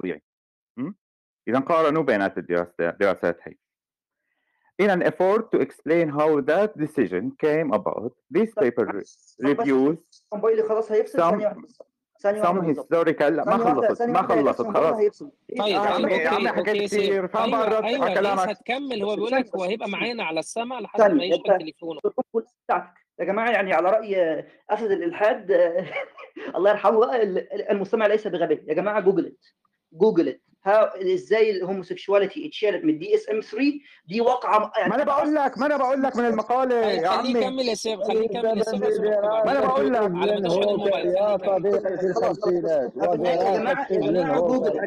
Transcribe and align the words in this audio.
طبيعي. 0.00 0.22
اذا 1.48 1.58
قارنوا 1.58 2.02
بينات 2.02 2.34
الدراسات 2.38 3.38
هي 3.42 3.54
in 4.82 4.86
an 4.90 5.02
effort 5.02 5.42
to 5.54 5.58
explain 5.60 6.08
how 6.18 6.40
that 6.40 6.70
decision 6.84 7.24
came 7.44 7.68
about. 7.78 8.12
This 8.38 8.50
paper 8.64 8.86
reviews 9.44 10.24
موبايلي 10.34 10.62
خلاص 10.62 10.92
هيفصل 10.92 11.18
some 12.22 12.62
historical 12.62 13.22
لا 13.22 13.44
ما 13.44 13.56
خلصت 13.58 13.92
ثانية 13.92 14.12
ما 14.12 14.22
خلصت 14.22 14.62
خلاص. 14.62 15.22
طيب 15.58 15.68
يا 15.68 15.78
عمي- 15.78 16.28
طيب 16.28 16.48
حكيت 16.48 16.94
فما 17.32 17.44
أيوه 17.44 17.68
برد 17.68 17.84
أيوه 17.84 18.04
على 18.04 18.12
لسه 18.14 18.20
كلامك. 18.20 18.48
هتكمل. 18.48 19.02
هو 19.02 19.14
بيقول 19.16 19.30
لك 19.30 19.56
هو 19.56 19.64
هيبقى 19.64 19.88
معانا 19.88 20.24
على 20.24 20.40
السمع 20.40 20.80
لحد 20.80 20.98
ثانية، 21.00 21.30
ما 21.30 21.36
أنت- 21.36 21.58
تليفونه. 21.58 22.00
بتاعتك. 22.64 22.94
يا 23.18 23.24
جماعة 23.24 23.50
يعني 23.50 23.72
على 23.72 23.90
رأي 23.90 24.44
اسد 24.70 24.90
الإلحاد 24.90 25.50
الله 26.56 26.70
يرحمه 26.70 27.16
المستمع 27.70 28.06
ليس 28.06 28.26
بغبي 28.26 28.64
يا 28.68 28.74
جماعة 28.74 29.00
جوجلت 29.00 29.54
جوجلت 29.92 30.40
ها 30.64 31.12
إزاي 31.14 31.50
الهوموسيكشواليتي 31.50 32.46
اتشالت 32.48 32.84
من 32.84 32.98
دي 32.98 33.14
اس 33.14 33.30
ام 33.30 33.40
3 33.40 33.58
دي 34.08 34.20
واقعة 34.20 34.72
يعني 34.78 34.88
ما 34.90 34.96
أنا 34.96 35.04
بقول 35.04 35.34
لك 35.34 35.58
ما 35.58 35.66
أنا 35.66 35.76
بقول 35.76 36.02
لك 36.02 36.16
من 36.16 36.24
المقالة 36.26 36.74
يا 36.76 37.08
خليه 37.08 37.08
عمي. 37.08 37.30
يكمل 37.30 37.68
يا 37.68 37.74
سيف 37.74 38.00
خليه 38.00 38.24
يكمل 38.24 38.58
يا 38.58 38.62
سيف. 38.62 39.00
ما 39.00 39.52
أنا 39.52 39.60
بقول 39.66 39.92
لك. 39.92 40.00
على 40.00 40.12
ما 40.12 40.34
الموبايل 40.34 41.06
يا 41.06 41.36
خليه. 41.38 41.56
صديقي 41.58 41.98
في 41.98 42.06
الخمسينات. 42.06 42.92
يا 42.96 43.14
جماعة 43.56 43.86
يا 43.92 44.00
جماعة 44.00 44.40
جوجل 44.40 44.80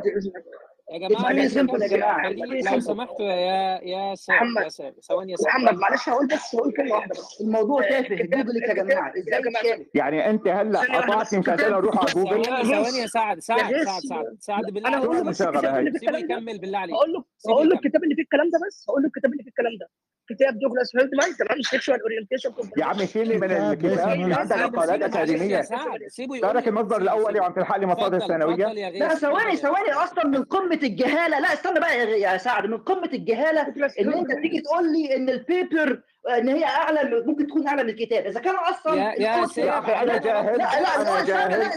يا 0.91 0.97
جماعة 1.07 1.33
very 1.33 1.35
لازم 1.35 1.67
simple 1.67 1.81
يا 1.81 1.87
very 1.87 2.73
لو. 2.73 2.79
سمحتوا 2.79 3.25
يا 3.25 3.79
يا 3.83 4.13
محمد. 4.29 4.67
ثواني 5.07 5.35
محمد 5.45 5.73
معلش 5.77 6.09
هقول 6.09 6.27
بس 6.27 6.55
هقول 6.55 6.73
كلمة 6.73 6.95
واحدة 6.95 7.11
بس 7.11 7.41
الموضوع 7.41 7.81
تافه 7.89 8.15
جوجلت 8.15 8.63
يا 8.69 8.73
جماعة 8.73 9.13
إزاي 9.17 9.39
اتشالت 9.39 9.95
يعني 9.95 10.29
انت 10.29 10.47
هلا 10.47 10.79
قطعتني 10.79 11.39
بس. 11.39 11.49
مشان 11.49 11.73
أروح 11.73 11.97
على 11.97 12.07
ثواني 12.07 12.29
جوجل 12.41 12.45
ثواني 12.45 12.97
يا 12.99 13.07
سعد 13.07 13.39
سعد 13.39 13.71
يا 13.71 13.83
سعد. 13.83 14.01
سعد 14.01 14.37
سعد 14.39 14.63
بالله 14.65 14.89
أنا 14.89 15.69
عليك 15.69 15.97
سيبه 15.97 16.17
يكمل 16.17 16.59
بالله 16.59 16.77
عليك 16.77 16.95
هقول 16.95 17.13
له 17.13 17.23
هقول 17.49 17.69
له. 17.69 17.75
الكتاب 17.75 18.03
اللي 18.03 18.15
فيه 18.15 18.23
الكلام 18.23 18.49
ده 18.49 18.59
بس 18.67 18.85
هقول 18.89 19.01
له 19.01 19.07
الكتاب 19.07 19.31
اللي 19.31 19.43
فيه 19.43 19.49
الكلام 19.49 19.71
ده 19.79 19.89
كتاب 20.29 20.59
دوغلاس 20.59 20.95
هيلدمان 20.95 21.35
تمام 21.37 21.61
Sexual 21.61 22.01
Orientation 22.01 22.53
يا 22.77 22.85
عمي 22.85 23.07
شيلي 23.07 23.37
من 23.37 23.51
الكتاب 23.51 24.09
ليس 24.09 24.37
عندك 24.37 24.55
مقالات 24.77 25.01
اكاديميه 25.01 25.61
سيبه 26.07 26.35
لي. 26.35 26.41
المصدر 26.67 26.97
الاولي. 26.97 27.39
وعم 27.39 27.53
تلحق 27.53 27.77
لي 27.77 27.85
مصادر 27.85 28.19
ثانويه 28.19 28.67
لا 28.89 29.15
ثواني. 29.15 29.57
ثواني 29.57 29.93
أصلا 29.93 30.27
من 30.27 30.43
قمه 30.43 30.79
الجهاله 30.83 31.39
لا 31.39 31.53
استنى 31.53 31.79
بقى 31.79 32.19
يا- 32.21 32.37
سعد 32.37 32.65
من 32.65 32.77
قمه 32.77 33.09
الجهاله 33.13 33.61
ان 33.99 34.13
انت 34.13 34.31
تيجي 34.31 34.61
تقول 34.61 34.93
لي 34.93 35.15
ان 35.15 35.29
ال 35.29 35.41
paper 35.41 36.01
ان 36.37 36.49
هي 36.49 36.65
اعلى 36.65 37.23
ممكن 37.25 37.47
تكون 37.47 37.67
اعلى 37.67 37.83
من 37.83 37.89
الكتاب 37.89 38.25
اذا 38.25 38.39
كان 38.39 38.55
أصلا 38.55 38.95
يا 38.95 39.21
يا 39.21 39.79
أخي 39.79 39.93
أنا 40.03 40.17
جاهل. 40.17 40.61
استنى، 40.61 41.25
جاهل. 41.27 41.61
الجهالة. 41.61 41.75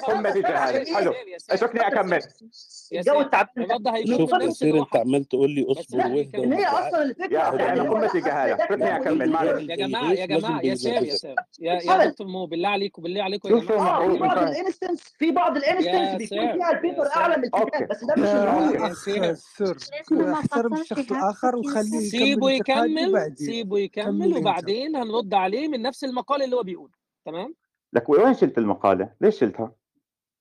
استنى. 0.79 0.95
حلو. 0.97 1.13
اتركني 1.51 1.87
اكمل 1.87 2.13
يا 2.13 2.19
الجو 2.93 3.21
التعبان 3.21 3.65
الواد 3.65 3.83
ده 3.83 3.91
هيموت 3.91 4.19
شوف 4.21 4.35
من 4.35 4.41
يا 4.41 4.47
نفس 4.47 4.59
سير 4.59 4.79
انت 4.83 4.97
عمال 4.97 5.25
تقول 5.25 5.51
لي 5.51 5.67
اصبر 5.73 5.99
واهدى 5.99 6.45
ان 6.45 6.53
هي 6.53 6.67
أصلا 6.67 7.03
الفكرة. 7.03 7.49
أصلاً 7.49 8.55
اتركني 8.55 8.77
ده 8.77 8.97
أكمل، 8.97 9.21
ويجي- 9.21 9.33
معلش. 9.33 9.69
يا 9.71 9.77
جماعة 9.77 10.13
يا 10.13 10.27
جماعة 10.27 10.61
يا 10.61 10.75
سيف 10.75 11.03
يا 11.03 11.15
سيف 11.15 11.91
يا. 11.91 12.05
دكتور 12.07 12.27
مو 12.27 12.47
بالله 12.47 12.69
عليكم 12.69 13.03
بالله 13.03 13.23
عليكم 13.23 13.49
يا 13.57 13.61
جماعة 13.61 14.09
في 14.09 14.19
بعض 14.19 14.39
الانستنس 14.39 15.01
في 15.19 15.31
بعض 15.31 15.57
الانستنس 15.57 16.17
بيكون 16.31 16.53
فيها 16.53 16.71
البيبر 16.71 17.05
يا 17.05 17.17
أعلى. 17.17 17.37
من. 17.37 17.45
الكتاب 17.45 17.89
بس 17.89 18.05
ده 18.05 18.15
مش 18.17 18.29
ما 20.11 20.33
احترم 20.33 20.75
الشخص 20.75 21.11
الآخر 21.13 21.57
وخليه. 21.57 21.83
سيبه 22.11 22.51
يكمل 22.51 22.99
انتقاده 22.99 23.01
يكمل 23.01 23.09
وبعدين 23.09 23.37
سيبه 23.47 23.79
يكمل. 23.79 24.37
وبعدين 24.37 24.97
هنرد 24.97 25.35
عليه 25.35 25.69
من 25.69 25.83
نفس 25.83 26.05
المقال 26.05 26.43
اللي 26.43 26.57
هو 26.57 26.63
بيقول 26.63 26.91
تمام 27.25 27.55
لك 27.93 28.09
وين 28.09 28.35
شلت 28.35 28.59
المقالة؟ 28.59 29.09
ليش 29.21 29.39
شلتها؟ 29.39 29.73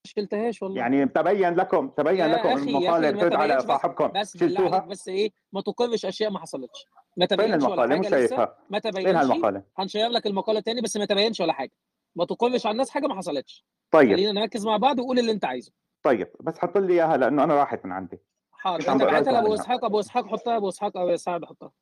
شلتهاش 0.06 0.62
والله. 0.62 0.78
يعني 0.78 1.06
تبين 1.06 1.54
لكم 1.54 1.88
تبين 1.88 2.26
لكم 2.26 2.48
المقاله 2.48 3.10
بترد 3.10 3.32
على 3.32 3.60
صاحبكم. 3.60 4.20
بس 4.20 4.36
شلتوها؟ 4.36 4.78
بس 4.78 5.08
إيه 5.08 5.30
ما 5.52 5.60
تقرش 5.60 6.06
أشياء 6.06 6.30
ما 6.30 6.38
حصلتش. 6.38 6.86
ما 7.16 7.26
فين 7.26 7.38
تبينش 7.38 7.64
ولا 7.64 7.84
المقاله؟ 7.84 7.98
مش 7.98 8.08
شايفها 8.08 8.58
ما 8.70 8.80
فين 8.80 8.92
تبينش. 8.92 9.16
هالمقاله؟ 9.16 9.62
هنشير 9.78 10.08
لك 10.08 10.26
المقالة 10.26 10.60
تاني 10.60 10.80
بس 10.80 10.96
ما 10.96 11.04
تبينش 11.04 11.40
ولا 11.40 11.52
حاجة. 11.52 11.72
ما 12.16 12.24
تقرش 12.24 12.66
على 12.66 12.72
الناس 12.72 12.90
حاجة 12.90 13.06
ما 13.06 13.16
حصلتش. 13.16 13.66
طيب. 13.90 14.12
خلينا 14.12 14.32
نركز 14.32 14.66
مع 14.66 14.76
بعض 14.76 14.98
وقول 14.98 15.18
اللي 15.18 15.32
انت 15.32 15.44
عايزه. 15.44 15.72
طيب 16.02 16.28
بس 16.40 16.58
حط 16.58 16.78
لي 16.78 16.94
إياها 16.94 17.16
لأنه 17.16 17.44
أنا 17.44 17.54
راحت 17.54 17.84
من 17.84 17.92
عندي. 17.92 18.18
حاضر. 18.52 18.92
انت 18.92 19.02
بعتها 19.02 19.32
لابو. 19.32 19.54
إسحاق 19.54 19.84
أبو 19.84 20.00
إسحاق 20.00 20.26
حطها 20.26 20.56
أبو 20.56 20.68
إسحاق 20.68 20.96
أو 20.96 21.08
يا 21.08 21.16
سعد 21.16 21.44
حطها. 21.44 21.72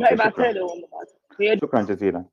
لا 0.00 0.16
شكرا. 0.16 0.52
لي 0.52 0.60
والله 0.60 0.88
شكرا 1.62 1.82
جزيلا. 1.82 2.24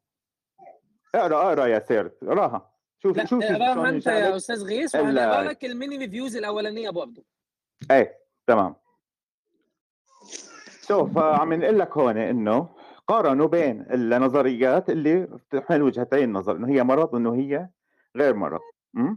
اقرأ 1.15 1.41
اقرأ 1.41 1.65
يا 1.65 1.79
sir 1.79 2.11
اقراها. 2.23 2.71
شوف 3.03 3.19
شوف 3.25 3.43
اقراها 3.43 3.89
انت 3.89 4.07
يا 4.07 4.35
أستاذ 4.35 4.63
غيث 4.63 4.95
وهنقرا 4.95 5.43
لك 5.43 5.65
ال 5.65 5.72
mini 5.72 5.97
reviews 5.97 6.35
الأولانية 6.37 6.89
برضه 6.89 7.23
إيه 7.91 8.19
تمام. 8.47 8.75
شوف 10.87 11.17
آه، 11.17 11.35
عم 11.37 11.53
نقول 11.53 11.79
لك 11.79 11.97
هون 11.97 12.17
إنه 12.17 12.69
قارنوا 13.07 13.47
بين 13.47 13.85
النظريات 13.91 14.89
اللي 14.89 15.15
بتحمل 15.21 15.81
وجهتين 15.81 16.23
النظر 16.23 16.55
إنه 16.55 16.67
هي 16.67 16.83
مرض 16.83 17.13
وإنه 17.13 17.35
هي 17.35 17.69
غير 18.17 18.35
مرض. 18.35 18.59
م? 18.93 19.15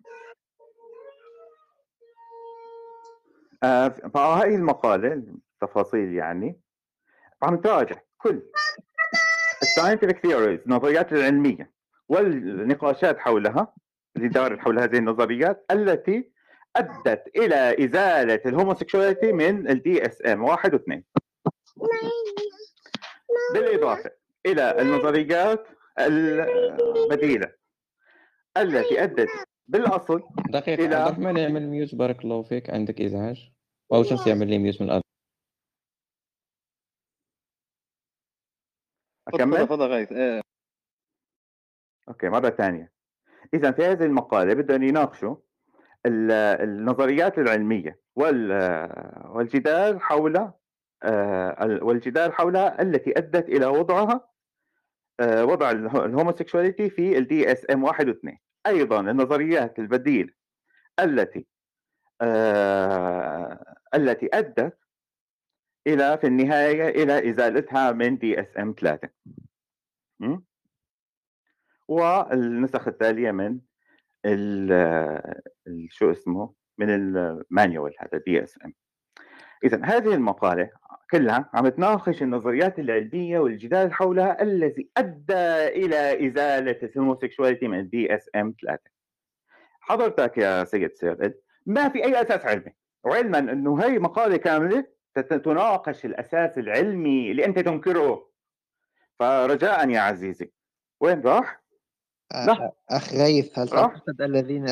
آه 3.62 3.88
فهاي 3.88 4.54
المقالة 4.54 5.12
التفاصيل 5.12 6.12
يعني 6.14 6.60
عم 7.42 7.56
تراجع 7.56 7.96
كل 8.18 8.42
ال 9.62 9.67
scientific 9.67 10.18
theories 10.18 10.60
النظريات 10.66 11.12
العلمية. 11.12 11.72
والنقاشات 12.12 13.18
حولها 13.18 13.74
اللي 14.16 14.28
دارت 14.28 14.58
حول 14.58 14.78
هذه 14.78 14.96
النظريات 14.98 15.64
التي 15.70 16.32
أدت 16.76 17.36
إلى 17.36 17.84
إزالة 17.84 18.40
ال 18.46 18.52
homosexuality 18.52 19.32
من 19.32 19.68
ال 19.70 20.06
DSM 20.06 20.42
واحد 20.42 20.74
واثنين. 20.74 21.04
بالإضافة 23.54 24.10
إلى 24.46 24.80
النظريات 24.80 25.66
البديله 25.98 27.52
التي 28.56 29.02
أدت 29.02 29.28
بالأصل 29.66 30.22
دقيقة 30.50 30.76
إلى- 30.76 30.94
عبد 30.94 31.18
الرحمن 31.18 31.36
يعمل 31.36 31.68
mute 31.68 31.94
بارك 31.94 32.24
الله 32.24 32.42
فيك. 32.42 32.70
عندك 32.70 33.00
إزعاج؟ 33.00 33.52
أو 33.92 34.02
شمس 34.02 34.26
يعمل 34.26 34.48
لي 34.50 34.58
mute 34.58 34.82
من 34.82 34.86
الأرض. 34.88 35.02
أكمل؟ 39.28 39.66
تفضل 39.66 39.86
غيث 39.86 40.12
okay 42.08 42.28
مرة 42.28 42.50
ثانية. 42.50 42.92
اذا 43.54 43.70
في 43.70 43.84
هذه 43.84 44.04
المقالة 44.04 44.54
بدهم 44.54 44.82
يناقشوا 44.82 45.36
ال- 46.06 46.30
النظريات 46.68 47.38
العلمية 47.38 48.00
وال- 48.16 49.26
والجدال 49.28 50.00
حول 50.00 50.36
آه، 51.04 51.64
ال- 51.64 51.82
والجدال 51.82 52.32
حولها 52.32 52.82
التي 52.82 53.18
أدت 53.18 53.48
إلى 53.48 53.66
وضعها 53.66 54.28
آه، 55.20 55.44
وضع 55.44 55.70
ال- 55.70 56.04
ال 56.04 56.10
homosexuality 56.10 56.90
في 56.90 57.18
ال 57.18 57.52
DSM 57.52 57.84
1 57.84 58.06
و2 58.10 58.36
أيضا 58.66 59.00
النظريات 59.00 59.78
البديلة 59.78 60.32
التي 61.00 61.46
آه، 62.20 63.74
التي 63.94 64.28
أدت 64.34 64.78
إلى 65.86 66.18
في 66.18 66.26
النهاية 66.26 66.88
إلى 66.88 67.30
إزالتها 67.30 67.92
من 67.92 68.18
DSM 68.18 68.72
3 68.80 69.08
م? 70.20 70.38
والنسخ 71.88 72.88
التالية 72.88 73.30
من 73.30 73.60
شو 75.88 76.10
اسمه؟ 76.10 76.52
من 76.78 76.90
ال 76.90 77.05
manual 77.05 77.94
هذا 77.98 78.22
DSM 78.26 78.74
اذا 79.64 79.80
هذه 79.84 80.14
المقالة 80.14 80.70
كلها 81.10 81.50
عم 81.54 81.68
تناقش 81.68 82.22
النظريات 82.22 82.78
العلمية 82.78 83.38
والجدال 83.38 83.92
حولها 83.92 84.42
الذي 84.42 84.90
أدى 84.96 85.66
إلى 85.84 86.28
إزالة 86.28 86.78
ال 86.82 86.88
homosexuality 86.88 87.68
من 87.68 87.78
ال 87.78 88.14
DSM 88.14 88.54
3 88.62 88.82
حضرتك 89.80 90.38
يا 90.38 90.64
سيد 90.64 90.92
سيد 90.94 91.34
ما 91.66 91.88
في 91.88 92.04
أي 92.04 92.22
أساس 92.22 92.46
علمي 92.46 92.72
وعلما 93.04 93.38
إنه 93.38 93.84
هي 93.84 93.98
مقالة 93.98 94.36
كاملة 94.36 94.86
تناقش 95.14 96.04
الأساس 96.04 96.58
العلمي 96.58 97.30
اللي 97.30 97.44
أنت 97.44 97.58
تنكره. 97.58 98.30
فرجاء 99.18 99.88
يا 99.88 100.00
عزيزي 100.00 100.52
وين 101.00 101.20
راح؟ 101.20 101.61
لا. 102.32 102.72
أخ 102.90 103.14
غيث 103.14 103.58
هل؟ 103.58 103.68
تعتقد 103.68 104.22
الذين 104.22 104.66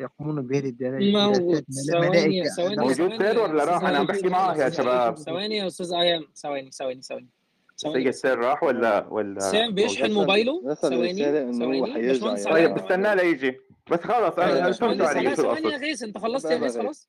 يقومون 0.00 0.46
بهذه 0.46 0.74
موجود 0.90 1.64
ثواني 1.90 2.44
ثواني 2.44 2.76
موجود 2.76 3.20
يا 3.20 3.38
ولا 3.38 3.64
راح؟ 3.64 3.84
أنا 3.84 3.98
عم 3.98 4.06
بحكي 4.06 4.20
ثواني 4.20 4.34
معك 4.34 4.58
يا 4.58 4.70
شباب. 4.70 5.18
ثواني 5.18 5.56
يا 5.56 5.66
أستاذ 5.66 5.92
أيام 5.94 6.22
ثواني 6.34 6.70
ثواني 6.70 7.02
ثواني 7.02 8.08
بس. 8.08 8.20
سير 8.20 8.38
راح 8.38 8.62
ولا 8.62 9.06
ولا 9.10 9.40
سام 9.40 9.74
بيشحن 9.74 10.12
موبايله؟ 10.12 10.74
ثواني 10.74 11.52
ثواني 11.52 12.44
طيب 12.44 12.78
استناه 12.78 13.14
ليجي 13.14 13.56
بس 13.90 14.00
خلص 14.00 14.38
أنا 14.38 14.72
فهمت 14.72 15.00
عليه 15.00 15.34
ثواني 15.34 15.68
يا 15.72 15.76
غيث 15.76 16.02
انت 16.02 16.18
خلصت 16.18 16.50
يا 16.50 16.56
غيث. 16.56 16.78
خلاص؟ 16.78 17.08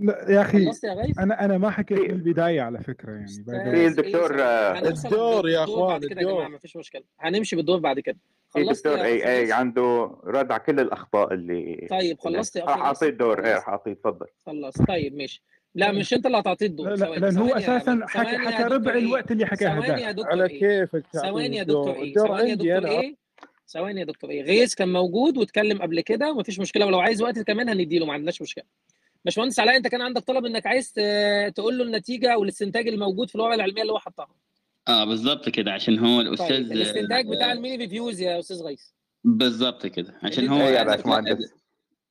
لا 0.00 0.26
يا 0.32 0.42
غيث؟ 0.42 0.84
أنا 1.18 1.44
أنا 1.44 1.58
ما 1.58 1.70
حكيت 1.70 1.98
من 1.98 2.10
البداية 2.10 2.60
على 2.60 2.80
فكرة 2.80 3.12
يعني 3.12 3.26
في 3.70 3.86
الدكتور 3.86 4.34
إيه، 4.38 4.44
آه، 4.44 4.78
الدور 4.88 5.48
يا 5.48 5.66
جماعة 5.66 5.96
الدور. 5.96 6.48
مفيش 6.48 6.76
مشكلة. 6.76 7.02
هنمشي 7.20 7.56
بالدور 7.56 7.78
بعد 7.78 8.00
كده. 8.00 8.18
في 8.56 8.64
خلصت 8.66 8.86
دكتور 8.86 9.04
إي 9.04 9.38
إي؟ 9.38 9.52
عنده 9.52 10.10
رد 10.24 10.52
على 10.52 10.60
كل 10.60 10.80
الأخطاء 10.80 11.32
اللي 11.34 11.86
طيب 11.90 12.18
خلصت 12.20 12.56
يا 12.56 12.64
راح 12.64 12.74
فارس؟ 12.76 12.86
أعطيه 12.86 13.08
الدور 13.08 13.38
إيه 13.38 13.44
خلصت. 13.54 13.56
راح 13.56 13.68
أعطيه 13.68 13.92
تفضل 13.92 14.26
خلص 14.46 14.82
طيب 14.88 15.16
ماشي. 15.16 15.42
لا 15.74 15.92
مش 15.92 16.14
أنت 16.14 16.26
اللي 16.26 16.38
هتعطيه 16.38 16.66
الدور. 16.66 16.88
لا 16.88 16.94
لا 16.94 17.18
لأن 17.18 17.36
هو 17.36 17.54
أساسا. 17.54 18.00
حكى 18.08 18.38
حكى 18.38 18.62
ربع؟ 18.62 18.94
الوقت 18.94 19.30
اللي 19.32 19.46
حكاه 19.46 19.74
ثواني 19.80 20.02
يا 20.02 20.06
هذاك 20.06 20.14
دكتور 20.14 20.30
على 20.30 20.48
كيفك 20.48 21.02
ثواني 21.12 21.56
يا 21.56 21.62
دكتور. 21.62 21.94
إيه 21.94 22.14
ثواني 22.14 22.50
يا 22.50 22.54
دكتور 22.54 22.90
إيه 23.00 23.16
ثواني 23.68 24.00
يا 24.00 24.04
دكتور 24.04 24.30
إيه 24.30 24.42
غيث 24.42 24.74
كان 24.74 24.92
موجود 24.92 25.38
واتكلم 25.38 25.82
قبل 25.82 26.00
كده 26.00 26.30
ومفيش 26.32 26.60
مشكلة 26.60 26.86
ولو 26.86 27.00
عايز 27.00 27.22
وقت 27.22 27.38
كمان 27.38 27.68
هنديله 27.68 28.06
ما 28.06 28.12
عندناش 28.12 28.42
مشكلة. 28.42 28.64
باشمهندس 29.24 29.60
علاء 29.60 29.76
أنت 29.76 29.86
كان 29.88 30.00
عندك 30.02 30.22
طلب 30.22 30.44
إنك 30.46 30.66
عايز 30.66 30.92
تقول 31.54 31.78
له 31.78 31.84
النتيجة 31.84 32.32
أو 32.34 32.42
الاستنتاج 32.42 32.88
الموجود 32.88 33.28
في 33.28 33.34
الورقة 33.34 33.54
العلمية 33.54 33.82
اللي 33.82 33.92
هو 33.92 33.98
حطها. 33.98 34.28
آه 34.88 35.04
بالظبط 35.04 35.48
كده 35.48 35.72
عشان 35.72 35.98
هو 35.98 36.18
طيب 36.22 36.26
الاستاذ 36.28 36.56
الاستنتاج 36.72 37.26
بتاع 37.28 37.50
آه، 37.50 37.52
الميني 37.52 37.76
reviews 37.76 38.20
يا 38.20 38.38
أستاذ 38.38 38.62
غيث. 38.62 38.84
بالظبط 39.24 39.86
كده 39.86 40.14
عشان 40.22 40.44
اللي 40.44 40.54
هو 40.54 40.60
إيه 40.68 40.74
يا 40.74 40.78
عايز 40.78 40.90
باشمهندس؟ 41.02 41.54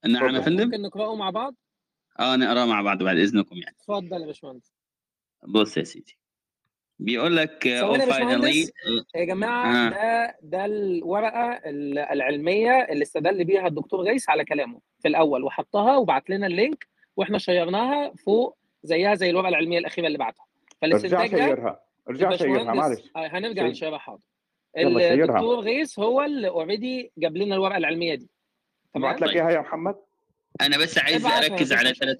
نعم 0.06 0.36
يا. 0.36 0.42
فندم 0.42 0.64
ممكن 0.66 0.82
نقرأه 0.82 1.16
مع 1.16 1.30
بعض؟ 1.30 1.56
آه 2.20 2.36
نقرا 2.36 2.66
مع 2.66 2.82
بعض 2.82 3.04
بعد 3.04 3.18
إذنكم 3.18 3.56
يعني. 3.58 3.76
اتفضل 3.80 4.22
يا 4.22 4.26
باشمهندس. 4.26 4.74
بص 5.48 5.78
يا 5.78 5.84
سيدي 5.84 6.18
بيقول 7.00 7.38
لك 7.38 7.68
آه، 7.68 7.98
oh 7.98 8.02
يا 9.16 9.26
جماعة 9.26 9.88
آه. 9.88 9.90
ده 9.90 10.36
ده 10.44 10.66
الورقة 10.66 11.52
ال- 11.52 12.00
العلمية 12.00 12.72
اللي 12.72 13.04
استدل 13.04 13.46
بيها 13.46 13.68
الدكتور 13.68 14.02
غيث 14.02 14.30
على 14.30 14.46
كلامه 14.46 14.80
في 15.00 15.08
الأول 15.08 15.44
وحطها 15.44 15.98
وبعت 15.98 16.30
لنا 16.30 16.48
ال 16.48 16.56
link 16.56 16.88
وإحنا 17.18 17.38
share 17.38 17.92
ناها 17.92 18.14
فوق 18.26 18.58
زيها 18.84 19.16
زي 19.16 19.30
الورقة 19.30 19.50
العلمية 19.50 19.80
الأخيرة 19.80 20.08
اللي 20.08 20.18
بعتها. 20.18 20.46
فالاستنتاج 20.82 21.32
ده 21.36 21.80
ارجع 22.10 22.36
share 22.36 22.59
ها 22.59 22.64
معلش 22.74 23.00
آه، 23.16 23.28
هنرجع 23.28 23.62
share. 23.62 23.72
ن 23.72 23.75
share 23.75 23.94
ها 23.94 23.98
حاضر 23.98 24.22
يلا 24.78 25.00
share 25.00 25.17
ها. 25.17 25.24
الدكتور 25.26 25.60
غيث 25.60 26.00
هو 26.00 26.22
اللي 26.22 26.48
already 26.48 27.12
جاب 27.18 27.38
لنا 27.38 27.56
الورقة 27.56 27.78
العلمية 27.78 28.16
دي 28.16 28.30
تمام 28.94 29.12
بعت 29.12 29.22
لك 29.22 29.28
طيب. 29.28 29.38
إياها 29.38 29.52
يا 29.52 29.60
محمد 29.60 29.96
أنا 30.62 30.78
بس 30.78 30.98
عايز 30.98 31.26
ابعت 31.26 31.44
أركز 31.52 31.74
على. 31.74 31.94
ثلاث 31.94 32.18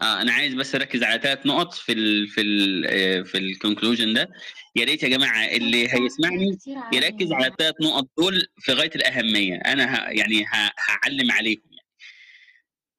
آه 0.00 0.22
أنا 0.22 0.32
عايز 0.32 0.54
بس 0.54 0.74
أركز 0.74 1.02
على 1.02 1.20
ثلاث 1.20 1.46
نقط 1.46 1.74
في 1.74 1.92
ال 1.92 2.28
في 2.28 2.40
ال 2.40 2.86
آه، 2.86 3.22
في 3.22 3.38
ال 3.38 3.45
conclusion 3.45 4.14
ده 4.14 4.28
يا 4.76 4.84
ريت 4.84 5.02
يا 5.02 5.08
جماعة 5.08 5.46
اللي 5.46 5.94
هيسمعني 5.94 6.58
يركز 6.92 7.32
على 7.32 7.46
الثلاث 7.46 7.74
نقط 7.82 8.08
دول 8.18 8.46
في 8.58 8.72
غاية 8.72 8.90
الأهمية 8.96 9.56
أنا 9.56 9.94
ه 9.94 10.08
يعني 10.10 10.44
ه 10.44 10.70
هعلم 10.88 11.32
عليهم 11.32 11.62
يعني. 11.70 11.86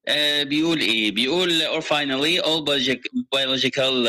آه 0.08 0.44
بيقول 0.44 0.80
إيه 0.80 1.12
بيقول 1.12 1.50
or 1.62 1.82
finally 1.84 2.44
all 2.46 2.64
biologic- 2.66 3.24
biological 3.36 4.08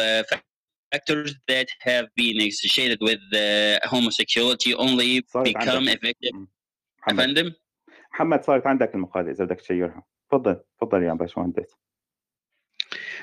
uh, 0.94 0.98
factors 0.98 1.36
that 1.48 1.68
have 1.82 2.08
been 2.16 2.38
associated 2.42 3.00
with 3.02 3.20
uh, 3.34 3.80
homosexuality 3.88 4.74
only 4.76 5.22
صارت 5.28 5.48
become 5.48 5.88
عندك. 5.88 5.98
effective 5.98 6.34
مم. 6.34 6.48
يا 7.10 7.14
محمد 7.14 7.26
فندم 7.26 7.52
محمد 8.14 8.44
صارت 8.44 8.68
عندك 8.68 8.96
المقالة 8.96 9.32
إذا 9.32 9.46
بدك 9.46 9.62
تشيرها 9.62 10.04
تفضل 10.32 10.60
تفضل 10.82 11.04
يا 11.04 11.14
باشمهندس 11.14 11.76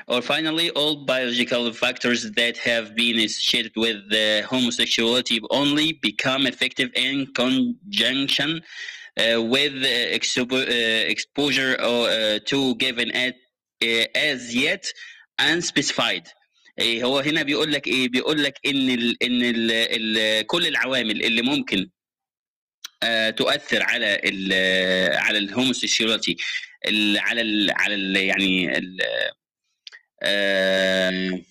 or 0.08 0.20
finally 0.20 0.68
all 0.70 1.04
biological 1.06 1.72
factors 1.72 2.20
that 2.32 2.56
have 2.58 2.86
been 2.96 3.18
associated 3.20 3.72
with 3.76 4.00
uh, 4.12 4.42
homosexuality 4.52 5.40
only 5.50 5.88
become 6.08 6.46
effective 6.46 6.90
in 6.94 7.26
conjunction 7.42 8.50
uh, 8.60 9.40
with 9.54 9.74
uh, 9.84 10.18
expo- 10.18 10.68
uh, 10.68 11.12
exposure 11.14 11.72
or, 11.90 12.08
uh, 12.08 12.38
to 12.50 12.74
given 12.76 13.08
at 13.26 13.34
uh, 13.84 14.28
as 14.30 14.54
yet 14.54 14.84
unspecified 15.38 16.24
إيه 16.79 17.03
هو 17.03 17.19
هنا 17.19 17.43
بيقول 17.43 17.73
لك 17.73 17.87
إيه؟ 17.87 18.09
بيقول 18.09 18.43
لك 18.43 18.59
إن 18.65 18.89
ال 18.89 19.23
إن 19.23 19.41
ال 19.43 19.71
ال 19.71 20.47
كل 20.47 20.67
العوامل 20.67 21.23
اللي 21.23 21.41
ممكن 21.41 21.89
آه 23.03 23.29
تؤثر 23.29 23.83
على 23.83 24.21
ال 24.25 24.53
على 25.17 25.37
الهوموسيكشواليتي 25.37 26.37
على 27.17 27.41
ال 27.41 27.71
على 27.71 27.95
ال 27.95 28.15
يعني 28.17 28.77
ال 28.77 28.97
آه 30.23 31.41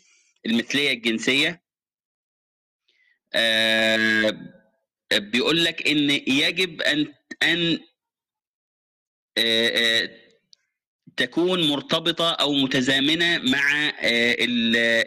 المثلية 0.47 0.93
الجنسية. 0.93 1.63
آه 3.35 4.33
بيقول 5.13 5.65
لك 5.65 5.89
إن 5.89 6.11
يجب 6.27 6.83
أن 6.83 7.15
أن 7.43 7.79
آه 9.39 9.69
آه 9.69 10.26
تكون 11.17 11.69
مرتبطة 11.69 12.33
أو 12.33 12.53
متزامنة 12.53 13.39
مع 13.39 13.89
آه 14.03 14.37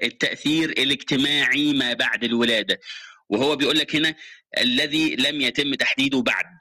التأثير 0.03 0.69
الاجتماعي 0.69 1.73
ما 1.73 1.93
بعد 1.93 2.23
الولادة. 2.23 2.79
وهو 3.29 3.55
بيقول 3.55 3.77
لك 3.77 3.95
هنا 3.95 4.15
الذي 4.57 5.15
لم 5.15 5.41
يتم 5.41 5.73
تحديده 5.75 6.21
بعد. 6.21 6.57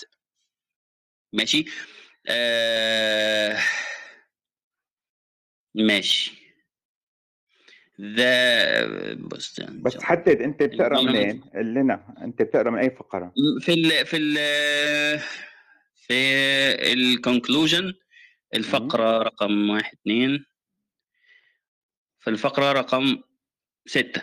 ماشي؟ 1.33 1.65
آه 2.29 3.59
ماشي. 5.75 6.39
ذا 8.01 9.15
بص 9.15 9.61
بس 9.61 9.97
حدد 10.03 10.43
أنت 10.43 10.63
بتقرأ 10.63 11.03
منين؟ 11.03 11.43
لنا 11.55 12.15
أنت 12.23 12.43
بتقرأ 12.43 12.71
من 12.71 12.79
أي 12.79 12.91
فقرة؟ 12.91 13.33
في 13.61 13.75
ال 13.75 14.07
في 14.07 14.17
ال 14.17 14.35
في 15.97 16.13
ال 16.93 17.02
conclusion 17.02 17.95
الفقره 18.55 19.19
رقم 19.23 19.71
واحد 19.71 19.93
اثنين 20.03 20.45
في 22.19 22.31
الفقره 22.31 22.73
رقم 22.73 23.23
ستة 23.87 24.23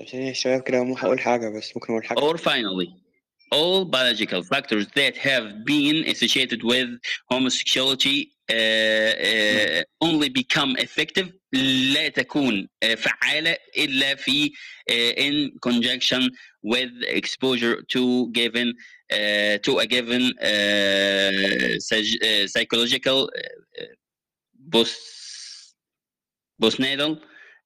عشان 0.00 0.28
الشباب 0.28 0.62
كده 0.62 0.84
مو 0.84 0.96
هقول 0.96 1.20
حاجة 1.20 1.48
بس 1.48 1.76
ممكن 1.76 1.92
أقول 1.92 2.04
حاجة 2.04 2.18
or 2.18 2.36
finally 2.38 3.06
all 3.54 3.84
biological 3.84 4.42
factors 4.42 4.86
that 4.96 5.16
have 5.16 5.64
been 5.64 6.04
associated 6.12 6.62
with 6.64 6.88
homosexuality 7.32 8.18
uh, 8.50 8.54
uh, 8.54 9.82
only 10.02 10.28
become 10.28 10.76
effective 10.78 11.28
لا 11.52 12.08
تكون 12.08 12.68
uh, 12.84 12.94
فعالة 12.94 13.56
إلا 13.78 14.14
في 14.14 14.50
uh, 14.90 15.18
in 15.18 15.58
conjunction 15.68 16.30
with 16.64 16.90
exposure 17.06 17.82
to 17.94 18.30
given 18.32 18.68
uh, 18.68 18.95
to 19.10 19.78
a 19.78 19.86
given 19.86 20.32
uh, 20.38 21.78
psych- 21.78 22.22
uh, 22.22 22.46
psychological 22.46 23.30
uh, 23.38 23.84
post 24.72 24.98
postnatal 26.62 27.18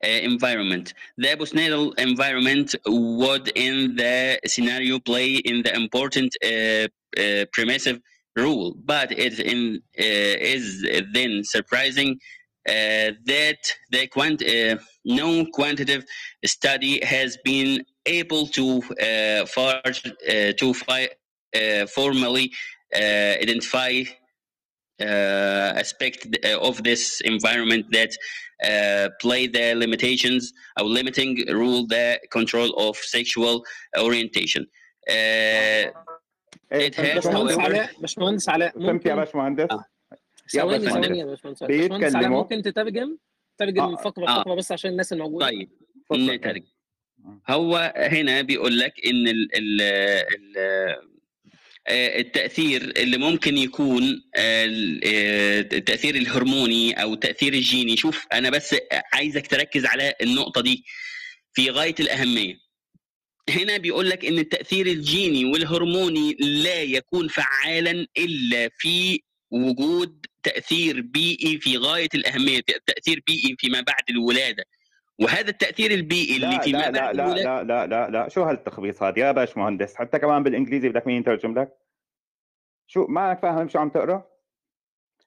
uh, 0.04 0.08
environment. 0.08 0.94
The 1.18 1.28
postnatal 1.36 1.98
environment 1.98 2.74
would, 2.86 3.48
in 3.54 3.96
the 3.96 4.40
scenario, 4.46 4.98
play 4.98 5.34
in 5.36 5.62
the 5.62 5.74
important 5.74 6.36
uh, 6.44 6.88
uh, 7.20 7.44
permissive 7.52 8.00
rule, 8.36 8.74
but 8.84 9.12
it 9.12 9.38
in, 9.40 9.80
uh, 9.98 10.02
is 10.54 10.84
then 11.12 11.42
surprising 11.44 12.18
uh, 12.68 13.12
that 13.26 13.58
the 13.90 14.06
quant- 14.08 14.42
uh, 14.42 14.76
no 15.04 15.46
quantitative 15.52 16.04
study 16.44 17.04
has 17.04 17.36
been 17.44 17.84
able 18.06 18.46
to 18.46 18.82
uh, 19.02 19.46
far 19.46 19.80
uh, 19.84 20.52
to 20.58 20.74
fi- 20.74 21.04
uh, 21.04 21.08
formally 21.98 22.46
uh, 22.94 23.34
identify 23.44 23.92
uh, 25.00 25.72
aspect 25.82 26.20
of 26.68 26.82
this 26.82 27.20
environment 27.22 27.84
that 27.90 28.12
uh, 28.64 29.08
play 29.20 29.46
the 29.46 29.74
limitations 29.74 30.52
or 30.78 30.84
limiting 30.84 31.32
rule 31.48 31.86
the 31.86 32.18
control 32.30 32.70
of 32.88 32.96
sexual 32.96 33.64
orientation. 33.98 34.66
Uh, 35.08 35.12
إيه، 36.72 36.90
it 36.90 36.94
فهمت 36.94 36.96
has, 36.96 37.26
يا 37.26 37.30
باشمهندس 37.30 37.54
however, 37.56 37.60
علاء 37.60 37.90
باشمهندس 38.00 38.48
علاء 38.48 38.70
فهمت 38.70 39.06
يا 39.06 39.14
ممكن 39.14 39.24
باشمهندس 39.24 39.66
آه. 39.70 39.84
ثواني 40.52 40.78
باشمهندس. 40.78 41.06
ثواني 41.06 41.18
يا 41.18 41.24
باشمهندس 41.24 41.62
باشمهندس 41.62 41.62
علاء 41.62 42.08
بيتكلموا. 42.08 42.42
ممكن 42.42 42.62
تترجم 42.62 43.18
ترجم 43.58 43.80
آه، 43.82 43.96
فقره 43.96 44.28
آه. 44.28 44.42
فقره 44.42 44.54
بس 44.54 44.72
عشان 44.72 44.90
الناس 44.90 45.12
الموجوده 45.12 45.46
طيب 45.46 45.70
تفضل. 46.10 46.34
نترجم 46.34 46.64
هو 47.48 47.92
هنا 47.96 48.42
بيقول 48.42 48.78
لك 48.78 48.94
إن 49.06 49.28
ال 49.28 49.56
ال 49.56 49.80
ال 49.80 50.54
آه، 50.58 51.00
التأثير 51.88 52.82
اللي 52.96 53.16
ممكن 53.18 53.58
يكون 53.58 54.02
آه، 54.36 54.64
ال- 54.64 55.00
آه، 55.04 55.60
التاثير 55.60 56.14
الهرموني 56.14 57.02
أو 57.02 57.14
التاثير 57.14 57.54
الجيني. 57.54 57.96
شوف 57.96 58.26
أنا 58.32 58.50
بس 58.50 58.76
عايزك 59.12 59.46
تركز 59.46 59.86
على 59.86 60.14
النقطة 60.22 60.60
دي 60.60 60.84
في 61.52 61.70
غاية 61.70 61.94
الأهمية. 62.00 62.54
هنا 63.50 63.76
بيقول 63.76 64.10
لك 64.10 64.24
إن 64.24 64.38
التأثير 64.38 64.86
الجيني 64.86 65.44
والهرموني 65.44 66.36
لا 66.40 66.82
يكون 66.82 67.28
فعالا 67.28 68.06
إلا 68.18 68.70
في 68.78 69.20
وجود 69.50 70.26
تأثير 70.42 71.00
بيئي 71.00 71.58
في 71.60 71.76
غاية 71.76 72.08
الأهمية 72.14 72.60
تأثير 72.86 73.22
بيئي 73.26 73.56
فيما 73.58 73.80
بعد 73.80 74.02
الولادة. 74.10 74.64
وهذا 75.22 75.48
التأثير 75.50 75.90
البيئي 75.90 76.36
اللي 76.36 76.46
لا 76.46 76.58
فيما 76.58 76.78
لا 76.78 76.90
لا 76.90 77.12
لا 77.12 77.34
لا 77.34 77.64
لا 77.64 77.86
لا 77.86 78.10
لا. 78.10 78.28
شو 78.28 78.42
هالتخبيص 78.42 79.02
هذا؟ 79.02 79.18
يا 79.18 79.32
باشمهندس 79.32 79.94
حتى 79.94 80.18
كمان 80.18 80.42
بالإنجليزي 80.42 80.88
بدك 80.88 81.06
مين 81.06 81.20
يترجم 81.20 81.58
لك؟ 81.58 81.78
شو 82.86 83.06
ما 83.06 83.34
فاهم 83.34 83.68
شو 83.68 83.78
عم 83.78 83.88
تقرأ؟ 83.88 84.30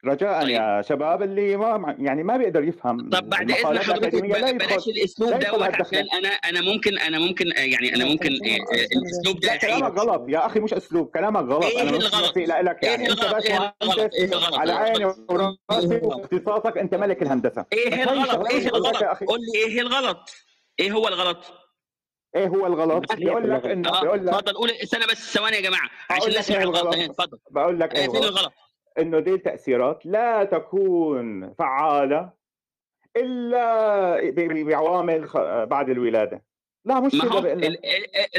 رجاء 0.06 0.42
طيب. 0.42 0.50
يا 0.50 0.82
شباب 0.82 1.24
اللي 1.24 1.58
ما 1.58 1.96
يعني 2.00 2.24
ما 2.24 2.38
بيقدر 2.38 2.64
يفهم 2.64 3.10
طب 3.10 3.30
بعد 3.30 3.52
إذن 3.52 3.80
حضرتك 3.80 4.16
بلاش 4.16 4.88
الأسلوب 4.88 5.30
دوت. 5.34 5.64
عشان 5.64 6.06
أنا 6.14 6.30
أنا 6.30 6.62
ممكن 6.62 6.98
أنا 6.98 7.20
ممكن 7.20 7.48
يعني 7.48 7.96
أنا 7.96 8.06
ممكن 8.06 8.32
آه، 8.32 8.76
آه، 8.76 8.88
الأسلوب 8.96 9.40
ده 9.40 9.48
لا 9.48 9.56
كلامك 9.56 10.00
غلط 10.00 10.26
يا 10.30 10.46
أخي 10.46 10.60
مش 10.60 10.74
أسلوب 10.74 11.08
كلامك 11.08 11.44
غلط. 11.44 11.64
إيه 11.66 11.82
أنا 11.82 11.92
مش 11.92 12.06
الغلط؟ 12.06 12.38
لك 12.38 12.84
إيه 12.84 12.90
يعني 12.90 13.10
أنت 13.12 13.24
الغلط؟ 13.24 13.36
بس 13.36 13.98
إيه 13.98 14.10
إيه 14.14 14.26
الغلط؟ 14.26 14.56
على 14.56 14.74
عيني 14.74 15.06
وراسي؟ 15.06 16.00
واختصاصك 16.04 16.78
أنت 16.78 16.96
ملك 16.96 17.22
الهندسة. 17.22 17.66
إيه 17.74 18.04
الغلط؟ 18.04 18.48
إيه 18.48 18.68
الغلط؟ 18.68 19.04
قول 19.28 19.40
لي 19.54 19.60
إيه 19.66 19.82
الغلط؟ 19.82 20.30
إيه 20.80 20.92
هو 20.92 21.08
الغلط؟ 21.08 21.38
إيه 22.36 22.48
هو 22.48 22.66
الغلط؟ 22.68 23.16
بيقول 23.16 23.52
لك 23.52 23.66
انه 23.66 24.02
بيقول 24.02 24.28
لك 24.28 24.34
اتفضل 24.34 24.54
قول 24.54 24.72
استنى 24.72 25.06
بس 25.12 25.34
ثواني 25.34 25.56
يا 25.56 25.62
جماعة 25.62 25.90
عشان 26.10 26.30
نسمع 26.40 26.58
إيه 26.58 26.64
الغلط؟ 26.64 26.96
إيه، 26.96 27.06
اتفضل. 27.06 27.38
بقول 27.52 27.80
لك 27.80 27.96
آه، 27.96 28.00
إيه 28.02 28.08
فين 28.10 28.16
هو 28.16 28.24
الغلط؟ 28.24 28.54
إنه 29.00 29.20
دي 29.20 29.34
التاثيرات 29.34 30.06
لا 30.06 30.44
تكون 30.44 31.54
فعالة 31.54 32.30
إلا 33.18 34.64
بعوامل 34.64 35.28
بعد 35.66 35.90
الولادة. 35.90 36.44
لا 36.86 37.00
مش 37.00 37.14
ما 37.14 37.24
هو 37.26 37.40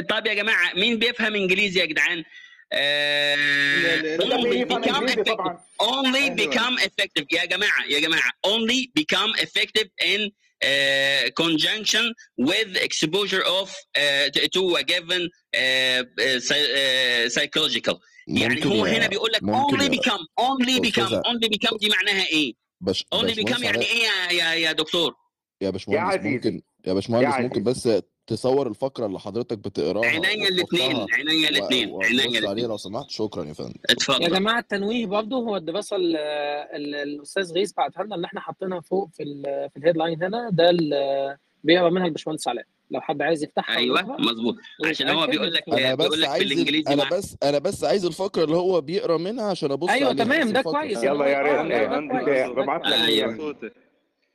طب 0.09 0.27
يا 0.27 0.35
جماعة 0.35 0.75
مين 0.75 0.99
بيفهم 0.99 1.35
إنجليزي 1.35 1.81
يا 1.81 1.85
جدعان؟ 1.85 2.25
آه، 2.73 4.17
only 4.17 4.65
become 4.65 5.07
effective 5.09 5.39
only 5.83 6.17
أيوة. 6.17 6.37
become 6.37 6.79
effective. 6.81 7.25
يا 7.33 7.45
جماعة 7.45 7.85
يا 7.89 8.01
جماعة 8.01 8.31
only 8.47 8.91
become 9.01 9.33
effective 9.45 9.89
in 10.05 10.31
uh, 10.65 11.31
conjunction 11.43 12.05
with 12.39 12.77
exposure 12.89 13.45
of 13.61 13.69
uh, 13.71 14.31
to- 14.55 14.77
a 14.81 14.83
given 14.83 15.23
uh, 15.29 15.59
uh, 15.59 16.41
uh, 16.57 17.29
psychological. 17.29 17.97
يعني 18.29 18.67
هو 18.67 18.87
يا- 18.87 18.99
هنا 18.99 19.07
بيقول 19.07 19.31
لك 19.33 19.41
only 19.43 19.83
يا 19.83 19.89
become 19.89 20.27
only 20.41 20.81
become 20.81 21.03
أستاذة. 21.03 21.23
only 21.23 21.49
become 21.57 21.79
دي 21.79 21.89
معناها 21.89 22.27
إيه؟ 22.27 22.55
باش 22.81 23.05
only 23.15 23.35
become 23.35 23.63
يعني 23.63 23.83
إيه 23.85 24.03
يا 24.05 24.33
يا, 24.33 24.55
يا 24.55 24.73
دكتور؟ 24.73 25.15
يا 25.61 25.71
باشمهندس. 25.71 26.25
ممكن 26.27 26.63
يا 26.87 26.93
باشمهندس 26.95 27.35
يا 27.37 27.41
ممكن 27.43 27.63
بس 27.63 27.89
تصور 28.27 28.67
الفقرة 28.67 29.07
اللي 29.07 29.19
حضرتك 29.21 29.59
بتقراها 29.59 30.07
عينيا 30.07 30.49
الاثنين 30.49 31.07
عينيا 31.13 31.49
الاثنين 31.49 32.03
عينيا 32.05 32.39
الاثنين 32.39 32.67
لو 32.69 32.77
سمحت 32.77 33.11
شكرا 33.11 33.45
يا 33.45 33.53
فندم 33.53 33.71
يا 33.89 33.93
اتفضل 33.95 34.31
جماعة 34.33 34.59
التنويه 34.59 35.07
برضه 35.07 35.37
هو 35.37 35.57
الدراسة 35.57 35.97
ال- 35.97 36.17
ال- 36.17 36.95
الأستاذ 36.95 37.53
غيث 37.53 37.73
بعتها 37.73 38.03
لنا 38.05 38.15
اللي 38.17 38.27
إحنا 38.27 38.41
حاطينها 38.41 38.81
فوق 38.81 39.09
في 39.13 39.23
ال 39.23 39.43
في 39.71 39.77
الهيدلاين 39.77 40.23
هنا 40.23 40.51
ده 40.53 40.71
ال- 40.71 41.37
بيقرأ 41.65 41.91
منها 41.91 42.07
الباشمهندس 42.07 42.49
علاء 42.49 42.65
لو 42.91 43.01
حد 43.01 43.23
عايز 43.23 43.45
يفتحها 43.45 43.77
أيوه 43.77 44.03
مظبوط. 44.21 44.57
عشان 44.87 45.09
هو 45.09 45.27
بيقول 45.27 45.53
لك 45.53 45.69
أنا 45.69 45.95
بيقول 45.95 46.11
بس 46.13 46.19
لك 46.19 46.39
بالإنجليزي 46.39 46.95
أنا 46.95 47.09
بس 47.11 47.37
أنا 47.43 47.59
بس 47.59 47.85
عايز 47.85 48.05
الفقرة 48.05 48.45
اللي 48.45 48.57
هو 48.57 48.81
بيقرأ 48.81 49.17
منها 49.17 49.51
عشان 49.51 49.73
أبص 49.73 49.89
أيوه 49.91 50.13
تمام 50.13 50.53
ده 50.53 50.63
كويس. 50.63 51.03
يلا 51.03 51.27
يا 51.27 51.43
ريت. 51.43 51.73
انت 51.93 52.13
كويس. 52.13 52.51
ببعث 52.51 52.83
لك 52.87 52.93
أيوة. 53.09 53.57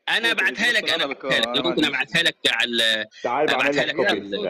أنا 0.09 0.31
أبعتها 0.31 0.71
لك 0.71 0.89
أنا 0.89 1.03
أبعتها 1.03 1.39
لك. 1.39 1.65
ممكن 1.65 1.85
أبعتها 1.85 2.23
لك 2.23 2.35
على 2.47 3.05
تعال 3.23 3.47
بعمل 3.47 3.79
أبعتها 3.79 3.85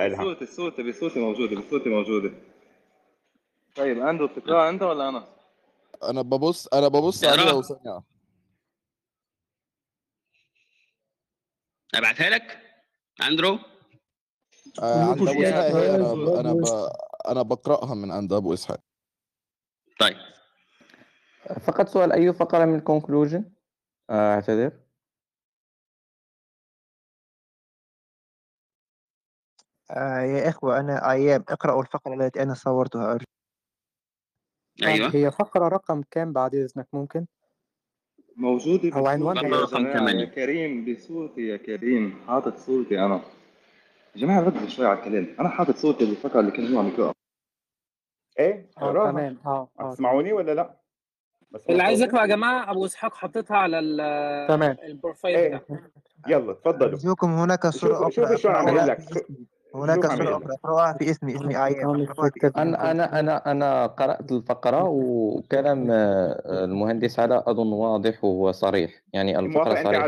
لك 0.07 0.17
صوتي 0.21 0.45
صوتي 0.45 0.83
بصوتي 0.83 1.19
موجودة 1.19 1.55
بصوتي 1.61 1.89
موجودة. 1.89 2.31
طيب 3.75 3.99
عنده 4.01 4.25
بتقرأ 4.25 4.69
أنت 4.69 4.81
ولا 4.81 5.09
أنا؟ 5.09 5.27
أنا 6.03 6.21
ببص 6.21 6.67
أنا 6.67 6.87
ببص. 6.87 7.23
عليها 7.23 7.51
وسامع 7.53 8.01
أبعتها 11.95 12.29
لك؟ 12.29 12.59
أندرو؟ 13.23 13.49
آه، 13.53 13.59
عند 14.81 15.27
أبو 15.27 15.43
إسحاق. 15.43 15.75
هي 15.75 15.95
أنا 15.95 16.13
أستاذ 16.13 16.35
أنا 16.35 16.53
ب... 16.53 16.65
أنا 17.27 17.41
بقرأها 17.41 17.95
من 17.95 18.11
عند 18.11 18.33
أبو 18.33 18.53
إسحاق. 18.53 18.79
طيب. 19.99 20.17
فقط 21.61 21.87
سؤال 21.87 22.11
أي 22.11 22.33
فقرة 22.33 22.65
من 22.65 22.81
conclusion 22.81 23.43
آه، 24.09 24.35
أعتذر. 24.35 24.71
آه 29.91 30.19
يا 30.19 30.49
إخوة 30.49 30.79
أنا 30.79 31.11
أيام 31.11 31.43
اقرأوا 31.49 31.81
الفقرة 31.81 32.13
التي 32.13 32.43
أنا 32.43 32.53
صورتها 32.53 33.11
أرجو. 33.11 33.25
أيوه. 34.83 35.15
هي 35.15 35.31
فقرة 35.31 35.67
رقم 35.67 36.03
كام 36.11 36.33
بعد 36.33 36.55
إذنك؟ 36.55 36.87
ممكن؟ 36.93 37.25
موجودة 38.35 38.97
أو 38.97 39.07
عنوان 39.07 39.35
بصوتي 39.35 39.49
فقرة 39.49 39.57
يا 39.57 39.63
رقم 39.63 39.77
جماعة 39.77 39.97
ثمانية. 39.97 40.19
يا 40.19 40.25
كريم 40.25 40.93
بصوتي 40.93 41.47
يا 41.47 41.57
كريم. 41.57 42.21
حاطط 42.27 42.57
صوتي 42.57 42.99
أنا. 43.05 43.21
يا 44.15 44.21
جماعة 44.21 44.39
ركزوا 44.41 44.67
شوي 44.67 44.85
على 44.85 44.99
الكلام. 44.99 45.35
أنا 45.39 45.49
حاطط 45.49 45.75
صوتي 45.75 46.05
بالفقرة 46.05 46.39
اللي 46.39 46.51
كان 46.51 46.73
هو 46.73 46.79
عم 46.79 46.87
يقرأ 46.87 47.13
إيه؟ 48.39 48.69
آه 48.77 48.81
اقراها 48.85 49.11
تمام. 49.11 49.37
آه 49.45 49.69
آه 49.79 49.91
تسمعوني 49.93 50.33
ولا 50.33 50.51
لأ؟ 50.53 50.79
بس 51.51 51.65
اللي 51.69 51.83
عايز؟ 51.83 52.01
يقرا 52.01 52.21
يا 52.21 52.25
جماعة 52.27 52.71
أبو 52.71 52.85
إسحاق 52.85 53.13
حاططها 53.13 53.57
على 53.57 53.79
ال- 53.79 54.47
تمام. 54.47 54.77
البروفايل 54.83 55.35
إيه؟ 55.37 55.65
يلا 56.27 56.53
تفضلوا 56.53 56.87
أرجوكم 56.89 57.27
هناك 57.33 57.67
صورة 57.67 58.09
شوف 58.09 58.33
شو 58.33 58.49
يقول 58.49 58.77
لك. 58.87 58.99
هناك 59.75 60.05
يقول 60.05 60.43
أخرى. 60.63 60.95
في 60.99 61.11
اسمي 61.11 61.35
اسمي 61.35 61.53
in 61.53 62.57
أنا 62.57 62.91
أنا 62.91 63.19
أنا 63.19 63.51
أنا 63.51 63.85
قرأت 63.87 64.31
الفقرة 64.31 64.83
وكلام 64.83 65.87
آه، 65.91 66.63
المهندس 66.63 67.19
علاء 67.19 67.51
أظن 67.51 67.71
واضح 67.71 68.23
وصريح 68.23 68.91
يعني 69.13 69.39
الفقرة 69.39 69.83
صريحة. 69.83 70.07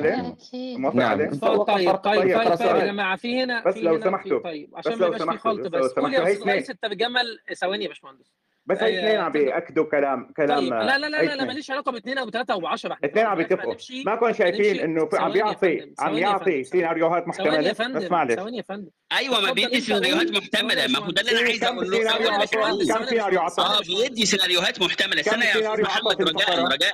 موافق 0.54 0.96
نعم. 0.96 1.10
عليه؟ 1.12 1.30
طيب 1.30 1.64
طيب 1.64 1.64
طيب 1.64 1.96
طيب، 1.96 1.98
طيب 1.98 2.18
طيب 2.20 2.28
يا 2.28 3.16
في 3.16 3.44
هنا 3.44 3.64
بس 3.66 3.78
لو 3.78 4.00
سمحتوا. 4.00 4.40
طيب 4.44 4.70
عشان 4.76 5.00
ما 5.00 5.06
يبقاش 5.06 5.22
في 5.22 5.38
خلط 5.38 5.68
بس. 5.68 5.92
قول 5.92 6.16
اثنين 6.16 6.64
الترجمه 6.70 7.20
ثواني 7.58 7.84
يا 7.84 7.90
باشمهندس. 7.90 8.32
بس 8.72 8.78
هي 8.84 8.98
آه، 9.00 9.04
اثنين 9.06 9.20
عم. 9.20 9.32
بيأكدوا 9.32 9.84
كلام 9.86 10.34
كلام 10.38 10.60
طيب 10.60 10.74
لا 10.74 10.98
لا 10.98 11.08
لا 11.10 11.36
لا, 11.36 11.44
ماليش 11.46 11.72
علاقة 11.72 11.92
باثنين 11.92 12.18
أو 12.18 12.26
بثلاثة 12.26 12.54
أو 12.54 12.68
10 12.68 12.94
إحنا 12.94 13.08
اثنين 13.10 13.26
عم 13.26 13.38
بيتفقوا. 13.38 13.74
نمشي 13.74 14.04
ما 14.04 14.16
كون 14.16 14.34
شايفين 14.34 14.80
إنه 14.80 15.10
عم 15.14 15.32
بيعطي 15.32 15.94
عم 16.00 16.18
يعطي 16.18 16.64
سيناريوهات 16.64 17.24
ثواني 17.24 17.50
يا 17.50 17.52
محتمله 17.52 17.74
فندم 17.74 18.00
بس 18.00 18.12
معلش. 18.12 18.34
ثواني 18.36 18.58
يا 18.58 18.62
فندم. 18.70 18.90
أيوه 19.12 19.42
ما 19.42 19.52
بيدي 19.54 19.82
سيناريوهات 19.82 20.32
محتملة. 20.32 20.88
ما 20.88 21.00
هو 21.00 21.12
ده 21.12 21.22
اللي 21.22 21.32
أنا 21.32 21.40
إيه 21.40 21.46
عايز 21.46 21.60
كم 21.60 21.66
أقول 21.76 21.92
له 21.92 21.98
سيناريو 21.98 22.28
ثواني 22.28 22.28
يا 22.28 22.32
عطى 22.32 22.46
باشمهندس 22.46 22.92
كم 22.94 23.06
سيناريو 23.06 23.40
عطى 23.42 23.62
آه 23.62 23.80
بيدي 23.80 24.26
سيناريوهات 24.26 24.82
محتملة. 24.82 25.22
استنى 25.22 25.46
يا 25.46 25.52
أستاذ 25.74 25.82
محمد 25.82 26.22
رجاء؟ 26.22 26.60
رجاء. 26.74 26.94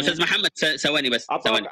أستاذ 0.00 0.22
محمد 0.22 0.50
ثواني 0.76 1.10
بس 1.10 1.26
ثواني. 1.44 1.68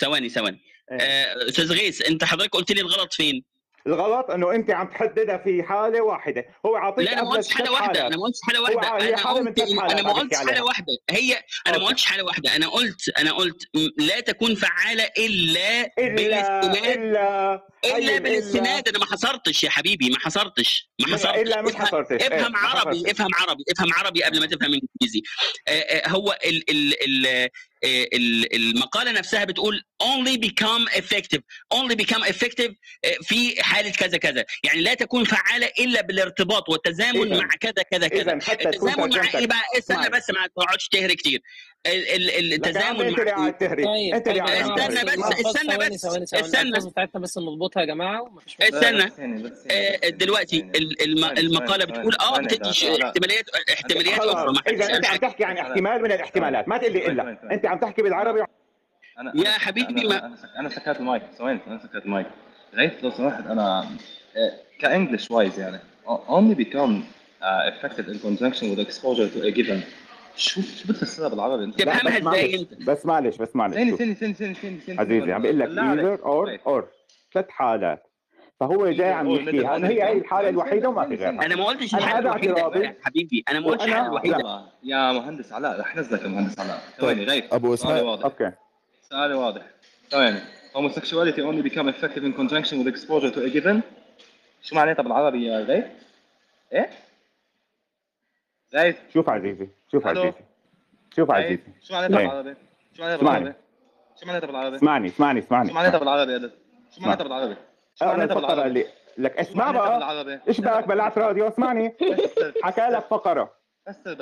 ثواني 0.00 0.28
ثواني. 0.28 0.60
إيه. 0.92 0.98
آه، 1.00 1.48
أستاذ 1.48 1.72
غيث 1.72 2.02
أنت 2.10 2.24
حضرتك 2.24 2.50
قلت 2.50 2.72
لي 2.72 2.80
الغلط 2.80 3.12
فين؟ 3.12 3.44
الغلط 3.86 4.30
انه 4.30 4.54
انت 4.54 4.70
عم 4.70 4.86
تحددها 4.86 5.36
في 5.36 5.62
حالة 5.62 6.00
واحدة. 6.00 6.44
هو 6.66 6.76
عاطيك 6.76 7.06
لا 7.06 7.12
أنا 7.12 7.22
ما 7.22 7.30
قلتش 7.30 7.54
حالة 7.54 7.72
واحدة. 7.72 8.06
أنا 8.06 8.16
ما 8.16 8.22
قلتش 8.22 8.40
حالة 8.42 8.62
واحدة. 8.62 8.98
أنا 8.98 9.16
قلت 9.32 9.58
أنا 9.92 10.02
ما 10.02 10.12
قلتش 10.12 10.36
حالة 10.36 10.64
واحدة. 10.64 10.92
هي 11.10 11.42
أنا 11.66 11.78
ما 11.78 11.86
قلتش 11.86 12.04
حالة 12.04 12.24
واحدة. 12.24 12.56
أنا 12.56 12.68
قلت 12.68 13.18
أنا 13.18 13.32
قلت 13.32 13.62
لا 13.98 14.20
تكون 14.20 14.54
فعالة 14.54 15.04
إلا 15.18 15.92
الا 15.98 16.94
إلا 16.94 17.66
إلا 17.86 17.94
طيب 17.94 18.08
إلا 18.08 18.18
بالاستناد 18.18 18.88
أنا 18.88 18.98
ما 18.98 19.06
حصرتش 19.06 19.64
يا 19.64 19.70
حبيبي 19.70 20.10
ما 20.10 20.18
حصرتش 20.18 20.90
ما 21.00 21.14
حصرتش. 21.16 21.38
إلا 21.38 21.62
مش 21.62 21.72
افهم 21.72 21.86
حصرتش. 21.86 22.22
إيه 22.22 22.26
افهم 22.40 22.52
ما 22.52 22.58
عربي 22.58 22.90
حصرتش. 22.96 23.10
افهم 23.10 23.34
عربي 23.34 23.64
افهم 23.72 23.92
عربي 23.94 24.22
قبل 24.24 24.40
ما 24.40 24.46
تفهم 24.46 24.72
إنجليزي. 24.74 25.22
آه، 25.68 25.70
آه، 25.70 26.08
هو 26.08 26.38
ال 26.44 26.70
ال 26.70 26.94
ال 27.04 27.26
آه، 27.84 28.08
ال- 28.12 28.54
المقالة 28.56 29.12
نفسها 29.12 29.44
بتقول 29.44 29.82
only 30.02 30.36
become 30.46 30.90
effective 30.92 31.40
only 31.74 31.94
become 32.04 32.22
effective 32.24 32.72
في 33.22 33.62
حالة 33.62 33.90
كذا 33.90 34.16
كذا. 34.18 34.44
يعني 34.64 34.80
لا 34.80 34.94
تكون 34.94 35.24
فعالة 35.24 35.70
إلا 35.78 36.00
بالارتباط 36.02 36.68
والتزامن 36.68 37.32
اذا 37.32 37.40
مع 37.42 37.48
كذا 37.60 37.82
كذا 37.90 38.08
كذا. 38.08 38.32
التزامن 38.32 39.16
مع 39.16 39.30
إيه 39.34 39.46
بقى 39.46 39.62
استنى 39.78 40.08
بس 40.10 40.30
ما 40.30 40.46
تقعدش 40.56 40.88
تهري 40.88 41.14
كتير. 41.14 41.40
التزامن 41.86 43.00
أنت 43.00 43.18
اللي 43.18 43.30
قاعد 43.30 43.58
تهري 43.58 43.84
طيب 43.84 44.14
أنت 44.14 44.26
طيب 44.26 44.36
اللي 44.36 44.40
قاعد 44.40 44.64
جماعة 44.64 44.72
عم 44.72 45.46
استنى 45.46 45.76
تهري 45.76 45.90
بس 45.90 46.06
بس 46.06 46.06
استنى 46.06 46.20
بس 46.22 46.34
استنى. 46.34 46.60
الألفاظ 46.62 46.86
بتاعتنا 46.86 47.20
بس 47.20 47.38
يا 47.80 47.84
جماعة 47.84 48.22
ومفيش 48.22 48.56
مشكلة. 48.60 48.78
استنى. 48.80 49.10
ثانية 49.10 50.08
دلوقتي 50.08 50.70
المقالة 51.38 51.84
بتقول 51.84 52.14
آه 52.20 52.38
بتدي 52.40 52.70
احتماليات 53.04 53.44
احتماليات 53.72 54.18
أخرى 54.18 54.32
خلاص. 54.32 54.54
ما 54.54 54.60
حدش 54.66 54.80
إذا 54.82 54.96
أنت 54.96 55.06
عم 55.06 55.16
تحكي 55.16 55.44
عن 55.44 55.58
احتمال 55.58 56.02
من 56.02 56.12
الاحتمالات 56.12 56.68
ما 56.68 56.78
تقول 56.78 56.92
لي 56.92 57.06
الا 57.06 57.38
أنت 57.52 57.66
عم 57.66 57.78
تحكي 57.78 58.02
بالعربي. 58.02 58.40
يا. 59.34 59.50
حبيبي 59.50 60.02
أنا 60.02 60.08
ما 60.08 60.26
أنا 60.26 60.36
سك... 60.36 60.48
أنا 60.58 60.68
سكرت 60.68 61.00
المايك. 61.00 61.22
ثواني 61.38 61.60
أنا 61.66 61.78
سكرت 61.78 62.04
المايك. 62.04 62.26
غيث 62.74 62.92
لو 63.04 63.10
سمحت 63.10 63.46
أنا 63.46 63.80
آه، 64.36 64.52
ك 64.80 64.86
English 64.86 65.30
wise 65.30 65.60
يعني 65.60 65.78
only 66.28 66.54
become 66.54 67.02
uh, 67.42 67.70
effective 67.70 68.06
in 68.08 68.18
conjunction 68.26 68.64
with 68.70 68.80
exposure 68.86 69.28
to 69.34 69.46
a 69.46 69.50
given. 69.58 69.80
شو 70.36 70.60
شو 70.60 70.88
بتفسرها 70.88 71.28
بالعربي؟ 71.28 71.64
انت؟ 71.64 71.82
تفهمها 71.82 72.02
بس 72.02 72.08
إزاي 72.08 72.22
معلش. 72.22 72.54
أنت؟ 72.54 72.88
بس 72.88 73.06
معلش 73.06 73.36
بس 73.36 73.56
معلش. 73.56 73.74
ثاني 73.74 73.96
ثاني 73.96 74.14
ثاني 74.14 74.34
ثاني 74.34 74.54
ثاني 74.86 75.00
عزيزي 75.00 75.32
عم 75.32 75.42
بقول 75.42 75.58
لك 75.58 75.68
either 75.68 76.20
or 76.22 76.66
or. 76.68 76.84
ثلاث 77.36 77.50
حالات. 77.50 78.02
فهو 78.60 78.90
جاي 78.90 79.12
عم 79.12 79.30
يحكيها 79.30 79.76
انه 79.76 79.88
هي 79.88 80.02
هي 80.02 80.12
الحالة 80.12 80.48
الوحيدة 80.48 80.88
وما 80.88 81.08
في 81.08 81.14
غيرها. 81.14 81.30
أنا 81.30 81.56
ما 81.56 81.64
قلتش 81.64 81.94
الحالة 81.94 82.18
الوحيدة 82.18 82.96
حبيبي 83.02 83.44
أنا 83.48 83.60
ما 83.60 83.66
قلتش 83.66 83.84
الحالة 83.84 84.06
الوحيدة. 84.06 84.64
يا 84.82 85.12
مهندس 85.12 85.52
علاء 85.52 85.80
رح 85.80 85.96
نزلك 85.96 86.22
يا 86.22 86.28
مهندس 86.28 86.60
علاء. 86.60 86.76
طيب. 86.76 87.00
ثواني 87.00 87.24
غير. 87.24 87.48
أبو 87.52 87.74
إسماعيل. 87.74 88.06
أوكي. 88.06 88.52
سؤالي 89.02 89.34
واضح. 89.34 89.62
ثواني. 90.10 90.40
Homosexuality 90.74 91.40
only 91.40 91.62
become 91.70 91.88
effective 91.88 92.24
in 92.24 92.32
conjunction 92.40 92.76
with 92.80 92.88
exposure 92.94 93.30
to 93.30 93.40
a 93.44 93.50
given. 93.50 93.80
شو 94.62 94.76
معناتها 94.76 95.02
بالعربي 95.02 95.46
يا 95.46 95.60
غيث؟ 95.60 95.84
إيه؟ 96.72 96.90
غيث 98.74 98.96
شوف 99.14 99.28
عزيزي 99.28 99.68
شوف 99.92 100.06
عزيزي. 100.06 100.32
شوف 101.16 101.30
عزيزي. 101.30 101.62
شو 101.82 101.94
معناتها 101.94 102.18
إيه. 102.18 102.26
بالعربي؟ 102.26 102.54
شو 102.96 103.02
معناتها 103.02 103.18
بالعربي؟ 103.22 103.52
شو 104.20 104.26
معناتها 104.26 104.46
بالعربي؟ 104.46 104.76
اسمعني 104.76 105.08
اسمعني 105.08 105.40
اسمعني 105.40 105.68
شو 105.68 105.74
معناتها 105.74 105.98
بالعربي 105.98 106.32
يا 106.32 106.50
شو 106.90 107.12
انت 107.12 107.22
بالعربي. 107.22 107.52
آه، 107.52 107.56
اسمع 108.12 108.24
انت 108.24 108.32
بالعربي. 108.32 108.62
اللي... 108.62 108.86
لك 109.18 109.36
اسمع 109.36 109.70
بقى. 109.70 110.40
إيش 110.48 110.60
بالك 110.60 110.88
بلعت 110.88 111.18
راديو 111.18 111.48
اسمعني. 111.48 111.96
حكى 112.64 112.80
لك 112.80 113.04
فقرة. 113.04 113.56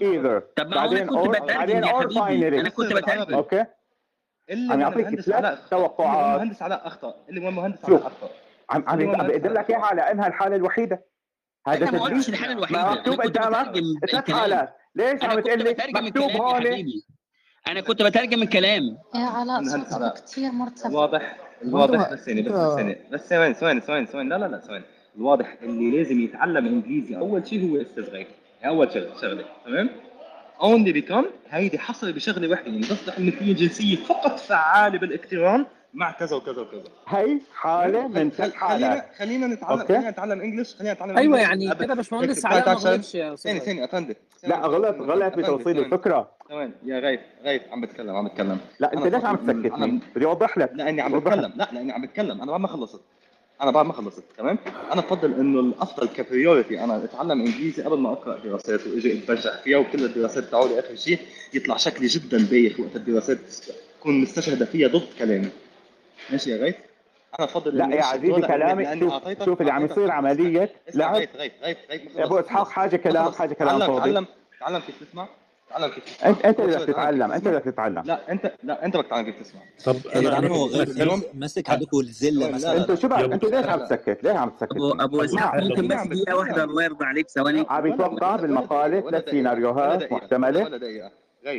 either 0.02 0.42
بعدين 0.58 1.08
or 1.08 1.40
بعدين 1.40 1.84
or 1.84 2.10
finally 2.10 2.60
أنا 2.60 2.68
كنت 2.68 2.92
بترجم 2.92 3.34
okay 3.34 3.64
اللي 4.50 4.68
يعني 4.68 4.74
أنا 4.74 4.84
أعطيك 4.84 5.20
ثلاث 5.20 5.68
توقعات. 5.68 6.40
المهندس 6.40 6.62
علاء 6.62 6.86
أخطأ. 6.86 7.14
اللي 7.28 7.46
هو 7.46 7.50
مهندس 7.50 7.84
علاء 7.84 8.06
أخطأ. 8.06 8.28
عم 8.70 8.84
عم 8.88 8.98
بقدر 9.28 9.52
لك 9.52 9.70
إياها 9.70 9.80
على 9.80 10.10
إنها 10.10 10.26
الحالة 10.26 10.56
الوحيدة. 10.56 11.04
هذا 11.66 11.98
قلتش 11.98 12.28
الحالة 12.28 12.52
الوحيدة. 12.52 12.90
مكتوب 12.90 13.20
قدامك 13.20 13.74
ثلاث 14.10 14.30
حالات. 14.30 14.76
ليش 14.94 15.24
عم 15.24 15.40
تقول 15.40 15.58
لي 15.58 15.76
مكتوب 15.94 16.30
هون؟ 16.30 16.62
أنا 17.68 17.80
كنت 17.80 18.02
بترجم 18.02 18.42
الكلام. 18.42 18.98
إيه 19.14 19.20
علاء 19.20 19.62
كثير 20.14 20.52
مرتفع. 20.52 20.90
واضح 20.90 21.36
الواضح 21.62 22.12
بس 22.12 22.24
ثاني 22.24 22.42
بس 22.42 22.52
ثاني 22.52 22.98
بس 23.12 23.28
ثواني 23.28 23.54
ثواني 23.54 23.80
ثواني 23.80 24.06
ثواني 24.06 24.28
لا 24.28 24.38
لا 24.38 24.48
لا 24.48 24.58
ثواني 24.58 24.84
الواضح 25.16 25.56
اللي 25.62 25.98
لازم 25.98 26.20
يتعلم 26.20 26.66
إنجليزي. 26.66 27.16
أول 27.16 27.48
شيء 27.48 27.70
هو 27.70 27.82
أستاذ 27.82 28.04
غيث 28.04 28.26
أول 28.64 28.92
شغلة 28.92 29.20
شغلة. 29.20 29.44
تمام؟ 29.64 29.90
only 30.60 30.92
become 30.92 31.24
هيدي 31.50 31.78
حصل 31.78 32.12
بشغلة 32.12 32.48
وحده 32.48 32.66
يعني 32.66 32.80
تصلح 32.80 33.18
انه 33.18 33.30
في 33.30 33.54
جنسية 33.54 33.96
فقط 33.96 34.38
فعالة 34.38 34.98
بالإقتران. 34.98 35.66
مع 35.94 36.10
كذا 36.10 36.36
وكذا 36.36 36.60
وكذا. 36.60 36.82
هي 37.06 37.38
حالة 37.54 38.08
من 38.08 38.30
خل... 38.32 38.52
خلينا 38.52 39.04
خلينا 39.18 39.46
نتعلم 39.46 39.80
okay. 39.80 39.94
خلينا 39.94 40.10
نتعلم 40.10 40.40
English 40.40 40.74
خلينا 40.74 40.94
نتعلم 40.94 41.18
أيوه 41.18 41.40
يعني 41.40 41.74
كده 41.74 41.94
باشمهندس 41.94 42.46
علاء 42.46 42.68
ما 42.68 42.74
غلطش 42.74 43.14
يا 43.14 43.34
ثاني 43.34 43.60
ثاني 43.60 43.84
افندم 43.84 44.14
لا 44.44 44.66
غلط 44.66 44.96
غلط 45.00 45.34
بتوصيل 45.34 45.78
الفكرة 45.78 46.30
تمام. 46.48 46.74
يا 46.84 46.98
غيث 46.98 47.20
غيث 47.44 47.62
عم 47.70 47.80
بتكلم 47.80 48.16
عم 48.16 48.28
بتكلم. 48.28 48.58
لا 48.80 48.92
أنت 48.92 49.06
ليش 49.06 49.24
عم 49.24 49.36
تسكتني؟ 49.36 50.00
بدي 50.16 50.26
أوضح 50.26 50.58
لك. 50.58 50.70
لاني 50.74 51.00
عم 51.00 51.18
بتكلم. 51.20 51.52
لا 51.56 51.68
لاني 51.72 51.92
عم 51.92 52.02
بتكلم. 52.02 52.42
أنا 52.42 52.50
بعد 52.50 52.60
ما 52.60 52.68
خلصت. 52.68 53.00
أنا 53.62 53.70
بعد 53.70 53.86
ما 53.86 53.92
خلصت. 53.92 54.24
تمام؟ 54.38 54.58
أنا 54.92 55.00
بفضل 55.00 55.34
إنه 55.34 55.60
الأفضل 55.60 56.08
كبريورتي 56.08 56.84
أنا 56.84 57.04
أتعلم 57.04 57.40
إنجليزي 57.40 57.82
قبل 57.82 57.98
ما 57.98 58.12
أقرأ 58.12 58.38
دراسات 58.38 58.86
وإجي 58.86 59.18
اتبجح 59.18 59.62
فيها 59.62 59.78
وكل 59.78 60.04
الدراسات 60.04 60.44
تعودي 60.44 60.80
آخر 60.80 60.94
شيء 60.94 61.18
يطلع 61.54 61.76
شكلي 61.76 62.06
جدا 62.06 62.46
بايخ 62.50 62.80
وقت 62.80 62.96
الدراسات 62.96 63.38
تكون 64.00 64.20
مستشهدة 64.20 64.64
فيها 64.64 64.88
ضد 64.88 65.06
كلامي. 65.18 65.48
ماشي 66.30 66.50
يا 66.50 66.56
غيث. 66.56 66.74
أنا 67.38 67.44
أفضل 67.44 67.76
لا 67.76 67.96
يا 67.96 68.04
عزيزي 68.04 68.40
كلامي 68.40 69.00
شوف 69.00 69.44
شوف 69.44 69.60
اللي, 69.60 69.72
عم 69.72 69.84
يصير 69.84 70.10
عملية. 70.10 70.70
لعب 70.94 71.14
غيث 71.14 71.36
غيث 71.36 71.52
غيث 71.90 72.16
يا 72.16 72.24
أبو 72.24 72.38
إسحاق 72.38 72.68
حاجة 72.68 72.96
كلام 72.96 73.32
حاجة 73.32 73.54
كلام 73.54 73.78
فاضي. 73.78 74.12
تعلم 74.12 74.26
تعلم 74.60 74.78
كيف 74.78 75.04
تسمع. 75.04 75.28
تعلم 75.70 75.88
كيف 75.88 76.04
تسمع. 76.04 76.28
انت 76.28 76.44
أنت 76.44 76.60
اللي 76.60 76.76
بدك 76.76 76.86
تتعلم 76.86 77.32
أنت 77.32 77.46
اللي 77.46 77.58
بدك 77.58 77.64
تتعلم 77.64 78.02
لا 78.04 78.32
انت 78.32 78.52
لا 78.62 78.84
أنت 78.84 78.96
بدك 78.96 79.06
تتعلم 79.06 79.24
كيف 79.24 79.42
تسمع. 79.42 79.60
طب 79.84 79.96
أنا 80.16 81.20
مسك 81.34 81.70
عندكم 81.70 82.00
الزله 82.00 82.50
مثلا. 82.50 82.76
أنت 82.76 82.94
شو 82.94 83.08
بقى؟ 83.08 83.24
أنت 83.24 83.44
ليش 83.44 83.66
عم 83.66 83.86
تسكت؟ 83.86 84.18
ليش 84.22 84.36
عم 84.36 84.50
تسكت؟ 84.50 84.72
ابو 84.72 84.90
أبو 84.90 85.24
إسحاق 85.24 85.62
ممكن 85.62 85.88
بس 85.88 86.06
دقيقة 86.06 86.36
واحدة 86.36 86.64
الله 86.64 86.84
يرضى 86.84 87.04
عليك 87.04 87.28
ثواني. 87.28 87.66
عم 87.68 87.86
يتوقع 87.86 88.36
بالمقاله 88.36 89.00
ثلاث 89.00 89.30
سيناريوهات 89.30 90.12
محتملة. 90.12 90.80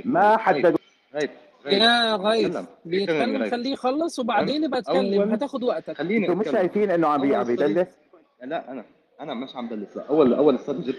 ما 0.05 0.38
حددوا 0.38 0.77
غيب 1.15 1.29
يا 1.65 2.15
غيث. 2.15 2.57
بيتكلم 2.86 3.50
خليه 3.50 3.72
يخلص 3.72 4.19
وبعدين 4.19 4.63
يبقى 4.63 4.79
اتكلم 4.79 5.31
هتاخد 5.31 5.63
وقتك. 5.63 5.98
خليني 5.98 6.27
أنتوا 6.27 6.36
مش 6.36 6.51
شايفين 6.51 6.91
إنه 6.91 7.07
عم 7.07 7.34
عم 7.34 7.43
بيدلس؟ 7.43 7.88
لا 8.43 8.72
أنا 8.72 8.86
أنا 9.22 9.34
مش 9.34 9.55
عم 9.55 9.67
دلس 9.67 9.98
لا 9.98 10.03
اول 10.10 10.34
أول 10.34 10.55
استراتيجي 10.55 10.93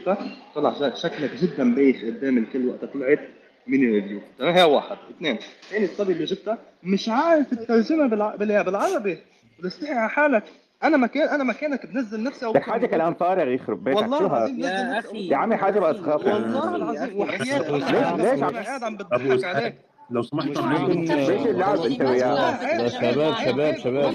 طلع 0.55 0.95
شكلك 0.95 1.31
جدا 1.35 1.75
بايخ 1.75 2.05
قدام 2.05 2.39
الكل 2.39 2.69
وقت 2.69 2.85
طلعت 2.85 3.21
من 3.67 3.85
الريفيو. 3.89 4.21
تمام 4.39 4.55
هي 4.55 4.63
واحد. 4.63 4.97
اثنين. 5.17 5.39
ثاني 5.71 5.85
الصبي 5.85 6.13
اللي 6.13 6.25
جبتها 6.25 6.59
مش 6.83 7.09
عارف 7.09 7.53
الترجمة 7.53 8.07
بالع... 8.07 8.63
بالعربي. 8.63 9.19
بتستحي 9.59 9.93
على 9.93 10.11
حالك. 10.11 10.45
أنا 10.85 10.97
مكان 10.97 11.29
أنا 11.29 11.45
مكانك 11.45 11.87
بنزل 11.87 12.23
نفسي 12.23 12.47
لك 12.47 12.63
حاجة 12.63 12.87
كلام 12.87 13.15
فارغ 13.15 13.49
يخرب 13.49 13.85
بيتك. 13.85 14.01
والله 14.01 14.49
يا 14.49 14.99
أخي. 14.99 15.29
يا 15.29 15.37
عمي 15.37 15.57
حاجة 15.57 15.81
بقى 15.81 15.95
تخاف 15.95 16.27
والله 16.27 16.77
العظيم 16.77 17.19
وحياتك 17.19 17.71
ليش 17.71 17.85
ليش 17.85 18.43
عم 18.43 18.49
بتضحك 18.49 18.83
عم 18.83 18.97
بضحك 18.97 19.45
عليك؟ 19.45 19.75
لو 20.11 20.23
سمحت 20.23 20.57
أنا 20.57 20.79
ماشي 20.79 21.51
اللعب 21.51 21.81
انت 21.81 22.01
يا 22.01 22.89
شباب 22.89 23.35
شباب 23.35 23.77
شباب. 23.77 23.77
شباب. 23.77 24.13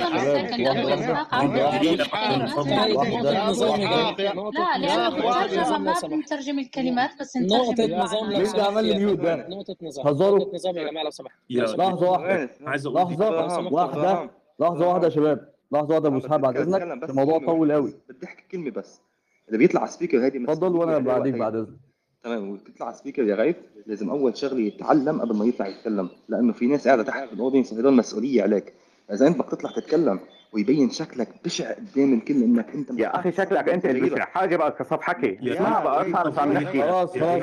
لا 4.53 4.77
لأنه 4.77 5.09
بالترجمه 5.09 5.77
ما 5.77 5.93
بنترجم 6.03 6.59
الكلمات 6.59 7.09
بس 7.19 7.37
نقطة 7.37 7.85
نظام 7.97 8.31
لو 8.31 8.45
سمحت 8.45 8.59
عمل 8.59 8.85
لي 8.85 8.97
mute 8.97 9.19
نقطة 9.19 9.75
نظام. 9.81 10.07
نقطة 10.07 10.51
نظام 10.53 10.77
يا 10.77 10.89
جماعة 10.89 11.03
لو 11.03 11.09
سمحت. 11.09 11.35
لحظة 11.49 12.11
واحدة. 12.11 12.49
لحظة 12.61 12.89
واحدة. 12.91 14.29
لحظة 14.59 14.87
واحدة. 14.87 15.05
يا 15.05 15.09
شباب. 15.09 15.51
لحظة 15.71 15.87
واحدة 15.93 16.09
يا 16.09 16.17
أبو 16.17 16.37
بعد 16.37 16.57
إذنك 16.57 17.09
الموضوع 17.09 17.39
طول 17.45 17.71
قوي 17.71 17.93
بتضحك 18.09 18.47
كلمة 18.51 18.71
بس. 18.71 19.01
اللي 19.47 19.57
بيطلع 19.57 19.81
على 19.81 19.89
ال 19.89 19.94
speaker 19.94 20.25
هادي 20.25 20.43
اتفضل 20.43 20.75
وأنا 20.75 20.97
بعديك 20.97 21.35
بعد 21.35 21.55
إذنك. 21.55 21.90
تمام. 22.23 22.49
وتطلع 22.49 22.91
speaker 22.91 23.23
يا 23.23 23.35
غايب. 23.35 23.55
لازم 23.87 24.09
أول 24.09 24.37
شغله 24.37 24.61
يتعلم 24.61 25.21
قبل 25.21 25.35
ما 25.35 25.45
يطلع 25.45 25.67
يتكلم. 25.67 26.09
لأنه 26.29 26.53
في 26.53 26.65
ناس 26.67 26.87
قاعدة 26.87 27.03
تحت 27.03 27.27
في 27.27 27.33
ال 27.33 27.37
audience 27.37 27.73
هدول 27.73 27.93
مسؤولية 27.93 28.43
عليك. 28.43 28.73
إذا 29.11 29.27
أنت 29.27 29.37
بدك 29.39 29.49
تطلع 29.51 29.71
تتكلم 29.71 30.19
ويبين 30.53 30.89
شكلك 30.89 31.29
بشع 31.45 31.71
قدام 31.73 32.13
الكل 32.13 32.43
إنك 32.43 32.69
أنت 32.75 32.99
يا 32.99 33.19
أخي 33.19 33.31
شكلك 33.31 33.69
أنت 33.69 33.85
البشع 33.85 34.25
حاجة 34.25 34.55
بقى 34.55 34.71
كصف 34.71 35.01
حكي 35.01 35.53
اسمع 35.53 35.83
بقى 35.83 36.01
افهم 36.01 36.33
شو 36.33 36.41
عم 36.41 36.53
نحكي 36.53 36.81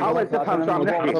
حاول 0.01 0.29
تفهم 0.29 0.65
شو 0.67 0.71
عم 0.73 0.83
نحكي 0.83 1.13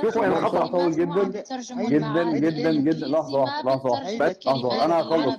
شوفوا 0.00 0.22
وين 0.22 0.30
الخطأ 0.30 0.66
طول 0.66 0.92
جدا. 0.92 1.42
جدا 1.88 2.38
جدا 2.38 2.72
جدا. 2.72 3.06
لحظة 3.06 3.44
لحظه 3.44 4.18
بس 4.20 4.46
لحظة. 4.46 4.84
أنا 4.84 5.00
أخلص. 5.00 5.36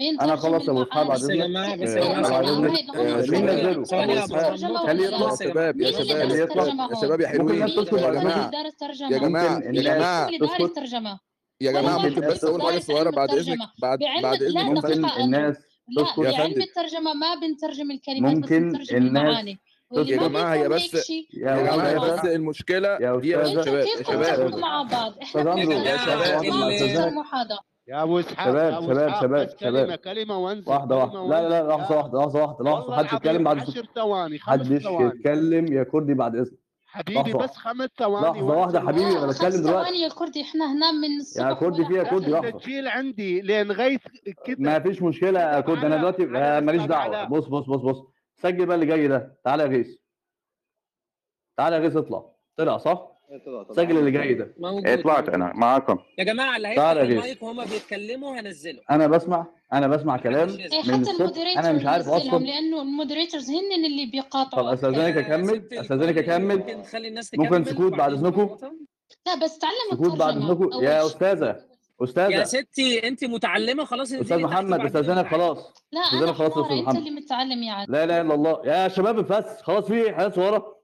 أنا 0.00 0.36
خلاص 0.36 0.68
أبو 0.68 0.82
أصحاب 0.82 1.10
عددنا 1.10 1.76
بس 1.76 3.28
مين 3.30 3.46
نزلوا 3.46 3.84
خليه 4.86 5.06
يطلع 5.06 5.34
شباب 5.34 5.80
يا 5.80 5.90
شباب 5.90 6.28
خليه 6.28 6.42
يطلع 6.42 6.64
يا 6.64 7.00
شباب. 7.02 7.20
يا 7.20 7.28
حلوين 7.28 7.42
ممكن 7.42 7.54
الناس 7.54 7.74
تطلب 7.74 8.02
يا 8.02 8.10
جماعة 8.10 8.50
يا 9.10 9.18
جماعة 9.18 9.60
يا 11.60 11.72
جماعة 11.72 11.98
ممكن 11.98 12.20
بس 12.20 12.44
أقول 12.44 12.62
حاجة 12.62 12.78
صغيرة 12.78 13.10
بعد 13.10 13.30
إذنك 13.30 13.58
بعد 13.82 13.98
بعد 14.22 14.42
إذنك 14.42 14.64
ممكن 14.64 15.04
الناس 15.20 15.56
تسكت 15.96 16.18
يا 16.18 16.30
فندم. 16.32 16.62
الترجمة 16.62 17.14
ما 17.14 17.34
بنترجم 17.34 17.90
الكلمات 17.90 18.34
ممكن 18.34 18.72
بس 18.72 18.90
المعاني. 18.92 19.58
يا 19.92 20.02
جماعة 20.02 20.54
هي 20.54 20.68
بس 20.68 21.10
يا 21.34 21.56
جماعة 21.56 21.98
بس 21.98 22.24
المشكلة 22.24 22.98
شباب 22.98 23.24
يا 23.24 23.44
شباب 23.62 23.86
يا 23.86 24.02
شباب. 24.02 24.56
مع 24.58 24.82
بعض؟ 24.82 25.14
إحنا 25.22 25.54
يا 25.72 25.96
شباب 25.96 27.12
يا 27.88 28.02
أبو 28.02 28.20
إسحاق 28.20 28.46
شباب 28.48 28.72
يا 28.72 28.80
شباب 28.80 29.20
شباب 29.20 29.46
كلمة 29.46 29.84
شباب. 29.84 29.98
كلمة 29.98 30.38
وانزل 30.38 30.70
واحدة 30.70 30.96
واحدة. 30.96 31.26
لا 31.26 31.48
لا 31.48 31.62
لا 31.62 31.68
لحظة 31.76 31.96
واحدة 31.96 32.18
لحظة 32.18 32.42
واحدة 32.42 32.64
لحظة. 32.64 32.96
حد 32.96 33.04
يتكلم 33.04 33.44
بعد 33.44 33.58
10 33.60 33.82
ثواني 33.94 34.36
محدش 34.36 34.84
يتكلم 34.84 35.72
يا 35.72 35.82
كردي 35.82 36.14
بعد 36.14 36.36
اذنك 36.36 36.58
حبيبي 36.86 37.32
بس 37.32 37.56
خمس 37.56 37.88
ثواني 37.98 38.26
لحظة 38.38 38.56
واحدة 38.56 38.80
حبيبي 38.80 39.18
أنا 39.18 39.26
بتكلم 39.26 39.50
دلوقتي. 39.50 39.84
ثواني 39.84 40.00
يا 40.00 40.08
كردي 40.08 40.42
إحنا 40.42 40.72
هنا 40.72 40.92
من 40.92 41.20
الصبح 41.20 41.46
يا 41.46 41.52
كردي 41.52 41.84
فيها 41.84 42.02
كردي 42.02 42.30
لحظة. 42.30 42.48
التسجيل 42.48 42.88
عندي 42.88 43.42
لغايه 43.42 43.98
كده 44.44 44.56
ما 44.58 44.78
فيش 44.78 45.02
مشكلة 45.02 45.40
يا 45.40 45.60
كردي 45.60 45.86
أنا 45.86 45.96
دلوقتي 45.96 46.22
آه، 46.36 46.60
ماليش 46.60 46.82
دعوة. 46.82 47.24
بص 47.24 47.46
بص 47.46 47.64
بص 47.66 47.80
بص. 47.80 48.02
سجل 48.36 48.66
بقى 48.66 48.74
اللي 48.74 48.86
جاي 48.86 49.08
ده. 49.08 49.38
تعالى 49.44 49.62
يا 49.62 49.68
غيث. 49.68 49.96
تعالى 51.56 51.76
يا 51.76 51.80
غيث 51.80 51.96
اطلع. 51.96 52.24
طلع 52.56 52.76
صح؟ 52.78 53.15
سجل 53.72 53.98
اللي 53.98 54.10
جاي 54.10 54.34
ده. 54.34 54.54
موجود. 54.58 55.02
طلعت 55.02 55.28
أنا 55.28 55.52
معاكم. 55.54 55.98
يا 56.18 56.24
جماعة 56.24 56.56
اللي 56.56 56.68
هيفتح 56.68 56.90
المايك 56.90 57.42
وهما 57.42 57.64
بيتكلموا 57.64 58.40
هنزله. 58.40 58.80
أنا 58.90 59.06
بسمع 59.06 59.46
أنا 59.72 59.86
بسمع 59.86 60.16
كلام 60.16 60.48
من 60.86 61.00
الصوت 61.00 61.38
أنا 61.38 61.72
مش 61.72 61.86
عارف 61.86 62.08
أصلا. 62.08 62.38
لأنه 62.38 62.82
ال 62.82 62.88
moderators 62.88 63.50
هن 63.50 63.84
اللي 63.84 64.06
بيقاطعوا 64.06 64.62
طب 64.62 64.72
أستاذنك 64.72 65.16
أكمل؟ 65.16 65.68
أستاذنك 65.72 66.18
أكمل؟ 66.18 66.56
ممكن 66.56 66.82
تخلي 66.82 67.08
الناس 67.08 67.30
تكمل؟ 67.30 67.44
ممكن 67.44 67.64
سكوت 67.64 67.92
بعد 67.92 68.12
اذنكم 68.12 68.56
لا 69.26 69.34
بس 69.44 69.58
تعلم 69.58 69.74
سكوت 69.92 70.18
بعد 70.18 70.36
اذنكم 70.36 70.84
يا 70.84 71.06
أستاذة 71.06 71.56
أستاذة. 72.02 72.30
يا 72.30 72.44
ستي 72.44 73.08
أنت 73.08 73.24
متعلمة 73.24 73.84
خلاص 73.84 74.12
أستاذ 74.12 74.38
محمد 74.38 74.80
أستاذنك 74.80 75.26
خلاص. 75.26 75.72
لا 75.92 76.00
أنا 76.22 76.32
خلاص 76.32 76.56
أنت 76.56 76.96
اللي 76.96 77.10
متعلم 77.10 77.62
يا 77.62 77.72
عادل 77.72 77.92
لا 77.92 78.06
لا 78.06 78.20
إلا 78.20 78.34
الله. 78.34 78.60
يا 78.64 78.88
شباب 78.88 79.16
بس 79.16 79.62
خلاص 79.62 79.84
في 79.84 80.12
حاجات 80.12 80.38
ورا. 80.38 80.75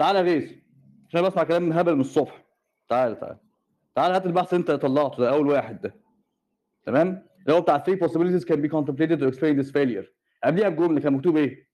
تعالى 0.00 0.18
يا 0.18 0.24
غيث 0.24 0.52
عشان 1.08 1.22
بسمع 1.22 1.44
كلام 1.44 1.62
من 1.62 1.72
هبل 1.72 1.94
من 1.94 2.00
الصبح. 2.00 2.44
تعالى 2.88 3.14
تعالى 3.14 3.38
تعالى 3.94 4.14
هات 4.14 4.26
البحث 4.26 4.54
انت 4.54 4.70
طلعته 4.70 5.18
ده 5.18 5.30
أول 5.30 5.46
واحد 5.46 5.80
ده. 5.80 5.94
تمام؟ 6.86 7.26
اللي 7.42 7.56
هو 7.56 7.60
بتاع 7.60 7.78
3 7.78 8.06
possibilities 8.06 8.44
can 8.44 8.56
be 8.56 8.68
contemplated 8.68 9.20
to 9.20 9.26
explain 9.32 9.62
this 9.62 9.70
failure. 9.70 10.06
قبليها 10.44 10.68
بجملة 10.68 11.00
كان 11.00 11.12
مكتوب 11.12 11.36
إيه؟ 11.36 11.70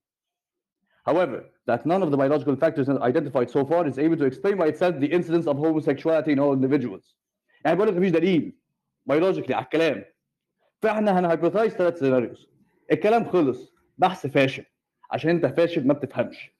However, 1.10 1.40
that 1.70 1.86
none 1.86 2.02
of 2.02 2.10
the 2.10 2.16
biological 2.16 2.56
factors 2.56 2.88
identified 2.88 3.50
so 3.50 3.64
far 3.64 3.86
is 3.86 3.98
able 3.98 4.16
to 4.16 4.24
explain 4.24 4.56
by 4.58 4.66
itself 4.66 4.94
the 5.00 5.10
incidence 5.18 5.46
of 5.46 5.56
homosexuality 5.56 6.32
in 6.32 6.38
all 6.40 6.52
individuals. 6.52 7.16
يعني 7.64 7.76
بقول 7.76 7.88
لك 7.88 7.96
مفيش 7.96 8.10
دليل 8.10 8.58
biologically 9.10 9.52
على 9.52 9.64
الكلام. 9.64 10.04
فإحنا 10.82 11.18
هنهايبوثايز 11.18 11.72
ثلاث 11.72 11.98
سيناريوز 11.98 12.48
الكلام 12.92 13.24
خلص 13.24 13.74
بحث 13.98 14.26
فاشل. 14.26 14.64
عشان 15.10 15.30
أنت 15.30 15.46
فاشل 15.46 15.86
ما 15.86 15.94
بتفهمش. 15.94 16.44
يا 16.44 16.50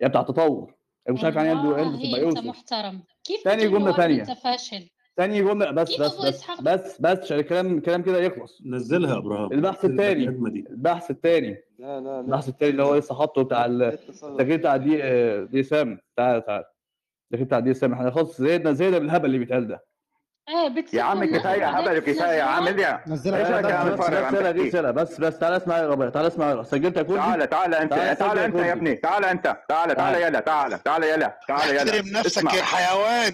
يعني 0.00 0.10
بتاع 0.10 0.22
تطور. 0.22 0.81
مش 1.08 1.24
عارف 1.24 1.36
يعني 1.36 1.50
إيه 1.50 1.56
والله 1.56 1.76
عنده 1.76 1.98
هي 1.98 2.28
أنت 2.28 2.38
محترم. 2.38 3.02
كيف 3.24 3.44
تاني 3.44 3.62
بتقول 3.66 3.78
جملة 3.80 3.90
له 3.90 3.96
تانية. 3.96 4.20
أنت 4.20 4.30
فاشل. 4.30 4.88
تاني 5.16 5.42
جملة 5.42 5.70
بس 5.70 6.00
بس 6.00 6.16
بس؟ 6.20 6.44
بس 6.62 7.00
بس 7.00 7.18
عشان 7.18 7.38
الكلام 7.38 7.78
الكلام 7.78 8.02
كده 8.02 8.18
يخلص. 8.20 8.62
نزلها 8.66 9.12
يا 9.12 9.18
إبراهيم. 9.18 9.52
البحث 9.52 9.84
التاني. 9.84 10.26
دي. 10.26 10.64
البحث 10.70 11.10
التاني. 11.10 11.56
لا 11.78 12.00
لا 12.00 12.20
البحث 12.20 12.48
التاني 12.48 12.70
اللي 12.70 12.82
هو 12.82 12.94
لسه 12.96 13.14
حاطه 13.14 13.42
بتاع 13.42 13.64
ال- 13.64 13.82
التغيير 13.82 14.56
بتاع 14.56 14.76
دي 14.76 15.02
آه، 15.04 15.44
دي 15.44 15.62
سام. 15.62 15.98
تعال 16.16 16.44
تعال. 16.46 16.64
التغيير 17.24 17.46
بتاع 17.46 17.58
دي 17.60 17.74
سام. 17.74 17.92
إحنا 17.92 18.10
خلاص 18.10 18.38
زهقنا 18.40 18.72
زهقنا 18.72 18.98
بالهبل 18.98 19.24
اللي 19.26 19.38
بيتقال 19.38 19.68
ده. 19.68 19.84
إيه 20.48 20.84
يا 20.92 21.02
عم 21.02 21.24
كفاية 21.24 21.68
هبل 21.68 21.98
وكفايه 21.98 22.32
يا 22.38 22.42
عم 22.42 22.66
ارجع 22.66 23.00
نزلها 23.06 23.60
بس 23.60 24.00
بس 24.00 24.08
يلا 24.08 24.50
دي 24.50 24.58
تحكي 24.58 24.70
سنة 24.70 24.90
بس 24.90 25.20
بس 25.20 25.38
تعال 25.38 25.54
اسمع 25.54 25.78
يا 25.78 25.88
ربيع 25.88 26.08
تعال 26.08 26.26
اسمع 26.26 26.50
يا 26.50 26.62
سجلت 26.62 26.96
يا 26.96 27.02
كردي 27.02 27.18
تعال 27.18 27.48
تعال 27.48 27.74
انت 27.74 27.92
تعال 27.94 28.16
تعال 28.16 28.30
سجل 28.30 28.38
يا 28.40 28.46
انت 28.46 28.56
يا 28.56 28.72
ابني 28.72 28.94
تعال 28.94 29.24
انت 29.24 29.44
تعال 29.44 29.56
تعال 29.68 29.96
تعال. 29.96 30.22
يلا 30.22 30.40
تعال 30.40 30.82
تعال 30.82 31.04
يلا 31.04 31.38
تعال 31.48 31.70
يلا. 31.70 31.82
احترم 31.82 32.08
نفسك 32.18 32.54
يا 32.54 32.62
حيوان. 32.62 33.32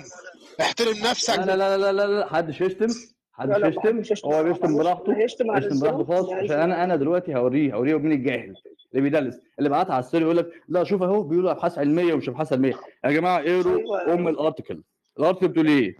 احترم 0.61 0.97
نفسك. 1.11 1.38
لا 1.38 1.44
لا 1.44 1.57
لا 1.57 1.77
لا 1.77 1.92
لا 1.92 2.07
لا 2.07 2.27
حدش 2.27 2.61
يشتم 2.61 2.87
حدش 3.33 3.57
يشتم. 3.57 3.97
محدش 3.97 4.11
يشتم. 4.11 4.29
هو 4.33 4.42
بيشتم 4.42 4.79
براحته 4.79 5.18
يشتم 5.18 5.47
براحته 5.81 6.05
خالص. 6.05 6.33
عشان 6.33 6.61
أنا 6.61 6.85
أنا 6.85 6.97
دلوقتي 6.97 7.35
هوريه 7.35 7.75
هوريه 7.75 7.99
مين 7.99 8.12
الجاهل 8.12 8.55
اللي 8.92 9.03
بيدلس 9.11 9.40
اللي 9.59 9.68
بعتها 9.68 9.92
على 9.94 10.05
السير 10.05 10.23
يقول 10.23 10.37
لك 10.37 10.47
لا 10.68 10.85
شوف 10.85 11.03
أهو 11.03 11.23
بيقولوا 11.23 11.51
أبحاث 11.51 11.79
علمية 11.79 12.14
ومش 12.14 12.29
أبحاث 12.29 12.53
علمية. 12.53 12.75
يا 13.05 13.11
جماعة 13.11 13.38
اقروا 13.38 14.14
أم 14.14 14.29
ال 14.28 14.35
article 14.35 14.83
ال 15.18 15.22
article 15.22 15.48
بتقول 15.49 15.66
إيه؟ 15.66 15.97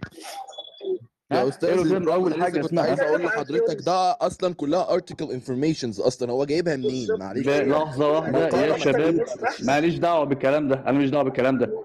يا؟ 1.31 1.47
أستاذ 1.47 2.07
أول 2.07 2.41
حاجة 2.41 2.61
كنت 2.61 2.79
عايز 2.79 2.99
أقول 2.99 3.23
لحضرتك 3.23 3.81
ده 3.85 4.17
أصلا 4.21 4.53
كلها 4.53 4.93
article 4.93 5.25
informations 5.31 5.99
أصلا. 5.99 6.31
هو 6.31 6.45
جايبها 6.45 6.75
منين؟ 6.75 7.07
معلش. 7.19 7.47
لحظة 7.47 8.11
واحدة. 8.11 8.47
يا 8.65 8.77
شباب. 8.77 9.25
ماليش 9.63 9.95
دعوة 9.97 10.23
بالكلام 10.25 10.67
ده. 10.67 10.75
أنا 10.75 10.91
ماليش 10.91 11.09
دعوة 11.09 11.23
بالكلام 11.23 11.57
ده. 11.57 11.81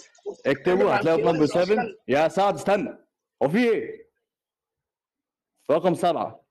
اكتبوا 0.47 0.91
هتلاقوا 0.97 1.23
في 1.23 1.33
number 1.33 1.47
7 1.47 1.87
يا 2.09 2.29
سعد 2.29 2.55
استنى. 2.55 2.99
هو 3.43 3.49
في 3.49 3.59
إيه؟ 3.59 4.05
رقم 5.71 5.95
سبعة. 5.95 6.45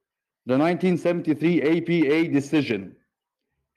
The 0.50 0.54
1973 0.54 1.62
APA 1.62 2.42
decision. 2.42 2.82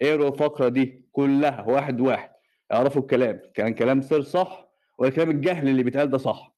اقروا 0.03 0.29
الفقرة 0.29 0.69
دي 0.69 1.09
كلها 1.13 1.65
واحد 1.69 2.01
واحد. 2.01 2.31
اعرفوا 2.73 3.03
الكلام. 3.03 3.41
كان 3.55 3.75
كلام 3.75 4.03
سير 4.03 4.23
صح 4.23 4.69
ولا 4.99 5.11
كلام 5.11 5.31
الجهل 5.31 5.69
اللي 5.69 5.83
بيتقال 5.83 6.11
ده 6.11 6.19
صح. 6.19 6.56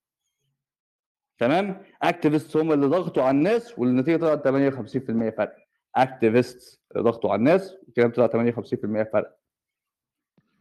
تمام؟ 1.38 1.82
activists 2.02 2.56
هم 2.56 2.72
اللي 2.72 2.86
ضغطوا 2.86 3.22
على 3.22 3.36
الناس 3.36 3.78
والنتيجة 3.78 4.16
طلعت 4.16 4.48
58% 4.48 5.30
فرق. 5.36 5.56
activists 5.96 6.80
ضغطوا 6.98 7.30
على 7.30 7.38
الناس 7.38 7.76
والكلام 7.86 8.10
طلع 8.10 8.26
58% 8.26 9.02
فرق. 9.12 9.38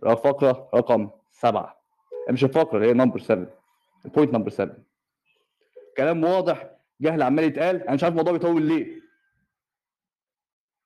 الفقره 0.05 0.69
رقم 0.75 1.09
سبعة. 1.31 1.81
مش 2.29 2.43
الفقرة 2.43 2.85
هي 2.85 2.93
number 2.93 3.19
7 3.19 3.47
ال 4.05 4.10
point 4.10 4.33
number 4.33 4.49
7 4.49 4.77
كلام 5.97 6.23
واضح 6.23 6.69
جهل 7.01 7.21
عمال 7.21 7.43
يتقال. 7.43 7.81
أنا 7.83 7.93
مش 7.93 8.03
عارف 8.03 8.13
الموضوع 8.13 8.33
بيطول 8.33 8.61
ليه. 8.61 9.01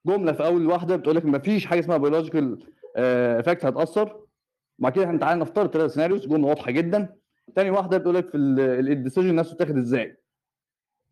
جملة 0.06 0.32
في 0.32 0.46
أول 0.46 0.68
واحدة 0.68 0.96
بتقول 0.96 1.16
لك 1.16 1.26
مفيش 1.26 1.66
حاجة 1.66 1.80
اسمها 1.80 1.98
biological 1.98 2.68
effect 2.96 3.66
هتأثر. 3.66 4.22
بعد 4.80 4.92
كده 4.92 5.06
إحنا 5.06 5.18
تعالى 5.18 5.42
نفترض 5.42 5.72
ثلاث 5.74 5.94
scenarios 5.94 6.28
جملة 6.28 6.48
واضحة 6.48 6.72
جدا. 6.72 7.16
تاني 7.56 7.70
واحدة 7.70 7.98
بتقول 7.98 8.16
لك 8.16 8.30
في 8.30 8.38
ال 8.38 8.48
decision 8.48 9.36
نفسه 9.36 9.54
اتاخد 9.54 9.78
إزاي؟ 9.78 10.18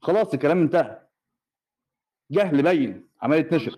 خلاص 0.02 0.34
الكلام 0.34 0.62
انتهى. 0.62 1.02
جهل 2.32 2.62
باين 2.62 3.08
عمال 3.22 3.40
يتنشر. 3.40 3.76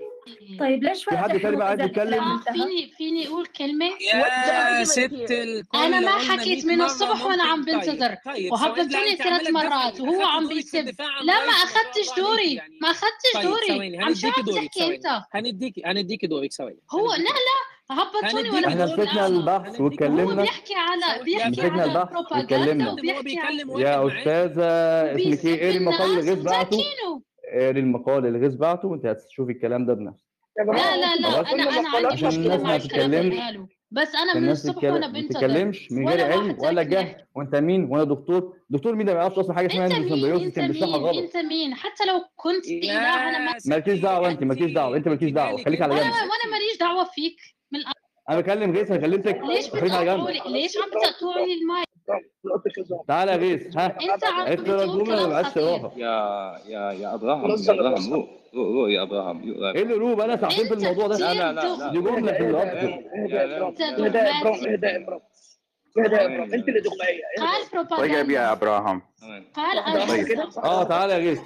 طيب 0.60 0.84
ليش 0.84 1.04
في 1.04 1.18
حد 1.18 1.40
تاني 1.40 1.56
بقى 1.56 1.68
عايز 1.68 1.82
يتكلم؟ 1.82 2.38
فيني 2.38 2.92
فيني 2.98 3.28
أقول 3.28 3.46
كلمة؟ 3.46 3.86
يا 4.14 4.84
ست 4.84 5.32
الكل 5.32 5.78
أنا 5.78 6.00
ما 6.00 6.12
حكيت 6.12 6.66
100 6.66 6.76
من 6.76 6.82
الصبح 6.82 7.26
وأنا 7.26 7.44
عم. 7.44 7.66
بنتظر. 7.66 8.16
طيب 8.26 8.54
لا، 8.54 9.16
ثلاث 9.16 9.50
مرات. 9.50 10.02
وهو 10.02 10.22
عم 10.26 10.48
بيسب 10.48 10.86
لا 11.24 11.46
ما 11.46 11.52
أخذتش 11.52 12.16
دوري. 12.18 12.42
عليك 12.42 12.58
يعني. 12.58 12.78
ما 12.82 12.92
أخذتش 12.92 13.34
طيب 13.34 13.44
دوري. 13.44 13.98
عم 13.98 14.14
شو 14.14 14.28
عم 14.28 14.34
تحكي 14.46 14.96
أنت. 14.96 15.06
هنديكي 15.32 15.82
هنديكي 15.86 16.28
دورك 16.28 16.52
ثواني. 16.54 16.80
هو 16.92 17.14
لا 17.14 17.18
لا. 17.18 17.71
هبطوني 17.92 18.50
وانا 18.50 18.68
إحنا 18.68 18.86
مسكنا 18.86 19.28
البحث 19.28 19.82
هو 19.82 19.86
واتكلمنا. 19.86 20.42
بيحكي 20.42 20.74
على 20.76 21.24
بيحكي 21.24 21.62
على 21.62 21.84
البحث 21.84 22.32
واتكلمنا. 22.32 22.92
وبيحكي 22.92 23.38
على 23.40 23.82
يا 23.82 24.08
أستاذة 24.08 24.64
اسمك 25.16 25.46
إيه؟ 25.46 25.66
اقري 25.66 25.78
المقال 25.78 26.10
اللي 26.20 26.32
غيث 26.32 26.40
بعته 26.44 26.84
اقري 27.54 27.80
المقال 27.80 28.26
اللي 28.26 28.40
غيث 28.40 28.54
بعته 28.56 28.88
وأنت 28.88 29.06
هتشوفي 29.06 29.52
الكلام 29.52 29.86
ده 29.86 29.94
بنفسك. 29.94 30.26
لا 30.58 30.98
لا 30.98 31.16
لا؟ 31.16 31.52
أنا 31.54 31.80
أنا 31.80 31.90
عندي 31.90 32.08
مشكلة 32.28 32.36
الناس 32.36 32.62
مع 32.62 32.70
ما 32.70 32.76
الكلام 32.76 33.14
اللي 33.14 33.30
تتكلمش؟ 33.30 33.40
قاله. 33.40 33.68
بس 33.92 34.16
أنا 34.16 34.34
من 34.36 34.42
الناس 34.42 34.66
الصبح 34.70 34.84
وأنا 34.84 35.08
تتكلم- 35.08 35.14
ما 35.24 35.28
تتكلمش 35.30 35.92
من 35.92 36.10
غير 36.10 36.32
علم 36.32 36.58
ولا. 36.60 36.84
جهل. 36.84 37.16
وأنت 37.36 37.56
مين؟ 37.56 37.86
وأنا 37.86 38.04
دكتور. 38.04 38.54
دكتور 38.70 38.96
مين 38.96 39.06
ده؟ 39.06 39.14
ما 39.14 39.20
يعرفش 39.20 39.38
أصلا 39.40 39.56
حاجة 39.56 39.68
اسمها 39.68 39.86
أنت 39.86 39.94
مين؟ 40.12 40.26
انت 40.34 40.56
كان 40.56 40.72
بيشرحها 40.72 40.98
مين؟ 40.98 41.06
غلط. 41.08 41.18
أنت 41.18 41.38
مين؟ 41.38 41.76
حتى 41.76 42.06
لو 42.06 42.22
كنت 42.36 42.66
إله 42.68 43.30
أنا 43.30 43.40
ما 43.40 43.52
مالكيش 43.66 44.00
دعوة 44.00 44.30
أنت 44.30 44.44
مالكيش 44.44 44.72
دعوة. 44.72 44.98
أنت 44.98 45.08
مالكيش 45.08 45.32
دعوة. 45.32 45.64
خليك 45.64 45.82
على 45.82 45.96
جنب. 45.96 46.04
وأنا 46.04 46.52
ماليش 46.52 46.78
دعوه 46.80 47.04
فيك 47.04 47.36
من 47.72 47.80
الأ- 47.80 47.92
أنا 48.30 48.40
بكلم 48.40 48.72
غيث 48.76 48.92
أنا 48.92 49.00
كلمتك 49.02 49.42
ليش 49.44 49.68
بتقطعوا 49.70 50.30
لي 50.32 50.42
ليش 50.48 50.78
عم 50.78 50.90
بتقطعوا 50.90 51.46
لي 51.46 51.54
المايك 51.54 51.88
تعالى 53.08 53.32
يا 53.32 53.38
غيث 53.38 53.78
ها 53.78 53.86
انت 54.14 54.24
عم 54.26 54.42
اقرا 54.48 54.84
الجمله 54.84 55.36
عايز 55.36 55.48
خطير 55.48 55.64
تقراها 55.78 55.92
يا 55.98 56.58
يا 56.70 56.92
يا 56.92 57.14
ابراهام 57.14 57.50
يا 57.50 57.72
ابراهام 57.74 58.14
روق 58.14 58.30
روق 58.56 58.90
يا 58.90 59.02
ابراهام 59.02 59.50
روق. 59.52 59.76
إيه 59.76 59.84
اللي 59.84 59.94
روب 59.94 60.20
أنا 60.22 60.38
ساعتين 60.38 60.66
في 60.68 60.74
الموضوع 60.74 61.08
ده 61.08 61.18
لا 61.18 61.34
لا 61.34 61.52
لا 61.54 61.88
دي 61.92 61.98
جمله 62.00 62.32
في 62.34 62.44
الارتكل 62.50 62.88
اهدى 62.88 63.38
اهدى 63.40 64.20
اهدى 64.74 65.06
انت 65.98 66.70
اللي 66.70 66.80
دغمائيه 66.82 67.22
قال 67.40 67.88
طيب 67.88 68.30
يا 68.30 68.52
أبراهام. 68.52 69.02
قال 69.56 70.08
طيب. 70.08 70.40
آه 70.58 70.84
تعالى 70.84 71.14
يا 71.14 71.18
غيث 71.18 71.42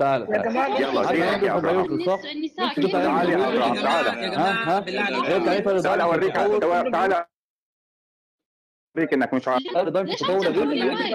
جماعة 0.49 0.79
يلا 0.79 1.11
يا 1.45 1.57
أبراهام؟ 1.57 1.85
النساء 1.85 2.31
أنت 2.67 2.79
كيف 2.79 2.91
تعال 2.91 3.29
يا 3.29 3.35
أبراهام 3.47 3.75
يا 3.75 3.81
تعال. 3.81 4.07
ها 4.07 4.29
جماعة 4.29 4.79
ها 5.23 5.39
تعريف 5.45 5.83
تعال 5.83 6.01
أوريك 6.01 6.35
تعال. 6.35 7.23
أوريك 8.97 9.13
إنك 9.13 9.33
مش 9.33 9.47
عارف 9.47 9.63
يا 9.65 9.83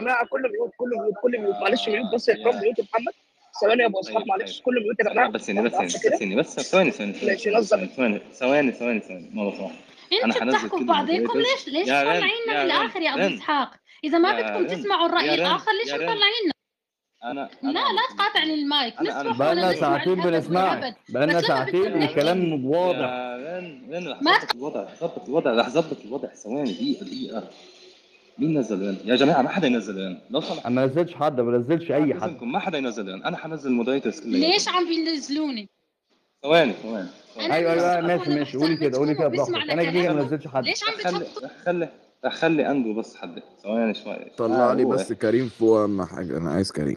جماعة 0.00 0.26
كله 0.26 0.48
mute 0.48 0.70
كله 0.76 1.00
mute 1.02 1.14
كله 1.22 1.38
mute 1.40 1.54
معلش 1.56 1.88
mute 1.88 2.14
بس 2.14 2.28
يا 2.28 2.34
mute 2.34 2.78
يا 2.78 2.84
محمد. 2.92 3.12
ثواني 3.60 3.82
يا 3.82 3.86
أبو 3.88 4.00
اسحاق 4.00 4.26
معلش. 4.26 4.60
كله 4.60 4.80
mute 4.80 5.00
يا 5.00 5.04
جماعة. 5.12 5.30
بس 5.30 5.50
بس. 5.50 5.74
بس 5.74 6.20
يعني 6.20 6.36
بس 6.36 6.60
ثواني 6.60 6.90
ثواني 6.90 7.12
ثواني. 7.12 7.86
ثواني 7.88 8.72
ثواني 8.72 8.72
ثواني 8.72 9.00
ثواني. 9.00 9.30
صح 9.52 9.64
أنا 9.64 9.89
أنتوا 10.12 10.44
بتحكوا 10.46 10.80
بعضكم. 10.84 11.38
ليش 11.38 11.68
ليش 11.68 11.88
مطلعيننا 11.88 12.52
يا 12.52 12.62
رن 12.62 12.66
بالاخر 12.66 13.00
يا 13.02 13.14
أبو 13.14 13.34
إسحاق؟ 13.34 13.70
إذا 14.04 14.18
ما 14.18 14.32
بدكم 14.40 14.66
تسمعوا 14.76 15.06
الرأي 15.06 15.34
الآخر 15.34 15.70
ليش 15.84 15.94
مطلعيننا 15.94 16.52
أنا 17.24 17.50
لا 17.62 17.70
أنا 17.70 17.78
لا 17.78 18.16
تقاطعني 18.16 18.54
المايك. 18.54 18.94
أنا- 18.94 19.38
بقالنا 19.38 19.72
ساعتين 19.72 20.14
بنسمعك 20.14 20.76
والعبد 20.78 20.94
بقالنا 21.08 21.40
ساعتين 21.40 21.92
والكلام 21.92 22.64
واضح 22.66 23.10
رن 23.90 24.08
رح 24.08 24.20
ظبط 24.22 24.54
الوضع 24.54 24.88
ظبط 25.00 25.28
الوضع 25.28 25.54
رح 25.54 25.68
ظبط 25.68 26.04
الوضع. 26.04 26.28
ثواني 26.28 26.72
دقيقة 26.72 27.04
دقيقة. 27.06 27.50
مين 28.38 28.58
نزل 28.58 28.88
رن؟ 28.88 28.96
يا 29.04 29.16
جماعة 29.16 29.42
ما 29.42 29.48
حدا 29.48 29.66
ينزل 29.66 29.96
رن 29.96 30.20
لو 30.30 30.40
سمحت. 30.40 30.66
أنا 30.66 30.74
ما 30.74 30.86
نزلتش 30.86 31.14
حد 31.14 31.40
ما 31.40 31.58
نزلش 31.58 31.90
أي 31.90 32.14
حد. 32.14 32.42
ما 32.42 32.58
حدا 32.58 32.78
ينزل 32.78 33.08
رن 33.08 33.22
أنا 33.24 33.36
حنزل 33.36 33.70
ال 33.70 33.75
moderators 33.75 34.20
كلها. 34.20 34.40
ليش 34.52 34.68
عم 34.68 34.88
بينزلوني؟ 34.88 35.68
ثواني 36.42 36.72
ثواني 36.72 37.08
أيوه 37.38 37.72
أيوه 37.72 38.00
ماشي 38.00 38.30
ماشي 38.30 38.58
قولي 38.58 38.76
كده 38.76 38.98
قولي 38.98 39.14
كده 39.14 39.28
براحتك. 39.28 39.70
أنا 39.70 39.84
كده 39.90 40.12
ما 40.12 40.22
نزلتش 40.22 40.46
حد. 40.46 40.64
ليش 40.64 40.80
عم 40.84 41.22
رح 41.44 41.50
خلي 41.64 41.88
خلي 42.30 42.70
أندرو 42.70 42.94
بس 42.94 43.16
حدد 43.16 43.42
ثواني 43.62 43.94
شوي 43.94 44.16
طلع 44.36 44.72
لي 44.72 44.84
هو. 44.84 44.88
بس 44.88 45.12
كريم 45.12 45.48
فوق 45.48 45.78
أهم 45.78 46.02
حاجة. 46.04 46.36
أنا 46.36 46.50
عايز 46.50 46.72
كريم. 46.72 46.96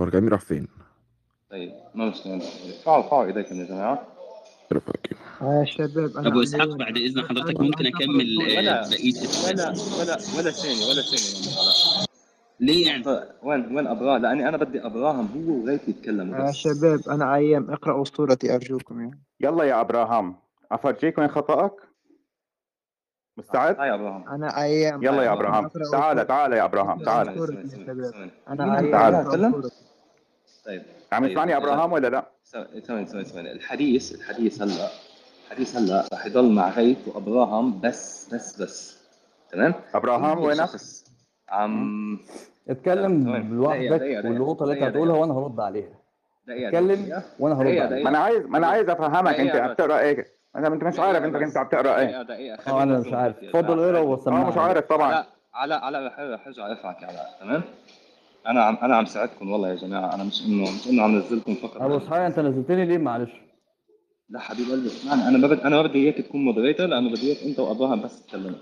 هو 0.00 0.10
كريم 0.10 0.28
راح 0.28 0.40
فين؟ 0.40 0.68
طيب 1.50 1.72
ما 1.94 2.06
مشكلة 2.06 2.34
ارفعوا 2.34 3.04
ارفعوا 3.04 3.24
ايديكم 3.24 3.60
يا 3.60 3.64
كريم 3.64 3.98
يا 5.42 5.64
شباب 5.64 6.16
أنا 6.16 6.28
أبو 6.28 6.42
إسحاق 6.42 6.68
بعد 6.68 6.96
إذن 6.96 7.28
حضرتك 7.28 7.60
ممكن 7.60 7.86
أكمل 7.86 8.40
آه، 8.40 8.58
ولا 8.58 8.88
بقية 8.88 9.12
ولا 9.46 9.68
ولا 10.00 10.18
ولا 10.38 10.50
ثانية 10.50 10.86
ولا 10.86 11.02
ثانية. 11.02 11.54
لا 12.00 12.06
ليه 12.60 12.86
يعني؟ 12.86 13.02
طيب، 13.04 13.22
وين 13.42 13.76
وين 13.76 13.86
ابراهام 13.86 14.22
لأني 14.22 14.48
أنا 14.48 14.56
بدي 14.56 14.86
أبراهام 14.86 15.28
هو 15.48 15.62
وغيث 15.62 15.88
يتكلموا 15.88 16.46
يا 16.46 16.52
شباب 16.52 17.00
أنا 17.08 17.24
عيام 17.24 17.70
اقرأوا 17.70 18.02
اسطورتي 18.02 18.54
أرجوكم 18.54 19.00
يعني 19.00 19.20
يلا 19.40 19.64
يا 19.64 19.80
أبراهام 19.80 20.36
أفرجيك 20.72 21.18
وين 21.18 21.28
خطأك 21.28 21.72
مستعد 23.36 23.76
يا 23.78 23.94
أبراهام 23.94 24.28
أنا 24.28 24.52
عيام 24.52 25.02
يلا 25.02 25.22
يا. 25.22 25.32
أبراهام 25.32 25.68
تعال. 25.92 26.26
تعال 26.26 26.52
يا 26.52 26.64
أبراهام 26.64 26.98
تعال 27.04 27.28
أنا 28.48 28.72
عيام 28.74 28.90
تعال. 28.92 29.70
طيب 30.64 30.82
عم 31.12 31.22
طيب 31.22 31.30
يسمعني 31.30 31.56
أبراهام 31.56 31.92
ولا 31.92 32.08
لا؟ 32.08 32.30
ثواني 32.46 32.80
ثواني 33.06 33.24
ثواني 33.24 33.52
الحديث 33.52 34.14
الحديث 34.14 34.62
هلا 34.62 34.88
الحديث 35.46 35.76
هلا 35.76 36.04
رح 36.12 36.26
يضل 36.26 36.52
مع 36.52 36.70
غيث 36.70 37.08
وأبراهام 37.08 37.80
بس 37.80 38.34
بس 38.34 38.62
بس 38.62 38.98
تمام؟ 39.52 39.74
أبراهام 39.94 40.38
وينك؟ 40.38 40.68
عم 41.48 42.18
اتكلم 42.68 43.24
ثواني. 43.24 43.54
لوحدك 43.54 43.80
دقيقة، 43.80 43.96
دقيقة، 43.96 44.28
والنقطه 44.28 44.62
اللي 44.62 44.74
انت 44.74 44.82
هتقولها. 44.82 45.16
وأنا 45.16 45.32
هرد 45.34 45.60
عليها. 45.60 45.98
دقيقة 46.48 46.68
اتكلم. 46.68 47.22
وأنا 47.38 47.54
هرد 47.54 47.66
عليها. 47.78 48.02
ما 48.02 48.10
أنا 48.10 48.18
عايز 48.18 48.46
ما 48.46 48.58
أنا 48.58 48.66
عايز 48.66 48.88
أفهمك. 48.88 49.40
انت 49.40 49.50
دقيقة 49.50 49.62
عم 49.64 49.70
بس. 49.70 49.76
تقرا 49.76 49.98
إيه؟ 49.98 50.26
انت 50.56 50.66
انت 50.66 50.84
مش 50.84 50.98
عارف 50.98 51.24
انت 51.24 51.36
أنت 51.36 51.56
عم 51.56 51.68
تقرا 51.68 51.98
إيه؟ 51.98 52.22
دقيقة 52.22 52.72
آه 52.72 52.82
أنا 52.82 52.98
مش 52.98 53.12
عارف. 53.12 53.36
اتفضل 53.44 53.78
اقرأ 53.80 53.98
آه 53.98 54.02
وسمعني 54.02 54.48
مش 54.48 54.56
عارف 54.56 54.84
طبعا. 54.84 55.24
على 55.54 56.06
رح 56.06 56.46
ارجع 56.46 56.70
ارفعك 56.70 57.04
علاء 57.04 57.38
تمام؟ 57.40 57.62
أنا 58.46 58.62
عم 58.64 58.78
أنا 58.82 58.96
عم 58.96 59.04
ساعدكم 59.04 59.50
والله 59.50 59.68
يا 59.68 59.74
جماعة. 59.74 60.14
أنا 60.14 60.24
مش 60.24 60.46
انه 60.46 60.62
مش 60.62 60.88
إنه 60.90 61.02
عم 61.02 61.18
نزلكم 61.18 61.54
فقط. 61.54 61.82
أبو 61.82 61.96
اسحاق 61.96 62.18
أنت 62.18 62.38
نزلتني 62.40 62.84
ليه؟ 62.84 62.98
معلش. 62.98 63.30
لا 64.28 64.40
حبيب 64.40 64.70
قلبي 64.70 64.86
اسمعني. 64.86 65.28
أنا 65.28 65.38
ما 65.38 65.48
بدي 65.48 65.64
أنا 65.64 65.76
ما 65.76 65.82
بدي 65.82 65.98
إياك 65.98 66.16
تكون 66.16 66.44
moderator 66.44 66.86
لأنه 66.86 67.10
بدي 67.10 67.26
إياك 67.32 67.42
أنت 67.46 67.58
وابراهام 67.58 68.02
بس 68.02 68.26
تتكلموا 68.26 68.58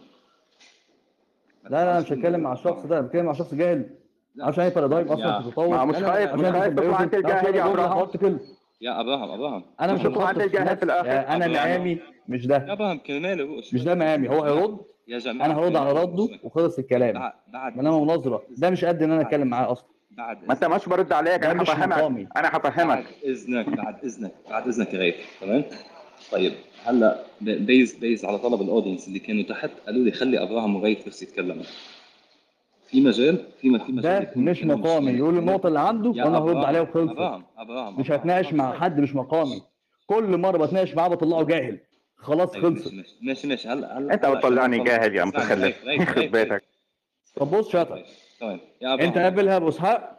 لا 1.64 1.68
لا 1.70 1.83
أنا 1.92 2.01
مش 2.01 2.12
هتكلم 2.12 2.40
مع 2.40 2.53
الشخص 2.53 2.87
ده 2.87 3.01
بتكلم 3.01 3.25
مع 3.27 3.33
شخص 3.33 3.55
جاهل. 3.55 3.90
عشان 4.40 4.64
اي 4.64 4.70
paradigm 4.71 5.09
يا- 5.09 5.14
أصلا 5.14 5.40
في 5.42 5.46
التطور. 5.48 5.68
ما 5.68 5.85
مش 5.85 5.96
خايف- 5.96 6.35
مش 6.35 6.46
خايف 6.53 6.75
تطلع 6.75 7.03
أنت 7.03 7.14
الجاهل 7.14 7.55
يا 7.55 7.62
كلمة. 8.16 8.40
يا 8.81 9.01
أبراهام 9.01 9.31
أبراهام. 9.31 9.62
أنا 9.81 9.92
مش 9.92 10.01
هتحط 10.07 10.35
في 10.38 10.44
الجاهل 10.44 10.77
في 10.77 10.83
الآخر. 10.83 11.09
نفس- 11.09 11.29
أنا. 11.31 11.48
مقامي 11.48 11.98
مش 12.29 12.42
يا 12.42 12.48
ده 12.48 12.72
أبراهام 12.72 12.98
كرمالي 12.98 13.42
هو 13.42 13.57
مش 13.57 13.85
ده 13.85 13.94
مقامي 13.94 14.29
هو 14.29 14.44
هيرد. 14.44 14.79
يا 15.09 15.18
جماعة 15.18 15.46
أنا 15.46 15.55
هرد 15.59 15.77
على 15.77 15.92
رده 16.03 16.29
وخلص 16.42 16.79
الكلام. 16.79 17.14
بعد 17.14 17.33
بعد 17.53 17.79
إنما 17.79 18.01
مناظرة 18.01 18.42
ده 18.59 18.70
مش 18.70 18.85
قد 18.85 19.03
إن 19.03 19.12
أنا 19.12 19.20
أتكلم 19.20 19.48
معاه 19.48 19.72
أصلا. 19.72 19.87
بعد 20.11 20.38
ما 20.46 20.55
أنت 20.55 20.64
مش 20.64 20.88
برد 20.88 21.12
عليك 21.12 21.44
أنا 21.44 21.62
هفهمك. 21.62 22.29
أنا 22.37 22.48
هفهمك. 22.48 22.87
بعد 22.96 23.05
إذنك 23.25 23.68
بعد 23.68 24.05
إذنك 24.05 24.33
بعد 24.51 24.68
إذنك 24.68 24.94
يا 24.94 24.98
غيث 24.98 25.14
تمام؟ 25.40 25.64
طيب 26.33 26.53
هلا 26.85 27.19
based 27.41 27.95
based 27.95 28.25
على 28.25 28.39
طلب 28.39 28.63
ال 28.62 28.68
audience 28.68 29.09
اللي 29.09 29.19
كانوا 29.19 29.43
تحت 29.43 29.71
قالوا 29.87 30.05
لي 30.05 30.13
خلي 30.13 30.43
أبراهام 30.43 30.77
وغيث 30.77 31.09
بس 31.09 31.23
يتكلموا. 31.23 31.65
في 32.87 33.01
مجال؟ 33.01 33.45
في 33.61 33.69
م- 33.69 33.79
في 33.79 33.93
مجال 33.93 34.25
ده 34.25 34.31
مش 34.37 34.65
مقامي. 34.65 35.13
يقول 35.13 35.39
النقطة 35.39 35.67
اللي 35.67 35.81
عنده 35.81 36.09
وأنا 36.11 36.39
هرد 36.39 36.57
عليها 36.65 36.81
وخلصت. 36.81 37.11
أبراهام 37.13 37.45
أبراهام 37.59 38.01
مش 38.01 38.11
هتناقش 38.11 38.53
مع 38.53 38.73
حد 38.79 39.01
مش 39.01 39.15
مقامي. 39.15 39.63
كل 40.07 40.37
مرة 40.37 40.59
بتناقش 40.67 40.95
معاه 40.95 41.09
بطلعه 41.09 41.43
جاهل. 41.45 41.79
خلاص 42.17 42.51
طيب 42.51 42.63
خلصت. 42.63 42.93
ماشي 42.95 43.17
ماشي 43.23 43.47
ماشي 43.49 43.69
هلا 43.69 43.99
هلا 43.99 44.15
أنت 44.15 44.25
هلا 44.25 44.35
بتطلعني 44.35 44.85
جاهل 44.85 45.17
يا 45.17 45.25
متخلف. 45.25 45.85
غيث- 45.85 46.19
بيتك. 46.19 46.63
طب 47.37 47.51
بص 47.51 47.73
شاطر. 47.73 48.05
ثواني 48.41 48.61
يا 48.81 48.95
أبراهام. 48.95 49.09
انت 49.09 49.19
قابلها 49.19 49.57
ابو 49.57 49.69
اسحاق 49.69 50.19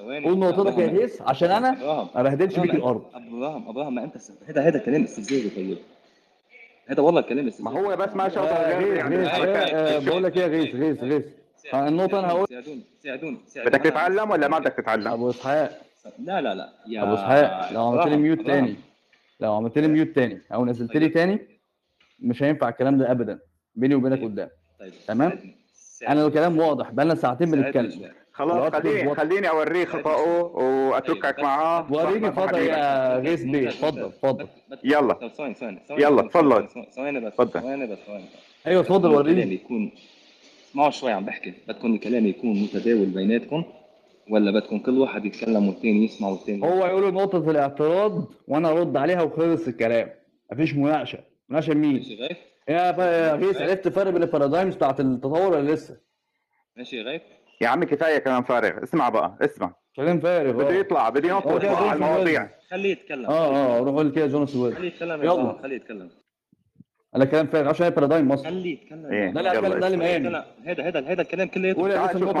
ثواني. 0.00 0.24
قول 0.26 0.38
نقطتك 0.38 0.78
يا. 0.78 0.86
غيث 0.86 1.22
عشان 1.22 1.50
أنا 1.50 1.70
ما 2.14 2.22
بهدلش 2.22 2.58
بيك 2.58 2.74
الأرض. 2.74 3.02
ابراهام 3.14 3.68
ابراهام 3.68 3.94
ما 3.94 4.04
أنت 4.04 4.16
هذا 4.48 4.62
هذا 4.62 4.78
كلام 4.78 5.02
استفزازي 5.02 5.50
طيب. 5.50 5.78
هذا 6.86 7.02
والله 7.02 7.20
كلام 7.20 7.44
ما 7.44 7.50
استفزازي 7.50 7.78
هو 7.78 7.96
بس 7.96 8.16
ما 8.16 8.28
شاطر 8.28 8.50
آه، 8.56 8.80
يعني. 8.80 9.14
الحركات. 9.16 9.70
آه، 9.74 9.98
بقول 9.98 10.24
لك 10.24 10.36
إيه 10.36 10.42
يا 10.42 10.48
غيث 10.48 10.74
غيث. 10.74 11.02
غيث 11.04 11.24
آه، 11.74 11.88
النقطة 11.88 12.18
أنا 12.18 12.28
هقول 12.28 12.46
ساعدوني 12.48 12.80
ساعدوني 13.04 13.38
ساعدوني. 13.46 13.76
بدك 13.76 13.84
تتعلم 13.90 14.30
ولا 14.30 14.48
ما 14.48 14.58
بدك 14.58 14.72
تتعلم؟ 14.72 15.08
أبو 15.08 15.30
إسحاق. 15.30 15.80
لا 16.18 16.40
لا 16.40 16.54
لا. 16.54 16.72
يا 16.88 17.02
أبو 17.02 17.14
إسحاق 17.14 17.72
لو 17.72 17.82
عملت 17.86 18.06
لي 18.06 18.16
ميوت. 18.16 18.46
تاني. 18.46 18.76
لو 19.40 19.54
عملت 19.54 19.78
لي 19.78 19.88
ميوت 19.88 20.08
تاني 20.08 20.40
أو 20.54 20.64
نزلت 20.64 20.96
لي 20.96 21.08
تاني 21.08 21.38
مش 22.20 22.42
هينفع 22.42 22.68
الكلام 22.68 22.98
ده 22.98 23.10
ابدا. 23.10 23.38
بيني 23.74 23.94
وبينك 23.94 24.22
قدام. 24.22 24.48
طيب. 24.80 24.92
تمام؟ 25.08 25.38
أنا 26.08 26.26
الكلام 26.26 26.58
واضح. 26.58 26.90
بقالنا 26.90 27.14
ساعتين 27.14 27.50
بنتكلم. 27.50 28.10
خلاص 28.40 28.72
خليني. 28.72 29.14
خليني 29.14 29.48
اوريه 29.48 29.84
خطأه 29.84 30.42
وأتركك 30.42 31.38
معاه. 31.38 31.92
وريني 31.92 32.32
صاحبك 32.32 32.54
اتفضل. 32.54 32.54
وحبيبك. 32.54 32.68
يا 32.68 33.18
غيث 33.18 33.42
بيه. 33.42 33.68
اتفضل 33.68 34.04
اتفضل. 34.04 34.46
يلا. 34.84 35.14
ثواني 35.14 35.54
ثواني 35.54 35.80
يلا 35.90 36.28
ثواني، 36.28 36.28
تفضل 36.28 36.68
ثواني، 36.94 37.20
بس. 37.20 37.32
ثواني 37.34 37.86
بس 37.86 37.98
ثواني. 38.06 38.24
أيوه 38.66 38.82
اتفضل 38.82 39.08
بدكم 39.08 39.14
وريني. 39.14 39.54
يكون 39.54 39.92
اسمعوا 40.70 40.90
شوي 40.90 41.12
عم 41.12 41.24
بحكي. 41.24 41.52
بدكم 41.68 41.94
الكلام 41.94 42.26
يكون 42.26 42.62
متداول 42.62 43.06
بيناتكم 43.06 43.64
ولا 44.30 44.50
بدكم 44.50 44.78
كل 44.78 44.98
واحد 44.98 45.24
يتكلم 45.24 45.68
والثاني 45.68 46.04
يسمع 46.04 46.28
والثاني 46.28 46.66
هو 46.66 46.86
يقول 46.86 47.14
نقطة 47.14 47.50
الاعتراض 47.50 48.24
وأنا 48.48 48.70
أرد 48.70 48.96
عليها 48.96 49.22
وخلص 49.22 49.68
الكلام. 49.68 50.10
مفيش 50.52 50.74
مناقشة. 50.74 51.18
مناقشة 51.48 51.74
مين؟ 51.74 51.96
ماشي 51.96 52.14
غيث. 52.14 52.36
يا 52.68 52.90
غيث 53.36 53.62
عرفت 53.62 53.86
الفرق 53.86 54.10
بين 54.10 54.22
ال 54.22 54.27
paradigms 54.27 54.74
بتاعت 54.74 55.00
التطور 55.00 55.52
ولا 55.52 55.72
لسه؟ 55.72 56.00
ماشي 56.76 57.02
غيث. 57.02 57.22
يا 57.60 57.68
عمي 57.68 57.86
كفاية 57.86 58.18
كلام 58.18 58.42
فارغ. 58.42 58.82
اسمع 58.82 59.08
بقى 59.08 59.36
اسمع. 59.40 59.74
كلام 59.96 60.20
فارغ 60.20 60.52
بده 60.52 60.68
آه. 60.68 60.72
يطلع 60.72 61.08
بده 61.08 61.28
ينط 61.28 61.46
هو 61.46 61.58
كده 61.58 61.76
على 61.76 61.92
المواضيع. 61.92 62.50
خليه 62.70 62.92
يتكلم. 62.92 63.26
آه 63.26 63.56
آه 63.76 63.78
روح 63.78 63.94
قول 63.94 64.10
كده 64.12 64.26
جوناس 64.26 64.56
ويلز 64.56 64.76
خليه 64.76 64.88
يتكلم 64.88 65.20
يا 65.20 65.24
يلا. 65.26 65.58
خليه 65.62 65.76
يتكلم. 65.76 66.10
أنا 67.16 67.24
كلام 67.24 67.46
فارغ. 67.46 67.68
عشان 67.68 67.84
هي 67.84 67.90
paradigm 67.90 68.28
مصر. 68.28 68.44
خليه 68.44 68.72
يتكلم. 68.82 69.06
إيه 69.12 69.30
ده 69.30 69.40
اللي 69.40 69.50
هتكلم 69.50 69.78
ده 69.80 69.86
اللي 69.86 69.96
مقامي 69.96 70.44
هذا 70.66 70.82
هذا 70.88 71.00
هذا 71.12 71.22
الكلام 71.22 71.48
كله 71.48 71.74
قول 71.74 71.90
يا 71.90 71.96
تعال 71.96 72.18
شوف 72.20 72.32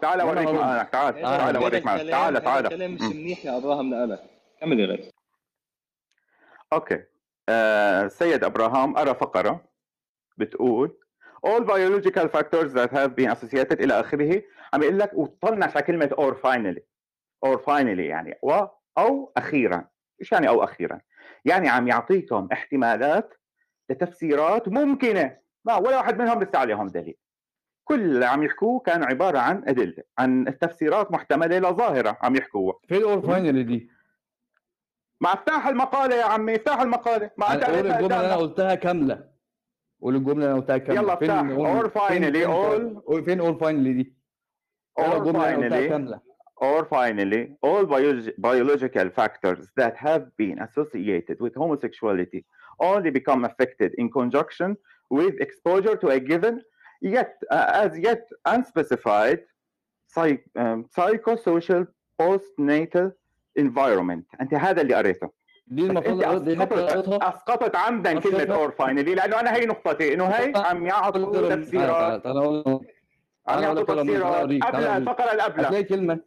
تعال 0.00 0.20
أوريك. 0.20 0.48
معك 0.48 0.88
تعال 0.90 1.14
تعال 1.22 1.56
أوريك 1.56 1.84
معك 1.86 2.00
الكلام- 2.00 2.10
تعال 2.32 2.42
تعال. 2.44 2.64
الكلام 2.66 2.94
مش 2.94 3.00
مم. 3.00 3.10
منيح 3.16 3.44
يا 3.46 3.56
أبراهام 3.58 3.94
لك 3.94 4.20
كمل 4.60 4.80
يا 4.80 4.86
غيث 4.86 5.10
أوكي. 6.72 7.02
آه، 7.48 8.04
السيد 8.04 8.44
أبراهام 8.44 8.96
أرى 8.96 9.14
فقرة 9.14 9.64
بتقول 10.36 10.98
all 11.46 11.60
biological 11.60 12.28
factors 12.28 12.72
that 12.72 12.90
have 12.90 13.14
been 13.16 13.30
associated 13.30 13.80
إلى 13.80 14.00
آخره. 14.00 14.42
عم 14.74 14.82
يقول 14.82 14.98
لك 14.98 15.14
وطلنا 15.14 15.66
على 15.66 15.82
كلمة 15.82 16.08
or 16.08 16.34
finally. 16.46 16.82
Or 17.46 17.58
finally 17.58 18.00
يعني. 18.00 18.38
و 18.42 18.66
أو 18.98 19.32
أخيرا. 19.36 19.84
إيش 20.20 20.32
يعني 20.32 20.48
أو 20.48 20.64
أخيرا؟ 20.64 21.00
يعني 21.44 21.68
عم 21.68 21.88
يعطيكم 21.88 22.48
احتمالات 22.52 23.34
لتفسيرات 23.90 24.68
ممكنة. 24.68 25.36
ما 25.64 25.76
ولا 25.76 25.96
واحد 25.96 26.22
منهم 26.22 26.42
لسه 26.42 26.58
عليهم 26.58 26.86
دليل. 26.86 27.16
كل 27.84 28.00
اللي 28.00 28.26
عم 28.26 28.42
يحكوه 28.42 28.80
كان 28.80 29.04
عبارة 29.04 29.38
عن 29.38 29.62
أدلة. 29.68 30.02
عن 30.18 30.58
تفسيرات 30.60 31.12
محتملة 31.12 31.58
لظاهره 31.58 32.18
عم 32.22 32.36
يحكوها. 32.36 32.78
فين 32.88 32.98
ال 32.98 33.06
or 33.06 33.22
finally 33.22 33.66
دي؟ 33.66 33.90
ما 35.20 35.32
افتح 35.32 35.66
المقالة 35.66 36.16
يا 36.16 36.24
عمي 36.24 36.56
افتح 36.56 36.80
المقالة. 36.80 37.30
ما 37.36 37.46
قريتها 37.46 37.80
الجملة 37.80 38.16
اللي 38.20 38.26
أنا. 38.26 38.36
قلتها 38.36 38.74
كاملة. 38.74 39.37
قول 40.02 40.16
الجملة 40.16 40.32
اللي 40.34 40.46
أنا 40.46 40.54
قلتها 40.60 40.78
كاملة 40.78 41.02
يلا 41.02 41.16
فين 41.16 41.30
افتح. 41.30 41.56
or 41.56 41.88
فين- 41.88 42.00
finally 42.00 42.36
فين- 42.36 42.46
or- 42.46 43.02
قول- 43.06 43.24
فين 43.24 43.40
or 43.40 43.58
finally 43.58 43.96
دي؟ 43.96 44.14
finally 44.98 45.88
كاملة 45.88 46.20
or 46.64 46.84
finally 46.84 47.48
all 47.66 47.84
biologi- 47.86 48.34
biological 48.38 49.08
factors 49.20 49.60
that 49.80 49.94
have 49.96 50.22
been 50.42 50.58
associated 50.68 51.36
with 51.40 51.54
homosexuality 51.54 52.40
only 52.82 53.10
become 53.10 53.44
affected 53.44 53.90
in 54.00 54.08
conjunction 54.18 54.70
with 55.18 55.34
exposure 55.46 55.96
to 56.02 56.08
a 56.16 56.18
given 56.30 56.54
yet 57.16 57.32
uh, 57.50 57.84
as 57.84 57.92
yet 58.08 58.22
unspecified 58.54 59.38
psych, 60.14 60.42
um, 60.62 60.78
psychosocial 60.96 61.82
postnatal 62.22 63.06
environment 63.58 64.24
انت 64.40 64.54
هذا 64.54 64.82
اللي 64.82 64.94
قريته 64.94 65.30
دي 65.70 65.82
المفروض 65.86 66.44
دي 66.44 66.60
حتة 66.60 67.28
اسقطت 67.28 67.76
عمدا 67.76 68.20
كلمة. 68.20 68.54
or 68.54 68.70
finally 68.70 69.14
لأنه 69.14 69.40
أنا 69.40 69.54
هي 69.56 69.66
نقطتي 69.66 70.14
إنه 70.14 70.26
هي 70.26 70.52
عم 70.56 70.86
يعطوا 70.86 71.56
تفسيرات. 71.56 72.26
عم 72.26 72.36
أقول 72.36 72.88
يعطوا 73.46 73.94
لك 73.94 74.06
تفسيرات. 74.06 74.64
قبل. 74.64 74.84
الفقره 74.84 75.32
اللي 75.32 75.42
قبلها. 75.42 75.66
هتلاقي 75.66 75.84
كلمة. 75.84 76.20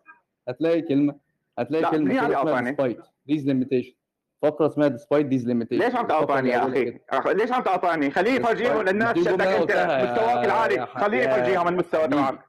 هتلاقي 0.47 0.81
كلمة. 0.81 1.15
هتلاقي 1.59 1.95
اسمها 1.95 2.29
يقاطعني؟ 2.29 2.75
despite. 2.75 2.97
These 3.31 3.43
limitations. 3.45 3.95
فقرة 4.41 4.67
اسمها 4.67 4.89
despite 4.89 5.25
these 5.25 5.45
limitations. 5.45 5.83
ليش 5.83 5.95
عم 5.95 6.07
تقاطعني 6.07 6.49
يا 6.49 6.67
أخي؟ 6.67 7.33
ليش 7.33 7.51
عم 7.51 7.63
تقاطعني؟ 7.63 8.11
خليني 8.11 8.45
افرجيهم 8.45 8.81
للناس 8.81 9.17
شدك 9.17 9.47
أنت. 9.47 9.71
مستواك 9.71 10.45
العالي. 10.45 10.85
خليني 10.85 11.33
افرجيهم 11.33 11.67
المستوى. 11.67 12.07
تبعك. 12.07 12.39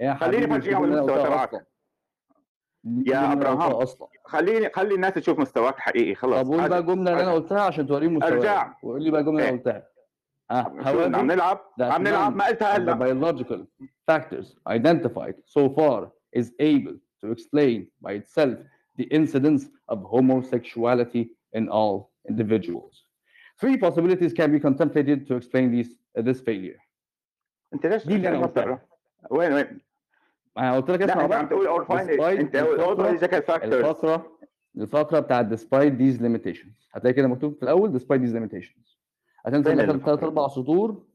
يا 0.00 0.14
خليني 0.14 0.46
دي 0.58 0.70
جملة 0.70 0.84
المستوى 0.84 1.16
قلتها 1.16 1.26
تبعك. 1.26 1.48
أصلاً. 1.48 1.60
دي 1.60 1.64
يا 3.06 3.32
ابراهام 3.32 3.58
قلتها 3.60 3.82
أصلا 3.82 4.08
خليني 4.24 4.70
خلي 4.70 4.94
الناس 4.94 5.14
تشوف 5.14 5.38
مستواك 5.38 5.76
الحقيقي 5.76 6.14
خلص 6.14 6.40
طب 6.40 6.46
قول 6.46 6.68
بقى 6.68 6.78
الجملة 6.78 7.12
اللي 7.12 7.22
أنا 7.22 7.32
قلتها 7.32 7.60
عشان 7.60 7.86
توريهم 7.86 8.14
مستواك 8.14 8.32
ارجع. 8.32 8.74
وقول 8.82 9.02
لي 9.02 9.10
بقى 9.10 9.20
الجملة 9.20 9.48
اللي 9.48 9.48
إيه. 9.48 9.50
أنا 9.50 9.58
قلتها 9.58 9.88
ها 10.50 10.92
شو 10.92 10.98
بدنا، 10.98 11.18
عم 11.18 11.26
نلعب 11.26 11.60
عم 11.80 12.02
نلعب 12.02 12.36
ما 12.36 12.46
قلتها 12.46 12.76
هلا 12.76 12.94
biological 12.98 13.60
factors 14.10 14.46
identified 14.68 15.34
so 15.58 15.68
far 15.78 16.06
is 16.40 16.46
able 16.60 16.96
to 17.24 17.30
explain 17.36 17.86
by 18.06 18.12
itself 18.12 18.56
the 18.98 19.04
incidence 19.18 19.62
of 19.92 19.98
homosexuality 20.14 21.24
in 21.58 21.68
all 21.68 21.96
individuals. 22.30 22.94
Three 23.60 23.76
possibilities 23.86 24.32
can 24.40 24.48
be 24.56 24.60
contemplated 24.68 25.18
to 25.28 25.34
explain 25.40 25.66
these, 25.76 25.90
uh, 26.18 26.22
this 26.22 26.40
failure. 26.40 26.80
انت 27.74 27.86
ليش 27.86 28.06
دي 28.06 28.16
اللي 28.16 28.28
قلتها. 28.28 28.46
بتقرا؟ 28.46 28.78
وين 29.30 29.52
وين؟ 29.52 29.80
ما 30.56 30.62
أنا 30.62 30.76
قلت 30.76 30.90
لك 30.90 31.02
اسمع 31.02 31.22
أنت 31.22 31.30
بقى. 31.30 31.38
عم 31.38 31.48
تقول 31.48 31.66
اور 31.66 32.00
أنت 32.00 33.24
factors. 33.50 33.62
الفقرة 33.62 34.38
الفقرة 34.76 35.20
بتاعت 35.20 35.46
despite 35.46 35.92
these 35.98 36.20
limitations. 36.20 36.88
هتلاقي 36.92 37.12
كده 37.12 37.28
مكتوب 37.28 37.56
في 37.56 37.62
الأول 37.62 38.00
despite 38.00 38.20
these 38.20 38.34
limitations. 38.34 38.96
هتنزل 39.46 39.80
الفقرة 39.80 39.96
ثلاث 40.02 40.18
دي؟ 40.20 40.26
أربع 40.26 40.48
سطور. 40.48 41.06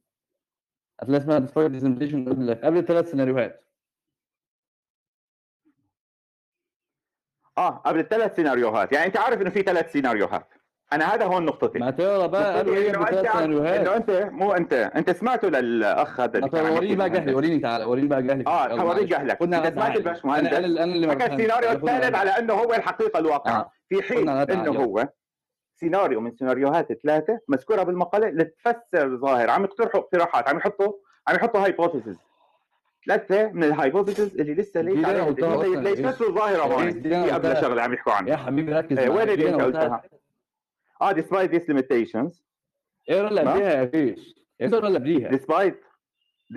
هتلاقي 0.99 1.21
اسمها 1.23 1.39
these 1.39 1.84
limitations 1.84 2.30
قبل 2.30 2.56
قبل 2.56 2.77
الثلاث 2.77 3.12
سيناريوهات. 3.12 3.67
آه 7.58 7.69
قبل 7.69 7.99
الثلاث 7.99 8.36
سيناريوهات. 8.36 8.93
يعني 8.93 9.06
أنت 9.06 9.17
عارف 9.17 9.41
إنه 9.41 9.49
في 9.49 9.62
ثلاث 9.62 9.91
سيناريوهات. 9.91 10.47
أنا 10.93 11.13
هذا 11.13 11.25
هون 11.25 11.45
نقطتي. 11.45 11.80
ما 11.80 11.91
تقرا 11.91 12.27
بقى 12.27 12.56
قالوا 12.58 12.75
إيه 12.75 12.89
إنه 13.75 13.95
أنت 13.95 14.30
مو 14.32 14.51
أنت. 14.54 14.73
أنت 14.73 15.10
سمعته 15.10 15.49
للأخ 15.49 16.19
هذا 16.19 16.71
وريني 16.71 16.95
بقى 16.95 17.10
جهلي. 17.10 17.34
وريني 17.34 17.60
تعالى 17.60 17.86
وريني 17.86 18.08
بقى 18.08 18.23
جهلي 18.23 18.43
آه 18.47 18.75
معلش. 18.75 19.04
جهلك 19.04 19.41
انت 19.41 19.73
سمعت. 19.75 19.97
الباشمهندس 19.97 20.54
أنا 20.54 20.84
أنا 20.84 20.84
اللي 20.84 21.10
حكى. 21.12 21.25
السيناريو 21.25 21.71
الثالث 21.71 22.15
على 22.15 22.30
أنه 22.30 22.54
هو 22.54 22.73
الحقيقة 22.73 23.19
الواقعه 23.19 23.60
آه. 23.60 23.71
في 23.89 24.01
حين 24.01 24.30
إنه. 24.30 24.71
هو 24.84 25.10
سيناريو 25.75 26.21
من 26.21 26.32
سيناريوهات 26.32 26.93
ثلاثة 26.93 27.39
مذكورة 27.47 27.84
بالمقالة 27.84 28.30
لتفسر 28.30 29.17
ظاهر. 29.17 29.49
عم 29.49 29.63
يقترحوا 29.63 30.01
اقتراحات 30.01 30.49
عم 30.49 30.58
يحطوا 30.58 30.93
عم 31.27 31.36
يحطوا 31.36 31.65
hypotheses 31.65 32.15
ثلاثة 33.06 33.51
من 33.51 33.63
ال 33.63 33.70
hypotheses 33.70 34.39
اللي 34.39 34.54
لسه 34.54 34.82
ليش 34.82 35.06
عليها 35.06 35.25
يا 35.25 35.80
ليش 35.80 35.99
يا 35.99 36.60
هون 36.60 36.91
في 36.91 37.32
قبل 37.32 37.62
شغلة 37.62 37.82
عم 37.82 37.93
يحكوا 37.93 38.12
يا 38.12 38.17
عنها 38.17 38.38
حبيبي 38.38 38.73
ركز 38.73 38.93
معايا 38.93 39.10
وين 39.10 39.30
اللي 39.30 39.49
أنت 39.49 39.62
قلتها؟ 39.62 40.01
اه 41.02 41.12
despite 41.12 41.50
these 41.50 41.66
limitations 41.68 42.42
اقرا 43.09 43.28
اللي 43.28 43.44
ما 43.44 43.52
قبليها 43.52 43.72
يا 43.72 43.85
غيث 43.94 44.18
اقرا 44.61 44.87
اللي 44.88 44.98
قبليها 44.98 45.30
despite 45.30 45.74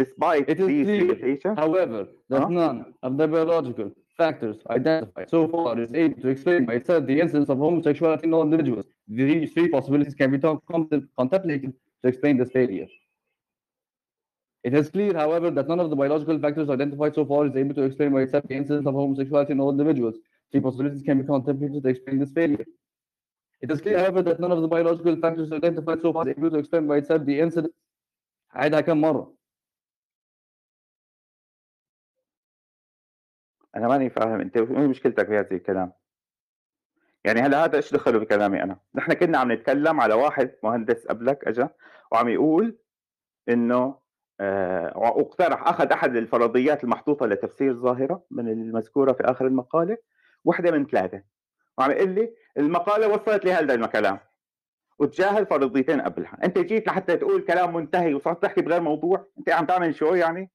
despite 0.01 0.45
It 0.49 0.59
is 0.59 0.67
these 0.67 0.85
clear, 0.85 1.01
limitations 1.03 1.57
however, 1.59 2.07
that 2.29 2.41
اه 2.41 2.49
none 2.49 2.93
of 3.03 3.17
the 3.17 3.27
biological 3.27 3.89
factors 4.17 4.57
identified 4.77 5.27
so 5.35 5.47
far 5.53 5.71
is 5.85 5.91
able 6.03 6.19
to 6.23 6.29
explain 6.33 6.65
by 6.69 6.75
itself 6.79 7.01
the 7.11 7.17
incidence 7.23 7.49
of 7.53 7.57
homosexuality 7.65 8.23
in 8.27 8.33
all 8.35 8.43
individuals. 8.49 8.85
These 9.07 9.51
three 9.55 9.69
possibilities 9.75 10.15
can 10.19 10.29
be 10.33 10.39
con- 10.45 10.61
con- 10.71 11.07
contemplated 11.19 11.71
to 12.01 12.05
explain 12.11 12.35
this 12.41 12.51
failure. 12.57 12.89
It 14.67 14.73
is 14.79 14.89
clear, 14.95 15.13
however, 15.23 15.49
that 15.57 15.67
none 15.71 15.79
of 15.79 15.89
the 15.89 15.95
biological 16.01 16.37
factors 16.45 16.69
identified 16.69 17.13
so 17.15 17.23
far 17.29 17.41
is 17.49 17.55
able 17.55 17.73
to 17.79 17.83
explain 17.83 18.09
by 18.15 18.21
itself 18.25 18.43
the 18.51 18.55
incidence 18.61 18.85
of 18.89 18.93
homosexuality 19.01 19.51
in 19.55 19.59
all 19.61 19.71
individuals. 19.77 20.15
Three 20.51 20.59
possibilities 20.67 21.01
can 21.07 21.21
be 21.21 21.25
contemplated 21.33 21.81
to 21.83 21.89
explain 21.93 22.19
this 22.19 22.31
failure. 22.39 22.65
It 23.64 23.70
is 23.70 23.80
clear, 23.80 23.98
however, 23.98 24.20
that 24.20 24.40
none 24.40 24.52
of 24.52 24.60
the 24.60 24.68
biological 24.68 25.16
factors 25.16 25.50
identified 25.50 26.02
so 26.02 26.12
far 26.12 26.28
is 26.28 26.34
able 26.36 26.50
to 26.50 26.58
explain 26.58 26.86
by 26.86 26.96
itself 26.98 27.24
the 27.24 27.40
incidence. 27.40 27.74
عيدها 28.54 28.80
كم 28.80 29.00
مرة؟ 29.00 29.34
أنا 33.76 33.88
ماني 33.88 34.10
فاهم 34.10 34.40
أنت 34.40 34.56
وين 34.56 34.88
مشكلتك 34.88 35.26
بهذا 35.26 35.52
الكلام؟ 35.52 35.92
يعني 37.24 37.40
هلا 37.40 37.64
هذا 37.64 37.76
إيش 37.76 37.94
دخله 37.94 38.18
بكلامي 38.18 38.62
أنا؟ 38.62 38.78
نحن 38.94 39.12
كنا 39.12 39.38
عم 39.38 39.52
نتكلم 39.52 40.00
على 40.00 40.14
واحد 40.14 40.54
مهندس 40.62 41.06
قبلك 41.06 41.48
اجى 41.48 41.68
وعم 42.12 42.28
يقول 42.28 42.78
إنه 43.48 43.98
آه 44.40 44.98
واقترح 44.98 45.68
أخذ 45.68 45.92
أحد 45.92 46.16
الفرضيات 46.16 46.84
المحطوطة 46.84 47.26
لتفسير 47.26 47.74
ظاهرة 47.74 48.24
من 48.30 48.48
المذكورة 48.48 49.12
في 49.12 49.24
آخر 49.24 49.46
المقالة 49.46 49.98
واحدة 50.44 50.70
من 50.70 50.86
ثلاثة 50.86 51.22
وعم 51.78 51.90
يقول 51.90 52.08
لي 52.08 52.32
المقالة 52.56 53.08
وصلت 53.08 53.44
لهذا 53.44 53.74
الكلام 53.74 54.18
وتجاهل 54.98 55.46
فرضيتين 55.46 56.00
قبلها. 56.00 56.38
أنت 56.44 56.58
جيت 56.58 56.86
لحتى 56.86 57.16
تقول 57.16 57.40
كلام 57.42 57.74
منتهي 57.74 58.14
وصرت 58.14 58.42
تحكي 58.42 58.62
بغير 58.62 58.80
موضوع. 58.80 59.26
أنت 59.38 59.50
عم 59.50 59.66
تعمل 59.66 59.94
شو 59.94 60.14
يعني؟ 60.14 60.50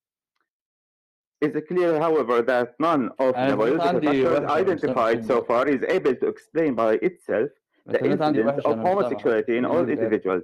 It's 1.46 1.60
clear, 1.70 2.00
however, 2.06 2.42
that 2.52 2.68
none 2.80 3.04
of 3.26 3.34
the 3.48 3.56
biological 3.56 4.02
factors 4.02 4.50
identified 4.62 5.20
so 5.32 5.38
far 5.50 5.64
is 5.76 5.82
able 5.98 6.16
to 6.22 6.28
explain 6.28 6.76
by 6.76 6.92
itself 7.08 7.50
the 7.86 8.00
incidence 8.12 8.62
of 8.66 8.76
homosexuality 8.88 9.56
in 9.60 9.64
all 9.66 9.86
individuals. 9.98 10.44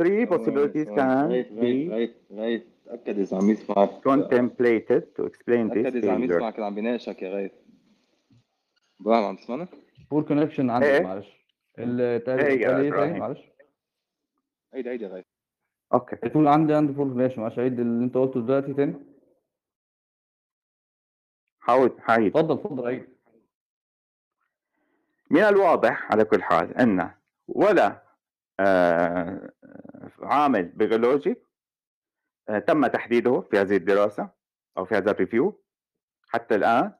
Three 0.00 0.24
possibilities 0.26 0.88
can 0.98 1.28
be 1.62 1.74
تأكد 2.86 3.18
إذا 3.18 3.36
عم 3.36 3.50
يسمعك 3.50 3.90
contemplated 4.04 5.02
to 5.16 5.24
explain 5.24 5.68
this 5.68 5.82
تأكد 5.82 5.96
إذا 5.96 6.12
عم. 6.12 6.22
يسمعك 6.24 6.54
اللي 6.54 6.66
عم 6.66 6.74
بيناقشك 6.74 7.22
يا 7.22 7.28
غيث 7.28 7.52
إبراهيم 9.00 9.24
عم 9.24 9.36
تسمعنا؟ 9.36 9.68
poor 10.12 10.22
connection 10.22 10.70
عندك 10.70 10.86
إيه. 10.86 11.00
معلش. 11.00 11.26
إيه 11.78 11.84
يا 11.84 12.16
التاني 12.16 12.42
إيه 12.46 12.90
تاني؟ 12.90 13.18
معلش. 13.20 13.40
عيد 14.74 14.88
عيد 14.88 15.02
يا 15.02 15.08
غيث 15.08 15.24
okay. 15.92 16.16
بتقول 16.16 16.48
عندي 16.48 16.74
عندي 16.74 16.92
poor 16.92 17.08
connection 17.08 17.40
معلش. 17.40 17.58
عيد 17.58 17.80
اللي 17.80 18.04
أنت 18.04 18.14
قلته 18.14 18.40
دلوقتي 18.46 18.74
تاني. 18.74 18.94
حاول 21.60 22.00
حعيد 22.00 22.36
اتفضل 22.36 22.54
اتفضل 22.54 22.86
عيد. 22.86 23.08
من 25.30 25.40
الواضح 25.42 26.12
على 26.12 26.24
كل 26.24 26.42
حال 26.42 26.76
أن 26.76 27.10
ولا 27.48 28.02
آه، 28.60 29.52
عامل 30.22 30.62
بيولوجي 30.62 31.36
آه، 32.48 32.58
تم 32.58 32.86
تحديده 32.86 33.40
في 33.40 33.58
هذه 33.58 33.76
الدراسة 33.76 34.30
أو 34.78 34.84
في 34.84 34.94
هذا 34.94 35.10
ال 35.10 35.17
review 35.17 35.62
حتى 36.28 36.54
الآن 36.54 36.92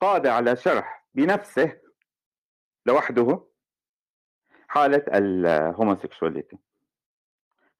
قادر 0.00 0.30
على 0.30 0.56
شرح 0.56 1.06
بنفسه 1.14 1.80
لوحده 2.86 3.40
حالة 4.68 5.04
ال 5.14 5.24
homosexuality 5.24 6.58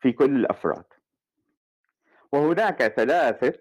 في 0.01 0.13
كل 0.13 0.37
الأفراد. 0.37 0.85
وهناك 2.33 2.83
ثلاثة 2.83 3.59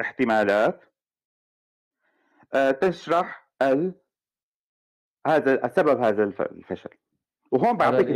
احتمالات 0.00 0.80
آه، 2.54 2.70
تشرح 2.70 3.48
ال... 3.62 3.94
هذا 5.26 5.68
سبب 5.68 6.00
هذا 6.02 6.24
الف- 6.24 6.40
الفشل. 6.40 6.90
وهون 7.50 7.76
بعطيك 7.76 8.06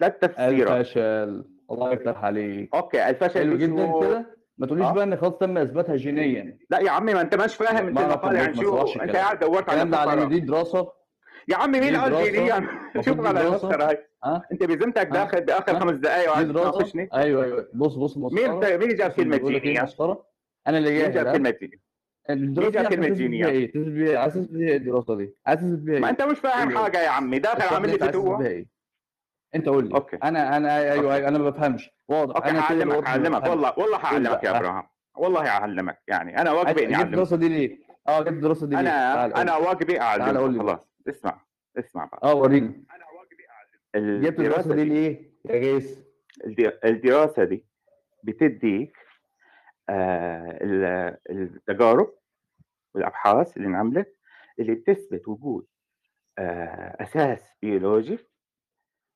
ثلاث 0.00 0.18
تفسيرات. 0.18 0.80
الفشل. 0.80 1.44
الله 1.70 1.92
يفتح 1.92 2.24
عليك. 2.24 2.74
أوكي 2.74 3.08
الفشل 3.10 3.34
حلو 3.40 3.56
جدا 3.56 4.00
كده؟ 4.00 4.36
ما 4.58 4.66
تقوليش 4.66 4.86
آه. 4.86 4.92
بقى 4.92 5.04
إن 5.04 5.16
خلاص 5.16 5.32
تم 5.38 5.58
إثباتها 5.58 5.96
جينيا. 5.96 6.58
لا 6.70 6.78
يا 6.78 6.90
عمي 6.90 7.14
ما 7.14 7.20
أنت 7.20 7.34
مش 7.34 7.56
فاهم 7.56 7.86
أنت 7.86 7.98
ما 7.98 8.52
شو 8.52 9.00
أنت 9.00 9.16
قاعد 9.16 9.38
دورت 9.38 9.68
على 9.70 9.82
الكلام 9.82 9.90
ده 9.90 10.10
على 10.10 10.26
دي 10.26 10.40
دراسة؟ 10.40 10.92
يا 11.48 11.56
عمي 11.56 11.80
مين 11.80 11.96
قال 11.96 12.14
المفروض 12.14 13.04
شوف 13.04 13.26
على 13.26 13.48
المسخرة 13.48 13.88
هاي. 13.88 14.06
ها؟ 14.24 14.42
أنت 14.52 14.62
بذمتك 14.62 15.06
داخل 15.06 15.40
باخر 15.40 15.80
خمس 15.80 15.96
دقائق 15.96 16.30
وعايز 16.30 16.48
دراسه 16.48 16.70
تناقشني. 16.70 17.08
أيوه 17.14 17.44
أيوه. 17.44 17.68
بص 17.74 17.94
بص 17.94 18.16
مين 18.16 18.50
مسخره 18.50 18.76
مين 18.76 18.94
جاب 18.96 19.10
بص 19.10 19.48
إيه 19.50 19.58
جينيا 19.58 19.82
مسخرة؟ 19.82 20.26
أنا 20.66 20.78
اللي 20.78 20.90
مين 20.90 21.10
جاب 21.10 21.32
جينيا 21.32 21.38
مين 21.38 21.70
الدراسه 22.30 22.70
جاب 22.70 22.82
دي 22.82 22.86
عشان 22.86 22.90
كلمة 22.90 23.06
تثبت 23.06 23.18
بيها 23.18 23.28
جينيا 23.28 23.48
إيه؟ 23.48 23.72
تثبت 23.72 23.88
بيها 23.88 24.10
إيه؟ 24.10 24.18
عايز 24.18 24.34
تثبت 24.34 24.50
بيها 24.50 24.68
إيه 24.68 24.76
الدراسه 24.76 25.16
دي؟ 25.16 25.34
عايز 25.46 25.60
تثبت 25.60 25.78
بيها 25.78 26.00
ما 26.00 26.10
أنت 26.10 26.22
مش 26.22 26.38
فاهم 26.38 26.70
لي. 26.70 26.78
حاجة 26.78 27.02
يا 27.02 27.08
عمي. 27.08 27.38
داخل 27.38 27.74
عامل 27.74 27.90
لي 27.90 27.96
لي 27.96 28.66
أنت 29.54 29.68
قول 29.68 29.88
لي. 29.88 29.94
أوكي. 29.94 30.16
أنا 30.16 30.56
أنا 30.56 30.92
أيوه 30.92 31.14
أيوه 31.14 31.28
أنا 31.28 31.38
ما 31.38 31.50
بفهمش. 31.50 31.90
واضح. 32.08 32.36
أوكي 32.36 32.50
أنا 32.50 32.60
هعلمك 32.60 33.08
هعلمك. 33.08 33.46
والله 33.46 33.72
والله 33.76 33.98
لي 33.98 34.04
هعلمك 34.04 34.44
يا 34.44 34.58
ابراهام 34.58 34.84
والله 35.16 35.42
هعلمك 35.42 35.98
يعني. 36.08 36.40
أنا 36.40 36.52
واجبي 36.52 36.84
اني 36.84 36.94
اعلمك 36.94 37.08
الدراسه 37.08 37.36
دي 37.36 37.48
ليه؟ 37.48 37.78
آه 38.08 38.20
جبت 38.20 38.32
الدراسه 38.32 38.66
دي 38.66 38.74
ليه؟ 38.74 38.80
أنا 38.80 39.14
تعال 39.14 39.34
أنا 39.34 39.50
لي. 39.50 39.66
واجبي 39.66 40.00
اعلمك 40.00 40.50
لي 40.52 40.58
خلاص 40.58 40.95
اسمع 41.08 41.40
اسمع 41.78 42.04
بقى. 42.04 42.20
آه 42.22 42.34
وريني. 42.34 42.84
جبت 43.94 44.38
الدراسة 44.40 44.40
الدراسة 44.40 44.74
دي 44.74 44.84
ليه؟ 44.84 45.30
يا 45.44 45.52
غيث 45.60 45.98
الد- 46.46 46.78
الدراسة 46.84 47.44
دي 47.44 47.64
بتديك 48.22 48.96
آه، 49.88 50.58
ال- 50.60 51.16
التجارب 51.30 52.14
والأبحاث 52.94 53.56
اللي 53.56 53.68
انعملت 53.68 54.16
اللي 54.58 54.74
بتثبت 54.74 55.28
وجود 55.28 55.66
آه، 56.38 56.96
أساس 57.02 57.52
بيولوجي 57.62 58.18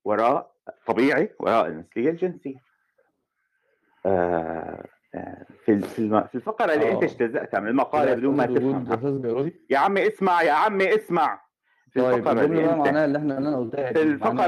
وراء 0.04 0.54
طبيعي 0.86 1.34
وراء 1.40 1.66
المثلية 1.66 2.10
الجنسية. 2.10 2.58
آه، 4.06 4.86
آه، 5.14 5.46
في 5.64 5.80
في 5.80 6.34
الفقرة 6.34 6.74
اللي 6.74 6.92
أنت 6.92 7.02
آه 7.02 7.06
اجتزأتها 7.06 7.60
من 7.60 7.68
المقالة 7.68 8.14
بدون 8.14 8.36
ما 8.36 8.46
بيولوجي. 8.46 9.60
يا 9.70 9.78
عمي 9.78 10.06
اسمع 10.08 10.42
يا 10.42 10.52
عمي 10.52 10.94
اسمع. 10.94 11.42
في 11.90 12.00
طيب 12.00 12.18
الفقرة 12.18 12.32
الجمله 12.32 12.60
اللي 12.60 12.70
انت 12.70 12.78
معناها 12.86 13.04
اللي 13.04 13.18
إحنا 13.18 13.38
أنا 13.38 13.56
قلتها 13.58 13.88
إيه؟ 13.88 14.02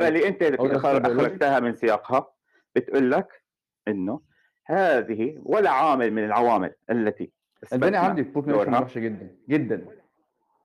اللي 0.09 0.29
أنت 0.29 0.43
أقول 0.43 0.71
أساس 0.71 0.83
خر- 0.83 0.99
بيولوجي 0.99 1.27
اخرجتها 1.27 1.61
من 1.61 1.75
سياقها. 1.75 2.33
بتقول 2.77 3.11
لك 3.11 3.43
إنه 3.89 4.21
هذه 4.67 5.39
ولا 5.43 5.71
عامل 5.71 6.11
من 6.13 6.25
العوامل 6.25 6.75
التي 6.91 7.33
أثبتنا 7.65 7.99
عندي 7.99 8.23
دورها. 8.53 8.81
وحشه 8.81 8.99
جدا 8.99 9.37
جدا. 9.49 9.87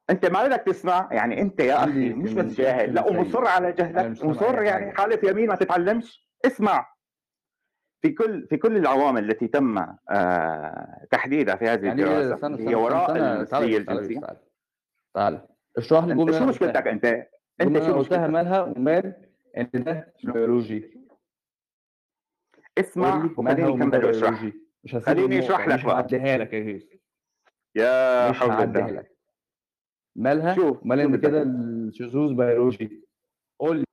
أنت 0.10 0.26
ما 0.26 0.48
بدك 0.48 0.64
تسمع 0.66 1.10
يعني 1.12 1.42
أنت 1.42 1.60
يا 1.60 1.84
أخي 1.84 2.14
مش 2.14 2.34
بس 2.34 2.46
جاهل 2.58 2.94
لا 2.94 3.06
ومصر 3.08 3.48
على 3.48 3.72
جهلك 3.72 3.98
أي 4.24 4.66
يعني 4.66 4.92
حالف 4.92 5.24
يمين 5.24 5.48
ما 5.48 5.56
تتعلمش. 5.56 6.28
اسمع. 6.46 6.98
في 8.02 8.10
كل 8.10 8.48
في 8.48 8.58
كل 8.58 8.78
العوامل 8.78 9.30
التي 9.32 9.48
تم 9.48 9.78
آه، 10.10 11.08
تحديدها 11.12 11.56
في 11.56 11.66
هذه 11.68 11.86
يعني 11.86 12.04
إيه؟ 12.04 12.20
الدراسة 12.34 12.70
هي 12.70 12.76
وراء 12.76 13.12
بس 13.42 13.54
الجنسيه 13.78 14.20
تعالى 15.14 15.48
اشرح 15.78 16.04
لي. 16.06 16.14
الجمله 16.14 16.40
شو 16.40 16.46
مشكلتك 16.46 16.88
انت 16.88 17.06
انت 17.62 17.78
شو 17.78 17.84
قلتها 17.84 18.00
مشكلتك 18.00 18.30
مالها 18.30 18.62
ومال 18.62 19.28
إن 19.58 19.70
ده 19.74 20.14
بيولوجي 20.24 20.98
اسمع 22.78 23.26
وخليني 23.38 23.70
أكمل 23.70 24.06
هسيب 24.96 25.00
خليني 25.06 25.40
اشرح 25.40 25.60
النقطه 25.60 25.78
لك 25.78 25.86
بقى. 25.86 25.96
هعديها 25.96 26.38
لك 26.38 26.54
يا 26.54 26.60
غيث 26.64 26.86
يا 27.76 28.32
حول 28.32 28.52
الله 28.52 29.06
مالها؟ 30.16 30.56
شوف 30.56 30.84
ومال 30.84 31.00
شو 31.02 31.08
ان 31.08 31.22
كده 31.22 31.42
الشذوذ 31.42 32.34
بيولوجي. 32.34 33.08
قول 33.60 33.78
لي. 33.78 33.86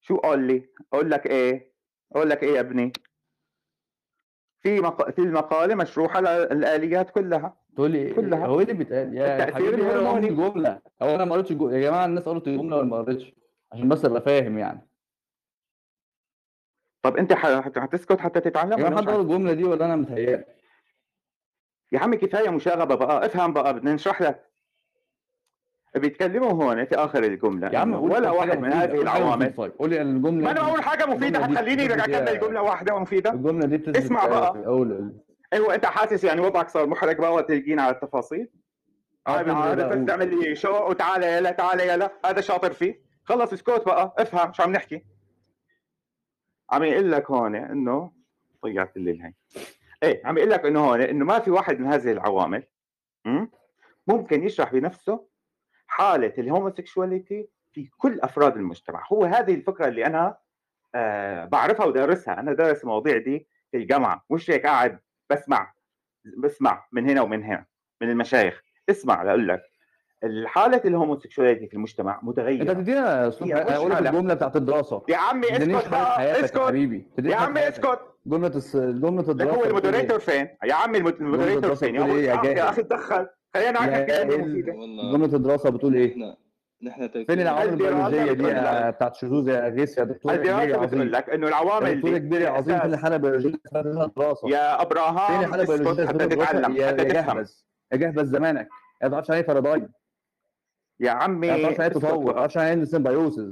شو 0.00 0.16
قول 0.16 0.46
لي؟ 0.46 0.68
أقول 0.92 1.10
لك 1.10 1.26
إيه؟ 1.26 1.72
أقول 2.12 2.30
لك 2.30 2.42
إيه 2.42 2.54
يا 2.54 2.60
ابني؟ 2.60 2.92
في 4.60 4.80
مق... 4.80 5.10
في 5.10 5.18
المقالة 5.18 5.74
مشروحة 5.74 6.20
للآليات 6.20 7.10
كلها. 7.10 7.56
تقول 7.76 7.90
لي 7.90 8.14
كلها. 8.14 8.46
هو 8.46 8.58
إيه 8.60 8.62
اللي 8.64 8.74
بيتقال؟ 8.74 9.16
يا 9.16 9.44
حبيبي 9.54 9.74
ام 9.74 9.80
الهرموني. 9.80 10.28
الجمله 10.28 10.80
هو 11.02 11.14
أنا 11.14 11.24
ما 11.24 11.32
قريتش 11.34 11.50
الجمله 11.50 11.76
يا 11.76 11.80
جماعة 11.80 12.04
الناس 12.04 12.24
قرت 12.28 12.48
الجمله 12.48 12.76
ولا 12.76 12.86
ما 12.86 12.96
قريتش 12.96 13.32
عشان 13.72 13.88
بس 13.88 14.04
أبقى 14.04 14.20
فاهم 14.20 14.58
يعني. 14.58 14.88
طب 17.02 17.16
أنت 17.16 17.32
ح- 17.32 17.46
هتسكت 17.78 18.20
حتى 18.20 18.40
تتعلم 18.40 18.72
ولا 18.82 18.96
حد 18.96 19.08
الجمله 19.08 19.52
دي 19.52 19.64
ولا 19.64 19.84
أنا 19.84 19.96
متهيألي؟ 19.96 20.44
يا 21.92 21.98
عمي 21.98 22.16
كفاية 22.16 22.50
مشاغبة 22.50 22.94
بقى. 22.94 23.26
افهم 23.26 23.52
بقى. 23.52 23.74
بدنا 23.74 23.94
نشرح 23.94 24.22
لك. 24.22 24.47
بيتكلموا 25.98 26.50
هون. 26.52 26.84
في 26.84 26.94
آخر 26.94 27.24
الجملة. 27.24 27.68
يا 27.72 27.78
عم 27.78 27.94
ولا 27.94 28.30
واحد 28.30 28.58
من 28.58 28.72
هذه 28.72 29.02
العوامل. 29.02 29.54
طيب 29.54 29.72
قول 29.78 29.90
لي 29.90 30.02
الجملة 30.02 30.44
ما 30.44 30.50
أنا 30.50 30.62
بقول 30.62 30.82
حاجة 30.82 31.06
مفيدة. 31.06 31.38
الجملة 31.38 31.46
دي 31.46 31.56
حتخليني 31.58 31.88
بتثبت 31.88 32.00
أكمل 32.14 32.28
إيه؟ 32.28 32.40
جملة 32.40 32.62
واحدة 32.62 32.98
مفيدة. 32.98 33.30
الجملة 33.32 33.66
دي 33.66 33.76
بتثبت 33.76 33.96
اسمع 33.96 34.26
بقى. 34.26 34.66
أول 34.66 35.12
أيوه 35.52 35.74
أنت 35.74 35.86
حاسس 35.86 36.24
يعني 36.24 36.40
وضعك 36.40 36.68
صار 36.68 36.86
محرج 36.86 37.18
بقى 37.18 37.34
وتلقينا 37.34 37.82
على 37.82 37.94
التفاصيل؟ 37.94 38.48
آه، 39.26 39.30
عارف 39.30 39.46
ده 39.48 39.54
عارف 39.54 39.84
بس. 39.84 40.06
تعمل 40.06 40.38
لي 40.40 40.56
شو 40.56 40.88
وتعالى 40.88 41.26
يلا 41.26 41.50
تعالى 41.50 41.88
يلا 41.88 42.10
هذا 42.24 42.40
شاطر 42.40 42.72
فيه. 42.72 43.00
خلص 43.24 43.52
اسكت 43.52 43.82
بقى. 43.86 44.14
افهم 44.18 44.52
شو 44.52 44.62
عم 44.62 44.72
نحكي. 44.72 45.04
عم 46.70 46.84
يقول 46.84 47.12
لك 47.12 47.30
هون 47.30 47.54
انه 47.54 48.12
ضيعت 48.64 48.96
الليل 48.96 49.22
هي 49.22 49.32
إيه 50.02 50.22
عم 50.24 50.38
يقول 50.38 50.50
لك 50.50 50.66
إنه 50.66 50.80
هون 50.80 51.00
إنه 51.00 51.24
ما 51.24 51.38
في 51.38 51.50
واحد 51.50 51.80
من 51.80 51.86
هذه 51.86 52.12
العوامل? 52.12 52.62
ممكن 54.06 54.44
يشرح 54.44 54.72
بنفسه 54.72 55.24
حالة 55.88 56.32
الهوموسيكشواليتي 56.38 57.48
في 57.72 57.88
كل 57.98 58.20
أفراد 58.20 58.56
المجتمع. 58.56 59.02
هو 59.12 59.24
هذه 59.24 59.54
الفكرة 59.54 59.86
اللي 59.88 60.06
أنا 60.06 60.36
آه 60.94 61.44
بعرفها 61.44 61.86
ودرسها 61.86 62.40
أنا 62.40 62.52
دارس 62.52 62.82
المواضيع 62.82 63.18
دي 63.18 63.46
في 63.70 63.76
الجامعة. 63.76 64.24
مش 64.30 64.50
هيك 64.50 64.66
قاعد 64.66 64.98
بسمع 65.30 65.72
بسمع 66.36 66.84
من 66.92 67.10
هنا 67.10 67.22
ومن 67.22 67.42
هنا 67.44 67.64
من 68.00 68.10
المشايخ. 68.10 68.62
اسمع 68.90 69.22
لأقول 69.22 69.48
لك. 69.48 69.62
الحاله 70.24 70.82
ال 70.84 70.90
homosexuality 70.90 71.66
في 71.66 71.74
المجتمع 71.74 72.20
متغيرة. 72.22 72.62
انت 72.62 72.70
تدينا 72.70 73.26
أقول 73.26 73.90
لك 73.90 73.96
حالة. 73.96 73.98
الجملة 74.10 74.34
بتاعت 74.34 74.56
الدراسة. 74.56 75.02
يا 75.08 75.16
عمي 75.16 75.46
اسكت 75.46 75.72
حالة 75.72 75.90
بقى 75.90 76.44
اسكت. 76.44 76.56
يا 77.18 77.36
حالة 77.36 77.36
عمي. 77.36 77.68
اسكت. 77.68 78.00
جملة 78.28 78.48
الس... 78.56 78.76
جملة 78.76 79.30
الدراسة 79.30 79.56
هو 79.60 79.64
ال 79.64 79.69
moderator 79.69 80.16
إيه؟ 80.16 80.18
فين؟ 80.18 80.48
يا 80.64 80.74
عمي 80.74 80.98
ال 80.98 81.02
mod- 81.02 81.20
ال 81.20 81.25
moderator 81.25 81.74
فين؟ 81.74 81.94
يا 81.94 82.00
بتقول 82.02 82.10
ابو 82.28 82.46
إيه؟ 82.46 82.68
أخي 82.70 83.26
خلينا. 83.54 83.80
مفيدة 84.36 84.72
جملة 85.12 85.36
الدراسة 85.36 85.70
بتقول 85.70 85.94
إيه؟ 85.94 86.38
نحن 86.82 87.08
فين 87.08 87.40
العوامل 87.40 87.68
البيولوجية 87.72 88.32
دي 88.32 88.42
بتاعت 88.90 89.16
شذوذ 89.16 89.48
يا 89.48 89.68
غيث 89.68 89.98
يا 89.98 90.04
دكتور 90.04 90.32
الدراسه 90.34 90.62
يا 90.62 90.66
بتقول 90.66 90.82
عظيم 90.84 91.02
لك 91.02 91.30
إنه 91.30 91.44
يا 91.46 91.48
العوامل 91.48 91.96
دكتور 92.00 92.18
كبير 92.18 92.40
يا 92.40 92.48
عظيم 92.50 92.78
فين 92.80 92.94
الحالة 92.94 93.16
البيولوجية 93.16 93.58
دراسه 94.16 94.48
يا 94.48 94.76
فين 94.76 94.86
ابراهام 94.86 95.40
الحالة 95.44 95.62
اسكت 95.62 95.70
البيولوجية 95.80 96.02
اللي 96.02 96.08
حتى 96.08 96.24
اسمها 96.24 96.26
دراسه 96.36 96.50
تتعلم 96.58 96.76
يا 96.76 96.86
حتى 96.86 97.02
يا 97.02 97.08
تفهم 97.22 97.36
جهبذ 97.36 97.50
يا 97.92 97.96
جهبذ 97.96 98.24
زمانك 98.24 98.68
يا 99.02 99.08
ما 99.08 99.12
تعرفش 99.14 99.28
يعني 99.30 99.42
بارادايم 99.42 99.88
يا 101.00 101.10
عمي 101.10 101.46
يا 101.46 101.56
ما 101.56 101.62
تعرفش 101.62 101.78
يعني 101.78 101.86
اسكت 101.92 101.98
تطور 102.06 102.24
ما. 102.26 102.32
تعرفش 102.32 102.56
يعني 102.56 102.86
سيمبايوسز 102.86 103.50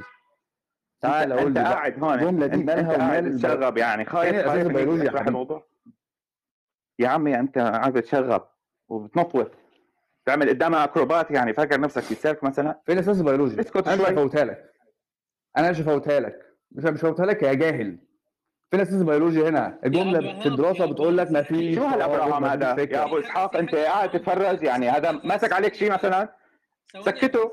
تعال 1.01 1.33
انت, 1.33 1.41
قول 1.41 1.49
انت 1.49 1.59
قاعد 1.59 2.05
هون 2.05 2.15
الجمله 2.15 2.47
دي 2.47 2.55
انت, 2.57 2.67
مالها 2.67 2.97
قاعد 2.97 3.25
ومال 3.25 3.39
تشغب 3.39 3.77
يعني. 3.79 4.05
خايف 4.05 4.47
خايف 4.47 4.69
حبيبي. 4.69 5.21
الموضوع. 5.21 5.67
يا 6.99 7.09
عمي 7.09 7.39
أنت 7.41 7.59
قاعد 7.59 7.93
بتشغب 7.93 8.49
وبتنطوط 8.89 9.51
تعمل 10.27 10.49
قدامها 10.49 10.85
أكروبات 10.85 11.31
يعني. 11.31 11.53
فاكر 11.53 11.81
نفسك 11.81 12.03
في 12.03 12.15
سيرك 12.15 12.45
مثلا؟ 12.45 12.81
فين 12.87 12.95
الاساس 12.99 13.19
البيولوجي 13.19 13.61
اسكت 13.61 13.89
أنا 13.89 13.97
مش 13.97 14.09
هفوتها 14.09 14.45
لك. 14.45 14.73
أنا 15.57 15.71
مش 15.71 15.81
هفوتها 15.81 16.21
لك. 16.21 16.57
مش 16.73 16.85
مش 16.85 17.05
هفوتها 17.05 17.27
لك 17.27 17.43
يا 17.43 17.53
جاهل. 17.53 17.99
فين 18.71 18.81
الاساس 18.81 19.01
البيولوجي 19.01 19.49
هنا. 19.49 19.79
الجملة 19.85 20.41
في 20.41 20.49
الدراسة 20.49 20.87
بتقول 20.87 21.19
لك 21.19 21.31
ما 21.31 21.43
فيش 21.43 21.77
شو 21.77 21.85
هالابراهام 21.85 22.45
هذا؟ 22.45 22.83
يا 22.83 23.05
أبو 23.05 23.19
إسحاق 23.19 23.57
أنت 23.57 23.75
قاعد 23.75 24.11
تتفرج 24.11 24.63
يعني. 24.63 24.91
هذا 24.91 25.13
ماسك 25.13 25.53
عليك 25.53 25.75
شيء 25.75 25.93
مثلا؟ 25.93 26.29
سكته. 27.05 27.53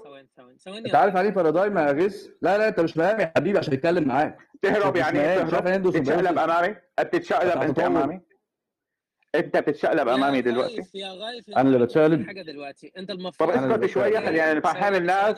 ثواني 0.66 0.86
انت 0.86 0.96
عارف 0.96 1.16
يعني 1.16 1.28
إيه 1.28 1.34
بارادايم 1.34 1.78
يا 1.78 1.92
غيث 1.92 2.28
لا 2.42 2.58
لا 2.58 2.68
انت 2.68 2.80
مش 2.80 2.94
فاهم 2.94 3.20
يا 3.20 3.32
حبيبي 3.38 3.58
عشان 3.58 3.74
يتكلم 3.74 4.08
معاك. 4.08 4.38
تهرب 4.62 4.96
يعني 4.96 5.20
يعني 5.20 5.50
تهرب 5.52 5.68
إيه 5.68 5.78
بتتشقلب 5.78 5.84
دوسوبيوسيس 5.84 6.38
أمامي؟ 6.40 6.76
بتتشقلب 7.00 7.62
انت. 7.62 7.80
أمامي؟ 7.80 8.22
انت 9.36 9.58
بتتشقلب 9.58 10.08
أمامي 10.08 10.42
دلوقتي؟ 10.42 10.82
يا 10.94 11.08
غيث 11.10 11.50
أنا 11.50 11.62
اللي 11.62 11.80
بتشقلب؟ 11.86 12.26
حاجة 12.28 12.42
دلوقتي. 12.42 12.92
أنت 12.98 13.12
طب 13.12 13.20
المفروض 13.20 13.50
اللي 13.50 13.76
اسكت 13.76 13.86
شوية. 13.86 14.20
خلينا 14.20 14.54
نفهم 14.54 14.74
ثواني- 14.74 14.98
الناس. 14.98 15.36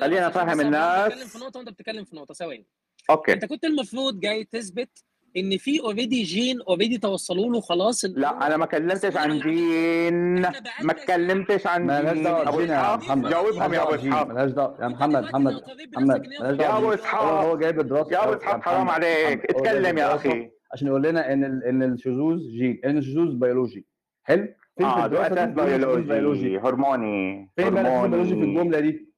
خلينا 0.00 0.28
نفهم 0.28 0.60
الناس. 0.60 1.08
بيتكلم 1.12 1.28
في 1.28 1.38
نقطة 1.38 1.58
وانت 1.58 1.68
بتتكلم 1.68 2.04
في 2.04 2.16
نقطة. 2.16 2.34
ثواني. 2.34 2.66
أوكي. 3.10 3.32
أنت 3.32 3.44
كنت 3.44 3.64
المفروض 3.64 4.20
جاي 4.20 4.44
تثبت 4.44 5.04
إن 5.36 5.56
في 5.58 5.80
اوريدي 5.80 6.22
جين 6.22 6.60
اوريدي 6.68 6.98
توصلوا 6.98 7.52
له 7.52 7.60
خلاص 7.60 8.04
لا 8.04 8.46
أنا 8.46 8.56
ما 8.56 8.66
كلمتش 8.66 9.16
عن 9.16 9.40
دين 9.40 10.40
ما 10.40 10.90
اتكلمتش 10.90 11.66
عن 11.66 11.90
ابو 11.90 12.56
بجين 12.56 12.68
يا 12.70 12.80
إسحاق 12.80 12.98
محمد. 12.98 13.30
جاوبهم 13.30 13.74
يا 13.74 13.82
أبو 13.82 13.94
إسحاق. 13.94 14.26
مالهاش 14.28 14.50
دعوة. 14.50 14.76
يا 14.82 14.88
محمد 14.88 15.22
محمد 15.24 15.52
محمد 15.96 16.26
مالهاش 16.40 16.58
يا 16.60 16.78
أبو 16.78 16.92
إسحاق. 16.94 17.22
هو 17.22 17.58
جايب 17.58 17.80
الدراسة. 17.80 18.12
يا 18.12 18.22
أبو 18.24 18.32
يا 18.32 18.36
اسحاق 18.38 18.62
حرام 18.62 18.88
عليك. 18.88 19.44
اتكلم 19.50 19.98
يا 19.98 20.14
أخي. 20.14 20.50
عشان 20.72 20.88
يقول 20.88 21.02
لنا 21.02 21.32
إن 21.32 21.44
ال- 21.44 21.64
إن 21.64 21.82
الشذوذ 21.82 22.38
جين 22.38 22.80
إن 22.84 22.98
الشذوذ 22.98 23.34
بيولوجي 23.38 23.86
حلو 24.24 24.42
فين 24.78 24.86
في 24.88 24.96
آه 25.00 25.06
ده 25.06 25.26
أساس 25.26 25.48
بيولوجي 25.48 26.58
هرموني 26.58 27.50
فين 27.56 27.70
بقى 27.70 28.04
البيولوجي 28.04 28.34
في 28.34 28.40
الجملة 28.42 28.80
دي؟ 28.80 29.08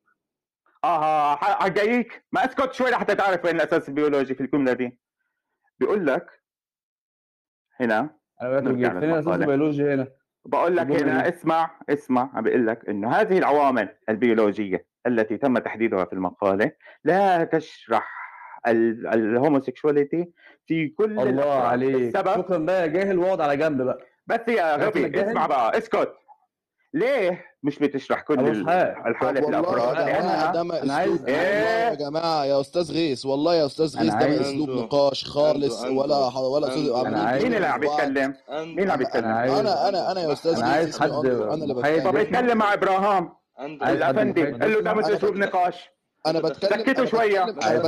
آه 0.84 1.36
ح- 1.36 1.68
جايك 1.68 2.24
ما 2.32 2.44
أسكت 2.44 2.72
شوي 2.74 2.90
لحتى 2.90 3.14
تعرف 3.14 3.44
وين 3.44 3.56
الأساس 3.56 3.88
البيولوجي 3.88 4.34
في 4.34 4.40
الجملة 4.42 4.72
دي. 4.72 4.98
بيقول 5.78 6.06
لك 6.06 6.26
هنا 7.80 8.10
أنا 8.42 8.60
بقول 8.60 8.80
لك 8.82 8.86
هنا 9.82 10.08
بقول 10.44 10.76
لك 10.76 10.86
هنا. 11.02 11.28
اسمع 11.28 11.70
اسمع 11.90 12.30
عم 12.34 12.44
بقول 12.44 12.66
لك 12.66 12.88
إنه 12.88 13.10
هذه 13.10 13.38
العوامل 13.38 13.88
البيولوجية 14.08 14.86
التي 15.06 15.36
تم 15.38 15.58
تحديدها 15.58 16.04
في 16.04 16.12
المقالة 16.12 16.72
لا 17.04 17.44
تشرح 17.44 18.12
ال- 18.66 19.06
الهوموسيكشواليتي 19.06 20.32
في 20.66 20.88
كل 20.88 21.18
الله. 21.20 21.62
عليك 21.62 21.94
السبب 21.94 22.34
شكرا 22.42 22.58
بقى 22.58 22.82
يا 22.82 22.86
جاهل 22.86 23.18
واقعد 23.18 23.40
على 23.40 23.56
جنب 23.56 23.82
بقى 23.82 23.98
بس 24.26 24.48
يا 24.48 24.76
غبي؟ 24.76 25.22
اسمع 25.22 25.46
بقى 25.46 25.78
اسكت 25.78 26.12
ليه 26.94 27.44
مش 27.66 27.78
بتشرح 27.78 28.20
كل. 28.20 28.40
الحاله 28.40 29.40
في 29.40 29.48
الأفراد. 29.48 29.96
يا 29.96 30.02
جماعة 30.02 30.06
لانها 30.06 30.52
ده 30.52 30.62
ما 30.62 31.02
اسلوب 31.04 31.28
يا 31.28 31.94
جماعة 31.94 32.44
يا 32.44 32.60
أستاذ 32.60 32.92
غيث 32.92 33.26
والله 33.26 33.54
يا 33.54 33.66
أستاذ 33.66 33.98
غيث 33.98 34.14
ده 34.14 34.26
ما 34.28 34.40
أسلوب 34.40 34.70
نقاش 34.70 35.24
خالص 35.24 35.84
ولا 35.84 36.38
ولا 36.38 36.68
أستاذ 36.68 37.42
مين 37.42 37.54
اللي 37.54 37.66
عم. 37.66 37.80
بيتكلم؟ 37.80 38.34
مين 38.50 38.78
اللي 38.80 38.92
عم 38.92 38.98
بيتكلم؟ 38.98 39.24
أنا 39.24 39.88
أنا 39.88 40.12
أنا 40.12 40.20
يا 40.20 40.32
أستاذ 40.32 40.50
أنا 40.56 40.60
غيث 40.66 40.74
عايز 40.74 40.88
اسمي 40.88 41.06
حد 41.06 41.12
اندرو 41.12 41.44
أنا 41.44 41.62
اللي 41.64 41.74
بتكلم. 41.74 42.10
طب 42.10 42.16
اتكلم 42.16 42.58
مع 42.58 42.72
إبراهام. 42.72 43.32
الافندي 43.60 44.44
قال 44.52 44.72
له 44.72 44.80
ده 44.80 44.94
مش 44.94 45.04
اسلوب 45.04 45.32
بتكلم- 45.34 45.44
نقاش. 45.44 45.90
أنا 46.26 46.40
بتكلم 46.40 46.82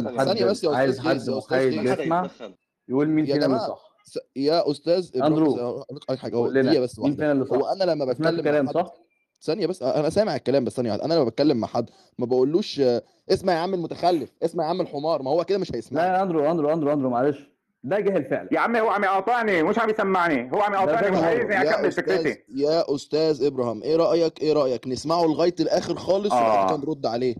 بت- 0.01 0.18
حد 0.18 0.26
ثانية 0.26 0.45
بس 0.45 0.64
يا 0.64 0.70
أستاذ 0.70 0.74
غيث 0.74 0.99
حد 1.01 1.07
يا 1.29 1.39
أستاذ 1.39 1.59
غيث. 1.79 2.43
يقول 2.89 3.09
مين 3.09 3.26
يا 3.26 3.33
فينا 3.35 3.47
اللي 3.47 3.59
صح. 3.59 3.89
يا 4.37 4.70
أستاذ 4.70 5.11
لك 6.11 6.18
حاجة 6.18 6.37
هو 6.37 6.49
دقيقة 6.49 6.81
بس 6.83 6.99
مين 6.99 7.05
واحدة. 7.11 7.16
فينا 7.16 7.33
اللي 7.33 7.45
صح؟ 7.47 7.57
هو 7.57 7.66
أنا 7.66 7.85
لما 7.85 8.05
بتكلم 8.05 8.43
حد 8.68 8.74
صح 8.74 8.93
ثانية 9.43 9.66
بس 9.66 9.82
أنا 9.82 10.11
سامع 10.11 10.36
الكلام 10.36 10.64
بس 10.64 10.72
ثانية 10.72 10.91
واحدة. 10.91 11.05
أنا 11.05 11.14
لما 11.14 11.24
بتكلم 11.24 11.57
مع 11.57 11.68
حد 11.68 11.91
ما 12.18 12.26
بقولوش 12.26 12.82
اسمع 13.30 13.53
يا 13.53 13.59
عم 13.59 13.74
المتخلف 13.74 14.32
اسمع 14.43 14.64
يا 14.64 14.68
عم 14.68 14.80
الحمار 14.80 15.22
ما 15.22 15.30
هو 15.30 15.45
كده 15.45 15.59
مش 15.59 15.70
لا 15.70 15.76
هيسمع 15.76 16.07
يا 16.07 16.22
اندرو 16.22 16.51
اندرو 16.51 16.72
اندرو 16.72 16.93
اندرو 16.93 17.11
معلش. 17.11 17.51
ده 17.84 18.01
جاهل 18.01 18.24
فعلا. 18.24 18.49
يا 18.53 18.61
عمي 18.61 18.80
هو 18.80 18.89
عم 18.89 19.05
يقاطعني 19.05 19.62
مش 19.62 19.78
عم 19.78 19.91
يسمعني. 19.91 20.53
هو 20.53 20.61
عم 20.61 20.72
يقاطعني 20.72 21.11
مش 21.11 21.18
عايزني 21.22 21.55
يا 21.55 21.70
اكمل 21.74 21.93
فكرتي. 21.93 22.45
يا 22.57 22.95
أستاذ 22.95 23.45
إبراهيم 23.45 23.82
إيه 23.82 23.97
رأيك 23.97 24.41
إيه 24.41 24.53
رأيك؟ 24.53 24.89
نسمعه 24.89 25.24
لغاية 25.24 25.55
الآخر 25.61 25.95
خالص 25.95 26.32
وبعد 26.32 26.70
آه. 26.70 26.76
كده 26.76 26.86
نرد 26.86 27.07
عليه. 27.07 27.36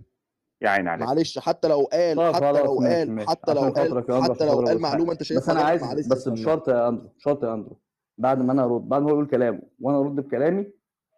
يا 0.61 0.69
عين 0.69 0.87
عليك. 0.87 1.07
معلش 1.07 1.39
حتى 1.39 1.67
لو 1.67 1.89
قال 1.93 2.17
طب 2.17 2.33
حتى 2.35 2.51
لو 2.51 2.79
قال 2.79 3.25
حتى 3.27 3.53
لو 3.53 3.61
قال 3.61 4.23
حتى 4.23 4.45
لو 4.45 4.61
قال 4.61 4.79
معلومة. 4.81 5.11
أنت 5.11 5.23
شايفها 5.23 5.43
بس 5.43 5.49
أنا 5.49 5.61
عايز 5.61 6.07
بس. 6.07 6.27
بشرط 6.29 6.67
يا 6.69 6.87
أندرو 6.89 7.09
شرط 7.17 7.43
يا 7.43 7.53
أندرو 7.53 7.79
بعد 8.17 8.41
ما 8.41 8.53
أنا 8.53 8.63
أرد 8.65 8.89
بعد 8.89 9.01
ما 9.01 9.07
هو 9.07 9.13
يقول 9.13 9.27
كلامه 9.27 9.61
وأنا 9.79 9.99
أرد 9.99 10.15
بكلامي 10.15 10.67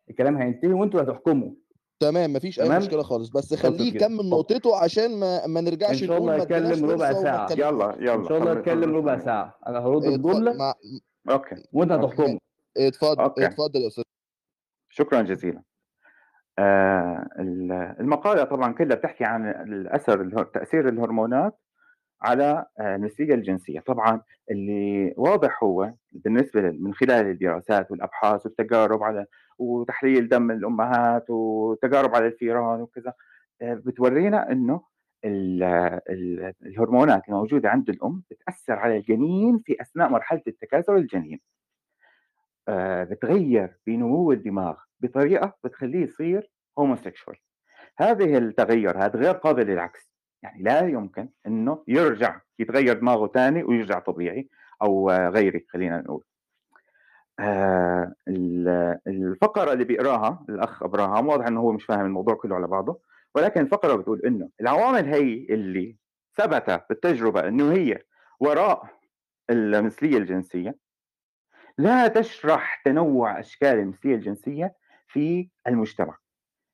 الكلام 0.09 0.37
هينتهي 0.37 0.73
وانتوا 0.73 1.01
هتحكموا. 1.01 1.51
تمام 1.99 2.33
مفيش 2.33 2.59
أي 2.59 2.65
تمام؟ 2.65 2.81
مشكلة 2.81 3.03
خالص 3.03 3.29
بس 3.29 3.53
خليه. 3.53 3.95
يكمل 3.95 4.29
نقطته 4.29 4.75
عشان 4.83 5.19
ما 5.19 5.47
ما 5.47 5.59
إن 5.59 5.65
نرجعش 5.65 5.99
شاء 5.99 6.09
نقول 6.09 6.21
الله 6.29 6.35
هيتكلم 6.43 6.89
ربع 6.89 7.13
ساعة. 7.13 7.51
يلا 7.51 7.95
يلا. 7.99 8.13
إن 8.15 8.25
شاء 8.27 8.37
الله 8.37 8.53
خلص 8.63 8.95
ربع. 8.95 9.17
ساعة. 9.19 9.59
أنا 9.67 9.79
هرد 9.79 10.03
اتفضل 10.05 10.17
بجملة 10.17 10.53
مع 10.57 10.73
أوكي. 11.29 11.55
وأنت 11.73 11.91
هتحكمه. 11.91 12.37
اتفضل 12.77 13.23
أوكي. 13.23 13.45
اتفضل 13.45 13.79
يا 13.81 13.87
أستاذ. 13.87 14.03
شكرا 14.89 15.21
جزيلا. 15.21 15.61
آه 16.59 17.27
ال- 17.39 17.95
المقالة 17.99 18.43
طبعا 18.43 18.73
كلها 18.73 18.95
بتحكي 18.95 19.23
عن 19.23 19.49
الأثر 19.49 20.21
اله- 20.21 20.43
تأثير 20.43 20.89
الهرمونات 20.89 21.59
على 22.21 22.65
آه، 22.79 22.95
النسيج 22.95 23.31
الجنسية. 23.31 23.79
طبعا 23.79 24.21
اللي 24.51 25.13
واضح 25.17 25.63
هو 25.63 25.93
بالنسبة 26.11 26.61
من 26.61 26.93
خلال 26.93 27.25
الدراسات 27.25 27.91
والأبحاث 27.91 28.45
والتجارب 28.45 29.03
على 29.03 29.25
وتحليل 29.57 30.29
دم 30.29 30.51
الأمهات 30.51 31.29
وتجارب 31.29 32.15
على 32.15 32.27
الفيران 32.27 32.81
وكذا 32.81 33.13
آه، 33.61 33.73
بتورينا 33.73 34.51
ال- 36.09 36.53
الهرمونات 36.65 37.27
الموجودة 37.29 37.69
عند 37.69 37.89
الأم 37.89 38.23
بتأثر 38.31 38.73
على 38.73 38.97
الجنين 38.97 39.59
في 39.59 39.81
أثناء 39.81 40.09
مرحلة 40.09 40.41
التكاثر 40.47 40.95
الجنين. 40.95 41.39
آه، 42.67 43.03
بتغير 43.03 43.77
بنمو 43.87 44.31
الدماغ 44.31 44.77
بطريقة 44.99 45.57
بتخليه 45.63 46.03
يصير 46.03 46.51
هوموسيكشوال 46.79 47.37
هذه 47.97 48.37
التغير 48.37 48.97
هذا 48.97 49.19
غير 49.19 49.33
قابل 49.33 49.65
للعكس. 49.67 50.11
يعني 50.43 50.63
لا 50.63 50.87
يمكن 50.87 51.29
إنه 51.47 51.83
يرجع 51.87 52.41
يتغير 52.59 52.99
دماغه 52.99 53.27
ثاني 53.27 53.63
ويرجع 53.63 53.99
طبيعي 53.99 54.49
أو 54.81 55.09
غيري 55.11 55.65
خلينا 55.69 56.01
نقول. 56.01 56.23
آه، 57.41 58.13
ال- 58.27 58.99
الفقرة 59.07 59.73
اللي 59.73 59.83
بيقراها 59.83 60.45
الأخ 60.49 60.83
أبراهام 60.83 61.27
واضح 61.27 61.45
إنه 61.47 61.59
هو 61.59 61.71
مش 61.71 61.85
فاهم 61.85 62.05
الموضوع 62.05 62.33
كله 62.35 62.55
على 62.55 62.67
بعضه 62.67 63.01
ولكن 63.35 63.61
الفقرة 63.61 63.95
بتقول 63.95 64.21
إنه 64.25 64.49
العوامل 64.61 65.05
هي 65.05 65.45
اللي 65.49 65.97
ثبت 66.37 66.83
بالتجربة 66.89 67.47
إنه 67.47 67.71
هي 67.73 68.03
وراء 68.39 68.83
المثلية 69.49 70.17
الجنسية 70.17 70.75
لا 71.77 72.07
تشرح 72.07 72.81
تنوع 72.85 73.39
أشكال 73.39 73.79
المثلية 73.79 74.15
الجنسية 74.15 74.75
في 75.07 75.49
المجتمع 75.67 76.17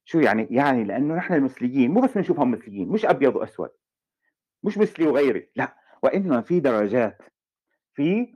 شو 0.06 0.20
يعني؟ 0.20 0.48
يعني 0.52 0.84
لأنه 0.84 1.16
نحن 1.16 1.34
المثليين 1.34 1.92
مو 1.92 2.02
بس 2.02 2.14
بنشوفهم 2.18 2.52
مثليين 2.52 2.90
مش 2.90 3.06
أبيض 3.06 3.36
وأسود 3.36 3.70
مش 4.64 4.78
مثلي 4.78 5.08
وغيري 5.08 5.50
لا 5.56 5.76
وإنما 6.04 6.42
في 6.42 6.60
درجات 6.60 7.22
في 7.94 8.34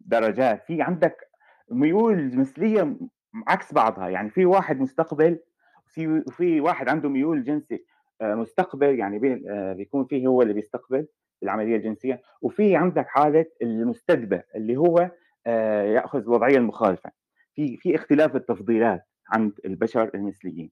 درجات 0.00 0.64
في 0.66 0.82
عندك 0.82 1.29
ميول 1.70 2.36
م- 2.84 3.08
عكس 3.48 3.72
بعضها 3.74 4.08
يعني 4.08 4.30
في 4.30 4.44
واحد 4.44 4.80
مستقبل 4.80 5.38
في 5.86 6.24
في 6.30 6.60
واحد 6.60 6.88
عنده 6.88 7.08
ميول 7.08 7.44
جنسي 7.44 7.84
آه، 8.20 8.34
مستقبل 8.34 8.98
يعني 8.98 9.18
آه، 9.50 9.72
بيكون 9.72 10.04
فيه 10.04 10.26
هو 10.26 10.42
اللي 10.42 10.54
بيستقبل 10.54 11.06
العملية 11.42 11.76
الجنسية 11.76 12.22
وفي 12.42 12.76
عندك 12.76 13.06
حالة 13.08 13.46
المستدبر 13.62 14.42
اللي 14.56 14.76
هو 14.76 15.10
آه، 15.46 15.82
يأخذ 15.82 16.18
الوضعيه 16.22 16.56
المخالفة. 16.56 17.10
في 17.54 17.76
في 17.76 17.94
اختلاف 17.94 18.36
التفضيلات 18.36 19.02
عند 19.32 19.52
البشر 19.64 20.10
المثليين. 20.14 20.70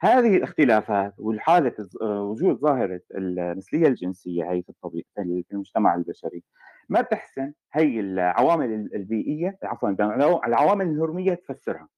هذه 0.00 0.36
الاختلافات 0.36 1.14
آه، 2.02 2.22
وجود 2.22 2.56
ظاهرة 2.58 3.00
المثلية 3.14 3.86
الجنسية 3.86 4.50
هي 4.50 4.62
في 4.62 4.68
الطبيعه 4.68 5.04
في 5.16 5.52
المجتمع 5.52 5.94
البشري 5.94 6.42
ما 6.90 7.00
بتحسن 7.00 7.52
هي 7.72 8.00
العوامل 8.00 8.72
ال- 8.74 8.94
البيئية 8.94 9.58
عفوا 9.62 9.88
العوامل 10.46 10.86
الهرمية 10.88 11.34
تفسرها. 11.34 11.88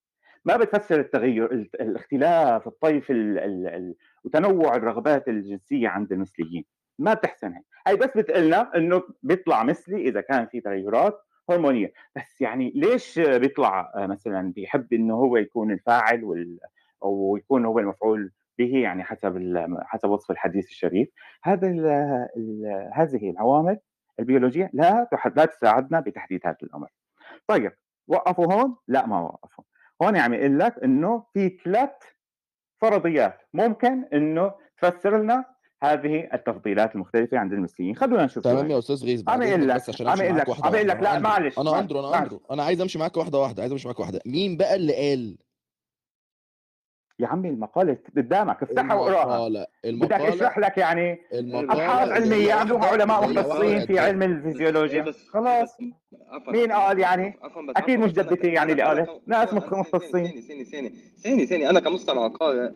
ما 0.45 0.57
بتفسر 0.57 1.01
التغير 1.01 1.53
ال- 1.53 1.81
الاختلاف 1.81 2.67
الطيف 2.67 3.11
ال 3.11 3.39
ال 3.39 3.67
ال 3.67 3.95
وتنوع 4.25 4.77
الرغبات 4.77 5.29
الجنسية 5.29 5.89
عند 5.89 6.13
المثليين. 6.13 6.65
ما 6.99 7.15
بتحسن 7.15 7.53
هي. 7.53 7.63
هي 7.87 7.97
بس 7.97 8.17
بتقلنا 8.17 8.77
إنه 8.77 9.03
بيطلع 9.23 9.63
مثلي 9.65 10.09
إذا 10.09 10.21
كان 10.21 10.47
في 10.47 10.61
تغيرات 10.61 11.19
هرمونية. 11.51 11.93
بس 12.17 12.41
يعني 12.41 12.73
ليش 12.75 13.19
بيطلع 13.19 13.93
آه، 13.97 14.07
مثلا 14.07 14.53
بيحب 14.53 14.93
إنه 14.93 15.15
هو 15.15 15.37
يكون 15.37 15.73
الفاعل 15.73 16.25
وال 16.25 16.59
أو 17.03 17.37
يكون 17.37 17.65
هو 17.65 17.79
المفعول 17.79 18.33
به 18.59 18.77
يعني 18.77 19.05
حسب 19.05 19.57
حسب 19.83 20.09
وصف 20.11 20.31
الحديث 20.31 20.67
الشريف؟ 20.67 21.09
هذا 21.43 21.69
هذه 22.93 23.31
العوامل. 23.31 23.79
البيولوجية 24.21 24.71
لا 24.73 25.09
لا 25.37 25.45
تساعدنا 25.45 26.01
بتحديد 26.01 26.41
هذا 26.45 26.57
الأمر. 26.63 26.89
طيب 27.47 27.73
وقفوا 28.09 28.53
هون؟ 28.55 28.77
لا 28.89 29.07
ما 29.07 29.21
وقفوا. 29.21 29.65
هون 30.03 30.17
عم 30.17 30.35
يقول 30.35 30.59
لك 30.59 30.75
إنه 30.85 31.25
في 31.35 31.59
ثلاث 31.65 31.91
فرضيات 32.81 33.39
ممكن 33.55 34.05
إنه 34.13 34.53
تفسر 34.83 35.23
لنا 35.23 35.45
هذه 35.83 36.29
التفضيلات 36.35 36.95
المختلفة 36.95 37.39
عند 37.39 37.53
المثليين، 37.53 37.97
خلونا 37.97 38.25
نشوف 38.25 38.45
شو 38.45 38.51
تمام. 38.51 38.71
يا 38.71 38.79
أستاذ 38.79 39.05
غيث 39.05 39.29
عم 39.29 39.43
إذنك 39.43 39.89
لك 39.89 40.01
عم 40.01 40.17
معاك 40.19 40.37
لك 40.37 40.49
عم 40.51 40.51
واحدة 40.51 40.83
لك 40.83 41.03
لا 41.03 41.19
معلش 41.19 41.59
أنا 41.59 41.81
أندرو 41.81 42.09
أنا 42.09 42.19
أندرو 42.19 42.43
أنا 42.51 42.63
عايز 42.63 42.81
أمشي 42.81 42.99
معاك 42.99 43.17
واحدة 43.17 43.39
واحدة 43.39 43.63
عايز 43.63 43.73
أمشي 43.73 43.89
معاك 43.89 44.01
واحدة 44.01 44.21
مين 44.27 44.57
بقى 44.57 44.75
اللي 44.77 44.95
قال 45.11 45.39
يا 47.19 47.27
عمي 47.27 47.49
المقالة 47.49 47.97
قدامك 48.17 48.63
افتحها 48.63 48.95
واقراها. 48.95 49.67
بدك 49.85 50.13
اشرح 50.13 50.59
لك 50.59 50.79
يعني 50.79 51.21
ابحاث 51.33 52.33
هي 52.33 52.53
عندهم 52.53 52.83
علماء 52.83 53.29
مختصين 53.31 53.87
في 53.87 53.99
علم 53.99 54.23
الفيزيولوجيا. 54.23 55.13
خلاص. 55.31 55.77
مين 56.49 56.73
قال 56.73 56.99
يعني؟ 56.99 57.39
أكيد 57.77 57.99
مش 57.99 58.13
جدتي. 58.13 58.49
يعني 58.49 58.73
اللي 58.73 58.83
قالت. 58.83 59.11
ناس 59.27 59.55
مختصين. 59.55 60.27
ثاني 60.27 60.65
ثاني 60.65 60.93
ثاني. 61.23 61.47
ثاني 61.47 61.71
أنا 61.71 61.81
كمستمع 61.81 62.29
قارئ 62.29 62.71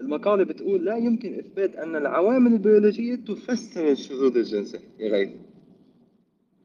المقالة 0.00 0.44
بتقول 0.44 0.84
لا 0.84 0.96
يمكن 0.96 1.38
إثبات 1.38 1.76
أن 1.76 1.96
العوامل 1.96 2.52
البيولوجية 2.52 3.14
تفسر 3.16 3.88
الشذوذ 3.88 4.36
الجنسي 4.36 4.80
يا 4.98 5.10
غيث 5.10 5.30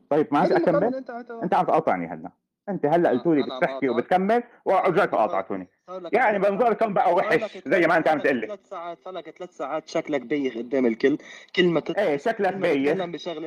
طيب 0.09 0.28
المقالة 0.32 0.57
أكمل. 0.57 0.95
أنت 1.43 1.53
عم 1.53 1.65
تقاطعني 1.65 2.07
هلا. 2.07 2.32
أنت 2.72 2.86
هلأ 2.86 3.09
قلت 3.09 3.28
لي 3.28 3.43
بتحكي 3.57 3.89
وبتكمل 3.89 4.43
ورجعت 4.65 5.11
صار 5.11 5.19
قاطعتوني 5.19 5.67
يعني 6.11 6.39
ثلاث 6.39 6.51
منظركم 6.51 6.93
بقى 6.93 7.13
وحش 7.13 7.57
زي 7.65 7.88
ما 7.88 7.97
أنت 7.97 8.07
عم 8.07 8.19
تقول 8.19 8.36
لي 8.36 8.47
ثلاث 8.47 8.59
ساعات 8.69 8.97
صار 9.05 9.13
لك 9.13 9.30
ثلاث 9.38 9.57
ساعات 9.57 9.89
شكلك 9.89 10.22
بيخ 10.22 10.57
قدام 10.57 10.86
الكل 10.86 11.17
كل 11.55 11.65
ما 11.65 11.80
تطلع 11.80 12.03
إيه 12.03 12.17
شكلك 12.17 12.53
بيخ. 12.53 12.97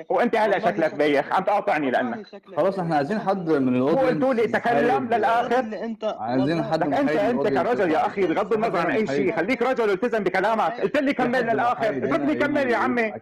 وأنت 0.08 0.36
هلأ 0.36 0.58
شكلك 0.58 0.94
بيخ 0.94 1.32
عم 1.32 1.42
تقاطعني 1.42 1.90
لأنك. 1.90 2.26
خلاص 2.56 2.78
إحنا 2.78 2.96
عايزين 2.96 3.20
حد 3.20 3.50
من 3.50 3.78
مو 3.78 3.86
قلتوا 3.86 4.34
لي 4.34 4.46
تكلم 4.46 5.08
للآخر؟ 5.08 5.58
أنت 5.58 6.16
عايزين 6.20 6.62
حد 6.64 6.82
انت 6.82 6.92
من 6.94 7.08
إنت 7.08 7.46
الاودينس 7.46 7.62
كرجل 7.62 7.90
يا 7.92 8.06
أخي 8.06 8.26
بغض 8.26 8.52
النظر 8.52 8.78
عن 8.78 8.90
أي 8.90 9.06
شيء. 9.06 9.36
خليك 9.36 9.62
رجل 9.62 9.90
والتزم 9.90 10.24
بكلامك. 10.24 10.80
قلت 10.80 10.96
لي 10.98 11.12
كمل 11.12 11.42
للآخر. 11.42 11.96
اتركني 11.96 12.34
كمل 12.34 12.70
يا 12.70 12.76
عمي 12.76 13.12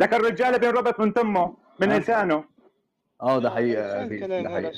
لك 0.00 0.14
الرجال 0.14 0.58
بينربط 0.58 1.00
من 1.00 1.14
تمه 1.14 1.54
من 1.80 1.88
لسانه. 1.92 2.55
آه 3.22 3.38
ده 3.38 3.50
حقيقة 3.50 4.02
هالكلام 4.02 4.42
ده 4.42 4.50
هذا 4.50 4.56
حقيقه 4.56 4.72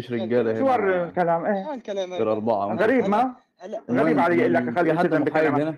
شو 0.00 0.14
رجالة 0.14 0.52
هنا. 0.52 1.04
الكلام 1.08 1.44
إيه؟ 1.46 1.64
شو 1.64 1.70
هالكلام 1.70 2.12
غير 2.12 2.22
هذا 2.22 2.32
أربعة. 2.32 2.72
هلا 2.72 2.82
غريب 2.82 3.08
ما؟ 3.08 3.34
هلا 3.60 3.82
غريب 3.90 4.18
علي 4.18 4.38
يقول 4.38 4.54
لك 4.54 4.78
خلي 4.78 4.92
في 4.92 4.98
حد 4.98 5.14
محايد 5.14 5.52
هنا. 5.52 5.74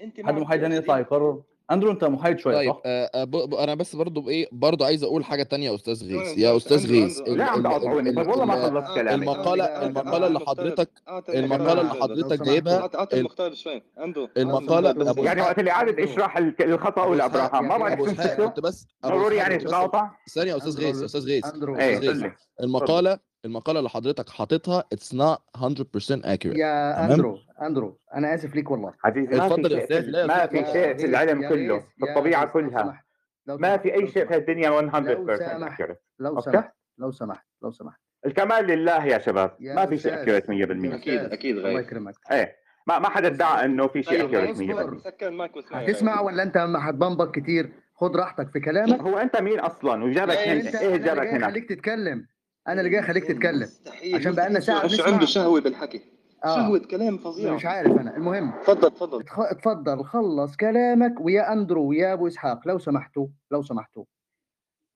أنت 0.00 0.26
حد 0.26 0.34
محايد 0.38 0.64
هنا 0.64 0.74
يطلع 0.76 0.98
يقرر؟ 0.98 1.42
أندرو 1.70 1.90
أنت 1.90 2.04
محايد 2.04 2.38
شوية 2.38 2.56
طيب 2.56 2.70
صح؟ 2.70 2.80
آه 2.86 3.10
آه، 3.14 3.24
ب- 3.24 3.30
ب- 3.50 3.54
أنا 3.54 3.74
بس 3.74 3.96
برضو 3.96 4.20
بايه 4.20 4.48
برضو 4.52 4.84
عايز 4.84 5.02
أقول 5.04 5.24
حاجة 5.24 5.42
تانية 5.42 5.70
يا 5.70 5.74
أستاذ 5.74 6.04
غيث. 6.08 6.38
يا 6.38 6.56
أستاذ 6.56 6.90
غيث 6.92 7.20
لا 7.28 7.44
عم 7.44 7.66
ال 7.66 8.18
والله 8.18 8.44
ما 8.44 8.62
خلصت 8.62 8.94
كلامي. 8.94 9.14
المقالة 9.24 9.64
المقالة 9.64 10.26
اللي 10.26 10.40
حضرتك 10.40 10.90
المقالة 11.28 11.80
اللي 11.80 11.92
حضرتك 11.94 12.42
جايبها 12.42 12.90
المقالة 14.36 15.14
يعني 15.24 15.40
وقت 15.42 15.58
اللي 15.58 15.70
عادت 15.70 15.98
اشرح 15.98 16.36
الخطأ 16.60 17.02
أبو 17.02 17.10
ولا 17.12 17.26
اسحاق 17.26 17.44
ابراهام 17.44 17.68
ما 17.68 17.78
بعرف 17.78 18.00
كنت 18.40 18.60
بس 18.60 18.86
ضروري 19.06 19.36
يعني 19.36 19.58
تتقاطع 19.58 20.10
ثانية 20.34 20.52
يا 20.52 20.56
أستاذ 20.56 20.78
غيث 20.78 21.02
أستاذ 21.02 21.26
غيث 21.26 21.46
المقالة 22.62 23.18
المقالة 23.44 23.78
اللي 23.78 23.90
حضرتك 23.90 24.28
حاططها 24.28 24.84
it's 24.94 25.12
not 25.12 25.60
100% 25.60 26.22
accurate. 26.24 26.56
يا 26.56 27.04
أندرو 27.04 27.38
أندرو 27.62 27.98
أنا 28.14 28.34
آسف 28.34 28.54
ليك 28.54 28.70
والله. 28.70 28.94
عزيزي 29.04 29.36
ما 29.36 29.48
في 29.48 29.54
اتفضل 29.54 29.72
يا 29.72 29.84
أستاذ 29.84 30.26
ما 30.26 30.46
في 30.46 30.56
شيء 30.56 30.96
في 30.96 31.06
يا 31.12 31.48
كله 31.48 31.84
في 31.98 32.10
الطبيعة 32.10 32.46
كلها. 32.46 33.04
ما 33.46 33.76
في 33.76 33.94
أي 33.94 34.06
شيء 34.06 34.26
في 34.26 34.36
الدنيا 34.36 34.70
100% 34.70 34.96
لو 34.98 35.36
سمحت 35.36 35.82
لو 36.18 36.40
سمحت 36.40 36.72
لو 36.98 37.10
سمحت 37.10 37.46
لو 37.62 37.70
سمحت. 37.70 38.00
الكمال 38.26 38.66
لله 38.66 39.04
يا 39.04 39.18
شباب. 39.18 39.56
ما 39.60 39.80
يا 39.80 39.86
في 39.86 39.98
شيء 39.98 40.12
accurate 40.12 40.44
100% 40.44 40.50
يا 40.50 40.94
أكيد 40.94 41.20
أكيد 41.20 41.56
الله 41.56 41.68
غيث 41.68 41.86
يكرمك. 41.86 42.14
إيه 42.32 42.56
ما 42.86 42.98
ما 42.98 43.08
حدا 43.08 43.28
ادعى 43.28 43.64
إنه 43.64 43.86
في 43.86 44.02
شيء 44.02 44.28
accurate 44.28 44.34
غيث 44.34 44.60
100% 44.60 44.78
اصبر 44.78 44.98
سكر 44.98 45.50
هتسمع 45.72 46.20
ولا 46.20 46.42
أنت 46.42 46.56
هتبنبك 46.56 47.40
كتير؟ 47.40 47.72
خد 47.94 48.16
راحتك 48.16 48.50
في 48.50 48.60
كلامك. 48.60 49.00
هو 49.00 49.18
أنت 49.18 49.36
مين 49.36 49.60
أصلا؟ 49.60 50.04
وجابك 50.04 50.36
هنا 50.36 50.80
إيه 50.80 50.96
جابك 50.96 51.26
هنا؟ 51.26 51.46
أخليك 51.46 51.68
تتكلم. 51.68 52.26
أنا 52.68 52.80
اللي 52.80 52.90
جاي 52.90 53.00
أخليك 53.00 53.24
تتكلم. 53.24 53.62
مستحيل. 53.62 54.14
عشان 54.14 54.32
بقالنا 54.32 54.58
مستحيل. 54.58 54.90
ساعة 54.90 55.06
شو 55.06 55.12
عنده 55.12 55.26
شهوة 55.26 55.60
بالحكي. 55.60 56.00
شهوة 56.44 56.78
آه 56.78 56.86
كلام 56.86 57.18
فظيعة 57.18 57.54
مش 57.54 57.66
عارف 57.66 58.00
أنا. 58.00 58.16
المهم. 58.16 58.52
تفضل 58.62 58.90
تفضل. 58.90 59.24
اتفضل. 59.38 60.04
خلص 60.04 60.56
كلامك 60.56 61.20
ويا 61.20 61.52
أندرو 61.52 61.88
ويا 61.88 62.12
أبو 62.12 62.26
إسحاق. 62.26 62.68
لو 62.68 62.78
سمحتوا 62.78 63.26
لو 63.50 63.62
سمحتوا. 63.62 64.04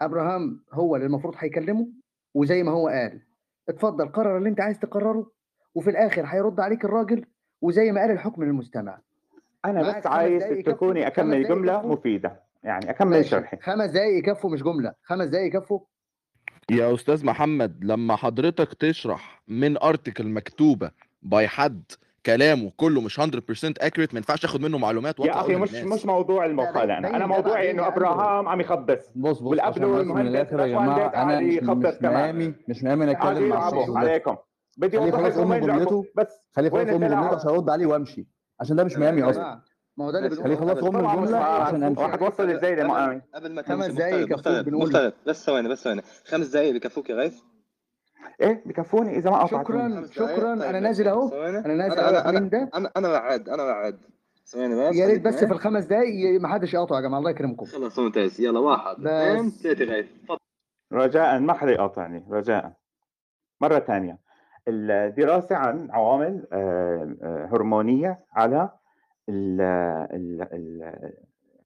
أبراهام 0.02 0.64
هو 0.72 0.96
اللي 0.96 1.06
المفروض 1.06 1.34
هيكلمه 1.38 1.88
وزي 2.34 2.62
ما 2.62 2.70
هو 2.72 2.88
قال. 2.88 3.22
اتفضل 3.68 4.08
قرر 4.08 4.38
اللي 4.38 4.48
أنت 4.48 4.60
عايز 4.60 4.78
تقرره 4.78 5.30
وفي 5.74 5.90
الآخر 5.90 6.26
هيرد 6.26 6.60
عليك 6.60 6.84
الراجل 6.84 7.24
وزي 7.60 7.92
ما 7.92 8.00
قال 8.00 8.10
الحكم 8.10 8.44
للمستمع. 8.44 8.98
أنا 9.64 9.98
بس 9.98 10.06
عايز 10.06 10.42
تتركوني 10.42 11.04
خمس 11.04 11.12
أكمل 11.12 11.48
جملة 11.48 11.86
مفيدة. 11.86 12.42
يعني 12.62 12.90
أكمل 12.90 13.24
شرحي. 13.24 13.56
خمس 13.56 13.90
دقايق 13.90 14.18
يكفوا 14.18 14.50
مش 14.50 14.62
جملة. 14.62 14.94
خمس 15.02 15.26
دقايق 15.26 15.46
يكفوا 15.46 15.80
يا 16.70 16.94
أستاذ 16.94 17.26
محمد 17.26 17.84
لما 17.84 18.16
حضرتك 18.16 18.74
تشرح 18.74 19.42
من 19.48 19.82
ارتكل 19.82 20.26
مكتوبة 20.28 20.90
باي 21.22 21.48
حد 21.48 21.82
كلامه 22.26 22.72
كله 22.76 23.00
مش 23.00 23.20
100% 23.20 23.24
accurate 23.24 24.12
ما 24.12 24.16
ينفعش 24.16 24.40
تاخد 24.40 24.60
منه 24.60 24.78
معلومات 24.78 25.20
يا 25.20 25.40
أخي 25.40 25.56
مش 25.56 25.72
للناس 25.74 25.98
مش 26.00 26.06
موضوع 26.06 26.44
المقالة 26.44 26.98
أنا. 26.98 27.16
أنا 27.16 27.26
موضوعي 27.26 27.70
إنه 27.70 27.88
اندرو 27.88 27.96
إبراهام 27.96 28.48
عم 28.48 28.60
يخبص 28.60 28.98
بص 29.16 29.38
بص 29.38 29.58
بس 29.68 29.78
من 29.78 30.26
الآخر 30.26 30.60
يا 30.60 30.66
جماعة 30.66 31.22
أنا 31.22 31.40
مش 31.40 31.54
مش 31.54 32.02
مهامي 32.02 32.54
مش 32.68 32.82
مهامي 32.82 33.14
قاعد 33.14 33.36
نتكلم 33.36 33.48
مع 33.48 33.68
الشخص 33.68 33.90
عليكم. 33.96 34.36
بدي 34.76 34.98
أوضح 34.98 35.18
لكم 35.18 36.04
بس 36.16 36.28
خليه 36.56 36.68
يخلص 36.68 36.88
أم 36.88 37.04
جملته 37.06 37.36
عشان 37.36 37.50
أرد 37.50 37.70
عليه 37.70 37.86
وأمشي. 37.86 38.26
عشان 38.60 38.76
ده 38.76 38.84
مش 38.84 38.92
يا 38.92 39.30
أصلا. 39.30 39.62
ما 39.96 40.04
هو 40.04 40.10
ده 40.10 40.18
اللي 40.18 40.28
بنقوله. 40.28 40.52
يخلص 40.52 40.84
ام 40.84 40.96
الجملة 40.96 41.38
عشان 41.38 41.94
واحد 41.98 42.22
وصل 42.22 42.50
إزاي 42.50 42.76
لمقامي 42.76 43.20
قبل 43.34 43.52
ما 43.54 43.62
خمس 43.62 43.86
دقايق 43.86 44.16
يكفوك 44.20 44.36
مغترب 44.36 44.64
بنقول 44.64 44.82
مغترب 44.82 45.12
بس 45.26 45.46
ثواني 45.46 45.68
بس 45.68 45.84
ثواني. 45.84 46.02
خمس 46.24 46.46
دقايق 46.46 46.74
بكفوك 46.74 47.10
يا 47.10 47.14
غيث. 47.14 47.40
إيه 48.40 48.62
بكفوني 48.66 49.18
إذا 49.18 49.30
ما 49.30 49.38
قطعتوني 49.38 50.06
شكرا 50.06 50.26
شكرا. 50.28 50.54
طيب 50.54 50.62
أنا 50.62 50.80
نازل 50.80 51.08
أهو. 51.08 51.28
أنا 51.28 51.74
نازل 51.74 51.98
أنا 51.98 52.18
اهو 52.18 52.28
أنا 52.28 52.68
أنا 52.74 52.90
أنا 52.96 53.08
بعد 53.08 53.48
أنا 53.48 53.64
بعد 53.64 53.98
ثواني 54.46 54.74
بس. 54.74 54.96
يا 54.96 55.06
ريت 55.06 55.22
بس 55.22 55.44
في 55.44 55.52
الخمس 55.52 55.84
دقايق 55.84 56.40
ما 56.40 56.48
حدش 56.48 56.74
يقاطع 56.74 56.96
يا 56.96 57.00
جماعة 57.00 57.18
الله 57.18 57.30
يكرمكم. 57.30 57.66
خلص 57.66 57.98
ممتاز. 57.98 58.40
يلا 58.40 58.58
واحد. 58.58 59.06
اثنين 59.06 59.46
بس 59.46 59.62
ثلاثة 59.62 59.84
غيث. 59.84 60.06
تفضل. 60.22 60.38
رجاء 60.92 61.38
ما 61.38 61.52
حدا 61.52 61.72
يقاطعني 61.72 62.26
رجاء. 62.30 62.72
مرة 63.60 63.78
ثانية. 63.78 64.18
الدراسة 64.68 65.56
عن 65.56 65.90
عوامل 65.90 66.46
آه، 66.52 67.16
آه، 67.22 67.48
هرمونية 67.52 68.24
على 68.32 68.70
ال 69.28 69.60
ال 69.60 70.42
ال 70.42 71.12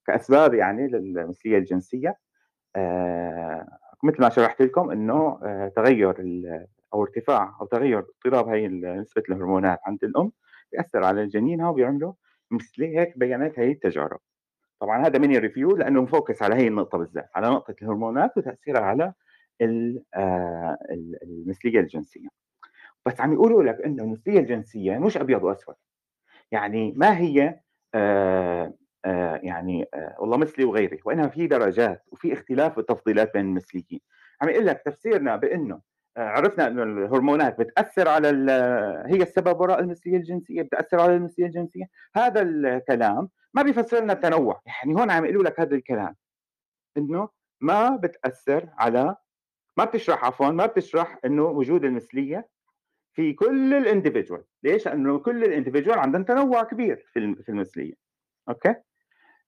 كأسباب 0.07 0.55
يعني 0.55 0.89
للمثلية 0.89 1.59
الجنسية 1.59 2.17
آه، 2.77 3.67
مثل 4.05 4.23
ما 4.23 4.29
شرحت 4.29 4.63
لكم 4.63 4.91
إنه 4.91 5.41
آه، 5.45 5.69
تغير 5.77 6.15
أو 6.95 7.03
ارتفاع 7.03 7.57
أو 7.61 7.67
تغير 7.67 7.99
اضطراب 7.99 8.49
هي 8.49 8.69
نسبة 8.69 9.23
الهرمونات 9.31 9.79
عند 9.87 10.05
الأم 10.05 10.33
بيأثر 10.73 11.05
على 11.05 11.27
جنينها 11.27 11.69
وبيعملوا 11.71 12.13
مثل 12.51 12.83
هيك 12.85 13.19
بيانات 13.19 13.59
هي 13.59 13.71
التجارب. 13.73 14.19
طبعا 14.81 15.07
هذا 15.07 15.19
mini 15.19 15.39
review 15.39 15.77
لأنه 15.77 16.03
مfocus 16.03 16.43
على 16.43 16.55
هي 16.55 16.69
النقطة 16.69 16.99
بالذات 16.99 17.29
على 17.35 17.49
نقطة 17.51 17.75
الهرمونات 17.83 18.37
وتأثيرها 18.37 18.81
على 18.83 19.13
آه، 19.63 20.77
ال- 20.91 21.19
المثلية 21.23 21.81
الجنسية. 21.81 22.29
بس 23.07 23.21
عم 23.21 23.33
يقولوا 23.33 23.63
لك 23.63 23.81
إنه 23.81 24.03
المثلية 24.03 24.39
الجنسية 24.41 24.99
مش 24.99 25.17
أبيض 25.17 25.43
وأسود. 25.43 25.75
يعني 26.53 26.93
ما 26.97 27.19
هي 27.19 27.61
آه 27.95 28.75
آه 29.05 29.41
يعني 29.43 29.87
آه 29.95 30.17
والله 30.19 30.37
مثلي 30.37 30.65
وغيري 30.65 31.01
وانها 31.05 31.29
في 31.29 31.47
درجات 31.47 32.05
وفي 32.13 32.33
اختلاف 32.33 32.73
في 32.75 32.81
التفضيلات 32.81 33.33
بين 33.35 33.45
المثليين. 33.45 34.01
عم 34.43 34.49
يقول 34.49 34.67
لك 34.67 34.83
تفسيرنا 34.85 35.37
بإنه 35.37 35.81
آه 36.17 36.29
عرفنا 36.29 36.67
إنه 36.67 36.83
الهرمونات 36.83 37.59
بتأثر 37.61 38.09
على 38.09 38.29
هي 39.07 39.23
السبب 39.23 39.61
وراء 39.61 39.81
المثلية 39.81 40.17
الجنسية 40.17 40.63
بتأثر 40.63 41.01
على 41.01 41.17
المثلية 41.17 41.47
الجنسية. 41.47 41.85
هذا 42.17 42.43
الكلام 42.43 43.29
ما 43.55 43.63
بيفسر 43.63 44.01
لنا 44.01 44.13
التنوع. 44.13 44.63
يعني 44.67 44.95
هون 44.95 45.11
عم 45.11 45.25
يقولوا 45.25 45.45
لك 45.45 45.61
هذا 45.61 45.75
الكلام 45.75 46.17
إنه 46.97 47.29
ما 47.61 47.97
بتأثر 47.97 48.69
على 48.79 49.17
ما 49.77 49.85
بتشرح 49.85 50.25
عفوا 50.25 50.51
ما 50.51 50.67
بتشرح 50.67 51.19
إنه 51.25 51.43
وجود 51.45 51.85
المثلية 51.85 52.49
في 53.17 53.33
كل 53.33 53.75
الإنديفيدوال. 53.75 54.45
ليش؟ 54.63 54.87
لأنه 54.89 55.19
كل 55.19 55.45
الإنديفيدوال 55.45 55.99
عندهم 55.99 56.25
تنوع 56.25 56.63
كبير 56.63 56.97
في 57.13 57.35
في 57.43 57.49
المثلية. 57.49 57.95
أوكي؟ 58.49 58.75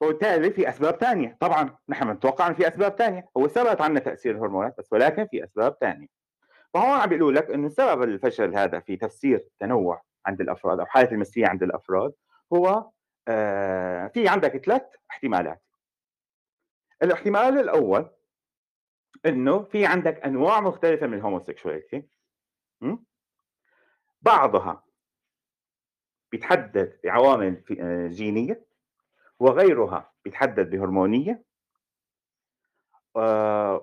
وبالتالي 0.01 0.51
في 0.51 0.69
أسباب 0.69 0.97
ثانية 0.97 1.37
طبعا 1.41 1.77
نحن 1.89 2.11
نتوقع 2.11 2.47
إن 2.47 2.55
في 2.55 2.69
أسباب 2.69 2.93
ثانية 2.93 3.29
هو 3.37 3.49
ثبت 3.49 3.81
عنا 3.81 4.01
تأثير 4.01 4.35
الهرمونات 4.35 4.75
بس 4.79 4.93
ولكن 4.93 5.27
في 5.27 5.45
أسباب 5.45 5.77
ثانية 5.81 6.07
فهون 6.75 7.01
عم 7.01 7.09
بيقولوا 7.09 7.41
لك 7.41 7.51
إنه 7.51 7.69
سبب 7.69 8.03
الفشل 8.03 8.55
هذا 8.57 8.81
في 8.81 8.97
تفسير 8.97 9.37
التنوع 9.39 10.03
عند 10.27 10.41
الأفراد 10.41 10.81
أو 10.81 10.87
حالة 10.87 11.11
المثلية 11.13 11.47
عند 11.47 11.63
الأفراد 11.63 12.13
هو 12.53 12.91
آه 13.29 14.07
في 14.07 14.29
عندك 14.29 14.57
ثلاث 14.65 14.83
احتمالات. 15.11 15.63
الاحتمال 17.03 17.59
الأول 17.59 18.11
إنه 19.27 19.63
في 19.63 19.87
عندك 19.87 20.25
أنواع 20.25 20.61
مختلفة 20.61 21.07
من 21.07 21.15
الهوموسيكشواليتي? 21.15 22.09
بعضها 24.23 24.85
بيتحدد 26.33 27.01
بعوامل 27.05 27.63
آه، 27.81 28.07
جينية 28.07 28.67
وغيرها 29.39 30.13
بيتحدد 30.25 30.71
بهرمونية 30.71 31.43
آه، 33.17 33.81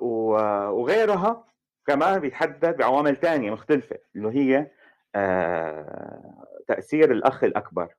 وغيرها 0.72 1.46
كمان 1.88 2.20
بيتحدد 2.20 2.78
بعوامل 2.78 3.16
ثانية 3.16 3.52
مختلفة 3.52 4.00
اللي 4.16 4.30
هي 4.30 4.72
آه، 5.16 6.48
تأثير 6.68 7.12
الأخ 7.12 7.44
الأكبر 7.44 7.94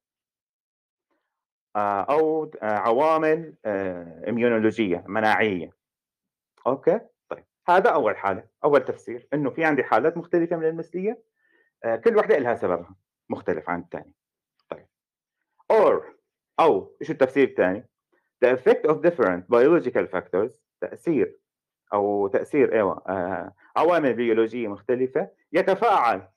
آه، 1.77 2.03
أو 2.03 2.51
آه، 2.63 2.67
عوامل 2.67 3.55
إميونولوجية 4.29 5.05
مناعية. 5.07 5.71
أوكي؟ 6.67 7.01
طيب 7.29 7.45
هذا 7.69 7.91
أول 7.91 8.17
حالة 8.17 8.45
أول 8.65 8.85
تفسير 8.85 9.29
إنه 9.35 9.51
في 9.51 9.65
عندي 9.65 9.85
حالات 9.85 10.17
مختلفة 10.17 10.57
من 10.57 10.65
المثلية 10.67 11.11
آه، 11.13 11.23
كل 12.05 12.17
وحده 12.17 12.39
لها 12.39 12.55
سببها 12.55 12.97
مختلف 13.31 13.71
عن 13.71 13.81
الثاني 13.81 14.15
طيب. 14.69 14.87
Or 15.73 16.03
أو 16.61 16.97
إيش 17.03 17.11
التفسير 17.11 17.49
الثاني 17.49 17.89
the 18.45 18.49
effect 18.49 18.91
of 18.91 18.97
different 18.97 19.43
biological 19.49 20.07
factors 20.17 20.61
تأثير 20.81 21.39
أو 21.93 22.27
تأثير 22.29 22.75
أيوه 22.75 23.03
آه، 23.09 23.53
عوامل 23.77 24.15
بيولوجية 24.15 24.69
مختلفة 24.69 25.31
يتفاعل 25.53 26.29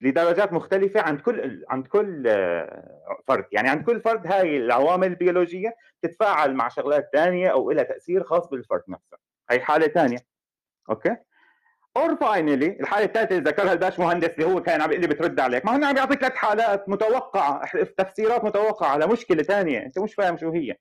لدرجات 0.00 0.52
مختلفة 0.52 1.00
عند 1.00 1.20
كل 1.20 1.64
عند 1.68 1.86
كل 1.86 2.24
آه، 2.28 3.20
فرد. 3.26 3.44
يعني 3.52 3.68
عند 3.68 3.84
كل 3.84 4.00
فرد 4.00 4.26
هاي 4.26 4.56
العوامل 4.56 5.06
البيولوجية 5.06 5.76
تتفاعل 6.02 6.54
مع 6.54 6.68
شغلات 6.68 7.10
ثانية 7.12 7.48
أو 7.48 7.70
لها 7.70 7.84
تأثير 7.84 8.24
خاص 8.24 8.48
بالفرد 8.48 8.82
نفسه. 8.88 9.18
هي 9.50 9.60
حالة 9.60 9.86
ثانية 9.86 10.18
أوكي؟ 10.90 11.16
or 11.96 12.16
finally 12.16 12.80
الحالة 12.80 13.04
الثالثة 13.04 13.38
اللي 13.38 13.50
ذكرها 13.50 13.72
الباش 13.72 13.98
مهندس 13.98 14.28
اللي 14.28 14.44
هو 14.46 14.62
كان 14.62 14.80
عم 14.82 14.90
يقول 14.90 15.00
لي 15.00 15.06
بترد 15.06 15.40
عليك 15.40 15.66
ما 15.66 15.72
هو 15.72 15.84
عم 15.84 15.96
يعطيك 15.96 16.20
ثلاث 16.20 16.34
حالات 16.34 16.88
متوقعة 16.88 17.66
تفسيرات 17.96 18.44
متوقعة 18.44 18.88
على 18.88 19.06
مشكلة 19.06 19.42
ثانية 19.42 19.78
أنت 19.86 19.98
مش 19.98 20.14
فاهم 20.14 20.36
شو 20.36 20.50
هي 20.50 20.76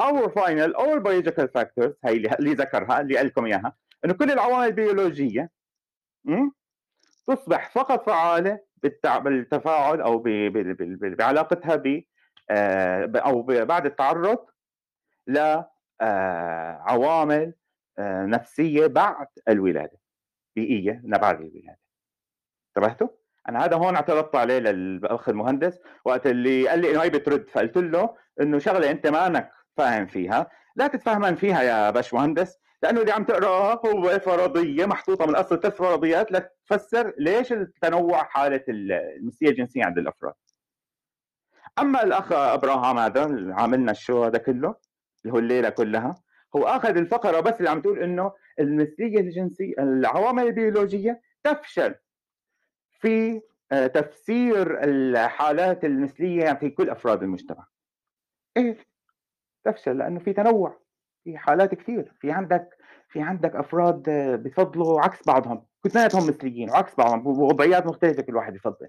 or 0.00 0.30
final 0.30 0.74
or 0.74 1.00
biological 1.04 1.50
factors 1.54 1.94
هي 2.04 2.12
اللي 2.12 2.34
اللي 2.38 2.54
ذكرها 2.54 3.00
اللي 3.00 3.16
قال 3.16 3.26
لكم 3.26 3.44
إياها 3.44 3.76
إنه 4.04 4.14
كل 4.14 4.30
العوامل 4.30 4.66
البيولوجية? 4.66 5.50
تصبح 7.26 7.70
فقط 7.70 8.06
فعالة. 8.06 8.60
بالتفاعل 8.82 10.00
أو. 10.00 10.22
بعلاقتها 10.98 11.76
ب 11.76 12.02
آه، 12.50 13.06
أو. 13.16 13.42
بعد 13.42 13.86
التعرض 13.86 14.46
لعوامل 16.02 17.54
نفسية 18.00 18.86
بعد 18.86 19.26
الولادة 19.48 20.03
بيئية 20.56 21.00
بعد 21.04 21.40
الولاده 21.40 21.78
انتبهتوا؟ 22.76 23.08
أنا 23.48 23.64
هذا 23.64 23.76
هون 23.76 23.94
اعترضت 23.94 24.36
عليه 24.36 24.58
للأخ 24.58 25.28
المهندس 25.28 25.80
وقت 26.04 26.26
اللي 26.26 26.68
قال 26.68 26.78
لي 26.80 26.90
إنه 26.90 27.02
هي 27.02 27.10
بترد 27.10 27.48
فقلت 27.50 27.76
له 27.76 28.16
إنه 28.40 28.58
شغلة 28.58 28.90
أنت 28.90 29.06
مانك 29.06 29.50
فاهم 29.76 30.06
فيها. 30.06 30.50
لا 30.76 30.86
تتفهمن 30.86 31.34
فيها 31.34 31.62
يا 31.62 31.90
باش 31.90 32.14
مهندس 32.14 32.58
لأنه 32.82 33.00
اللي 33.00 33.12
عم 33.12 33.24
تقراه 33.24 33.80
هو 33.86 34.18
فرضية 34.18 34.86
محطوطة 34.86 35.26
من 35.26 35.34
أصل 35.36 35.60
ثلاث 35.60 35.76
فرضيات 35.76 36.32
لتفسر 36.32 37.14
ليش 37.18 37.52
التنوع 37.52 38.24
حالة 38.24 38.64
المثليه 38.68 39.50
الجنسية 39.50 39.84
عند 39.84 39.98
الأفراد. 39.98 40.34
أما 41.78 42.02
الأخ 42.02 42.32
إبراهام 42.32 42.98
هذا 42.98 43.24
اللي 43.24 43.54
عاملنا 43.54 43.92
الشو 43.92 44.24
هذا 44.24 44.38
كله 44.38 44.74
اللي 45.24 45.34
هو 45.34 45.38
الليلة 45.38 45.68
كلها 45.68 46.14
هو 46.56 46.66
آخذ 46.66 46.96
الفقرة 46.96 47.40
بس 47.40 47.54
اللي 47.58 47.70
عم 47.70 47.80
تقول 47.80 47.98
إنه 47.98 48.32
المثليه 48.58 49.20
الجنسية 49.20 49.74
العوامل 49.78 50.46
البيولوجية 50.46 51.20
تفشل 51.42 51.94
في 52.90 53.40
آه، 53.72 53.86
تفسير 53.86 54.84
الحالات 54.84 55.84
المثلية 55.84 56.52
في 56.52 56.70
كل 56.70 56.90
أفراد 56.90 57.22
المجتمع. 57.22 57.66
إيه؟ 58.56 58.76
تفشل 59.64 59.98
لأنه 59.98 60.18
في 60.18 60.32
تنوع 60.32 60.80
في 61.24 61.38
حالات 61.38 61.74
كثير 61.74 62.12
في 62.20 62.30
عندك 62.30 62.76
في 63.08 63.20
عندك 63.20 63.56
أفراد 63.56 64.08
آه، 64.08 64.36
بفضلوا 64.36 65.00
عكس 65.00 65.26
بعضهم. 65.26 65.66
كلياتهم 65.84 66.28
مثليين 66.28 66.70
وعكس 66.70 66.94
بعضهم 66.94 67.22
بوضعيات 67.22 67.86
مختلفة 67.86 68.22
كل 68.22 68.36
واحد 68.36 68.54
يفضل. 68.54 68.88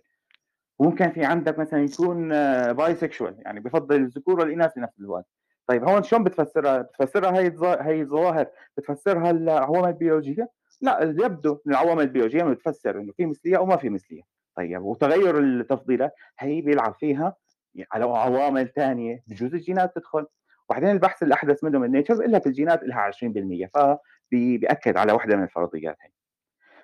وممكن 0.79 1.11
في 1.11 1.25
عندك 1.25 1.59
مثلا 1.59 1.83
يكون 1.83 2.29
bisexual 2.73 3.35
يعني 3.39 3.59
بفضل 3.59 3.95
الذكور 3.95 4.39
والإناث 4.39 4.73
في 4.73 4.79
نفس 4.79 4.99
الوقت. 4.99 5.25
طيب 5.67 5.83
هون 5.83 6.03
شلون 6.03 6.23
بتفسرها؟ 6.23 6.81
بتفسرها 6.81 7.39
هي 7.39 7.53
هي 7.61 8.01
الظواهر 8.01 8.47
بتفسرها 8.77 9.31
العوامل 9.31 9.89
البيولوجيه؟ 9.89 10.49
لا 10.81 11.03
يبدو 11.03 11.59
من 11.65 11.73
العوامل 11.73 12.03
البيولوجية 12.03 12.43
بتفسر 12.43 12.99
إنه 12.99 13.13
في 13.17 13.25
مثلية 13.25 13.57
أو 13.57 13.65
ما 13.65 13.77
في 13.77 13.89
مثلية 13.89 14.21
طيب 14.55 14.81
وتغير 14.81 15.39
التفضيلات 15.39 16.13
هي 16.39 16.61
بيلعب 16.61 16.93
فيها 16.93 17.35
على 17.91 18.05
عوامل 18.05 18.67
ثانية 18.75 19.23
بجوز 19.27 19.53
الجينات 19.53 19.95
تدخل 19.95 20.25
وبعدين 20.69 20.89
البحث 20.89 21.23
الأحدث 21.23 21.63
منه 21.63 21.79
من 21.79 21.91
نيتشر 21.91 22.13
بيقول 22.13 22.31
لك 22.31 22.47
الجينات 22.47 22.83
لها 22.83 23.11
20% 23.11 23.67
فبيأكد 23.73 24.97
على 24.97 25.13
وحده 25.13 25.35
من 25.35 25.43
الفرضيات 25.43 25.97
هي 26.01 26.09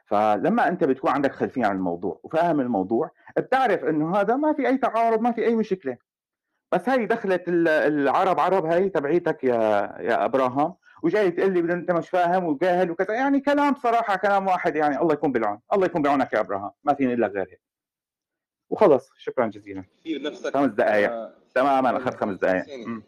فلما 0.05 0.67
أنت 0.67 0.83
بتكون 0.83 1.11
عندك 1.11 1.31
خلفية 1.31 1.65
عن 1.65 1.75
الموضوع 1.75 2.19
وفاهم 2.23 2.59
الموضوع 2.59 3.11
بتعرف 3.37 3.83
إنه 3.83 4.15
هذا 4.15 4.35
ما 4.35 4.53
في 4.53 4.67
أي 4.67 4.77
تعارض 4.77 5.21
ما 5.21 5.31
في 5.31 5.45
أي 5.45 5.55
مشكلة 5.55 5.97
بس 6.71 6.89
هاي 6.89 7.05
دخلت 7.05 7.47
ال- 7.47 7.67
العرب 7.67 8.39
عرب 8.39 8.65
هاي 8.65 8.89
تبعيتك 8.89 9.43
يا 9.43 9.55
يا 9.99 10.25
أبراهام 10.25 10.73
وجاي 11.03 11.31
تقول 11.31 11.53
لي 11.53 11.59
أنت 11.73 11.91
مش 11.91 12.09
فاهم 12.09 12.43
وجاهل 12.43 12.91
وكذا. 12.91 13.13
يعني 13.13 13.39
كلام 13.39 13.75
صراحة 13.75 14.15
كلام 14.17 14.47
واحد 14.47 14.75
يعني. 14.75 14.99
الله 15.01 15.13
يكون 15.13 15.31
بالعون 15.31 15.59
الله 15.73 15.85
يكون 15.85 16.01
بعونك 16.01 16.33
يا 16.33 16.39
أبراهام. 16.39 16.71
ما 16.83 16.93
فيني 16.93 17.15
لك 17.15 17.31
غير 17.31 17.47
هيك. 17.49 17.61
وخلص. 18.69 19.09
شكرا 19.17 19.47
جزيلا. 19.47 19.83
كثير 19.99 20.21
نفسك؟ 20.21 20.53
خمس 20.53 20.69
دقائق 20.71 21.11
آه، 21.11 21.33
تماما. 21.55 21.97
أخذت 21.97 22.15
خمس 22.19 22.35
دقائق. 22.37 22.63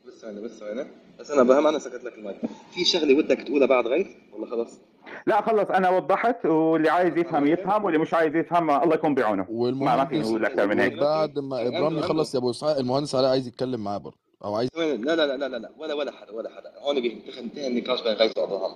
بس 0.07 0.22
ثانية 0.22 0.41
بس 0.41 0.59
ثانية. 0.59 0.88
بس 1.20 1.32
أنا 1.32 1.41
إبراهيم 1.41 1.68
أنا 1.68 1.80
سكت 1.80 2.03
لك 2.03 2.14
المايك. 2.18 2.38
في 2.74 2.86
شغلة 2.86 3.18
ودك 3.18 3.41
تقولها 3.41 3.68
بعد 3.68 3.88
غيث؟ 3.88 4.07
ولا 4.34 4.45
خلص؟ 4.45 4.80
لا 5.27 5.41
خلص 5.41 5.69
أنا 5.71 5.89
وضحت 5.89 6.45
واللي 6.45 6.89
عايز 6.89 7.17
يفهم 7.17 7.47
يفهم 7.47 7.85
واللي 7.85 7.99
مش 7.99 8.13
عايز 8.13 8.35
يفهم 8.35 8.71
الله 8.71 8.95
يكون 8.95 9.15
بعونه. 9.15 9.45
ما 9.51 9.95
ما 9.95 10.05
فيني 10.05 10.19
والمهندس 10.23 10.29
أقول 10.29 10.45
أكثر 10.45 10.67
من 10.67 10.79
هيك. 10.79 10.93
وبعد 10.97 11.39
ما 11.39 11.67
ابرام 11.67 11.97
يخلص 11.97 12.33
يا 12.35 12.39
أبو 12.39 12.49
إسحاق 12.49 12.77
المهندس 12.77 13.15
علاء 13.15 13.29
عايز 13.31 13.47
يتكلم 13.47 13.83
معاه 13.83 13.97
برضه 13.97 14.17
أو 14.43 14.55
عايز 14.55 14.69
لا 14.75 14.95
لا 14.95 15.15
لا 15.15 15.37
لا 15.37 15.47
لا 15.47 15.57
لا 15.57 15.69
ولا 15.77 15.93
ولا 15.93 16.11
حدا 16.11 16.31
ولا 16.31 16.49
حدا 16.49 16.71
هون 16.81 17.01
بينتهي 17.01 17.39
انتهى 17.39 17.67
النقاش 17.67 18.03
بين 18.03 18.13
غيث 18.13 18.37
وأبراهام. 18.37 18.75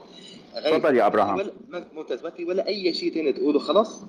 تفضل 0.65 0.95
يا 0.95 1.01
ما 1.01 1.07
أبراهام. 1.07 1.37
ما- 1.69 1.85
ممتاز 1.95 2.23
ما 2.23 2.29
في 2.29 2.45
ولا 2.45 2.67
أي 2.67 2.93
شيء 2.93 3.13
ثاني 3.13 3.33
تقوله 3.33 3.59
خلص 3.59 4.01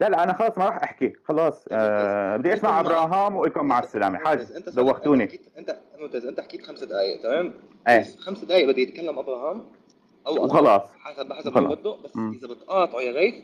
لا 0.00 0.08
لا 0.08 0.22
أنا 0.24 0.32
خلاص 0.32 0.58
ما 0.58 0.64
راح 0.64 0.82
أحكي. 0.82 1.12
خلاص 1.24 1.64
آه 1.72 2.36
بدي 2.36 2.54
أسمع 2.54 2.80
أبراهام 2.80 3.36
واكم 3.36 3.64
مع 3.66 3.78
السلامة. 3.78 4.18
حاج 4.18 4.38
دوختوني. 4.76 5.40
أنت 5.58 5.76
ممتاز 6.00 6.26
أنت 6.26 6.40
حكيت 6.40 6.66
خمس 6.66 6.84
دقائق 6.84 7.22
تمام؟ 7.22 7.54
إيه. 7.88 8.04
خمس 8.18 8.44
دقائق 8.44 8.68
بده 8.68 8.82
يتكلم 8.82 9.18
أبراهام. 9.18 9.64
أو 10.26 10.44
وخلاص. 10.44 10.82
حسب 10.98 11.32
حسب 11.32 11.58
ما. 11.58 11.74
بده 11.74 11.96
بس. 12.04 12.16
إذا 12.16 12.48
بتقاطعه 12.54 13.00
يا 13.00 13.12
غيث 13.12 13.34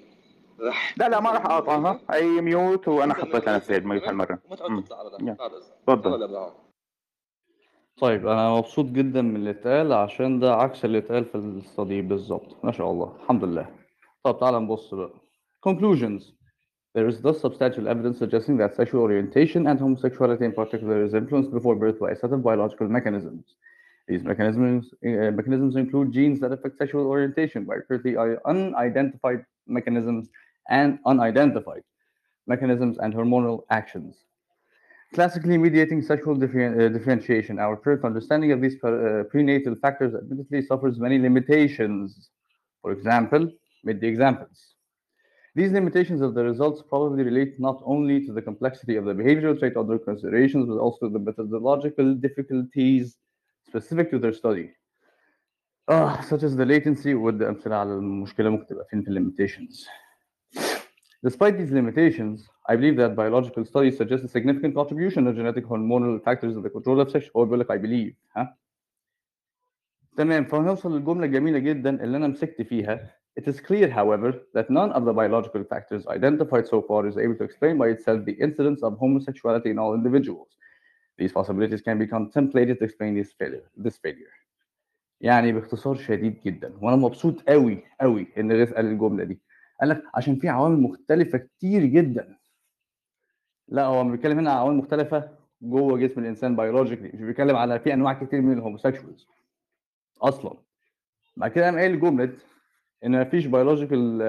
رح 0.61 0.95
لا 0.99 1.09
لا 1.09 1.21
ما 1.21 1.31
راح 1.31 1.47
اقاطعها 1.47 2.01
أي 2.13 2.41
ميوت 2.41 2.89
وأنا 2.89 3.15
حطيت 3.15 3.49
لنفسي 3.49 3.77
الميوت 3.77 4.03
هالمره 4.03 4.39
وما 4.47 4.57
تعود 4.57 4.71
مم. 4.71 4.81
تطلع. 4.81 5.03
ده 5.37 5.47
تفضل 5.87 6.51
طيب 8.01 8.27
أنا 8.27 8.51
مبسوط 8.57 8.87
جدا 8.87 9.23
من 9.23 9.37
اللي 9.37 9.51
اتقال 9.51 9.93
عشان 9.93 10.41
ده 10.41 10.55
عكس 10.55 10.85
اللي 10.85 10.99
اتقال 10.99 11.25
في 11.25 11.35
الصديق 11.35 12.05
بالظبط 12.05 12.65
ما 12.65 12.73
شاء 12.73 12.91
الله 12.91 13.17
الحمد 13.23 13.45
لله 13.45 13.67
طب 14.25 14.39
تعالى 14.41 14.61
نبص 14.61 14.95
بقى 14.95 15.11
conclusions 15.69 16.23
There 16.99 17.09
is 17.13 17.21
thus 17.23 17.39
substantial 17.47 17.87
evidence 17.95 18.19
suggesting 18.19 18.57
that 18.63 18.75
sexual 18.75 19.03
orientation 19.09 19.63
and 19.71 19.79
homosexuality 19.79 20.45
in 20.51 20.53
particular 20.63 20.97
is 21.07 21.13
influenced 21.21 21.53
before 21.59 21.77
birth 21.85 21.99
by 22.05 22.11
a 22.11 22.17
set 22.17 22.33
of 22.37 22.41
biological 22.43 22.89
mechanisms. 22.97 23.45
These 24.09 24.25
mechanisms, 24.25 24.91
uh, 25.07 25.31
mechanisms 25.31 25.77
include 25.77 26.13
genes 26.13 26.41
that 26.41 26.53
affect 26.53 26.79
sexual 26.79 27.07
orientation 27.07 27.65
by 27.65 27.77
currently 27.87 28.17
unidentified 28.45 29.45
mechanisms 29.67 30.29
and 30.69 30.99
unidentified 31.07 31.83
mechanisms 32.47 32.99
and 32.99 33.15
hormonal 33.15 33.63
actions. 33.71 34.25
Classically 35.15 35.59
mediating 35.59 36.03
sexual 36.03 36.35
uh, 36.35 36.89
differentiation, 36.89 37.59
our 37.59 37.77
current 37.77 38.05
understanding 38.05 38.53
of 38.53 38.61
these 38.61 38.77
pre- 38.77 39.21
uh, 39.21 39.25
prenatal 39.25 39.75
factors 39.75 40.15
admittedly 40.15 40.63
suffers 40.63 40.99
many 40.99 41.19
limitations. 41.19 42.31
For 42.83 42.93
example, 42.93 43.51
mid 43.85 44.01
the 44.01 44.07
examples. 44.07 44.75
These 45.57 45.73
limitations 45.73 46.21
of 46.21 46.35
the 46.35 46.45
results 46.45 46.81
probably 46.89 47.25
relate 47.25 47.59
not 47.59 47.83
only 47.85 48.25
to 48.25 48.33
the 48.33 48.41
complexity 48.41 48.95
of 48.97 49.05
the 49.05 49.13
behavioral 49.13 49.59
trait 49.59 49.77
under 49.77 49.99
considerations, 49.99 50.69
but 50.69 50.79
also 50.79 51.09
the 51.09 51.19
methodological 51.19 52.15
difficulties 52.15 53.17
specific 53.70 54.12
to 54.12 54.20
their 54.20 54.34
study. 54.34 54.72
Ah, 55.88 56.22
such 56.22 56.44
as 56.44 56.56
the 56.56 56.66
latency 56.66 57.14
وده 57.14 57.50
أمثلة 57.50 57.76
على 57.76 57.94
المشكلة 57.94 58.50
ممكن 58.50 58.66
تبقى 58.66 58.86
فين 58.90 59.04
في 59.04 59.12
limitations. 59.12 59.88
Despite 61.24 61.58
these 61.58 61.72
limitations, 61.72 62.50
I 62.70 62.76
believe 62.76 62.98
that 62.98 63.16
biological 63.16 63.66
studies 63.66 63.98
suggest 63.98 64.24
a 64.24 64.28
significant 64.28 64.76
contribution 64.76 65.28
of 65.28 65.36
genetic 65.36 65.66
hormonal 65.66 66.24
factors 66.24 66.56
in 66.56 66.62
the 66.62 66.70
control 66.70 67.00
of 67.02 67.12
sex. 67.12 67.30
هو 67.36 67.46
بيقول 67.46 67.60
لك 67.60 67.72
I 67.72 67.78
believe 67.78 68.14
ها 68.38 68.58
تمام 70.18 70.46
فهنوصل 70.46 70.96
للجملة 70.96 71.26
الجميلة 71.26 71.60
جدا 71.60 72.04
اللي 72.04 72.18
أنا 72.18 72.28
مسكت 72.28 72.62
فيها. 72.62 73.16
It 73.40 73.48
is 73.48 73.60
clear, 73.60 73.90
however, 73.90 74.32
that 74.54 74.70
none 74.70 74.92
of 74.94 75.04
the 75.04 75.14
biological 75.14 75.64
factors 75.66 76.08
identified 76.08 76.66
so 76.66 76.82
far 76.82 77.06
is 77.06 77.18
able 77.18 77.36
to 77.36 77.44
explain 77.44 77.78
by 77.78 77.90
itself 77.90 78.24
the 78.24 78.38
incidence 78.46 78.82
of 78.82 78.98
homosexuality 78.98 79.70
in 79.72 79.78
all 79.78 79.94
individuals. 79.94 80.56
These 81.21 81.33
possibilities 81.33 81.83
can 81.83 81.97
be 82.03 82.07
contemplated 82.17 82.79
to 82.79 82.85
explain 82.89 83.13
this 83.21 83.33
failure. 83.33 83.67
This 83.85 83.97
failure. 83.99 84.35
يعني 85.21 85.53
باختصار 85.53 85.95
شديد 85.95 86.41
جدا. 86.47 86.73
وأنا 86.83 86.97
مبسوط 86.97 87.41
قوي 87.49 87.83
قوي 88.01 88.27
إن 88.39 88.53
غيث 88.53 88.73
قال 88.73 88.87
الجملة 88.87 89.25
دي. 89.25 89.41
قال 89.81 89.89
لك 89.89 90.03
عشان 90.15 90.37
في 90.37 90.49
عوامل 90.49 90.81
مختلفة 90.81 91.39
كتير 91.39 91.85
جدا. 91.85 92.37
لا 93.69 93.85
هو 93.85 94.05
بيتكلم 94.05 94.39
هنا 94.39 94.51
على 94.51 94.61
عوامل 94.61 94.77
مختلفة 94.77 95.29
جوه 95.63 95.99
جسم 95.99 96.21
الإنسان 96.21 96.57
biologically 96.57 97.09
مش 97.15 97.21
بيتكلم 97.21 97.57
على 97.57 97.81
في 97.81 97.95
أنواع 97.95 98.13
كتير 98.13 98.41
من 98.41 98.53
ال 98.59 98.64
homosexuals 98.64 99.27
أصلا. 100.23 100.55
بعد 101.37 101.51
كده 101.51 101.65
قام 101.65 101.77
قايل 101.79 102.01
جملة 102.01 102.33
إن 103.05 103.21
مفيش 103.21 103.47
biological 103.47 104.23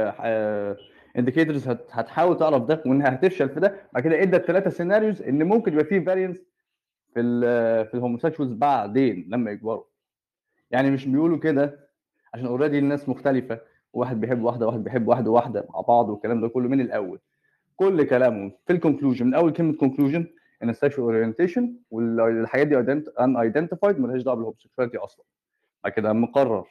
indicators 1.17 1.67
هتحاول 1.67 2.37
تعرف 2.37 2.63
ده 2.65 2.83
وإنها 2.85 3.13
هتفشل 3.15 3.49
في 3.49 3.59
ده. 3.59 3.75
بعد 3.93 4.03
كده 4.03 4.21
إدى 4.21 4.37
الثلاثه 4.37 4.69
scenarios 4.69 5.21
إن 5.21 5.43
ممكن 5.43 5.73
يبقى 5.73 5.85
فيه 5.85 5.99
variance 5.99 6.50
في 7.13 7.19
ال 7.19 7.41
في 7.87 7.93
ال 7.93 7.98
homosexuals 7.98 8.53
بعدين 8.53 9.27
لما 9.29 9.51
يكبروا. 9.51 9.83
يعني 10.71 10.91
مش 10.91 11.05
بيقولوا 11.05 11.37
كده 11.37 11.89
عشان 12.33 12.45
already 12.45 12.79
الناس 12.79 13.09
مختلفة 13.09 13.59
واحد 13.93 14.21
بيحب 14.21 14.41
واحدة 14.43 14.67
واحد 14.67 14.83
بيحب 14.83 15.07
واحد 15.07 15.27
وواحده 15.27 15.65
مع 15.73 15.81
بعض 15.81 16.09
والكلام 16.09 16.41
ده 16.41 16.47
كله 16.47 16.69
من 16.69 16.81
الأول. 16.81 17.19
كل 17.75 18.03
كلامهم 18.03 18.51
في 18.67 18.73
ال 18.73 18.78
conclusion 18.78 19.25
من 19.27 19.33
أول 19.33 19.53
كلمة 19.53 19.73
conclusion 19.73 20.27
إن 20.63 20.69
ال 20.69 20.76
sexual 20.76 21.15
orientation 21.15 21.75
والحاجات 21.91 22.67
دي 22.67 22.77
unidentified 23.19 23.99
مالهاش 23.99 24.21
دعوة 24.21 24.35
بال 24.37 24.45
homosexuality 24.45 24.97
أصلا. 24.97 25.25
بعد 25.83 25.93
كده 25.93 26.13
مقرر. 26.13 26.67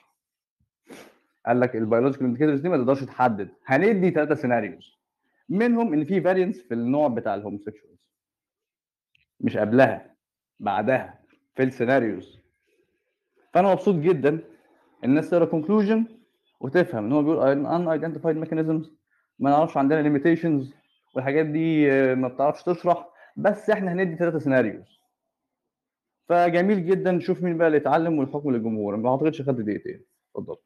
قال 1.46 1.60
لك 1.60 1.76
ال 1.76 1.81
biological 1.81 2.26
indicators 2.26 2.60
دي 2.60 2.68
ما 2.68 2.76
تقدرش 2.76 3.04
تحدد. 3.04 3.48
هندي 3.66 4.10
ثلاثة 4.10 4.34
scenarios 4.34 4.98
منهم 5.48 5.92
إن 5.92 6.04
في 6.04 6.20
variance 6.20 6.62
في 6.62 6.74
النوع 6.74 7.08
بتاع 7.08 7.34
ال 7.34 7.39
homosexuals 7.39 7.98
مش 9.40 9.56
قبلها. 9.56 10.14
بعدها 10.60 11.18
في 11.54 11.62
ال 11.62 11.69
scenarios. 11.69 12.38
فأنا 13.54 13.72
مبسوط 13.72 13.94
جدا 13.94 14.38
الناس 15.04 15.30
تقرأ 15.30 15.44
conclusion 15.44 16.04
وتفهم 16.60 17.04
إن 17.04 17.12
هو 17.12 17.22
بيقول 17.22 17.48
unidentified 17.66 18.36
mechanisms 18.36 18.90
ما 19.38 19.50
نعرفش 19.50 19.76
عندنا 19.76 20.00
limitations 20.02 20.74
والحاجات 21.14 21.46
دي 21.46 21.92
آه، 21.92 22.14
ما 22.14 22.28
بتعرفش 22.28 22.62
تشرح 22.62 23.06
بس 23.36 23.70
إحنا 23.70 23.92
هندي 23.92 24.16
ثلاثة 24.16 24.38
scenarios 24.38 25.00
فجميل 26.28 26.86
جدا 26.86 27.12
نشوف 27.12 27.42
مين 27.42 27.58
بقى 27.58 27.66
اللي 27.66 27.76
يتعلم 27.78 28.18
والحكم 28.18 28.50
للجمهور. 28.50 28.96
ما 28.96 29.10
أعتقدش 29.10 29.42
خد 29.42 29.56
دقيقتين. 29.64 30.04
اتفضل. 30.36 30.56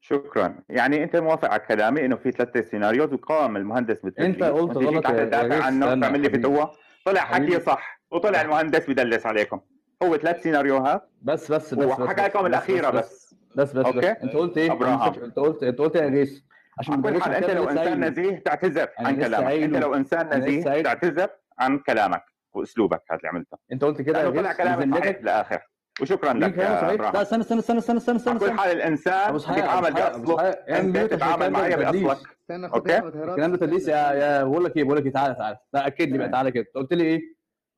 شكرا. 0.00 0.62
يعني 0.68 1.04
أنت 1.04 1.16
موافق 1.16 1.50
على 1.50 1.60
كلامي 1.60 2.04
إنه 2.04 2.16
في 2.16 2.30
ثلاث 2.30 2.70
سيناريوز 2.70 3.12
وقام 3.12 3.56
المهندس 3.56 3.96
بالتدريب 4.00 4.30
أنت 4.30 4.42
قلت 4.42 4.76
غلط 4.76 5.06
يا- 5.08 5.62
عنه 5.62 6.00
تعمل 6.00 6.20
لي. 6.20 6.30
فتوه 6.30 6.72
طلع. 7.06 7.20
حكي 7.20 7.60
صح. 7.60 8.01
وطلع 8.12 8.40
المهندس 8.40 8.90
بدلس 8.90 9.26
عليكم. 9.26 9.60
هو 10.02 10.16
ثلاث 10.16 10.42
سيناريوهات. 10.42 11.08
بس 11.22 11.52
بس 11.52 11.74
بس 11.74 11.86
وحكى 12.00 12.22
لكم 12.22 12.46
الأخيرة 12.46 12.90
بس 12.90 13.34
بس. 13.54 13.72
بس, 13.72 13.72
بس. 13.72 13.86
أوكي. 13.86 14.10
أنت 14.10 14.34
قلت 14.34 14.58
إيه؟ 14.58 14.72
أبراهام. 14.72 15.14
أنت 15.22 15.36
قلت 15.38 15.62
أنت 15.62 15.78
قلت 15.78 15.96
يا 15.96 16.08
ريس 16.08 16.44
عشان 16.78 17.02
كل 17.02 17.22
حال 17.22 17.34
أنت 17.34 17.50
لو 17.50 17.68
إنسان. 17.68 18.04
نزيه 18.04 18.38
تعتذر 18.38 18.88
عن 18.98 19.16
كلامك. 19.16 19.52
أنت. 19.52 19.76
لو 19.76 19.94
إنسان 19.94 20.38
نزيه. 20.38 20.82
تعتذر 20.82 21.28
عن 21.58 21.78
كلامك 21.78 22.22
وأسلوبك 22.52 23.02
هذا 23.10 23.18
اللي 23.18 23.28
عملته. 23.28 23.58
أنت 23.72 23.84
قلت 23.84 24.02
كده 24.02 24.30
طلع 24.30 24.52
كلامك 24.52 24.98
صحيح 24.98 25.18
بالاخر 25.18 25.58
وشكرا 26.00 26.32
لك 26.32 26.58
يا 26.58 26.96
لا 26.96 27.22
استنى 27.22 27.40
استنى 27.40 27.58
استنى 27.58 27.78
استنى 27.78 27.96
استنى 27.98 28.16
استنى 28.16 28.38
كل 28.38 28.50
حال 28.50 28.70
الإنسان 28.76 29.32
بيتعامل 29.32 29.92
باصله 29.92 30.50
أنت 30.50 30.96
ميوت 30.96 31.12
عشان 31.12 31.18
تتعامل 31.18 31.42
الكلام 31.46 31.52
ده 31.52 31.58
معي 31.58 31.74
تدليس. 31.76 32.02
باصلك 32.02 32.74
أوكي؟ 32.74 32.98
الكلام 32.98 33.52
ده 33.52 33.56
تدليس 33.56 33.88
يا 33.88 33.96
يا 34.12 34.44
بقول 34.44 34.64
لك 34.64 34.76
إيه 34.76 34.84
بقول 34.84 34.96
لك 34.96 35.12
تعالى 35.12 35.34
تعالى 35.34 35.58
لا 35.72 35.86
اكد 35.86 36.08
لي 36.08 36.18
بقى 36.18 36.28
تعالى 36.28 36.50
كده. 36.50 36.66
قلت 36.74 36.92
لي 36.92 37.04
إيه؟ 37.04 37.20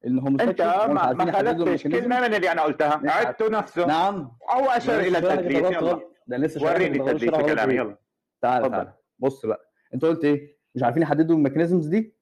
ان 0.06 0.18
هم 0.18 0.40
أنت 0.40 0.62
ما, 0.62 1.12
ما 1.12 1.32
خالفتش 1.32 1.82
كلمه 1.82 2.20
من 2.20 2.34
اللي 2.34 2.52
أنا 2.52 2.62
قلتها. 2.62 3.00
عدته 3.04 3.48
نفسه. 3.48 3.86
نعم. 3.86 4.32
أو 4.54 4.64
اشار 4.64 5.00
إلى 5.00 5.18
التدليس 5.18 5.58
يلا. 5.76 6.00
ده 6.26 6.36
لسه 6.36 6.64
وريني 6.64 7.00
التدليس 7.00 7.30
غلط 7.34 7.44
بكلامي 7.44 7.72
إيه. 7.72 7.78
يلا. 7.78 7.96
تعالى 8.42 8.66
اتفضل. 8.66 8.76
تعالى 8.76 8.92
بص 9.18 9.46
بقى. 9.46 9.70
أنت 9.94 10.04
قلت 10.04 10.24
إيه؟ 10.24 10.58
مش 10.74 10.82
عارفين 10.82 11.02
يحددوا 11.02 11.36
الميكانيزمز 11.36 11.86
دي؟ 11.86 12.14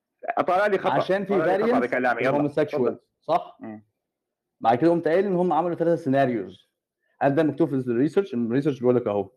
طلع 0.46 0.66
لي 0.66 0.78
خطأ. 0.78 0.92
عشان 0.92 1.24
في 1.24 2.28
هوموسيكشوال 2.28 2.98
صح؟ 3.20 3.58
بعد 4.60 4.78
كده 4.78 4.90
قمت 4.90 5.08
قايل 5.08 5.26
إن 5.26 5.36
هم 5.36 5.52
عملوا 5.52 5.74
ثلاثة 5.76 6.02
scenarios 6.02 6.70
هل 7.20 7.34
ده 7.34 7.42
مكتوب 7.42 7.68
في 7.68 7.74
ال 7.74 7.80
research؟ 7.80 8.34
ال 8.34 8.39
research 8.39 8.80
بيقول 8.80 8.96
لك 8.96 9.06
أهو. 9.06 9.30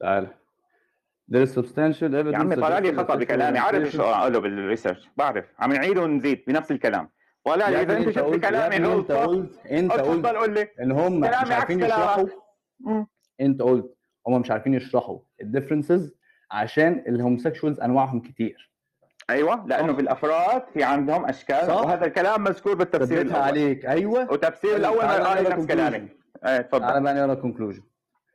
تعالى 0.00 0.28
There 1.30 1.42
is 1.46 1.50
substantial 1.54 2.12
evidence 2.14 2.32
يا 2.32 2.38
عمي 2.38 2.56
طلع 2.56 2.78
لي 2.78 2.96
خطأ 2.96 3.14
بكلامي. 3.14 3.58
عارف 3.58 3.88
شو 3.88 4.02
أقوله 4.02 4.38
بال 4.38 4.52
research 4.52 5.10
بعرف. 5.16 5.44
عم 5.58 5.72
نعيد 5.72 5.98
ونزيد 5.98 6.44
بنفس 6.46 6.70
الكلام. 6.70 7.08
طلع 7.44 7.68
لي 7.68 7.82
إذا 7.82 7.96
أنت 7.96 8.10
شفت 8.10 8.18
قلت- 8.24 8.42
كلامي 8.44 8.76
ابني 8.76 8.94
أنت 8.94 9.12
قلت 9.12 9.66
أنت 9.66 9.92
قلت 9.92 10.26
قول 10.26 10.54
لي. 10.54 10.68
إن 10.82 10.92
هم 10.92 11.20
مش 11.20 11.28
عارفين 11.28 11.80
يشرحوا. 11.80 12.26
أنت 13.40 13.62
قلت 13.62 13.94
هم 14.28 14.40
مش 14.40 14.50
عارفين 14.50 14.74
يشرحوا 14.74 15.18
ال 15.42 15.48
differences 15.48 16.14
عشان 16.50 17.04
ال 17.08 17.14
homosexuals 17.14 17.80
أنواعهم 17.80 18.20
كتير. 18.20 18.72
أيوه 19.30 19.66
لأنه 19.66 19.92
بالأفراد 19.92 20.62
في 20.74 20.82
عندهم 20.82 21.24
أشكال. 21.24 21.66
صح. 21.66 21.74
وهذا 21.74 22.04
الكلام 22.06 22.44
مذكور 22.44 22.74
بالتفسير 22.74 23.20
الأول. 23.20 23.42
عليك. 23.42 23.86
أيوه. 23.86 24.32
وتفسير 24.32 24.76
الأول 24.76 25.00
تعالى 25.00 25.24
قال 25.24 25.44
نقرا 25.44 25.56
نفس. 25.56 25.66
كلامي. 25.66 26.08
إيه 26.46 26.60
تفضل 26.60 27.02
بقى 27.02 27.14
نقرا 27.14 27.42
conclusion. 27.42 27.82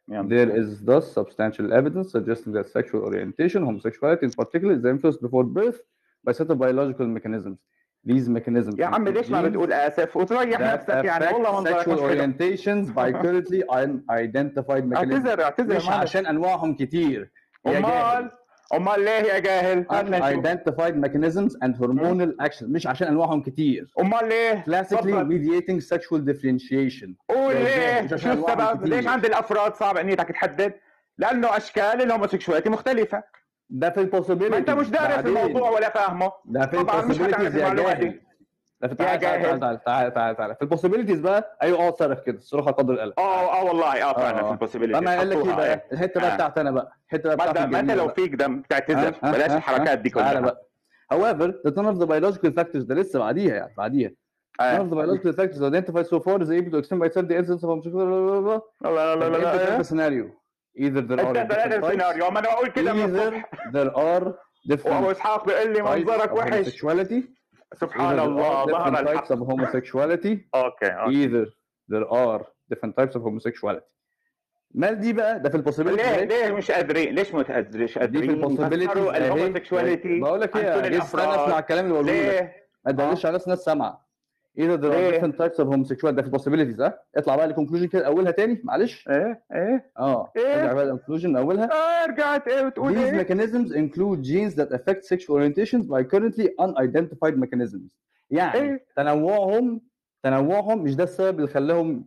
يلا. 0.08 0.28
There 0.28 0.50
is 0.56 0.84
thus 0.86 1.14
substantial 1.14 1.72
evidence 1.72 2.10
suggesting 2.12 2.52
that 2.52 2.66
sexual 2.68 3.00
orientation, 3.04 3.60
homosexuality 3.66 4.22
in 4.26 4.30
particular, 4.30 4.74
is 4.74 4.84
influenced 4.84 5.20
before 5.22 5.44
birth 5.44 5.80
by 6.26 6.32
set 6.32 6.50
of 6.50 6.58
biological 6.58 7.06
mechanisms. 7.06 7.58
These 8.10 8.28
mechanisms 8.28 8.78
يا 8.78 8.86
عمي 8.86 9.10
ليش 9.10 9.30
ما 9.30 9.40
include 9.42 9.46
بتقول 9.46 9.72
اسف 9.72 10.16
وتريح 10.16 10.58
that 10.58 10.62
نفسك 10.62 10.88
يعني 11.04 11.26
affect 11.26 11.32
والله 11.34 11.60
منظرك 11.60 11.80
sexual 11.84 11.88
مش 11.88 12.00
حلو 12.00 12.08
orientations 12.08 12.88
by 12.88 13.12
currently 13.22 13.62
unidentified 13.74 14.84
mechanisms. 14.84 14.96
اعتذر 14.96 15.42
اعتذر 15.42 15.76
مش 15.76 15.84
ما 15.86 15.92
عندك- 15.92 16.02
عشان 16.08 16.26
انواعهم 16.26 16.74
كتير 16.74 17.30
يا 17.66 17.78
امال 17.78 17.82
جاهل. 17.90 18.30
أمال 18.73 18.99
ليه 18.99 19.11
يا 19.11 19.39
جاهل؟ 19.39 19.85
ايدنتيفايد 19.91 20.97
ميكانيزمز 20.97 21.57
اند 21.63 21.83
هرمونال 21.83 22.41
اكشن 22.41 22.71
مش 22.71 22.87
عشان 22.87 23.07
أنواعهم 23.07 23.41
كتير. 23.41 23.93
أمال 23.99 24.29
ليه؟ 24.29 24.63
كلاسيكلي 24.65 25.23
ميدييتنج 25.23 25.81
sexual 25.81 26.15
ديفرينشيشن 26.15 27.15
قول 27.29 27.55
ليه؟ 27.55 28.07
شو 28.07 28.15
السبب؟ 28.15 28.85
ليش 28.85 29.07
عند 29.07 29.25
الأفراد 29.25 29.75
صعب 29.75 29.97
ان 29.97 30.15
تحدد؟ 30.17 30.73
لأنه 31.17 31.57
أشكال 31.57 32.01
الهوموسيكشواليتي 32.01 32.69
مختلفة. 32.69 33.23
ده 33.69 33.89
في 33.89 33.99
البوسيبيليتي 33.99 34.51
ما 34.51 34.57
أنت 34.57 34.69
مش 34.69 34.89
دارس 34.89 35.25
الموضوع 35.25 35.69
ولا 35.69 35.89
فاهمه. 35.89 36.31
ده 36.45 36.67
في 36.67 36.77
البوسيبيليتي 36.77 37.43
يا 37.59 37.73
جاهل. 37.73 38.19
لا 38.81 38.87
تعال 38.93 39.19
تعال 39.19 39.59
تعال 39.59 39.83
تعال 39.83 40.13
تعال 40.13 40.35
تعال. 40.37 40.55
في 40.55 40.61
البوسيبيليتيز 40.61 41.19
بقى 41.19 41.57
أيوه 41.61 41.79
أه 41.79 41.87
اتصرف 41.87 42.19
كده 42.19 42.37
الصراحه 42.37 42.71
قدر 42.71 42.93
القلق 42.93 43.19
أه 43.19 43.59
أه 43.61 43.63
والله 43.63 44.09
أه 44.09 44.13
فعلا 44.13 44.39
أه، 44.39 44.43
في 44.47 44.51
البوسيبيليتيز 44.51 45.01
أنا 45.07 45.17
قايل 45.17 45.29
لك 45.29 45.37
إيه 45.37 45.51
آه. 45.51 45.53
آه. 45.53 45.55
بقى؟ 45.55 45.85
الحتة 45.91 46.19
بقى 46.21 46.35
بتاعت 46.35 46.57
أنا 46.57 46.71
بقى. 46.71 46.91
الحتة 47.07 47.35
بقى 47.35 47.51
بتاعتي 47.51 47.71
ما 47.71 47.79
انت 47.79 47.91
لو 47.91 48.07
فيك 48.09 48.35
دم 48.35 48.61
تعتذر 48.69 49.13
بلاش 49.23 49.51
الحركات 49.51 49.99
دي 49.99 50.09
كلها. 50.09 50.39
بقى. 50.39 50.67
however 51.11 51.53
the 51.67 51.81
none 51.83 51.95
of 51.95 51.99
the 51.99 52.07
biological 52.07 52.47
ده 52.73 52.95
لسه 52.95 53.19
بعديها 53.19 53.55
يعني 53.55 53.73
بعديها. 53.77 54.11
none 54.61 54.79
of 54.81 54.89
the 54.91 54.95
biological 54.95 55.33
factors 55.33 55.61
identified 55.61 56.07
so 56.07 56.19
far 56.19 56.41
is 56.41 56.49
able 56.49 56.71
to 56.71 56.77
explain 56.81 56.99
by 56.99 57.07
itself 57.07 57.27
the 57.27 57.37
essence 57.41 57.63
of 57.63 57.87
لا 58.81 59.15
لا 59.15 59.15
لا 59.15 59.77
لا 59.77 59.83
scenario. 59.83 60.25
Either 60.79 61.01
there 61.01 61.19
are 61.19 61.33
different 61.33 61.85
scenario 61.89 62.29
ما 62.31 62.39
أنا 62.39 62.47
بقول 62.53 62.67
كده 62.69 62.93
من 62.93 63.15
الصبح. 63.15 63.51
there 63.73 63.91
are 63.95 64.33
different 64.73 65.03
واصحابي 65.03 65.45
بيقول 65.53 65.73
لي 65.73 65.81
منظرك 65.81 66.33
وحش. 66.33 66.83
سبحان 67.73 68.19
الله 68.19 68.65
ظهر 68.65 68.99
الحق 68.99 69.33
of 69.33 69.37
homosexuality. 69.37 70.37
okay 70.55 70.91
either 71.07 71.47
there 71.91 72.07
are 72.11 72.41
different 72.73 72.93
types 72.95 73.15
of 73.15 73.21
homosexuality. 73.21 73.83
مال 74.71 74.99
دي 74.99 75.13
بقى؟ 75.13 75.39
ده 75.39 75.49
في 75.49 75.57
ال 75.57 75.61
possibility 75.61 76.03
ليه؟ 76.03 76.23
ليه 76.23 76.51
مش 76.51 76.71
قادرين؟ 76.71 77.15
ليش 77.15 77.33
مش 77.35 77.45
قادرين؟ 77.97 78.21
دي 78.21 78.27
في 78.27 78.33
ال 78.33 78.39
possibility 78.39 78.99
بقول 80.19 80.41
لك 80.41 80.55
إيه 80.57 80.81
لسه 80.89 81.23
أنا 81.23 81.45
اسمع 81.45 81.59
الكلام 81.59 81.85
اللي 81.85 81.93
بقوله 81.93 82.11
ليه؟ 82.13 82.67
ما 82.85 82.91
تدلش 82.91 83.25
آه. 83.25 83.29
على 83.29 83.39
ناس 83.47 83.59
سامعة. 83.59 84.06
إيه. 84.57 84.75
ده 84.75 85.09
different 85.11 85.37
types 85.37 85.59
of 85.59 85.69
homosexual 85.69 86.15
ده 86.15 86.21
في 86.21 86.27
ال 86.27 86.31
possibilities 86.31 86.81
آه؟ 86.81 86.99
اطلع 87.15 87.35
بقى 87.35 87.47
ل 87.47 87.51
conclusion 87.51 87.87
كده 87.87 88.07
أولها 88.07 88.31
تاني 88.31 88.61
معلش. 88.63 89.07
إيه 89.09 89.43
إيه. 89.53 89.91
آه 89.99 90.31
إيه. 90.37 90.61
ارجع 90.61 90.73
بقى 90.73 90.85
لل 90.85 90.94
conclusion 90.94 91.35
أولها. 91.37 91.69
آه 91.71 92.05
رجعت 92.05 92.47
إيه 92.47 92.67
بتقول 92.69 92.97
إيه؟ 92.97 93.11
These 93.11 93.25
mechanisms 93.27 93.71
include 93.73 94.23
genes 94.25 94.55
that 94.59 94.69
affect 94.77 95.03
sexual 95.03 95.35
orientations 95.37 95.83
by 95.85 96.03
currently 96.15 96.47
unidentified 96.61 97.35
mechanisms. 97.43 97.89
يعني 98.29 98.53
إيه؟ 98.59 98.85
تنوعهم 98.95 99.81
تنوعهم 100.23 100.83
مش 100.83 100.95
ده 100.95 101.03
السبب 101.03 101.37
اللي 101.39 101.47
خلاهم 101.49 102.05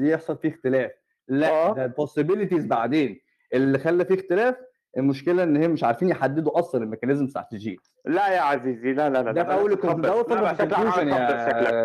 يحصل 0.00 0.36
فيه 0.36 0.48
اختلاف. 0.48 0.90
لا 1.28 1.50
آه. 1.50 1.74
ده 1.74 1.84
ال 1.84 1.90
possibilities 1.90 2.66
بعدين. 2.66 3.20
اللي 3.54 3.78
خلى 3.78 4.04
فيه 4.04 4.14
اختلاف 4.14 4.56
المشكلة 4.96 5.42
إن 5.42 5.64
هم 5.64 5.70
مش 5.70 5.84
عارفين 5.84 6.08
يحددوا 6.08 6.58
أصلا 6.58 6.84
ال 6.84 6.88
mechanism 6.88 7.24
استراتيجيه 7.24 7.76
لا 8.04 8.28
يا 8.28 8.40
عزيزي 8.40 8.92
لا 8.92 9.08
لا 9.10 9.22
لا 9.22 9.32
ده 9.32 9.42
أول 9.42 9.70
ده 9.70 9.76
فقرة 10.22 10.52
في 10.54 10.62
ال 10.62 10.66
conclusion 10.66 11.08
يا 11.08 11.14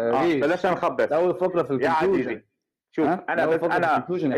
آه، 0.10 0.40
بلاش 0.40 0.66
نخبص 0.66 1.12
أول 1.12 1.34
فقرة 1.36 1.64
في 1.64 1.72
ال 1.74 1.75
conclusion 1.75 1.84
يا 1.86 1.90
عزيزي 1.90 2.46
شوف 2.92 3.08
أنا 3.30 3.46
بس 3.46 3.64
أنا 3.64 3.98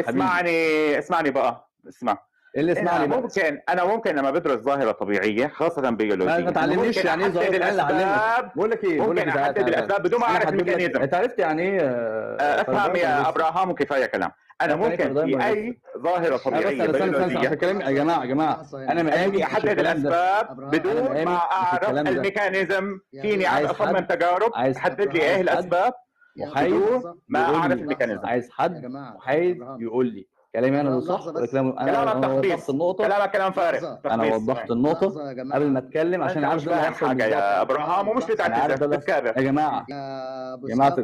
اسمعني 0.09 0.97
اسمعني 0.99 1.31
بقى 1.31 1.71
اسمع. 1.87 2.17
اللي 2.57 2.71
إيه، 2.71 2.79
اسمعني 2.79 3.05
أنا 3.05 3.15
ممكن 3.17 3.61
أنا 3.69 3.83
ممكن 3.85 4.15
لما 4.15 4.31
بدرس 4.31 4.59
ظاهرة 4.59 4.91
طبيعية 4.91 5.47
خاصة 5.47 5.89
بيولوجيا 5.89 6.37
ما 6.37 6.51
تعلمنيش 6.51 6.97
يعني 6.97 7.23
إيه 7.25 7.29
ظاهرة 7.29 7.47
طبيعيه 7.47 8.51
بقول 8.55 8.71
لك 8.71 8.83
إيه 8.83 9.01
بقول 9.01 9.15
لك 9.17 9.27
إيه، 9.27 9.41
أحدد 9.43 9.67
الأسباب 9.67 10.03
بدون 10.03 10.19
ما 10.19 10.25
أعرف 10.25 10.49
ال 10.49 10.54
mechanism. 10.54 11.01
أنت 11.01 11.13
عرفت 11.13 11.39
يعني 11.39 11.61
إيه 11.61 11.79
آه، 11.81 12.61
أفهم 12.61 12.95
يا 12.95 13.29
إبراهام 13.29 13.69
وكفاية 13.69 14.05
كلام. 14.05 14.31
أنا 14.61 14.75
ممكن 14.75 15.13
في 15.13 15.43
أي 15.45 15.53
إيه؟ 15.53 15.79
ظاهرة 15.97 16.35
آه، 16.35 16.37
طبيعية 16.37 16.87
بس 16.87 17.01
أنا 17.01 17.11
بس 17.11 17.35
على 17.35 17.45
يا 17.45 17.91
جماعة 17.91 18.21
يا 18.21 18.25
جماعة. 18.25 18.65
يعني. 18.73 18.91
أنا 18.91 19.03
مقامي 19.03 19.43
أحدد 19.43 19.79
الأسباب 19.79 20.59
يعني 20.59 20.79
بدون 20.79 21.25
ما 21.25 21.35
أعرف 21.35 21.89
ال 21.89 21.99
mechanism. 21.99 22.99
فيني 23.21 23.47
اصمم 23.71 23.99
تجارب؟ 23.99 24.51
حدد 24.55 25.13
لي 25.13 25.21
إيه 25.21 25.41
الأسباب 25.41 25.93
وحيد 26.39 26.81
ما 27.27 27.55
أعرف 27.55 27.71
ال 27.71 27.76
mechanism. 27.76 28.25
عايز 28.25 28.49
حد 28.51 28.85
محايد 28.85 29.57
يقول 29.79 30.05
لي. 30.05 30.27
كلامي 30.55 30.81
أنا 30.81 30.89
اللي 30.89 31.01
صح 31.01 31.27
ولا 31.27 31.45
كلام 31.45 31.79
أنا 31.79 32.27
وضحت 32.27 32.69
النقطة. 32.69 33.07
كلامك 33.07 33.31
كلام 33.31 33.51
فارغ. 33.51 33.97
أنا 34.05 34.35
وضحت 34.35 34.71
النقطة. 34.71 35.29
قبل 35.29 35.67
ما 35.67 35.79
أتكلم 35.79 36.23
عشان 36.23 36.43
عارف 36.43 36.65
ده 36.65 36.81
حاجة 36.81 37.25
يا 37.25 37.61
إبراهام 37.61 38.07
ومش 38.07 38.25
بتعتذر 38.25 38.93
يا 39.25 39.31
جماعة 39.41 39.85
يا 39.89 40.57
جماعة 40.63 40.95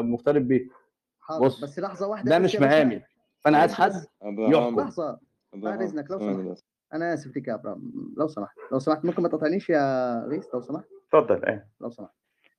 مختلف 0.00 0.42
بيه. 0.42 0.68
بص 1.40 1.60
بس 1.60 1.78
لحظة 1.78 2.06
واحدة 2.06 2.30
ده 2.30 2.38
مش 2.38 2.56
مهامي. 2.56 3.02
فأنا 3.40 3.58
عايز 3.58 3.74
حد 3.74 3.92
يحكم. 4.22 4.80
لحظة. 4.80 5.18
بعد 5.54 5.82
إذنك 5.82 6.10
لو 6.10 6.18
سمحت. 6.18 6.64
أنا 6.94 7.14
آسف 7.14 7.36
ليك 7.36 7.48
يا 7.48 7.54
إبراهام. 7.54 7.92
لو 8.16 8.28
سمحت. 8.28 8.56
لو 8.72 8.78
سمحت 8.78 9.04
ممكن 9.04 9.22
ما 9.22 9.28
تقاطعنيش 9.28 9.70
يا 9.70 10.24
غيث 10.28 10.46
لو 10.54 10.60
سمحت. 10.60 10.84
اتفضل. 11.08 11.44
إيه؟ 11.44 11.68
لو 11.80 11.90
سمحت. 11.90 12.12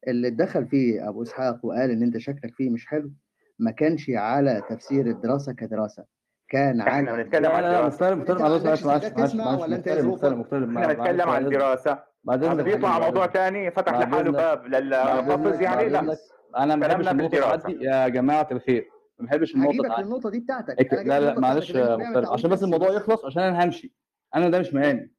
اللي 0.07 0.27
اتدخل 0.27 0.67
فيه 0.67 1.09
أبو 1.09 1.23
إسحاق 1.23 1.65
وقال 1.65 1.91
إن 1.91 2.03
أنت 2.03 2.17
شكلك 2.17 2.55
فيه 2.55 2.69
مش 2.69 2.87
حلو 2.87 3.11
ما 3.59 3.71
كانش 3.71 4.09
على 4.09 4.61
تفسير 4.69 5.05
الدراسة 5.05 5.53
كدراسة 5.53 6.05
كان 6.49 6.81
عن 6.81 6.87
إحنا 6.87 7.23
بنتكلم 7.23 7.51
عن 7.51 7.63
الدراسه 7.63 8.15
مختلف 8.15 8.41
مختلف. 8.41 10.05
مختلف 10.05 10.35
مختلف 10.35 10.69
إحنا 10.69 10.87
بنتكلم 10.87 11.29
عن 11.29 11.45
الدراسه 11.45 11.99
بعدين 12.23 12.53
بيطلع 12.53 12.99
موضوع 12.99 13.27
ثاني 13.27 13.71
فتح 13.71 13.93
لحاله 13.99 14.31
باب 14.31 14.65
للحفظ 14.65 15.61
يعني. 15.61 15.89
لا 15.89 16.17
أنا 16.57 16.75
ما 16.75 16.87
بحبش 16.87 17.07
النقطة 17.07 17.67
دي 17.67 17.85
يا 17.85 18.07
جماعة 18.07 18.47
الخير. 18.51 18.89
ما 19.19 19.25
بحبش 19.25 19.55
النقطة 19.55 19.95
دي. 19.95 20.01
النقطه 20.01 20.29
دي 20.29 20.39
بتاعتك. 20.39 20.93
لا 20.93 21.19
لا 21.19 21.39
معلش 21.39 21.71
مختلف. 21.75 22.29
عشان 22.29 22.49
بس 22.49 22.63
الموضوع 22.63 22.89
يخلص 22.89 23.25
عشان 23.25 23.43
أنا 23.43 23.63
همشي. 23.65 23.93
أنا 24.35 24.49
ده 24.49 24.59
مش 24.59 24.73
مقامي 24.73 25.09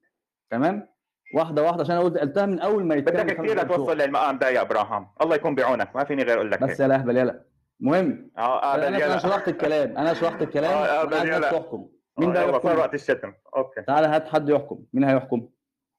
تمام؟ 0.51 0.89
واحدة 1.35 1.63
واحدة 1.63 1.81
عشان 1.83 1.97
أنا 1.97 2.05
قلتها 2.05 2.47
من 2.47 2.61
أول 2.61 2.85
ما 2.85 2.95
يتكلم 2.95 3.27
بدك 3.27 3.37
كثير 3.37 3.63
توصل 3.63 3.99
للمقام 3.99 4.39
ده 4.39 4.49
يا 4.49 4.61
إبراهام. 4.61 5.09
الله 5.21 5.35
يكون 5.37 5.55
بعونك. 5.55 5.97
ما 5.97 6.05
فيني 6.05 6.23
غير 6.23 6.37
أقول 6.37 6.51
لك 6.51 6.63
بس 6.63 6.81
إيه. 6.81 6.87
يا 6.87 6.89
لهبل 6.89 7.17
يلا. 7.17 7.45
مهم. 7.85 8.31
آه, 8.39 8.63
آه، 8.63 8.89
أنا 8.89 9.19
شرحت 9.19 9.49
الكلام. 9.49 9.99
أنا 9.99 10.15
شرحت 10.15 10.41
آه، 10.43 10.45
الكلام. 10.45 10.73
آه 10.73 11.03
ابدا 11.03 11.39
تحكم 11.41 11.77
آه، 11.77 12.21
مين 12.21 12.33
بقى 12.33 12.51
يحكم؟ 12.51 12.79
وقت 12.79 12.95
الشتم. 12.95 13.33
أوكي. 13.57 13.83
تعالى 13.83 14.07
هات 14.07 14.29
حد 14.29 14.49
يحكم. 14.49 14.85
مين 14.93 15.05
هيحكم؟ 15.05 15.49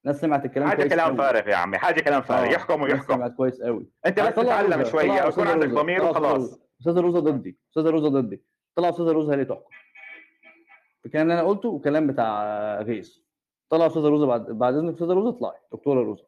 الناس 0.05 0.21
سمعت 0.21 0.45
الكلام 0.45 0.67
حاجة 0.69 0.87
كلام 0.87 1.17
فارغ 1.17 1.49
يا 1.49 1.55
عمي. 1.55 1.77
حاجة 1.77 2.01
كلام 2.01 2.21
فارغ. 2.21 2.51
يحكم 2.51 2.81
ويحكم. 2.81 3.13
سمعت 3.15 3.33
كويس 3.35 3.61
قوي. 3.61 3.87
أنت 4.05 4.19
بس 4.19 4.33
تتعلم 4.35 4.83
شوية. 4.83 5.19
أو 5.19 5.29
يكون 5.29 5.47
عندك 5.47 5.69
ضمير 5.69 6.03
وخلاص. 6.03 6.59
أستاذ 6.79 6.97
روزا 6.97 7.19
ضدي. 7.19 7.57
أستاذ 7.69 7.87
روزا 7.87 8.09
ضدي. 8.09 8.43
طلع 8.75 8.89
أستاذ 8.89 9.05
روزا 9.05 9.35
ليه 9.35 9.43
تحكم. 9.43 9.71
الكلام 11.05 11.23
اللي 11.31 11.39
أنا 11.41 11.47
قلته 11.49 11.69
وكلام 11.69 12.07
بتاع 12.07 12.81
غيث. 12.81 13.17
طلع 13.69 13.85
أستاذ 13.85 14.01
روزا 14.01 14.25
بعد 14.25 14.45
بعد 14.45 14.73
إذنك 14.73 14.93
أستاذ 14.93 15.07
روزا 15.07 15.37
اطلعي 15.37 15.59
دكتورة 15.71 16.03
روزا 16.03 16.23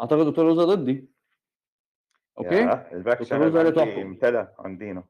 أعتقد 0.00 0.26
دكتورة 0.26 0.46
روزا 0.46 0.64
ضدي. 0.64 1.10
okay؟ 2.44 2.96
ال 2.96 3.03
back 3.03 3.32
عندي 3.32 4.44
عندنا 4.58 5.04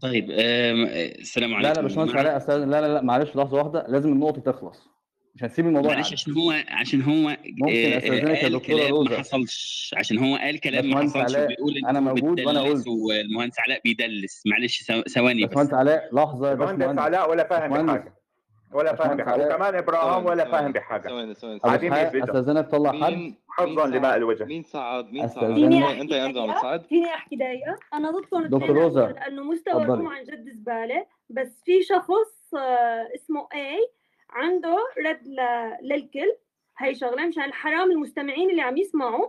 طيب 0.00 0.26
السلام 0.30 1.54
عليكم 1.54 1.68
لا 1.68 1.74
لا 1.74 1.82
باشمهندس 1.82 2.14
علاء 2.14 2.58
لا 2.58 2.80
لا 2.80 2.94
لا 2.94 3.02
معلش 3.02 3.36
لحظة 3.36 3.56
واحدة 3.58 3.84
لازم 3.88 4.12
النقطة 4.12 4.52
تخلص. 4.52 4.88
مش 5.34 5.42
هنسيب 5.44 5.66
الموضوع 5.66 5.92
معلش 5.94 6.12
عشان 6.12 6.32
هو 6.32 6.54
عشان 6.68 7.02
هو 7.02 7.36
ممكن 7.58 7.92
آه، 7.92 7.98
أستاذنك 7.98 8.42
يا 8.42 8.48
دكتورة 8.48 8.88
روزا 8.88 9.10
ما 9.10 9.18
حصلش. 9.18 9.94
عشان 9.98 10.18
هو 10.18 10.36
قال 10.36 10.60
كلام 10.60 10.90
ما 10.90 10.96
حصلش 11.02 11.36
بيقول 11.36 11.74
أنا 11.88 12.00
موجود 12.00 12.40
وأنا 12.40 12.60
قلت. 12.62 12.86
والمهندس 12.88 13.60
علاء 13.60 13.80
بيدلس. 13.84 14.42
معلش 14.46 14.92
ثواني 15.14 15.42
بس. 15.42 15.48
باشمهندس 15.48 15.74
علاء 15.74 16.14
لحظة 16.14 16.48
يا 16.50 16.54
باشمهندس 16.54 16.98
علاء 16.98 17.30
ولا 17.30 17.48
فاهم 17.48 17.90
حاجة 17.90 18.15
ولا 18.72 18.94
فاهم 18.94 19.16
بحاجة. 19.16 19.42
كمان 19.56 19.74
إبراهام 19.74 20.26
ولا 20.26 20.44
فاهم 20.44 20.72
بحاجة. 20.72 21.08
ثواني 21.08 21.34
ثواني. 21.34 21.58
قاعدين 21.58 21.92
استاذنك 21.92 22.70
طلع 22.70 22.92
حد؟ 22.92 23.34
حفظا 23.48 23.86
لماء 23.86 24.16
الوجه. 24.16 24.44
مين 24.44 24.62
صعد 24.62 25.12
مين 25.12 25.28
صعد 25.28 25.58
انت 25.58 26.12
يا 26.12 26.26
انزل 26.26 26.50
عم 26.50 26.78
فيني 26.78 27.14
أحكي 27.14 27.36
دقيقة؟ 27.36 27.76
أنا 27.94 28.10
ضدكم 28.10 28.42
دكتور 28.42 28.76
روزا 28.76 29.06
لأنه 29.06 29.42
مستواكم 29.42 30.08
عن 30.08 30.24
جد 30.24 30.48
زبالة. 30.50 31.06
بس 31.30 31.62
في 31.64 31.82
شخص 31.82 32.54
آه، 32.54 33.08
اسمه 33.14 33.48
اي 33.54 33.90
عنده 34.30 34.76
رد 35.06 35.36
للكل. 35.82 36.36
هي 36.78 36.94
شغلة 36.94 37.26
مشان 37.26 37.44
الحرام 37.44 37.90
المستمعين 37.90 38.50
اللي 38.50 38.62
عم 38.62 38.76
يسمعوا 38.76 39.28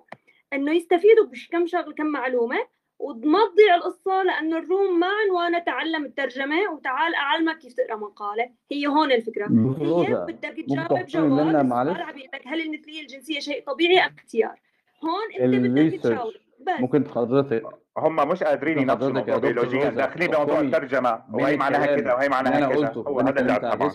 إنه 0.54 0.72
يستفيدوا 0.72 1.26
بكم 1.26 1.68
شغله 1.68 1.94
كم 1.94 2.06
معلومة. 2.06 2.77
وما 3.00 3.40
تضيع 3.54 3.76
القصة 3.76 4.24
لأنه 4.24 4.58
الروم 4.58 5.00
ما 5.00 5.08
عنوانة 5.08 5.60
تعلم 5.60 6.06
الترجمة 6.06 6.72
وتعال 6.74 7.16
أعلمك 7.16 7.58
كيف 7.58 7.74
تقرأ 7.74 7.96
مقالة. 7.96 8.50
هي 8.72 8.88
هون 8.88 9.12
الفكرة. 9.12 9.46
هي 9.46 10.26
بدك 10.28 10.66
تجاوب 10.68 11.06
جواب 11.06 11.66
معلش. 11.66 11.98
بيقول 11.98 12.30
لك 12.34 12.48
هل 12.48 12.62
المثلية 12.62 13.02
الجنسية 13.02 13.40
شيء 13.40 13.64
طبيعي؟ 13.64 14.06
أم 14.06 14.16
اختيار. 14.18 14.62
هون 15.04 15.54
أنت 15.54 15.66
بدك 15.66 16.02
تجاوب. 16.02 16.34
ممكن 16.80 17.10
حضرتك 17.10 17.64
هم 17.98 18.30
مش 18.30 18.44
قادرين 18.44 18.80
يناقشوا 18.80 19.08
الموضوع. 19.08 19.38
بيولوجيا 19.38 19.90
داخلين 19.90 20.32
بموضوع 20.32 20.60
الترجمة. 20.60 21.24
وهي 21.34 21.58
معناها 21.58 21.86
كذا 21.86 22.14
وهي 22.14 22.30
معناها 22.30 22.70
كذا 22.70 22.94
هو 22.96 23.20
هذا 23.20 23.42
اللعب 23.42 23.72
طبعا 23.72 23.92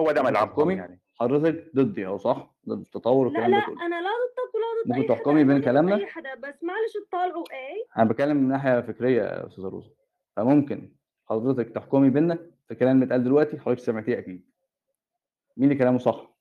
هو 0.00 0.12
ده 0.12 0.22
ملعبكم 0.22 0.70
يعني. 0.70 1.01
حضرتك 1.22 1.70
ضدي 1.76 2.06
أهو 2.06 2.18
صح؟ 2.18 2.54
ضد 2.68 2.80
التطور 2.80 3.28
لا 3.28 3.40
ده 3.40 3.46
لا 3.46 3.56
لا 3.56 3.56
أنا 3.86 4.00
لا 4.00 4.08
ضدك 4.08 4.54
ولا 4.54 4.64
ضد 4.84 4.88
ممكن 4.88 4.94
حد 4.94 4.98
ممكن 5.00 5.06
تحكمي 5.14 5.44
بين 5.44 5.60
كلامنا؟ 5.62 5.96
أي 5.96 6.06
حدا 6.06 6.34
بس 6.34 6.64
معلش 6.64 6.92
تطالعوا 7.08 7.44
إيه؟ 7.52 7.84
أنا 7.96 8.04
بتكلم 8.10 8.36
من 8.36 8.48
ناحية 8.48 8.80
فكرية 8.80 9.22
يا 9.22 9.46
أستاذة 9.46 9.68
روزه 9.68 9.90
فممكن 10.36 10.92
حضرتك 11.28 11.70
تحكمي 11.70 12.10
بينا 12.10 12.38
في 12.68 12.74
كلام 12.74 12.94
اللي 12.96 13.04
اتقال 13.06 13.24
دلوقتي؟ 13.24 13.58
حضرتك 13.58 13.80
سمعتيه 13.80 14.18
أكيد. 14.18 14.50
مين 15.56 15.70
اللي 15.70 15.78
كلامه 15.82 15.98
صح؟ 15.98 16.32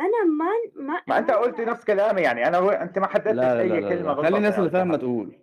أنا 0.00 0.24
ما 0.24 0.46
ما 0.84 1.02
ما 1.08 1.18
أنت 1.18 1.30
قلت 1.30 1.60
نفس 1.60 1.84
كلامي 1.84 2.20
يعني 2.20 2.48
أنا 2.48 2.58
هو... 2.58 2.70
أنت 2.70 2.98
ما 2.98 3.02
لا 3.06 3.08
حددتش 3.12 3.34
لا 3.36 3.60
أي 3.60 3.68
لا 3.68 3.74
لا, 3.80 3.88
كلمة 3.88 4.12
غلط 4.12 4.26
خلي 4.26 4.36
الناس 4.36 4.58
اللي 4.58 4.70
فاهمة 4.70 4.96
تقول. 4.96 5.38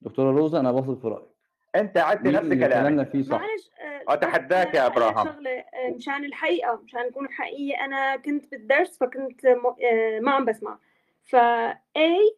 دكتورة 0.00 0.30
روزا 0.36 0.60
أنا 0.60 0.72
باصص 0.72 1.00
في 1.00 1.08
رأيك. 1.08 1.28
أنت 1.74 1.96
عدت 1.98 2.26
نفس 2.26 2.38
كلامي 2.48 2.56
كلامنا 2.66 3.04
فيه 3.04 3.22
صح؟ 3.22 3.40
معلش 3.40 3.70
آه، 3.80 3.89
أتحداك 4.10 4.74
يا 4.74 4.86
ابراهام 4.86 5.26
شغلة 5.26 5.50
آه، 5.50 5.90
مشان 5.96 6.24
الحقيقة 6.24 6.80
مشان 6.84 7.00
نكون 7.00 7.28
حقيقيه 7.28 7.84
أنا 7.84 8.16
كنت 8.16 8.50
بالدرس 8.50 8.98
فكنت 8.98 9.44
آه، 9.46 10.20
ما 10.22 10.30
عم 10.32 10.44
بسمع. 10.44 10.78
فا 11.24 11.68
اي 11.96 12.36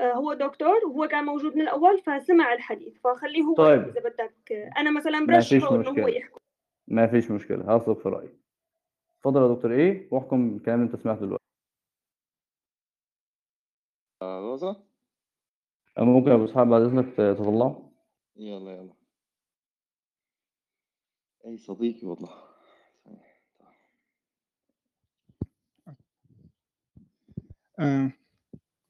هو 0.00 0.32
دكتور 0.32 0.86
وهو 0.86 1.08
كان 1.08 1.24
موجود 1.24 1.56
من 1.56 1.62
الأول 1.62 2.00
فسمع 2.02 2.52
الحديث. 2.52 2.98
فخليه 3.04 3.42
هو 3.42 3.54
طيب. 3.54 3.88
إذا 3.88 4.00
بدك. 4.00 4.52
آه، 4.52 4.70
أنا 4.78 4.90
مثلا 4.90 5.26
برشحه 5.26 5.74
إنه 5.74 5.90
هو. 5.90 6.08
يحكي. 6.08 6.40
ما 6.88 7.06
فيش 7.06 7.30
مشكلة. 7.30 7.76
هثق 7.76 7.98
في 8.02 8.08
رأيي. 8.08 8.38
اتفضل 9.18 9.42
يا 9.42 9.54
دكتور. 9.54 9.72
إيه؟ 9.72 10.08
واحكم 10.10 10.56
الكلام 10.56 10.80
اللي 10.80 10.92
أنت 10.92 11.02
سمعته 11.02 11.20
دلوقتي. 11.20 11.44
آه، 14.22 14.40
روزا 14.40 14.76
أما 15.98 16.12
ممكن 16.12 16.30
يا 16.30 16.34
أبو 16.34 16.44
إسحاق 16.44 16.64
بعد 16.64 16.82
إذنك 16.82 17.16
تطلع 17.16 17.76
يلا 18.36 18.70
يلا. 18.72 19.03
أي 21.46 21.58
صديقي 21.58 22.06
والله. 22.06 22.30
آه، 27.78 28.12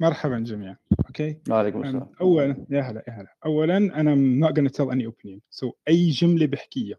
مرحبا 0.01 0.39
جميعا. 0.39 0.77
okay؟ 1.07 1.41
وعليكم 1.51 1.85
السلام. 1.85 2.13
اولا 2.21 2.67
يا 2.71 2.81
هلا 2.81 3.05
يا 3.09 3.13
هلا. 3.13 3.37
اولا 3.45 3.77
أنا 3.77 4.15
I'm 4.15 4.47
not 4.47 4.55
gonna 4.55 4.71
tell 4.71 4.91
any 4.91 5.05
opinion. 5.05 5.41
So 5.51 5.73
أي 5.89 6.11
جملة 6.11 6.47
بحكيها. 6.47 6.97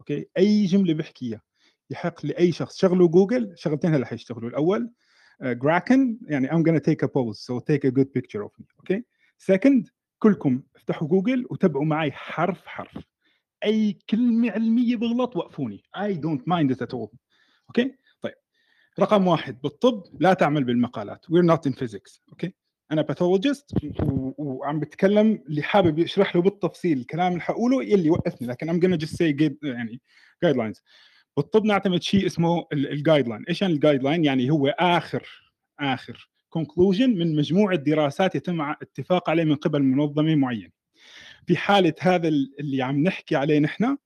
okay؟ 0.00 0.28
أي 0.38 0.64
جملة 0.64 0.94
بحكيها 0.94 1.42
يحق 1.90 2.26
لأي 2.26 2.52
شخص. 2.52 2.76
شغلوا 2.76 3.08
جوجل 3.08 3.52
شغلتين 3.56 3.94
هلأ 3.94 4.06
حيشتغلوا. 4.06 4.50
الأول 4.50 4.90
جراكن 5.42 6.18
يعني 6.22 6.48
I'm 6.48 6.62
gonna 6.62 6.80
take 6.80 7.02
a 7.02 7.08
pause. 7.08 7.38
So 7.38 7.60
take 7.60 7.84
a 7.84 7.90
good 7.90 8.12
picture 8.18 8.42
of 8.44 8.50
me. 8.60 8.66
okay؟ 8.78 9.04
Second 9.38 9.90
كلكم 10.18 10.62
افتحوا 10.76 11.08
جوجل 11.08 11.46
وتابعوا 11.50 11.84
معي 11.84 12.12
حرف 12.12 12.66
حرف. 12.66 13.13
أي 13.64 13.98
كلمة 14.10 14.50
علمية 14.50 14.96
بغلط 14.96 15.36
وقفوني. 15.36 15.82
Don't 15.96 16.40
mind 16.50 16.74
it 16.76 16.86
at 16.86 16.94
all. 16.94 17.16
okay 17.68 17.94
طيب. 18.20 18.34
رقم 19.00 19.26
واحد 19.26 19.60
بالطب 19.62 20.02
لا 20.20 20.34
تعمل 20.34 20.64
بالمقالات. 20.64 21.26
We're 21.26 21.46
not 21.54 21.70
in 21.70 21.74
physics. 21.74 22.20
أوكي 22.28 22.54
أنا 22.92 23.02
pathologist 23.02 23.64
وعم 24.38 24.80
بتكلم 24.80 25.42
اللي 25.48 25.62
حابب 25.62 25.98
يشرح 25.98 26.36
له 26.36 26.42
بالتفصيل 26.42 26.98
الكلام 26.98 27.32
اللي 27.32 27.40
حقوله 27.42 27.82
يلي 27.84 28.06
يوقفني 28.06 28.48
لكن 28.48 28.80
gonna 28.80 29.00
just 29.00 29.10
say 29.10 29.32
guide- 29.42 29.58
يعني 29.62 30.00
guidelines 30.42 30.82
بالطب 31.36 31.64
نعتمد 31.64 32.02
شيء 32.02 32.26
اسمه 32.26 32.66
ال 32.72 33.28
guideline 33.28 33.44
إيش 33.48 33.62
يعني 33.62 33.74
ال 33.74 34.02
guideline 34.02 34.24
يعني 34.24 34.50
هو 34.50 34.66
اخر 34.68 35.28
آخر 35.80 36.30
conclusion 36.58 37.08
من 37.08 37.36
مجموعة 37.36 37.76
دراسات 37.76 38.34
يتم 38.34 38.60
اتفاق 38.60 39.30
عليه 39.30 39.44
من 39.44 39.54
قبل 39.54 39.82
منظمة 39.82 40.34
معينة. 40.34 40.70
في 41.46 41.56
حالة 41.56 41.94
هذا 42.00 42.28
ال- 42.28 42.54
اللي 42.60 42.82
عم 42.82 43.02
نحكي 43.02 43.36
عليه 43.36 43.58
نحن 43.58 43.96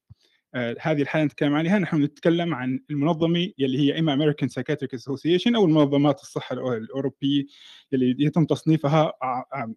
آه، 0.54 0.76
هذه 0.80 1.02
الحالة 1.02 1.24
نتكلم 1.24 1.54
عليها 1.54 1.78
نحن 1.78 2.02
نتكلم 2.02 2.54
عن 2.54 2.80
المنظمة 2.90 3.50
يلي 3.58 3.78
هي 3.78 3.98
إما 3.98 4.16
American 4.16 4.46
Psychiatric 4.46 4.98
Association 4.98 5.54
أو 5.56 5.64
المنظمات 5.64 6.20
الصحة 6.20 6.54
الأوروبية 6.76 7.44
يلي 7.92 8.16
يتم 8.18 8.44
تصنيفها 8.44 9.12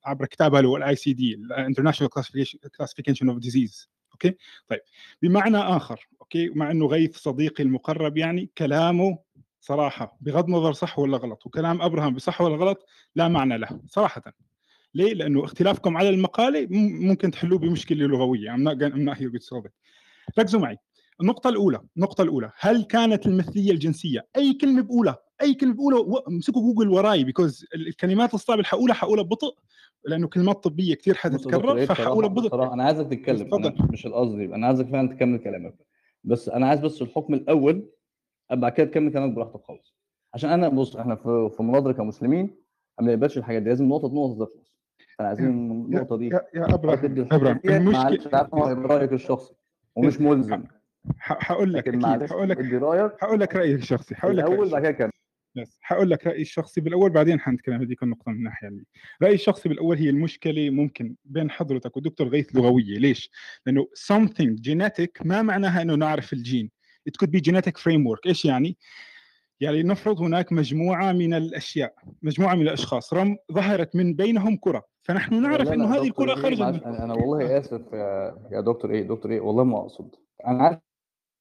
عبر 0.05 0.25
كتابها 0.25 0.59
اللي 0.59 0.69
هو 0.69 0.77
ال 0.77 0.95
ICD 0.95 1.37
Classification 1.77 2.57
Classification 2.81 3.27
of 3.33 3.39
Disease 3.47 3.87
okay؟ 4.11 4.37
طيب. 4.67 4.79
بمعنى 5.21 5.57
آخر 5.57 6.07
okay؟ 6.21 6.49
مع 6.49 6.71
إنه 6.71 6.85
غيث 6.85 7.17
صديقي 7.17 7.63
المقرب 7.63 8.17
يعني 8.17 8.49
كلامه 8.57 9.19
صراحة 9.59 10.17
بغض 10.21 10.45
النظر 10.45 10.73
صح 10.73 10.99
ولا 10.99 11.17
غلط 11.17 11.45
وكلام 11.45 11.81
أبراهام 11.81 12.13
بصح 12.13 12.41
ولا 12.41 12.55
غلط 12.55 12.85
لا 13.15 13.27
معنى 13.27 13.57
له 13.57 13.79
صراحة. 13.87 14.23
ليه؟ 14.93 15.13
لأنه 15.13 15.43
اختلافكم 15.45 15.97
على 15.97 16.09
المقالة 16.09 16.67
ممكن 17.09 17.31
تحلوه 17.31 17.59
بمشكلة 17.59 18.05
لغوية. 18.07 18.49
I'm 18.49 18.59
not, 18.59 18.73
gonna- 18.77 18.93
I'm 18.95 19.13
not 19.13 19.17
here 19.21 19.31
to 19.31 19.45
solve 19.45 19.65
it. 19.67 19.71
ركزوا 20.39 20.59
معي. 20.61 20.77
النقطة 21.21 21.49
الأولى 21.49 21.79
النقطة 21.97 22.21
الأولى 22.21 22.51
هل 22.59 22.83
كانت 22.83 23.25
المثلية 23.27 23.71
الجنسية؟ 23.71 24.27
أي 24.37 24.53
كلمة 24.53 24.81
بقولها 24.81 25.17
أي 25.41 25.53
كلمة 25.53 25.73
بقولها 25.73 25.99
و- 25.99 26.17
امسكوا 26.17 26.61
جوجل 26.61 26.89
وراي 26.89 27.23
because 27.23 27.65
الكلمات 27.75 28.33
الصعبة 28.33 28.53
اللي 28.59 28.67
حقولها 28.67 28.95
حقولها 28.95 29.23
ببطء 29.23 29.55
لأنه 30.05 30.27
كلمات 30.27 30.63
طبية 30.63 30.95
كثير 30.95 31.13
حتتكرر 31.15 31.77
إيه 31.77 31.85
فحقولها 31.85 32.29
ببطء. 32.29 32.73
أنا 32.73 32.83
عايزك 32.83 33.05
تتكلم 33.07 33.53
أنا 33.55 33.87
مش 33.91 34.05
القصد 34.05 34.39
أنا 34.39 34.67
عايزك 34.67 34.87
فعلا 34.87 35.15
تكمل 35.15 35.37
كلامك. 35.39 35.75
بس 36.23 36.49
أنا 36.49 36.67
عايز 36.67 36.79
بس 36.81 37.01
الحكم 37.01 37.33
الأول 37.33 37.89
بعد 38.51 38.71
كده 38.71 38.85
تكمل 38.87 39.11
كلامك 39.13 39.33
براحتك 39.35 39.61
خالص. 39.63 39.95
عشان 40.33 40.49
أنا 40.49 40.69
بص 40.69 40.95
إحنا 40.95 41.15
في 41.55 41.55
مناظرة 41.63 41.91
كمسلمين 41.91 42.55
ما 42.99 43.05
بنقبلش 43.07 43.37
الحاجات 43.37 43.61
دي 43.61 43.69
لازم 43.69 43.85
نقطة 43.89 44.07
نقطة 44.07 44.45
تخلص 44.45 44.70
فانا 45.21 45.27
عايزين 45.27 45.47
النقطة 45.47 46.17
دي. 46.17 46.27
يا, 46.27 46.41
يا 46.53 46.73
إبراهيم 46.73 47.27
إبراهيم 47.31 47.59
المشكلة 47.65 48.49
رأيك 48.85 49.13
الشخصي 49.13 49.53
ومش 49.95 50.21
ملزم. 50.21 50.63
حقول 51.17 51.73
لك 51.73 51.87
أكيد 51.87 52.05
حقول 52.05 52.49
لك 52.49 53.19
حقول 53.21 53.39
لك 53.39 53.55
رأيي 53.55 53.75
الشخصي 53.75 54.15
حقول 54.15 54.37
لك 54.37 54.45
الأول 54.45 54.69
بعد 54.69 54.87
كده 54.87 55.11
يس 55.55 55.77
حقول 55.81 56.09
لك 56.09 56.27
رأيي 56.27 56.41
الشخصي 56.41 56.81
بالأول 56.81 57.09
بعدين 57.09 57.39
حنتكلم 57.39 57.81
هذيك 57.81 58.03
النقطة 58.03 58.31
من 58.31 58.37
الناحية 58.37 58.67
اللي 58.67 58.83
رأيي 59.21 59.33
الشخصي 59.33 59.69
بالأول 59.69 59.97
هي 59.97 60.09
المشكلة 60.09 60.69
ممكن 60.69 61.15
بين 61.25 61.51
حضرتك 61.51 61.97
ودكتور 61.97 62.27
غيث 62.27 62.55
لغوية. 62.55 62.97
ليش؟ 62.99 63.31
لأنه 63.65 63.87
something 64.13 64.55
genetic 64.69 65.25
ما 65.25 65.41
معناها 65.41 65.81
إنه 65.81 65.95
نعرف 65.95 66.33
الجين. 66.33 66.71
It 67.09 67.13
could 67.23 67.31
be 67.31 67.41
genetic 67.51 67.77
framework. 67.77 68.21
إيش 68.25 68.45
يعني؟ 68.45 68.77
يعني 69.61 69.83
نفرض 69.83 70.21
هناك 70.21 70.53
مجموعة 70.53 71.11
من 71.11 71.33
الأشياء 71.33 71.93
مجموعة 72.21 72.55
من 72.55 72.61
الأشخاص 72.61 73.13
رم 73.13 73.37
ظهرت 73.51 73.95
من 73.95 74.13
بينهم 74.13 74.57
كرة. 74.57 74.83
فنحن 75.03 75.41
نعرف 75.41 75.67
إنه 75.71 75.95
هذه 75.95 76.07
الكرة 76.07 76.29
إيه 76.35 76.41
خرجت 76.41 76.61
من 76.61 76.83
أنا 76.83 77.03
أنا 77.03 77.13
والله 77.13 77.57
آسف 77.57 77.81
يا 77.93 78.35
يا 78.51 78.61
دكتور 78.61 78.91
إيه 78.91 79.01
دكتور 79.03 79.31
إيه 79.31 79.39
والله 79.41 79.63
ما 79.63 79.77
أقصد. 79.77 80.15
أنا 80.47 80.63
عارف 80.63 80.79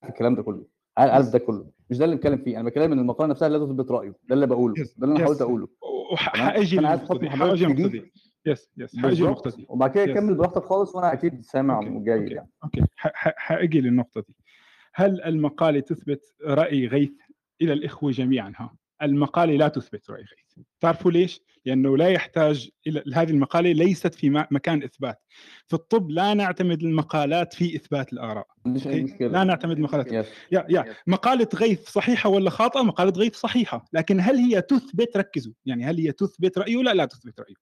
الكلام 0.09 0.35
ده 0.35 0.43
كله 0.43 0.65
عارف 0.99 1.33
ده 1.33 1.39
كله. 1.39 1.67
مش 1.91 1.99
ده 1.99 2.05
اللي 2.05 2.17
بنتكلم 2.17 2.39
فيه 2.39 2.61
أنا 2.61 2.69
بتكلم 2.69 2.93
إن 2.93 2.99
المقاله 2.99 3.31
نفسها 3.31 3.49
لا 3.49 3.59
تثبت 3.59 3.91
رأيه 3.91 4.15
ده 4.29 4.35
اللي 4.35 4.47
بقوله 4.47 4.75
ده 4.97 5.05
اللي 5.07 5.17
أنا. 5.17 5.25
حاولت 5.25 5.43
أقوله. 5.43 5.69
للنقطه 6.77 7.19
دي 7.19 7.29
دي 7.89 8.13
yes 8.47 8.71
yes 8.77 8.97
حاجي 8.97 9.23
النقطه 9.25 9.43
بالظبط. 9.43 9.57
دي 9.61 9.67
وبعد 9.69 9.91
كده. 9.91 10.15
كمل 10.15 10.35
براحتك 10.35 10.63
خالص 10.65 10.95
وأنا 10.95 11.13
أكيد 11.13 11.45
سامع 11.45 11.79
وجيد 11.79 12.07
يعني. 12.33 12.51
okay. 12.65 12.83
حاجي 13.37 13.81
للنقطه 13.81 14.21
دي 14.21 14.35
هل 14.95 15.23
المقاله 15.23 15.81
تثبت 15.81 16.35
رأي 16.45 16.87
غيث؟ 16.87 17.11
إلى 17.63 17.73
الإخوة 17.73 18.11
جميعا 18.11 18.53
ها. 18.57 18.77
المقالة 19.03 19.57
لا 19.57 19.69
تثبت 19.69 20.11
رأي 20.11 20.21
غيث 20.21 20.65
تعرفوا 20.81 21.11
ليش؟ 21.11 21.41
لأنه 21.67 21.97
لا 21.97 22.09
يحتاج 22.09 22.71
إلى 22.87 23.03
هذه 23.15 23.31
المقالة 23.31 23.73
ليست 23.73 24.15
في 24.15 24.45
مكان 24.51 24.83
إثبات. 24.83 25.23
في 25.67 25.75
الطب 25.75 26.11
لا 26.11 26.35
نعتمد 26.35 26.83
المقالات 26.83 27.55
في 27.55 27.77
إثبات 27.77 28.13
الآراء. 28.13 28.47
لا 29.21 29.45
نعتمد 29.45 29.77
المقالات 29.77 30.13
yes 30.13 30.27
yeah 30.53 30.67
yeah. 30.69 30.85
مقالة 31.07 31.49
غيث 31.55 31.89
صحيحة 31.89 32.31
ولا 32.31 32.51
خاطئة؟ 32.51 32.83
مقالة 32.83 33.13
غيث 33.17 33.37
صحيحة، 33.37 33.85
لكن 33.93 34.21
هل 34.21 34.37
هي 34.37 34.63
تثبت؟ 34.63 35.17
ركزوا، 35.17 35.53
يعني 35.67 35.85
هل 35.85 35.99
هي 35.99 36.13
تثبت 36.13 36.59
رأيه؟ 36.59 36.83
لا 36.83 36.95
لا 36.95 37.05
تثبت 37.05 37.41
رأيه. 37.41 37.55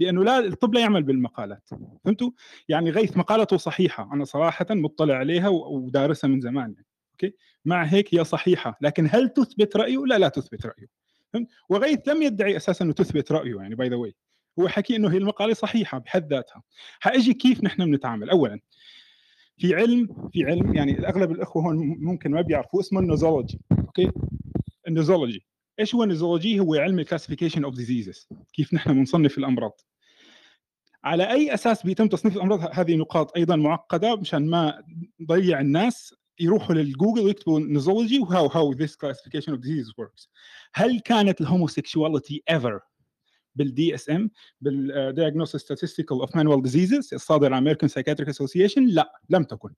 لأنه 0.00 0.24
لا 0.24 0.38
الطب 0.38 0.74
لا 0.74 0.80
يعمل 0.80 1.02
بالمقالات، 1.02 1.68
فهمتوا؟ 2.04 2.30
يعني 2.68 2.90
غيث 2.90 3.16
مقالته 3.16 3.56
صحيحة، 3.56 4.10
أنا 4.12 4.24
صراحة 4.24 4.66
مطلع 4.70 5.14
عليها 5.14 5.48
ودارسها 5.48 6.28
من 6.28 6.40
زمان 6.40 6.74
يعني. 6.74 6.86
okay؟ 7.14 7.36
مع 7.64 7.84
هيك 7.84 8.14
هي 8.14 8.24
صحيحة، 8.24 8.78
لكن 8.80 9.08
هل 9.10 9.28
تثبت 9.28 9.76
رأيه؟ 9.76 10.04
لا 10.06 10.18
لا 10.18 10.28
تثبت 10.28 10.66
رأيه. 10.66 10.86
فهمت؟ 11.32 11.48
وغيث 11.68 12.08
لم 12.08 12.22
يدعي 12.22 12.56
أساسا 12.56 12.84
أنه 12.84 12.92
تثبت 12.92 13.32
رأيه 13.32 13.56
يعني 13.56 13.74
by 13.74 13.88
the 13.88 13.96
way. 13.96 14.14
هو 14.58 14.68
حكي 14.68 14.96
أنه 14.96 15.12
هي 15.12 15.16
المقالة 15.16 15.54
صحيحة 15.54 15.98
بحد 15.98 16.32
ذاتها. 16.32 16.62
حأجي 17.00 17.34
كيف 17.34 17.64
نحن 17.64 17.84
بنتعامل؟ 17.84 18.30
أولا 18.30 18.60
في 19.58 19.74
علم 19.74 20.28
في 20.32 20.44
علم 20.44 20.74
يعني 20.74 21.08
اغلب 21.08 21.30
الأخوة 21.32 21.62
هون 21.62 21.76
ممكن 22.00 22.30
ما 22.30 22.40
بيعرفوا 22.40 22.80
اسمه 22.80 23.00
النوزولوجي 23.00 23.60
أوكي 23.72 24.10
النوزولوجي 24.88 25.46
إيش 25.80 25.94
هو 25.94 26.02
النوزولوجي 26.02 26.60
هو 26.60 26.74
علم 26.74 26.98
الكلاسيفيكيشن 26.98 27.64
اوف 27.64 27.74
ديزيزز 27.74 28.28
كيف 28.52 28.74
نحن 28.74 28.94
بنصنف 28.94 29.38
الأمراض 29.38 29.80
على 31.04 31.30
أي 31.30 31.54
أساس 31.54 31.86
بيتم 31.86 32.08
تصنيف 32.08 32.36
الأمراض 32.36 32.60
هذه 32.72 32.96
نقاط 32.96 33.36
أيضا 33.36 33.56
معقدة 33.56 34.16
مشان 34.16 34.50
ما 34.50 34.82
نضيع 35.20 35.60
الناس 35.60 36.14
يروحوا 36.40 36.74
للجوجل 36.74 37.20
ويكتبوا 37.20 37.60
nosology 37.60 38.18
و 38.18 38.46
how 38.46 38.72
how 38.72 38.82
this 38.82 38.96
classification 38.96 39.52
of 39.52 39.60
disease 39.60 39.92
works 39.98 40.30
هل 40.74 41.00
كانت 41.00 41.40
ال 41.40 41.47
homosexuality 41.47 42.42
ever 42.50 42.80
بال 43.54 43.94
DSM 43.94 44.30
بال 44.60 44.77
diagnostic 44.77 45.60
statistical 45.60 46.20
of 46.20 46.36
manual 46.36 46.62
diseases 46.62 47.14
الصادر 47.14 47.52
عن 47.52 47.62
American 47.62 47.88
Psychiatric 47.88 48.28
Association 48.28 48.86
لا 48.86 49.20
لم 49.30 49.44
تكن. 49.44 49.74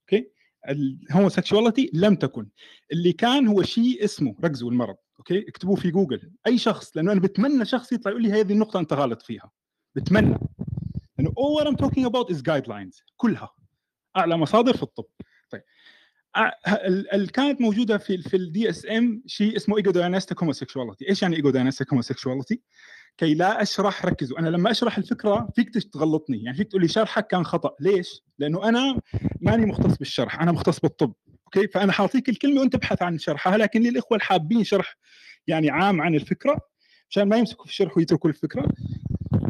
okay 0.00 0.30
ال 0.68 0.77
homosexuality 0.77 1.90
لم 1.94 2.14
تكن. 2.14 2.48
اللي 2.92 3.12
كان 3.12 3.46
هو 3.48 3.62
شيء 3.62 4.04
اسمه 4.04 4.34
ركزوا 4.44 4.70
المرض. 4.70 4.96
okay 5.18 5.48
اكتبوه 5.48 5.76
في 5.76 5.90
جوجل. 5.90 6.32
أي 6.46 6.58
شخص 6.58 6.96
لأنه 6.96 7.12
أنا 7.12 7.20
بتمنى 7.20 7.64
شخص 7.64 7.92
يطلع 7.92 8.10
يقول 8.10 8.22
لي 8.22 8.32
هذه 8.32 8.52
النقطة 8.52 8.80
انت 8.80 8.92
غلط 8.92 9.22
فيها. 9.22 9.50
بتمنى. 9.94 10.38
لأنه 11.18 11.30
all 11.30 11.60
what 11.60 11.66
I'm 11.66 11.76
talking 11.76 12.04
about 12.04 12.34
is 12.34 12.38
guidelines 12.38 13.02
كلها. 13.16 13.50
أعلى 14.16 14.36
مصادر 14.36 14.76
في 14.76 14.82
الطب. 14.82 15.04
طيب 16.36 16.44
أع- 16.68 16.84
ال- 16.84 17.14
ال- 17.14 17.30
كانت 17.30 17.60
موجودة 17.60 17.98
في 17.98 18.18
في 18.18 18.36
ال 18.36 18.70
DSM 18.70 19.22
شيء 19.26 19.56
اسمه 19.56 19.76
ego 19.76 19.90
dystonic 19.90 20.40
homosexuality 20.40 21.08
إيش 21.08 21.22
يعني 21.22 21.36
ego 21.36 21.50
dystonic 21.50 21.90
homosexuality 21.90 22.60
كي 23.16 23.34
لا 23.34 23.62
أشرح 23.62 24.06
ركزوا. 24.06 24.38
أنا 24.38 24.48
لما 24.48 24.70
أشرح 24.70 24.98
الفكرة 24.98 25.48
فيك 25.56 25.68
تغلطني. 25.92 26.42
يعني 26.42 26.56
فيك 26.56 26.68
تقول 26.68 26.82
لي 26.82 26.88
شرحك 26.88 27.26
كان 27.26 27.44
خطأ. 27.44 27.70
ليش؟ 27.80 28.22
لأنه 28.38 28.68
أنا 28.68 29.00
ماني 29.40 29.66
مختص 29.66 29.96
بالشرح. 29.98 30.40
أنا 30.40 30.52
مختص 30.52 30.80
بالطب. 30.80 31.12
okay؟ 31.44 31.68
فأنا 31.68 31.92
حاعطيك 31.92 32.28
الكلمة 32.28 32.60
وأنت 32.60 32.74
ابحث 32.74 33.02
عن 33.02 33.18
شرحها. 33.18 33.56
لكن 33.56 33.82
للإخوة 33.82 34.16
الحابين 34.16 34.64
شرح 34.64 34.96
يعني 35.46 35.70
عام 35.70 36.00
عن 36.00 36.14
الفكرة 36.14 36.58
عشان 37.10 37.22
ما 37.22 37.36
يمسكوا 37.36 37.64
في 37.64 37.70
الشرح 37.70 37.96
ويتركوا 37.96 38.30
الفكرة. 38.30 38.68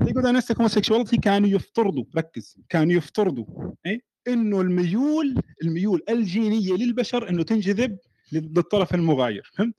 ego 0.07 0.27
dystonic 0.27 0.57
homosexuality 0.57 1.17
كانوا 1.17 1.49
يفترضوا. 1.49 2.05
ركز. 2.17 2.57
كانوا 2.69 2.93
يفترضوا. 2.93 3.73
إيه؟ 3.87 4.10
إنه 4.29 4.61
الميول 4.61 5.43
الميول 5.63 6.03
الجينية 6.09 6.73
للبشر 6.73 7.29
إنه 7.29 7.43
تنجذب 7.43 7.99
للطرف 8.33 8.95
المغاير 8.95 9.51
فهمت؟ 9.55 9.75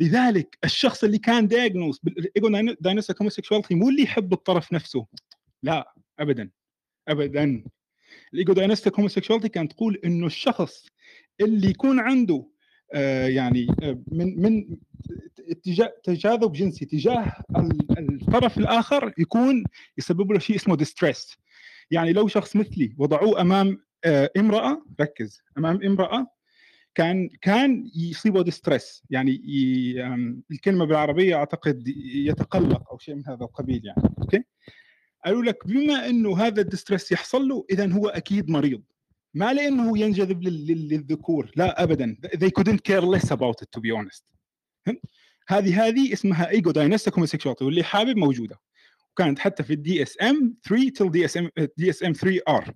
لذلك 0.00 0.58
الشخص 0.64 1.04
اللي 1.04 1.18
كان 1.18 1.48
diagnosed 1.48 2.00
بال 2.02 2.31
ego 2.31 2.74
dystonic 2.80 3.18
homosexuality 3.18 3.74
مو 3.74 3.88
اللي 3.88 4.02
يحب 4.02 4.32
الطرف 4.32 4.72
نفسه 4.72 5.06
لا 5.62 5.94
ابدا 6.18 6.50
ابدا 7.08 7.64
ال 8.34 8.38
ego 8.38 8.52
dystonic 8.52 8.96
homosexuality 8.96 9.48
كانت 9.48 9.72
تقول 9.72 10.00
إنه 10.04 10.26
الشخص 10.26 10.86
اللي 11.40 11.70
يكون 11.70 12.00
عنده 12.00 12.46
آه 12.94 13.26
يعني 13.26 13.66
آه 13.82 14.02
من 14.06 14.42
من 14.42 14.76
اتجاه 15.50 15.92
تجاذب 16.04 16.52
جنسي 16.52 16.84
تجاه 16.84 17.32
الطرف 17.98 18.58
الآخر 18.58 19.12
يكون 19.18 19.64
يسبب 19.98 20.32
له 20.32 20.38
شيء 20.38 20.56
اسمه 20.56 20.76
distress 20.76 21.36
يعني 21.90 22.12
لو 22.12 22.28
شخص 22.28 22.56
مثلي 22.56 22.94
وضعوه 22.98 23.40
أمام 23.40 23.78
آه 24.04 24.30
امرأة 24.36 24.84
ركز 25.00 25.42
أمام 25.58 25.82
امرأة 25.82 26.26
كان 26.94 27.28
كان 27.40 27.90
يصيبه 27.96 28.42
distress 28.42 29.02
يعني 29.10 29.32
ي... 29.32 29.94
الكلمة 30.50 30.84
بالعربية 30.84 31.36
أعتقد 31.36 31.88
يتقلق 32.14 32.90
أو 32.90 32.98
شيء 32.98 33.14
من 33.14 33.26
هذا 33.28 33.44
القبيل 33.44 33.86
يعني 33.86 34.02
okay؟ 34.18 34.44
قالوا 35.24 35.42
لك 35.42 35.66
بما 35.66 36.08
إنه 36.08 36.38
هذا 36.38 36.60
ال 36.60 36.66
distress 36.66 37.12
يحصل 37.12 37.48
له 37.48 37.66
اذا 37.70 37.92
هو 37.92 38.08
أكيد 38.08 38.50
مريض. 38.50 38.82
ما 39.34 39.52
لأنه 39.52 39.98
ينجذب 39.98 40.42
لل... 40.42 40.88
للذكور 40.88 41.50
لا 41.56 41.82
ابدا. 41.82 42.16
They 42.36 42.50
couldn't 42.60 42.80
care 42.88 43.02
less 43.02 43.30
about 43.30 43.62
it 43.62 43.68
to 43.76 43.80
be 43.80 43.90
honest. 43.90 44.24
هذه 45.48 45.86
هذه 45.86 46.12
اسمها 46.12 46.50
ego 46.50 46.70
dystonic 46.70 47.14
homosexuality 47.14 47.64
واللي 47.64 47.82
حابب 47.82 48.16
موجودة. 48.16 48.60
وكانت 49.12 49.38
حتى 49.38 49.62
في 49.62 49.72
الدي 49.72 50.02
اس 50.02 50.22
ام 50.22 50.54
3 50.68 50.88
تل 50.88 51.10
دي 51.10 51.24
اس 51.24 51.36
ام 51.36 51.48
دي 51.76 51.90
اس 51.90 52.02
ام 52.04 52.12
3 52.12 52.40
ار 52.48 52.72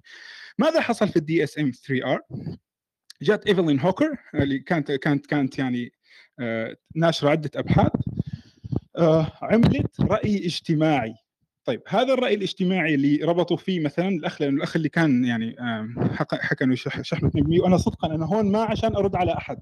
ماذا 0.58 0.80
حصل 0.80 1.08
في 1.08 1.16
ال 1.16 1.44
DSM 1.44 1.70
3 1.70 2.12
R 2.12 2.20
جات 3.22 3.46
ايفلين 3.46 3.80
هوكر 3.80 4.16
اللي 4.34 4.58
كانت 4.58 4.92
كانت 4.92 5.26
كانت 5.26 5.58
يعني 5.58 5.92
آه 6.40 6.76
ناشرة 6.94 7.30
عدة 7.30 7.50
أبحاث 7.56 7.92
آه 8.98 9.32
عملت 9.42 10.00
رأي 10.00 10.46
اجتماعي. 10.46 11.14
طيب 11.64 11.82
هذا 11.88 12.12
الرأي 12.14 12.34
الاجتماعي 12.34 12.94
اللي 12.94 13.16
ربطوا 13.16 13.56
فيه 13.56 13.80
مثلا 13.80 14.08
الأخ 14.08 14.42
لأنه 14.42 14.56
الأخ 14.56 14.76
اللي 14.76 14.88
كان 14.88 15.24
يعني 15.24 15.60
آه 15.60 15.88
حكى 16.20 16.64
إنه 16.64 16.74
شحنة 16.74 17.30
وأنا 17.60 17.76
صدقا 17.76 18.14
أنا 18.14 18.26
هون 18.26 18.52
ما 18.52 18.62
عشان 18.62 18.96
أرد 18.96 19.16
على 19.16 19.32
أحد. 19.32 19.58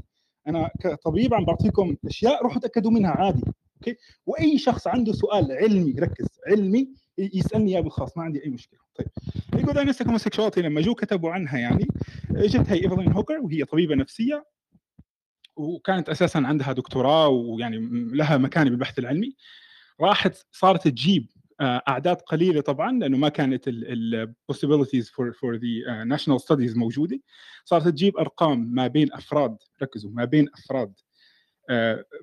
أنا 0.49 0.71
كطبيب 0.81 1.35
عم 1.35 1.45
بعطيكم 1.45 1.97
أشياء 2.07 2.43
روحوا 2.43 2.61
تأكدوا 2.61 2.91
منها 2.91 3.11
عادي. 3.11 3.43
okay؟ 3.89 3.99
وأي 4.27 4.59
شخص 4.59 4.87
عنده 4.87 5.13
سؤال 5.13 5.53
علمي 5.53 5.93
ركز 5.93 6.27
علمي 6.47 6.89
يسألني 7.19 7.73
إياه 7.73 7.81
بالخاص 7.81 8.17
ما 8.17 8.23
عندي 8.23 8.45
أي 8.45 8.51
مشكلة. 8.51 8.81
طيب. 8.95 9.09
ego 9.55 9.75
dystonic 9.75 10.07
homosexuality 10.07 10.63
لما 10.63 10.81
جو 10.81 10.95
كتبوا 10.95 11.31
عنها 11.31 11.59
يعني 11.59 11.89
اجت 12.31 12.71
هي 12.71 12.85
ايفلين 12.85 13.13
هوكر 13.13 13.39
وهي 13.39 13.65
طبيبة 13.65 13.95
نفسية 13.95 14.47
وكانت 15.57 16.09
أساسا 16.09 16.39
عندها 16.39 16.73
دكتوراه 16.73 17.29
ويعني 17.29 17.79
لها 18.13 18.37
مكانة 18.37 18.71
بالبحث 18.71 18.99
العلمي. 18.99 19.37
راحت 20.01 20.47
صارت 20.53 20.89
تجيب 20.89 21.31
أعداد 21.61 22.17
قليلة 22.17 22.61
طبعا 22.61 22.99
لأنه 22.99 23.19
ما 23.19 23.29
كانت 23.29 23.65
ال 23.69 23.79
possibilities 23.79 25.11
for 25.11 25.33
for 25.33 25.55
the 25.57 26.05
national 26.05 26.41
studies 26.41 26.77
موجودة. 26.77 27.21
صارت 27.65 27.89
تجيب 27.89 28.17
أرقام 28.17 28.75
ما 28.75 28.87
بين 28.87 29.13
أفراد 29.13 29.57
ركزوا 29.83 30.11
ما 30.11 30.25
بين 30.25 30.49
أفراد. 30.55 30.93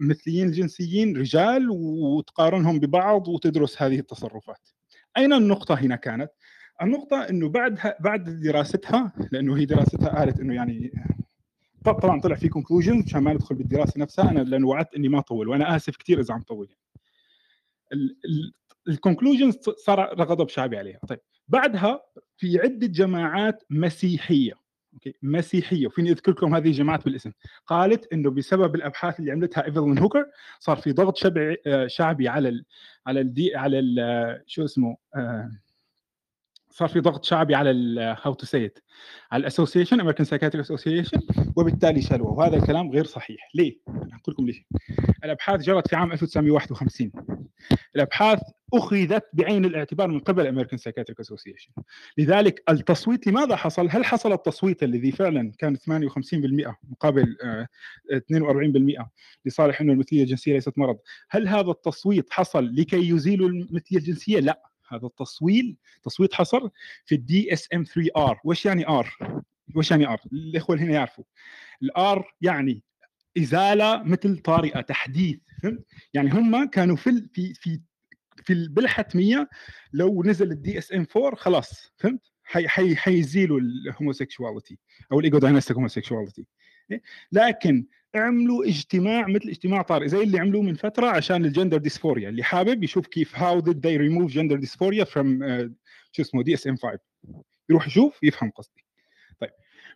مثليين 0.02 0.48
الجنسيين 0.48 1.18
رجال 1.18 1.68
وتقارنهم 1.70 2.80
ببعض 2.80 3.28
وتدرس 3.28 3.82
هذه 3.82 4.00
التصرفات. 4.00 4.70
أين 5.18 5.34
النقطة 5.34 5.76
هنا 5.76 5.96
كانت؟ 5.96 6.32
النقطة 6.82 7.30
إنه 7.30 7.50
بعدها 7.50 7.98
بعد 8.00 8.42
دراستها 8.42 9.14
لأنه 9.32 9.58
هي 9.58 9.66
دراستها 9.66 10.20
قالت 10.20 10.40
إنه 10.40 10.56
يعني 10.56 10.92
طبعا 11.86 12.22
طلع 12.22 12.36
في 12.36 12.50
conclusion 12.50 13.04
عشان 13.08 13.22
ما 13.22 13.34
ندخل 13.34 13.56
بالدراسة 13.56 14.00
نفسها. 14.00 14.32
أنا 14.32 14.40
لأنه 14.40 14.68
وعدت 14.68 14.96
إني 14.96 15.10
ما 15.10 15.20
اطول 15.20 15.48
وأنا 15.48 15.76
آسف 15.76 15.98
كثير 15.98 16.20
إذا 16.20 16.34
عم 16.34 16.42
طول. 16.42 16.70
ال 18.88 18.94
conclusion 18.94 19.52
صار 19.86 20.22
غضب 20.22 20.50
شعبي 20.50 20.78
عليها. 20.78 21.00
طيب 21.08 21.20
بعدها 21.48 22.02
في 22.38 22.60
عدة 22.60 22.88
جماعات 22.88 23.64
مسيحية. 23.70 24.61
okay 24.94 25.16
مسيحية. 25.22 25.88
وفيني 25.88 26.12
أذكر 26.12 26.32
لكم 26.32 26.56
هذه 26.56 26.68
الجماعات 26.68 27.06
بالاسم. 27.06 27.32
قالت 27.68 28.14
إنه 28.14 28.32
بسبب 28.32 28.76
الأبحاث 28.76 29.20
اللي 29.20 29.32
عملتها 29.32 29.66
ايفلين 29.66 29.98
هوكر 29.98 30.26
صار 30.60 30.78
في 30.78 30.92
ضغط 30.92 31.18
شعبي 31.18 31.58
شعبي 31.88 32.28
على 32.28 32.50
ال 32.50 32.66
على 33.08 33.20
ال 33.20 33.38
D 33.38 33.56
على 33.56 33.80
ال 33.80 34.44
شو 34.48 34.66
اسمه 34.66 34.98
صار 36.72 36.88
في 36.90 37.00
ضغط 37.00 37.26
شعبي 37.26 37.56
على 37.56 37.72
how 38.24 38.34
to 38.34 38.46
say 38.46 38.72
على 39.32 39.42
ال 39.42 39.47
association 39.47 40.00
American 40.00 40.26
Psychiatric 40.26 40.66
Association 40.66 41.20
وبالتالي 41.56 42.02
شالوها 42.02 42.32
وهذا 42.32 42.58
الكلام 42.58 42.92
غير 42.92 43.06
صحيح 43.06 43.50
ليه؟ 43.56 43.80
أقول 43.88 44.22
لكم 44.28 44.46
ليش 44.46 44.64
الأبحاث 45.24 45.62
جرت 45.62 45.88
في 45.88 45.96
عام 45.96 46.12
1951 46.12 47.12
الأبحاث 47.96 48.40
أخذت 48.74 49.24
بعين 49.34 49.66
الاعتبار 49.66 50.08
من 50.08 50.20
قبل 50.20 50.48
American 50.48 50.78
Psychiatric 50.78 51.20
Association 51.20 51.72
لذلك 52.18 52.64
التصويت 52.70 53.28
لماذا 53.28 53.56
حصل؟ 53.56 53.88
هل 53.90 54.06
حصل 54.06 54.34
التصويت 54.34 54.84
الذي 54.84 55.12
فعلا 55.12 55.52
كان 55.58 55.76
58% 55.76 55.80
مقابل 56.90 57.38
42% 59.00 59.06
لصالح 59.46 59.82
إنه 59.82 59.94
المثلية 59.94 60.24
الجنسية 60.24 60.54
ليست 60.54 60.78
مرض؟ 60.78 60.98
هل 61.30 61.48
هذا 61.48 61.72
التصويت 61.72 62.28
حصل 62.30 62.76
لكي 62.76 63.10
يزيلوا 63.10 63.50
المثلية 63.50 64.00
الجنسية؟ 64.00 64.40
لا 64.40 64.71
هذا 64.92 65.08
التصويت 65.08 65.78
تصويت 66.04 66.34
حصل 66.34 66.72
في 67.06 67.16
ال 67.16 67.54
DSM 67.54 67.84
3 67.84 68.10
R 68.18 68.40
وش 68.44 68.66
يعني 68.66 68.88
R 68.88 69.18
وش 69.76 69.92
يعني 69.92 70.08
R 70.08 70.22
الإخوة 70.34 70.76
اللي 70.76 70.88
هنا 70.88 70.94
يعرفوا 70.94 71.24
ال 71.84 72.09
R 72.09 72.34
يعني 72.42 72.84
إزالة 73.38 74.04
مثل 74.04 74.38
طارئة 74.38 74.82
تحديث 74.82 75.40
فهمت؟ 75.64 75.86
يعني 76.14 76.32
هم 76.32 76.66
كانوا 76.66 76.96
في 76.96 77.28
في 77.34 77.54
في 77.54 77.82
في 78.44 78.68
بالحتميه 78.68 79.50
لو 79.94 80.24
نزل 80.24 80.52
ال 80.52 80.78
DSM 80.78 81.08
4 81.16 81.36
خلاص 81.36 81.94
فهمت؟ 81.98 82.22
حي 82.44 82.68
حي 82.68 82.96
حيزيلوا 82.96 83.60
ال 83.60 83.68
homosexuality 83.68 84.78
أو 85.12 85.20
ال 85.20 85.24
ego 85.24 85.38
dystonic 85.38 85.76
homosexuality 85.78 86.46
لكن 87.32 87.86
عملوا 88.16 88.66
اجتماع 88.66 89.28
مثل 89.28 89.50
اجتماع 89.50 89.82
طارئ 89.82 90.08
زي 90.08 90.24
اللي 90.24 90.40
عملوه 90.40 90.62
من 90.62 90.76
فترة 90.76 91.08
عشان 91.08 91.46
ال 91.46 91.50
gender 91.50 91.78
dysphoria 91.78 92.30
اللي 92.30 92.44
حابب 92.44 92.84
يشوف 92.84 93.08
كيف 93.08 93.36
how 93.36 93.60
did 93.60 93.88
remove 93.88 94.32
gender 94.32 94.62
dysphoria 94.66 95.06
from 95.06 95.42
uh, 95.44 95.72
شو 96.12 96.22
اسمه 96.22 96.44
DSM 96.44 96.76
5 96.76 97.00
يروح 97.70 97.88
يشوف 97.88 98.24
يفهم 98.24 98.52
قصدي. 98.52 98.86
طيب. 99.40 99.50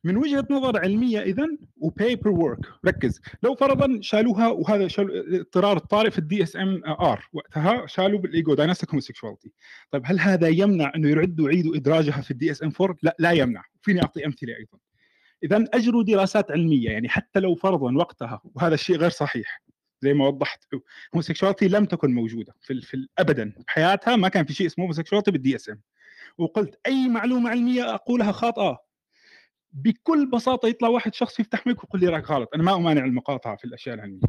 من 0.04 0.18
وجهة 0.18 0.48
نظر 0.50 0.80
علمية 0.80 1.22
اذا 1.22 1.48
و 1.78 2.30
paperwork 2.30 2.60
ركز. 2.86 3.22
لو 3.44 3.56
فرضا 3.56 4.00
شالوها 4.02 4.48
وهذا 4.48 4.88
شالوا 4.88 5.16
الاضطرار 5.16 5.78
الطارئ 5.78 6.10
في 6.12 6.20
ال 6.20 6.44
DSM 6.44 6.82
R 6.86 7.30
وقتها 7.34 7.86
شالوا 7.88 8.20
بال 8.20 8.34
ego 8.34 8.54
dystonic 8.54 8.90
homosexuality 8.90 9.52
طيب 9.92 10.02
هل 10.06 10.20
هذا 10.20 10.48
يمنع 10.48 10.92
إنه 10.96 11.10
يعدوا 11.10 11.50
يعيدوا 11.50 11.76
إدراجها 11.76 12.22
في 12.22 12.32
ال 12.32 12.52
DSM 12.52 12.72
4 12.82 12.98
لا 13.04 13.16
لا 13.20 13.32
يمنع. 13.32 13.64
فيني 13.82 14.02
أعطي 14.02 14.26
أمثلة 14.26 14.56
أيضا. 14.58 14.78
اذا 15.46 15.66
اجروا 15.74 16.04
دراسات 16.04 16.52
علميه 16.52 16.90
يعني 16.90 17.10
حتى 17.10 17.40
لو 17.40 17.56
فرضا 17.56 17.96
وقتها 17.96 18.42
وهذا 18.56 18.74
الشيء 18.74 18.98
غير 18.98 19.10
صحيح 19.10 19.64
زي 20.02 20.14
ما 20.14 20.28
وضحت 20.28 20.64
homosexuality 21.14 21.68
لم 21.68 21.86
تكن 21.86 22.14
موجوده 22.14 22.54
في, 22.62 22.82
في 22.82 23.08
ابدا 23.18 23.54
بحياتها 23.68 24.16
ما 24.16 24.30
كان 24.30 24.46
في 24.46 24.54
شيء 24.54 24.68
اسمه 24.68 24.84
homosexuality 24.84 25.32
بال 25.32 25.56
DSM 25.56 25.82
وقلت 26.38 26.80
اي 26.86 27.08
معلومه 27.08 27.50
علميه 27.50 27.94
اقولها 27.96 28.32
خاطئه 28.32 28.78
بكل 29.74 30.30
بساطه 30.30 30.68
يطلع 30.68 30.88
واحد 30.88 31.14
شخص 31.14 31.40
يفتح 31.40 31.68
ميك 31.68 31.84
ويقول 31.84 32.02
لي 32.02 32.08
راك 32.08 32.32
غلط 32.32 32.50
أنا 32.56 32.64
ما 32.64 32.76
امانع 32.76 33.06
المقاطعه 33.06 33.56
في 33.56 33.66
الاشياء 33.66 33.96
العلميه 33.96 34.22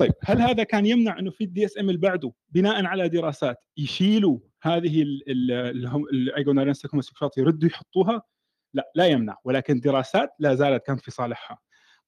طيب 0.00 0.12
هل 0.24 0.42
هذا 0.42 0.62
كان 0.62 0.86
يمنع 0.86 1.18
انه 1.18 1.30
في 1.30 1.44
ال 1.44 1.64
DSM 1.64 1.88
اللي 1.88 2.00
بعده 2.00 2.32
بناء 2.50 2.84
على 2.84 3.08
دراسات 3.08 3.56
يشيلوا 3.76 4.38
هذه 4.62 5.02
ال 6.12 6.18
ego-dystonic 6.18 6.90
homosexuality 6.90 7.40
يردوا 7.40 7.68
يحطوها 7.68 8.22
لا 8.74 8.92
لا 8.94 9.06
يمنع 9.06 9.36
ولكن 9.44 9.80
دراسات 9.80 10.30
لا 10.38 10.54
زالت 10.54 10.86
كانت 10.86 11.00
في 11.00 11.10
صالحها 11.10 11.58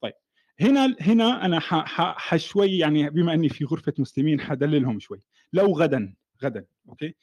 طيب 0.01 0.12
هنا 0.60 0.97
هنا 1.01 1.44
أنا 1.44 1.60
حشوي 2.16 2.78
يعني 2.78 3.10
بما 3.10 3.34
أني 3.34 3.48
في 3.48 3.64
غرفة 3.64 3.93
مسلمين 3.98 4.40
حدللهم 4.40 5.01
شوي. 5.01 5.22
لو 5.52 5.72
غدا 5.72 6.14
غدا 6.44 6.64
okay؟ 6.88 7.14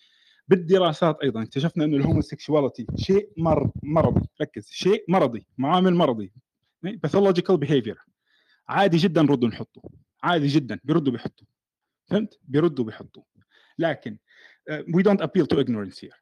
بالدراسات 0.47 1.17
أيضا 1.23 1.43
اكتشفنا 1.43 1.85
انه 1.85 1.97
ال 1.97 2.04
homosexuality 2.04 2.85
شيء 2.97 3.29
مر 3.37 3.71
مرضي 3.83 4.27
ركز 4.41 4.69
شيء 4.71 5.05
مرضي 5.07 5.45
معامل 5.57 5.95
مرضي 5.95 6.31
pathological 6.83 7.57
behavior 7.57 7.97
عادي 8.67 8.97
جدا 8.97 9.21
ردوا 9.21 9.49
نحطه 9.49 9.81
عادي 10.23 10.47
جدا 10.47 10.79
بيردوا 10.83 11.13
بيحطوا. 11.13 11.47
فهمت؟ 12.05 12.39
بيردوا 12.43 12.85
بيحطوا. 12.85 13.23
لكن 13.79 14.17
we 14.93 15.03
don't 15.03 15.21
appeal 15.21 15.45
to 15.45 15.63
ignorance 15.63 15.95
here. 15.95 16.17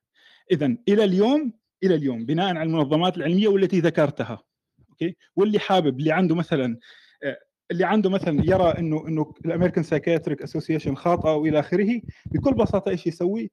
اذا 0.51 0.77
إلى 0.87 1.03
اليوم 1.03 1.53
إلى 1.83 1.95
اليوم 1.95 2.25
بناء 2.25 2.47
على 2.47 2.63
المنظمات 2.63 3.17
العلمية 3.17 3.47
والتي 3.47 3.79
ذكرتها 3.79 4.43
okay؟ 4.89 5.15
واللي 5.35 5.59
حابب 5.59 5.99
اللي 5.99 6.11
عنده 6.11 6.35
مثلا 6.35 6.77
آه، 7.23 7.37
اللي 7.71 7.83
عنده 7.83 8.09
مثلا 8.09 8.41
يرى 8.45 8.73
إنه 8.77 9.07
إنه 9.07 9.33
ال 9.45 9.49
American 9.49 9.83
Psychiatric 9.83 10.41
Association 10.41 10.95
خاطئه 10.95 11.33
وإلى 11.35 11.59
آخره 11.59 12.01
بكل 12.25 12.53
بساطة 12.53 12.89
إيش 12.89 13.07
يسوي؟ 13.07 13.51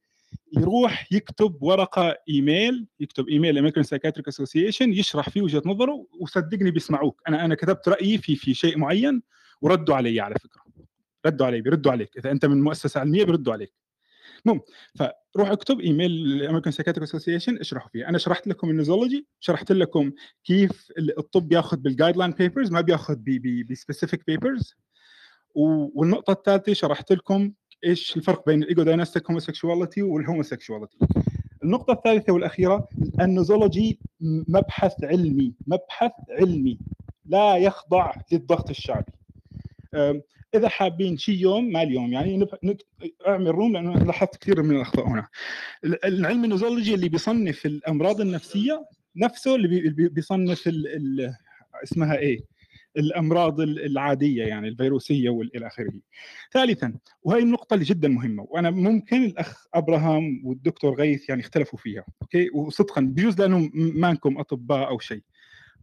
يروح 0.57 1.13
يكتب 1.13 1.63
ورقة 1.63 2.17
إيميل 2.29 2.87
يكتب 3.01 3.29
إيميل 3.29 3.51
ال 3.51 3.55
American 3.55 3.85
Psychiatric 3.85 4.29
Association 4.29 4.93
يشرح 4.93 5.31
فيه 5.31 5.43
وجهة 5.43 5.63
نظره 5.67 6.07
وصدقني 6.21 6.71
بيسمعوك. 6.71 7.23
أنا 7.29 7.45
أنا 7.45 7.55
كتبت 7.55 7.89
رأيي 7.89 8.19
في 8.19 8.37
في 8.37 8.55
شيء 8.55 8.79
معين 8.79 9.23
وردوا 9.61 9.95
علي 9.95 10.21
على 10.21 10.35
فكرة. 10.35 10.63
ردوا 11.27 11.47
علي 11.47 11.61
بيردوا 11.61 11.93
عليك. 11.93 12.17
إذا 12.19 12.31
أنت 12.31 12.47
من 12.47 12.63
مؤسسة 12.63 13.01
علمية 13.01 13.25
بيردوا 13.25 13.53
عليك. 13.53 13.73
المهم 14.47 14.61
فروح 15.35 15.51
اكتب 15.51 15.81
إيميل 15.81 16.11
ال 16.11 16.18
American 16.18 16.73
Psychiatric 16.73 17.09
Association 17.09 17.59
اشرحوا 17.59 17.89
فيه 17.89 18.09
أنا 18.09 18.19
شرحت 18.19 18.47
لكم 18.47 18.71
ال 18.71 18.77
nosology 18.77 19.27
شرحت 19.41 19.73
لكم 19.73 20.13
كيف 20.45 20.93
الطب 20.99 21.49
بياخذ 21.49 21.77
بال 21.77 22.17
guideline 22.17 22.31
papers 22.31 22.73
ما 22.73 22.81
بياخذ 22.81 23.17
ب 23.71 23.77
specific 23.77 24.27
papers 24.27 24.75
والنقطة 25.55 26.33
الثالثة 26.33 26.73
شرحت 26.73 27.13
لكم 27.13 27.53
إيش 27.85 28.17
الفرق 28.17 28.47
بين 28.47 28.63
ال 28.63 28.83
ego-dystonic 28.83 29.27
homosexuality 29.27 30.03
وال 30.03 30.16
homosexuality 30.16 30.99
النقطة 31.65 31.93
الثالثة 31.93 32.33
والأخيرة 32.33 32.89
ال 33.21 33.30
nosology 33.30 33.99
مبحث 34.21 35.05
علمي 35.05 35.55
مبحث 35.67 36.13
علمي 36.31 36.79
لا 37.27 37.57
يخضع 37.57 38.13
للضغط 38.33 38.71
الشعبي. 38.71 39.13
إذا 40.55 40.69
حابين 40.69 41.17
شي 41.17 41.33
يوم 41.33 41.65
ما 41.73 41.83
اليوم 41.83 42.13
يعني 42.13 42.37
نك- 42.65 42.87
أعمل 43.27 43.49
room 43.55 43.73
لأنه 43.73 43.95
لاحظت 44.05 44.37
كثير 44.37 44.63
من 44.63 44.77
الأخطاء 44.77 45.09
هنا 45.09 45.29
ال- 45.85 46.05
العلم 46.05 46.45
ال 46.45 46.51
nosology 46.51 46.95
اللي 46.95 47.09
بيصنف 47.09 47.67
الأمراض 47.67 48.21
النفسية 48.21 48.87
نفسه 49.17 49.55
اللي 49.55 49.69
بي- 49.69 49.89
بي- 49.91 50.09
بيصنف 50.09 50.69
ال 50.69 50.87
ال 50.89 51.35
اسمها 51.83 52.17
إيه 52.17 52.41
الأمراض 52.97 53.61
ال- 53.61 53.85
العادية 53.87 54.45
يعني 54.45 54.69
الفيروسية 54.69 55.31
والى 55.31 55.67
آخره. 55.67 55.93
ثالثا 56.53 56.95
وهي 57.23 57.39
النقطة 57.43 57.75
اللي 57.75 57.85
جدا 57.85 58.09
مهمة 58.09 58.47
وأنا 58.51 58.71
ممكن 58.71 59.25
الأخ 59.25 59.67
أبراهام 59.75 60.41
والدكتور 60.45 60.95
غيث 60.95 61.29
يعني 61.29 61.41
اختلفوا 61.41 61.79
فيها 61.79 62.05
okay 62.23 62.51
وصدقا 62.55 63.01
بجوز 63.01 63.41
لأنهم 63.41 63.71
ما 63.75 64.11
انكم 64.11 64.39
أطباء 64.39 64.89
أو 64.89 64.99
شيء. 64.99 65.23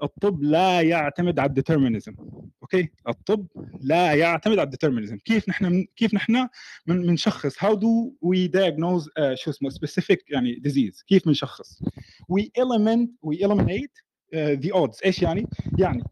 الطب 0.03 0.43
لا 0.43 0.81
يعتمد 0.81 1.39
على 1.39 1.49
ال 1.49 1.55
determinism 1.55 2.15
okay؟ 2.61 2.90
الطب 3.07 3.47
لا 3.81 4.13
يعتمد 4.13 4.59
على 4.59 4.65
ال 4.65 4.70
determinism 4.70 5.18
كيف 5.18 5.49
نحن 5.49 5.85
كيف 5.95 6.13
نحن 6.13 6.47
بنشخص 6.88 7.63
how 7.64 7.73
do 7.73 8.15
we 8.22 8.48
uh, 8.47 9.34
شو 9.34 9.51
اسمه 9.51 9.69
specific 9.69 10.32
يعني 10.31 10.55
disease 10.56 11.03
كيف 11.07 11.26
بنشخص 11.26 11.84
we 12.30 13.38
eliminate 13.38 14.01
we 14.36 14.42
eliminate 14.42 14.73
the 14.73 14.85
odds 14.85 14.99
إيش 15.05 15.22
يعني؟ 15.22 15.47
يعني 15.80 16.03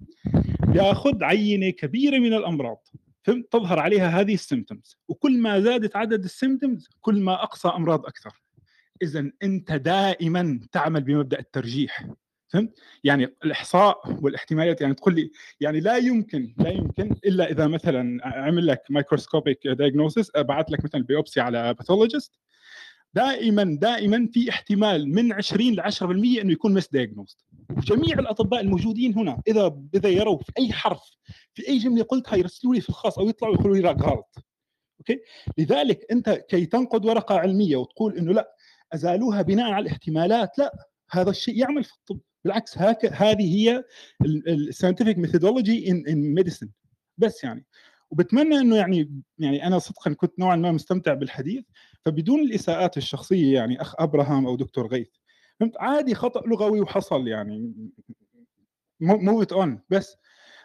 ياخذ 0.76 1.23
عينة 1.23 1.69
كبيرة 1.69 2.19
من 2.19 2.34
الأمراض 2.34 2.88
فهمت؟ 3.23 3.51
تظهر 3.51 3.80
عليها 3.80 4.07
هذه 4.07 4.34
ال 4.34 4.41
symptoms 4.41 4.98
وكل 5.07 5.38
ما 5.38 5.60
زادت 5.60 5.95
عدد 5.95 6.23
ال 6.24 6.31
symptoms 6.31 6.90
كل 7.01 7.22
ما 7.22 7.43
أقصى 7.43 7.68
أمراض 7.68 8.06
أكثر. 8.06 8.41
اذا 9.01 9.31
أنت 9.43 9.72
دائما 9.72 10.60
تعمل 10.72 11.01
بمبدأ 11.01 11.39
الترجيح. 11.39 12.06
فهمت؟ 12.50 12.80
يعني 13.04 13.36
الإحصاء 13.46 14.18
والاحتمالات 14.22 14.82
يعني 14.82 14.94
تقول 14.94 15.16
لي 15.16 15.32
يعني 15.60 15.80
لا 15.80 15.98
يمكن 15.98 16.54
لا 16.58 16.70
يمكن 16.70 17.16
إلا 17.26 17.52
إذا 17.52 17.68
مثلا 17.68 18.28
عمل 18.28 18.68
لك 18.68 18.84
microscopic 18.90 19.68
diagnosis 19.68 20.32
أبعث 20.36 20.66
لك 20.70 20.84
مثلا 20.84 21.04
biopsy 21.03 21.41
على 21.42 21.74
pathologist 21.74 22.40
دائما 23.14 23.78
دائما 23.82 24.30
في 24.34 24.50
احتمال 24.50 25.10
من 25.10 25.34
20 25.34 25.74
ل 25.74 25.82
10% 25.82 26.02
إنه 26.02 26.52
يكون 26.52 26.74
misdiagnosed 26.74 27.45
وجميع 27.78 28.20
الأطباء 28.20 28.62
الموجودين 28.62 29.14
هنا 29.14 29.42
إذا 29.48 29.80
إذا 29.96 30.10
يروا 30.10 30.38
في 30.38 30.52
أي 30.58 30.74
حرف 30.74 31.02
في 31.54 31.68
أي 31.68 31.78
جملة 31.78 32.04
قلتها 32.04 32.36
يرسلوا 32.36 32.76
لي 32.76 32.82
في 32.82 32.90
الخاص 32.90 33.20
أو 33.20 33.30
يطلعوا 33.30 33.54
يقولوا 33.54 33.76
لي 33.76 33.82
لا 33.82 33.92
غلط. 33.92 34.36
okay؟ 34.99 35.20
لذلك 35.58 36.06
أنت 36.12 36.30
كي 36.30 36.66
تنقد 36.66 37.06
ورقة 37.06 37.36
علمية 37.36 37.78
وتقول 37.78 38.18
إنه 38.18 38.34
لا 38.34 38.56
أزالوها 38.94 39.42
بناء 39.42 39.72
على 39.72 39.84
الاحتمالات 39.84 40.60
لا 40.60 40.88
هذا 41.12 41.30
الشيء 41.30 41.58
يعمل 41.60 41.84
في 41.84 41.94
الطب. 41.94 42.20
بالعكس 42.45 42.78
هاك 42.78 43.06
هذه 43.06 43.56
هي 43.57 43.84
ال 44.48 44.54
scientific 44.54 45.18
methodology 45.18 45.91
in 45.91 46.07
in 46.07 46.34
medicine 46.34 46.70
بس 47.18 47.44
يعني. 47.44 47.66
وبتمنى 48.11 48.56
إنه 48.57 48.76
يعني 48.78 49.22
يعني 49.40 49.68
أنا 49.68 49.80
صدقا 49.80 50.14
كنت 50.14 50.40
نوعا 50.40 50.56
ما 50.56 50.72
مستمتع 50.72 51.14
بالحديث 51.14 51.64
فبدون 52.06 52.40
الإساءات 52.40 52.98
الشخصية 52.98 53.53
يعني 53.56 53.82
أخ 53.82 53.95
أبراهام 54.02 54.45
أو 54.48 54.56
دكتور 54.56 54.88
غيث. 54.88 55.07
فهمت؟ 55.60 55.78
عادي 55.78 56.16
خطأ 56.16 56.41
لغوي 56.48 56.82
وحصل 56.82 57.28
يعني. 57.28 57.74
moved 58.99 59.52
on 59.53 59.82
بس 59.90 60.18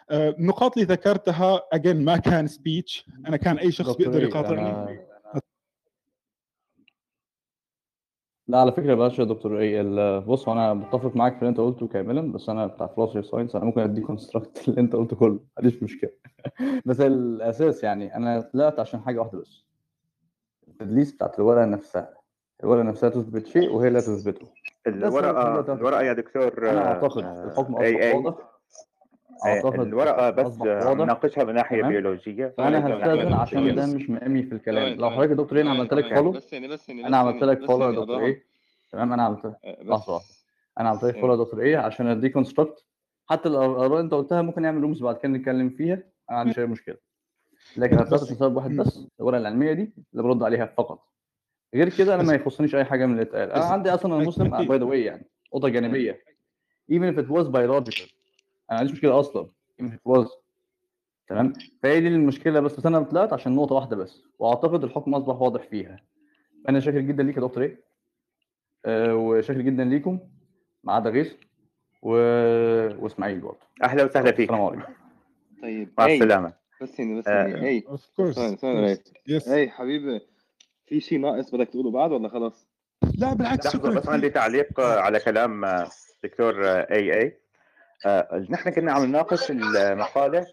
آه، 0.09 0.29
النقاط 0.29 0.77
اللي 0.77 0.93
ذكرتها 0.93 1.61
again 1.73 2.05
ما 2.05 2.17
كان 2.17 2.47
speech 2.47 3.05
أنا 3.27 3.37
كان 3.37 3.57
أي 3.57 3.71
شخص 3.71 3.95
بيقدر 3.95 4.23
يقاطعني 4.23 4.61
أنا- 4.61 5.39
لا 8.47 8.57
على 8.61 8.71
فكرة 8.71 8.93
بلاش 8.95 9.19
يا 9.19 9.23
دكتور 9.23 9.59
إيه 9.59 9.81
ال- 9.81 10.21
بص 10.21 10.47
هو 10.49 10.53
أنا 10.53 10.73
متفق 10.73 11.15
معاك 11.15 11.33
في 11.33 11.39
اللي 11.39 11.49
أنت 11.49 11.59
قلته 11.59 11.87
كاملا 11.87 12.31
بس 12.31 12.49
أنا 12.49 12.67
بتاع 12.67 12.87
philosophy 12.87 13.21
science 13.21 13.55
أنا 13.55 13.65
ممكن 13.65 13.81
ا 13.81 14.03
deconstruct 14.05 14.57
اللي 14.69 14.81
أنت 14.81 14.95
قلته 14.95 15.15
كله 15.15 15.39
عنديش 15.57 15.83
مشكلة. 15.83 16.09
بس 16.85 17.01
الأساس 17.01 17.83
يعني 17.83 18.15
أنا 18.15 18.41
طلعت 18.41 18.79
عشان 18.79 18.99
حاجة 19.01 19.19
واحدة 19.19 19.39
بس. 19.39 19.65
التدليس 20.67 21.11
بتاعت 21.11 21.39
الورقة 21.39 21.65
نفسها. 21.65 22.13
الورقة 22.63 22.83
نفسها 22.83 23.09
تثبت 23.09 23.47
شيء 23.47 23.71
وهي 23.73 23.89
لا 23.89 23.99
تثبته. 23.99 24.45
بس 24.87 24.93
الورقه. 24.93 25.73
الورقة 25.73 26.01
يا 26.01 26.13
دكتور 26.13 26.69
أنا 26.69 26.87
أعتقد 26.87 27.23
آه، 27.23 27.45
الحكم 27.45 27.75
اي 27.77 27.93
اصبح 27.95 28.03
اي 28.05 28.13
واضح. 28.13 28.37
آه، 28.39 28.54
أعتقد 29.45 29.79
الورقة 29.79 30.29
بس 30.29 30.61
آه، 30.61 30.93
نناقشها 30.93 31.43
من 31.43 31.53
ناحية 31.53 31.77
تمام. 31.77 31.91
بيولوجية. 31.91 32.53
فأنا 32.57 32.87
هستأذن 32.87 33.33
عشان 33.33 33.75
ده 33.75 33.85
مش 33.85 34.09
مقامي 34.09 34.43
في 34.43 34.55
الكلام. 34.55 34.83
ثواني 34.83 34.95
لو 34.95 35.09
حضرتك 35.11 35.29
يا 35.29 35.35
دكتور 35.35 35.57
إيه 35.57 35.63
أنا 35.63 35.73
ثواني 35.73 35.79
عملت 35.79 35.93
لك 35.93 36.15
follow 36.15 36.31
بس 36.31 36.49
ثانية 36.49 36.67
بس 36.67 36.87
ثانية 36.87 37.07
أنا 37.07 37.17
عملت 37.17 37.43
لك 37.43 37.65
follow 37.65 37.85
يا 37.91 37.99
دكتور 37.99 38.25
إيه؟ 38.25 38.43
تمام 38.91 39.13
أنا 39.13 39.23
عملت 39.23 39.45
آه، 39.45 39.55
لحظه 39.83 39.95
بس 40.03 40.09
واحدة. 40.09 40.25
أنا 40.79 40.89
عملت 40.89 41.03
لك 41.03 41.19
follow 41.19 41.33
يا 41.33 41.37
دكتور 41.37 41.61
إيه؟ 41.61 41.77
عشان 41.77 42.07
ا 42.07 42.33
deconstruct 42.33 42.85
حتى 43.29 43.49
الاراء 43.49 43.85
اللي 43.87 43.99
أنت 43.99 44.13
قلتها 44.13 44.41
ممكن 44.41 44.61
نعمل 44.61 44.81
rooms 44.81 45.03
بعد 45.03 45.17
كده 45.17 45.31
نتكلم 45.31 45.69
فيها. 45.69 45.93
أنا 45.95 46.03
ما 46.31 46.37
عنديش 46.37 46.59
اي 46.59 46.65
مشكلة. 46.65 46.95
لكن 47.77 47.95
هتلاقي 47.99 48.23
بس. 48.23 48.33
سبب 48.33 48.55
واحد 48.55 48.71
بس 48.75 49.07
الورقة 49.19 49.37
العلمية 49.37 49.73
دي 49.73 49.93
اللي 50.11 50.23
برد 50.23 50.43
عليها 50.43 50.65
فقط. 50.65 50.99
غير 51.75 51.89
كده 51.89 52.15
أنا 52.15 52.23
ما 52.23 52.33
يخصنيش 52.33 52.75
أي 52.75 52.85
حاجة 52.85 53.05
من 53.05 53.11
اللي 53.11 53.21
اتقال. 53.23 53.51
أنا 53.51 53.65
عندي 53.65 53.89
أصلا 53.93 54.15
أنا 54.15 54.27
مسلم 54.27 54.65
by 54.65 54.77
the 54.77 54.85
way 54.85 55.03
يعني 55.03 55.25
نقطه 55.55 55.67
جانبية. 55.69 56.23
even 56.91 57.15
if 57.15 57.17
it 57.19 57.29
was 57.29 57.47
biological. 57.47 58.09
أنا 58.71 58.79
عنديش 58.79 58.93
مشكلة 58.93 59.19
أصلا. 59.19 59.49
تمام؟ 61.27 61.53
فهي 61.83 61.99
دي 61.99 62.07
المشكلة 62.07 62.59
بس. 62.59 62.75
بس 62.75 62.85
أنا 62.85 63.03
طلعت 63.03 63.33
عشان 63.33 63.55
نقطة 63.55 63.75
واحدة 63.75 63.95
بس. 63.95 64.23
وأعتقد 64.39 64.83
الحكم 64.83 65.15
أصبح 65.15 65.41
واضح 65.41 65.61
فيها. 65.61 65.99
أنا 66.69 66.79
شاكر 66.79 66.99
جدا 66.99 67.23
ليك 67.23 67.37
يا 67.37 67.41
دكتور 67.41 67.63
إيه. 67.63 67.85
أه 68.85 69.15
وشاكر 69.15 69.61
جدا 69.61 69.83
ليكم. 69.83 70.19
ما 70.83 70.93
عدا 70.93 71.09
غيث. 71.09 71.33
و... 72.01 72.09
وإسماعيل 73.03 73.39
برضه. 73.39 73.59
أهلا 73.83 74.03
وسهلا 74.03 74.31
فيك. 74.31 74.49
السلام 74.49 74.61
عليكم. 74.61 74.93
طيب. 75.61 75.93
مع 75.97 76.05
السلامة. 76.05 76.53
بس 76.81 76.89
ثانية 76.89 77.19
بس 77.19 77.27
آه، 77.27 77.45
اي 77.45 77.83
of 77.87 78.09
course 78.15 78.37
اي 79.47 79.69
حبيبي 79.69 80.21
في 80.85 80.99
شيء 80.99 81.19
ناقص 81.19 81.55
بدك 81.55 81.69
تقوله 81.69 81.91
بعد 81.91 82.11
ولا 82.11 82.29
خلاص؟ 82.29 82.67
لا 83.17 83.33
بالعكس 83.33 83.73
شكرا 83.73 83.93
بس 83.93 84.09
عندي 84.09 84.29
تعليق 84.29 84.79
آه، 84.79 84.99
على 84.99 85.19
كلام 85.19 85.65
آه، 85.65 85.87
دكتور 86.23 86.65
اي 86.67 87.21
اي 87.21 87.39
نحن 88.49 88.69
كنا 88.69 88.91
عم 88.91 89.05
نناقش 89.05 89.51
المقالة 89.51 90.45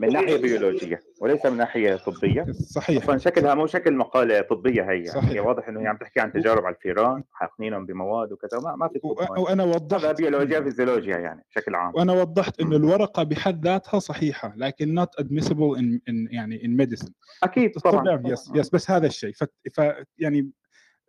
من 0.00 0.12
ناحية 0.12 0.36
بيولوجية 0.36 1.00
وليس 1.20 1.46
من 1.46 1.56
ناحية 1.56 1.96
طبية. 1.96 2.46
صحيح. 2.52 3.02
أصلا 3.02 3.18
شكلها 3.18 3.54
مو 3.54 3.66
شكل 3.66 3.94
مقالة 3.94 4.40
طبية 4.40 4.82
هي. 4.82 4.86
يعني 4.86 5.00
هي 5.00 5.06
صحيح. 5.06 5.46
واضح 5.46 5.68
إنه 5.68 5.80
هي 5.80 5.86
عم 5.86 5.96
تحكي 5.96 6.20
عن 6.20 6.32
تجارب 6.32 6.64
على 6.64 6.74
الفيران 6.74 7.24
حاقنينهم 7.32 7.86
بمواد 7.86 8.32
وكذا 8.32 8.58
ما, 8.60 8.76
ما 8.76 8.88
في 8.88 9.00
وأنا 9.40 9.64
وضحت 9.64 10.16
بيولوجيا 10.16 10.60
فيزيولوجيا 10.60 11.16
يعني 11.18 11.44
بشكل 11.50 11.74
عام. 11.74 11.92
وأنا 11.94 12.12
وضحت 12.12 12.60
إنه. 12.60 12.76
الورقة 12.76 13.22
بحد 13.22 13.64
ذاتها 13.66 13.98
صحيحة 13.98 14.54
لكن 14.56 15.04
not 15.04 15.24
admissible 15.24 15.78
in, 15.78 15.98
in 16.10 16.32
يعني 16.32 16.58
in 16.58 16.84
medicine. 16.86 17.12
أكيد 17.42 17.72
طبعا. 17.72 18.14
الطب 18.14 18.26
yes 18.26 18.52
yes 18.54 18.70
بس 18.70 18.90
هذا 18.90 19.06
الشيء. 19.06 19.32
ف, 19.32 19.44
ف 19.74 19.80
يعني 20.18 20.50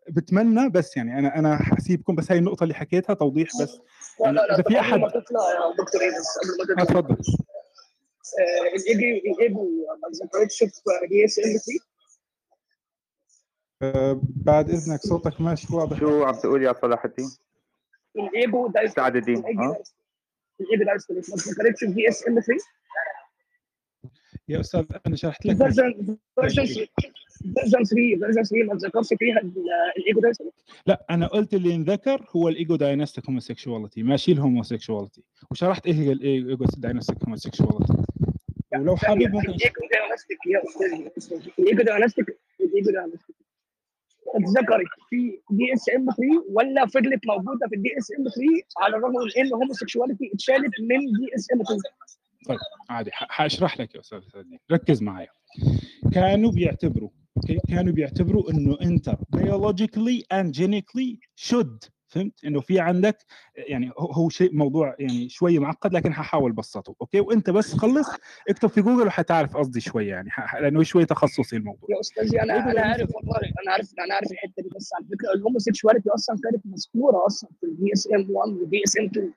بتمنى 0.09 0.69
بس 0.69 0.97
يعني 0.97 1.19
أنا 1.19 1.39
أنا 1.39 1.55
حسيبكم 1.55 2.15
بس 2.15 2.31
هاي 2.31 2.39
النقطة 2.39 2.63
اللي 2.63 2.73
حكيتها 2.73 3.13
توضيح 3.13 3.49
بس 3.61 3.79
لا 4.25 4.31
لا 4.31 4.31
لا 4.31 4.53
إذا 4.55 4.63
في 4.63 4.79
أحد 4.79 4.99
تطلع 4.99 5.49
يا 5.49 5.71
دكتور 5.71 6.01
بس 6.01 6.37
قبل 6.61 6.75
ما 6.75 6.81
آه، 6.81 6.85
تطلع 6.85 7.01
تفضل 7.01 7.17
آه، 8.39 8.75
الايجو 9.31 9.63
ما 10.03 10.25
ذكرتش 10.25 10.63
في 10.63 10.81
DSM 11.11 11.43
3 11.43 11.61
آه، 13.81 14.21
بعد 14.23 14.69
إذنك 14.69 14.99
صوتك 14.99 15.41
ماشي 15.41 15.75
واضح. 15.75 15.99
شو 15.99 16.23
عم 16.23 16.35
تقول 16.35 16.63
يا 16.63 16.73
صلاح 16.81 17.05
الدين؟ 17.05 17.29
ال 18.15 18.28
ego 18.28 18.67
dys 18.67 18.93
سعد 18.93 19.15
الدين 19.15 19.37
الايجو 19.37 19.61
ما 19.61 19.75
ذكرتش 21.35 21.79
في 21.79 22.01
DSM 22.01 22.39
3 22.39 22.63
يا 24.47 24.59
أستاذ 24.59 24.85
أنا 25.07 25.15
شرحت 25.15 25.45
لك 25.45 25.57
version 25.57 26.17
version 26.35 26.85
version 27.53 27.83
3 27.83 27.85
version 28.19 28.43
3 28.43 28.63
ما 28.65 28.75
تذكرش 28.77 29.07
فيها 29.19 29.39
ال- 29.39 29.53
ال 29.97 30.19
ego-dystonic 30.19 30.47
لا 30.87 31.05
أنا 31.09 31.27
قلت 31.27 31.53
اللي 31.53 31.75
انذكر 31.75 32.25
هو 32.35 32.49
ال 32.49 32.75
ego-dystonic 32.75 33.25
homosexuality 33.25 34.03
ماشي 34.03 34.31
ال 34.31 34.38
homosexuality 34.38 35.23
وشرحت 35.51 35.85
إيه 35.87 35.93
هي 35.93 36.11
ال 36.11 36.65
ego-dystonic 36.77 37.23
homosexuality 37.23 37.93
ولو 38.73 38.95
حابب 38.95 39.21
ممكن 39.21 39.37
ال 39.49 39.81
ego-dystonic 39.91 40.37
يا 40.47 40.61
أستاذ 40.69 41.33
ال 41.59 41.83
ego-dystonic 41.83 42.25
ال 42.61 42.91
ego-dystonic 42.91 43.35
اتذكرت 44.35 44.87
في 45.09 45.39
DSM 45.51 46.05
3 46.05 46.45
ولا 46.49 46.85
فضلت 46.85 47.27
موجودة 47.27 47.67
في 47.69 47.75
ال 47.75 47.97
DSM 47.97 48.23
3 48.23 48.39
على 48.77 48.95
الرغم 48.97 49.11
من 49.13 49.45
إن 49.45 49.53
homosexuality 49.53 50.31
اتشالت 50.33 50.79
من 50.79 50.99
DSM 50.99 51.61
2 51.61 51.79
طيب 52.47 52.57
عادي 52.89 53.11
ح- 53.11 53.27
حاشرح 53.29 53.79
لك 53.81 53.95
يا 53.95 53.99
أستاذ 53.99 54.19
ركز 54.71 55.01
معايا. 55.03 55.27
كانوا 56.13 56.51
بيعتبروا؟ 56.51 57.09
كانوا 57.69 57.93
بيعتبروا 57.93 58.51
إنه 58.51 58.77
انت 58.81 59.09
biologically 59.35 60.21
and 60.33 60.53
genetically 60.57 61.19
should. 61.49 61.89
فهمت؟ 62.07 62.45
إنه 62.45 62.61
في 62.61 62.79
عندك 62.79 63.17
يعني 63.55 63.91
هو- 63.99 64.11
هو 64.11 64.29
شيء 64.29 64.55
موضوع 64.55 64.95
يعني 64.99 65.29
شوية 65.29 65.59
معقد 65.59 65.93
لكن 65.93 66.11
هحاول 66.11 66.51
أبسطه. 66.51 66.95
okay؟ 67.01 67.19
وإنت 67.19 67.49
بس 67.49 67.73
خلص 67.77 68.07
اكتب 68.49 68.69
في 68.69 68.81
جوجل 68.81 69.07
وحتعرف 69.07 69.57
قصدي 69.57 69.79
شوية 69.79 70.09
يعني 70.09 70.29
ح- 70.29 70.55
لأنه 70.55 70.83
شوية 70.83 71.05
تخصصي 71.05 71.55
الموضوع. 71.55 71.89
يا 71.89 71.99
استاذي 71.99 72.41
أنا 72.41 72.71
أنا 72.71 72.81
عارف 72.81 73.09
والله. 73.15 73.37
أنا 73.37 73.71
عارف 73.71 73.93
أنا 74.05 74.13
عارف 74.15 74.31
الحتة 74.31 74.63
دي 74.63 74.69
بس 74.75 74.89
على 74.93 75.05
فكرة 75.05 75.33
ال 75.35 75.40
homosexuality 75.40 76.09
أصلا 76.09 76.35
كانت 76.43 76.65
مذكورة 76.65 77.25
أصلا 77.25 77.49
في 77.61 77.65
ال 77.65 77.93
DSM 77.93 78.31
1 78.31 78.49
وال 78.51 78.81
DSM 78.85 79.05
2 79.05 79.33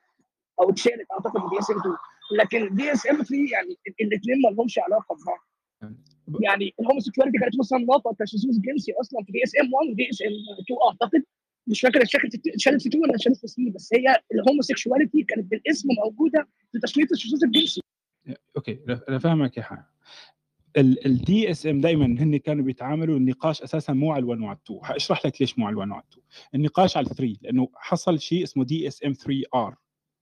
أو 0.61 0.69
اتشالت 0.69 1.07
أعتقد 1.11 1.39
في 1.39 1.45
ال 1.45 1.59
DSM 1.59 1.77
2 1.79 1.95
لكن 2.39 2.75
DSM 2.75 3.15
3 3.15 3.35
يعني 3.51 3.77
الاثنين 4.01 4.41
ما 4.43 4.49
لهمش 4.55 4.79
علاقة 4.79 5.15
ببعض. 5.15 5.39
يعني 6.41 6.73
ال 6.79 6.83
homosexuality 6.83 7.37
كانت 7.37 7.55
مصنفه 7.59 8.15
كشذوذ 8.19 8.61
جنسي 8.61 8.93
أصلا 9.01 9.23
في 9.25 9.31
DSM 9.31 9.73
1 9.73 9.87
و 9.89 10.09
DSM 10.09 10.27
2 10.27 10.79
أعتقد 10.89 11.23
مش 11.67 11.81
فاكر 11.81 12.01
اتشالت 12.01 12.81
في 12.81 12.89
2 12.89 13.03
ولا 13.03 13.15
اتشالت 13.15 13.37
في 13.37 13.47
3 13.47 13.71
بس 13.75 13.93
هي 13.93 14.21
ال 14.33 14.39
homosexuality 14.39 15.23
كانت 15.23 15.51
بالاسم 15.51 15.89
موجودة 16.05 16.47
في 16.71 16.79
تصنيف 16.79 17.11
الشذوذ 17.11 17.43
الجنسي. 17.43 17.81
okay 18.57 18.79
أنا 19.09 19.19
فاهمك 19.19 19.57
يا 19.57 19.63
حان 19.63 19.83
ال 20.77 21.51
DSM 21.51 21.81
دائما 21.81 22.05
هن 22.05 22.37
كانوا 22.37 22.65
بيتعاملوا 22.65 23.17
النقاش 23.17 23.61
أساسا 23.61 23.93
مو 23.93 24.11
على 24.11 24.23
ال1 24.25 24.41
وعلى 24.41 24.57
ال2 24.57 24.73
هاشرح 24.83 25.25
لك 25.25 25.41
ليش 25.41 25.59
مو 25.59 25.67
على 25.67 25.75
ال1 25.75 25.79
وعلى 25.79 26.01
ال2 26.01 26.19
النقاش 26.55 26.97
على 26.97 27.05
ال3 27.05 27.37
لأنه 27.41 27.69
حصل 27.75 28.19
شيء 28.19 28.43
اسمه 28.43 28.63
DSM 28.63 29.13
3 29.13 29.41
R 29.55 29.75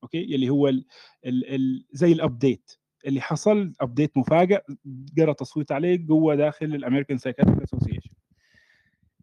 okay؟ 0.03 0.35
اللي 0.35 0.49
هو 0.49 0.67
ال 0.67 0.85
ال 1.25 1.55
ال 1.55 1.85
زي 1.91 2.11
ال 2.11 2.21
update 2.21 2.76
اللي 3.05 3.21
حصل 3.21 3.73
update 3.81 4.17
مفاجئ 4.17 4.61
جرى 4.85 5.33
تصويت 5.33 5.71
عليه 5.71 5.95
جوا 5.95 6.35
داخل 6.35 6.65
ال 6.65 6.71
American 6.71 7.17
Psychiatric 7.17 7.61
Association 7.61 8.09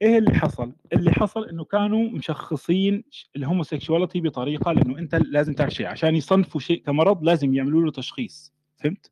إيه 0.02 0.18
اللي 0.18 0.34
حصل؟ 0.34 0.72
اللي 0.92 1.12
حصل 1.12 1.48
إنه 1.48 1.64
كانوا 1.64 2.10
مشخصين 2.10 3.04
ال 3.36 3.42
homosexuality 3.42 4.20
بطريقة 4.20 4.72
لإنه 4.72 4.98
أنت 4.98 5.14
لازم 5.14 5.52
تعرف 5.52 5.74
شيء 5.74 5.86
عشان 5.86 6.16
يصنفوا 6.16 6.60
شيء 6.60 6.82
كمرض 6.82 7.24
لازم 7.24 7.54
يعملوا 7.54 7.82
له 7.84 7.90
تشخيص 7.90 8.52
فهمت؟ 8.76 9.10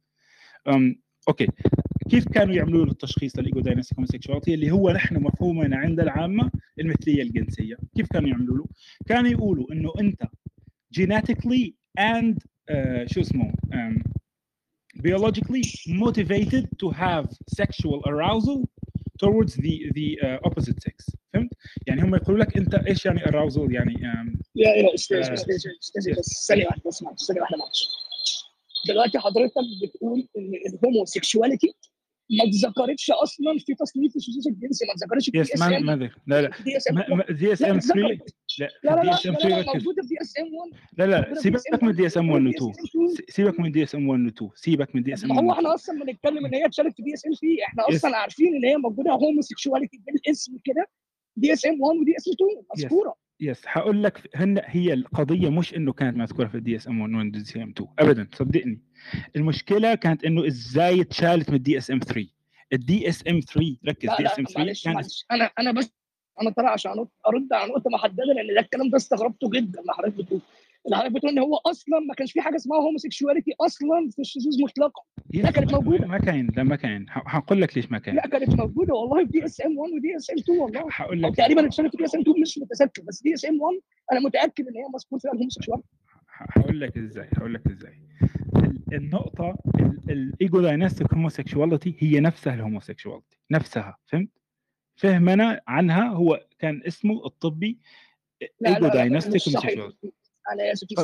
um 0.69 0.97
okay 1.28 1.47
كيف 2.10 2.28
كانوا 2.28 2.55
يعملوا 2.55 2.84
له 2.84 2.93
التشخيص 2.93 3.39
لل 3.39 3.48
ego 3.48 3.62
homosexuality 3.97 4.55
اللي 4.55 4.70
هو 4.70 4.90
نحن 4.90 5.16
مفهومنا 5.22 5.76
عند 5.76 6.01
العامة 6.01 6.51
المثلية 6.80 7.22
الجنسية 7.22 7.76
كيف 7.97 8.06
كانوا 8.06 8.28
يعملوا 8.28 8.56
له؟ 8.56 8.64
كانوا 9.06 9.30
يقولوا 9.30 9.72
إنه 9.72 9.93
أنت 10.01 10.22
genetically 10.98 11.72
and 12.01 12.36
uh, 12.70 13.12
شو 13.12 13.20
اسمه 13.20 13.52
biologically 15.01 15.64
motivated 15.89 16.69
to 16.78 16.90
have 16.90 17.27
sexual 17.48 18.02
arousal 18.06 18.69
towards 19.19 19.55
the 19.55 19.74
the 19.94 20.19
uh, 20.23 20.48
opposite 20.48 20.82
sex 20.82 21.16
فهمت؟ 21.32 21.51
يعني 21.86 22.02
هم 22.02 22.14
يقولوا 22.14 22.44
لك 22.44 22.56
أنت 22.56 22.74
إيش 22.74 23.06
يعني 23.06 23.20
arousal 23.20 23.70
يعني 23.70 23.94
um, 23.94 24.43
يا 24.56 24.69
يا 24.69 24.94
أستاذ 24.94 25.16
آه، 25.16 25.32
أستاذ 25.32 25.55
أستاذ 25.81 26.12
yes. 26.12 26.19
بس 26.19 26.47
ثانية 26.48 26.66
واحدة 26.66 26.82
بس 26.86 27.02
معلش 27.02 27.24
ثانية 27.24 27.40
واحدة 27.40 27.56
معلش 27.56 27.89
دلوقتي 28.89 29.19
حضرتك 29.19 29.55
بتقول 29.82 30.28
إن 30.39 30.52
ال 30.66 30.74
homosexuality 30.74 31.74
ما 32.32 32.44
اتذكرتش 32.44 33.10
أصلا 33.10 33.59
في 33.66 33.74
تصنيف 33.74 34.16
الشذوذ 34.16 34.48
الجنسي 34.48 34.86
ما 34.86 34.92
اتذكرتش 34.92 35.30
في 35.30 35.40
SM 35.40 35.86
ما 35.86 36.10
لا 36.26 36.42
لا 36.42 36.50
دي 36.64 36.76
اس 36.76 36.90
ام 36.90 37.22
دي 37.30 37.52
اس 37.52 37.62
ام 37.62 37.78
3 37.80 38.18
لا 38.59 38.68
لا 38.84 38.90
لا 38.94 39.02
دي 39.02 39.06
لا 39.06 39.12
SM 39.14 39.32
لا 39.34 39.40
3 39.40 39.48
لا 39.48 39.54
ركز 39.54 39.66
موجوده 39.74 40.02
في 40.02 40.09
DSM 40.09 40.55
1 40.54 40.70
لا 40.98 41.04
لا 41.06 41.34
سيبك 41.34 41.82
من 41.82 41.92
DSM 41.94 42.31
1 42.30 42.42
و 42.46 42.50
DSM 42.50 42.56
2 42.56 42.72
سيبك 43.28 43.60
من 43.60 43.72
DSM 43.73 44.09
1 44.09 44.20
و 44.20 44.28
2 44.28 44.50
سيبك 44.54 44.94
من 44.96 45.02
DSM 45.02 45.28
ما 45.30 45.36
1 45.36 45.44
هو 45.44 45.52
إحنا 45.52 45.60
2 45.60 45.74
أصلا 45.74 46.04
بنتكلم 46.04 46.46
ان 46.46 46.54
هي 46.54 46.66
اتشالت 46.66 46.96
في 46.96 47.02
DSM 47.02 47.32
3 47.32 47.46
إحنا. 47.68 47.96
أصلا 47.96 48.16
عارفين 48.16 48.56
ان 48.56 48.64
هي 48.64 48.76
موجوده 48.76 49.10
homosexuality 49.10 50.01
بالاسم 50.06 50.52
كده 50.64 50.86
DSM 51.36 51.81
1 51.80 51.98
و 52.01 52.16
DSM 52.16 52.35
2 52.34 52.62
مذكوره 52.76 53.14
yes 53.43 53.62
هقول 53.66 54.02
لك 54.02 54.31
هن 54.36 54.60
هي 54.64 54.93
القضية 54.93 55.48
مش 55.51 55.74
إنه 55.74 55.93
كانت 55.93 56.16
مذكورة 56.16 56.47
في 56.47 56.55
ال 56.55 56.77
DSM 56.77 57.01
1 57.01 57.14
وال 57.14 57.39
DSM 57.39 57.70
2 57.70 57.89
ابدا 57.98 58.28
صدقني. 58.35 58.78
المشكلة 59.36 59.94
كانت 59.94 60.24
إنه 60.24 60.47
إزاي 60.47 61.01
اتشالت 61.01 61.51
من 61.51 61.56
ال 61.56 61.78
DSM 61.78 61.98
3 61.98 62.28
ال 62.73 63.09
DSM 63.09 63.40
3 63.40 63.77
ركز 63.89 64.09
لا 64.09 64.16
DSM 64.16 64.44
3 64.44 64.59
معلش 64.59 64.85
كانت 64.85 64.97
معلش. 64.97 65.27
أنا 65.32 65.51
أنا 65.59 65.73
بس 65.73 65.93
أنا 66.43 66.51
طالع 66.51 66.70
عشان 66.70 67.06
أرد 67.27 67.52
على 67.52 67.70
نقطة 67.73 67.90
محددة 67.90 68.24
لأن 68.24 68.55
ده 68.55 68.60
الكلام 68.60 68.90
ده 68.90 68.97
استغربته 68.97 69.51
جدا 69.51 69.81
اللي 69.81 69.93
حضرتك 69.93 70.14
بتقول. 70.14 70.40
اللي 70.86 70.96
حضرتك 70.96 71.12
بتقول 71.14 71.32
إن 71.32 71.38
هو 71.38 71.56
أصلا 71.56 71.98
ما 72.00 72.14
كانش 72.14 72.32
في 72.32 72.40
حاجة 72.40 72.56
اسمها 72.56 72.78
homosexuality 72.78 73.55
أصلا 73.60 74.09
في 74.10 74.18
الشذوذ 74.22 74.62
مطلقا. 74.62 75.02
لا 75.34 75.50
كانت 75.50 75.74
موجودة. 75.74 76.06
ما 76.06 76.18
كان 76.18 76.48
لا 76.56 76.62
ما 76.62 76.76
كان 76.76 77.06
هقول 77.09 77.60
لك 77.62 77.76
ليش 77.76 77.90
ما 77.90 77.98
كان 77.98 78.14
لا 78.14 78.26
كانت 78.26 78.48
موجودة 78.54 78.94
والله 78.94 79.24
في 79.26 79.30
DSM 79.32 79.78
1 79.78 79.92
و 79.93 80.16
DSM 80.16 80.36
2 80.38 80.59
والله. 80.59 80.84
هقول 80.92 81.22
لك. 81.22 81.36
تقريبا 81.36 81.66
اتشالت 81.66 81.90
في 81.90 81.96
DSM 81.97 82.20
2 82.20 82.40
مش 82.40 82.59
متذكر 82.59 83.02
بس 83.02 83.22
DSM 83.23 83.60
1 83.62 83.78
أنا 84.12 84.20
متأكد 84.20 84.66
إن 84.68 84.76
هي 84.76 84.84
مذكور 84.94 85.18
فيها 85.18 85.32
ال 85.32 85.36
homosexuality 85.36 85.89
هقول 86.28 86.80
لك 86.80 86.98
إزاي 86.98 87.28
هقول 87.36 87.54
لك 87.54 87.66
إزاي. 87.70 87.94
ال- 88.56 88.94
النقطة 88.94 89.59
ال 90.09 90.60
ego-dystonic 90.60 91.14
homosexuality 91.14 91.94
هي 91.98 92.20
نفسها 92.20 92.54
ال 92.55 92.60
homosexuality 92.60 93.39
نفسها 93.50 93.96
فهمت؟ 94.06 94.28
فهمنا 94.96 95.60
عنها 95.68 96.09
هو 96.09 96.46
كان 96.59 96.82
اسمه 96.86 97.26
الطبي 97.26 97.78
ايجو 98.66 98.88
صحيح. 98.88 99.00
homosexuality 99.02 100.12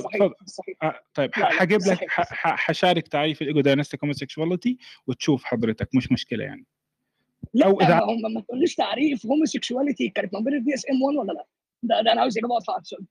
صحيح 0.02 0.30
صحيح. 0.46 0.76
آه 0.82 1.00
طيب 1.14 1.30
حجيب 1.34 1.80
لك 1.86 2.04
حشارك 2.08 3.08
تعريف 3.08 3.42
ال 3.42 3.60
ego-dystonic 3.60 4.00
homosexuality 4.04 4.78
وتشوف 5.06 5.44
حضرتك 5.44 5.88
مش 5.94 6.12
مشكلة 6.12 6.44
يعني. 6.44 6.66
لا 7.54 7.66
أو 7.66 7.80
إذا 7.80 7.94
ما 7.94 8.04
هم 8.04 8.34
ما 8.34 8.40
تقوليش 8.40 8.74
تعريف. 8.74 9.26
homosexuality 9.26 10.08
كانت 10.08 10.34
موجودة 10.34 10.58
في 10.58 10.64
DSM 10.64 11.02
1 11.02 11.16
ولا 11.16 11.32
لا؟ 11.32 11.46
ده, 11.82 12.02
ده 12.02 12.12
أنا 12.12 12.20
عاوز 12.20 12.38
إجابة 12.38 12.54
واضحة 12.54 12.72
على 12.72 12.80
السؤال 12.82 13.04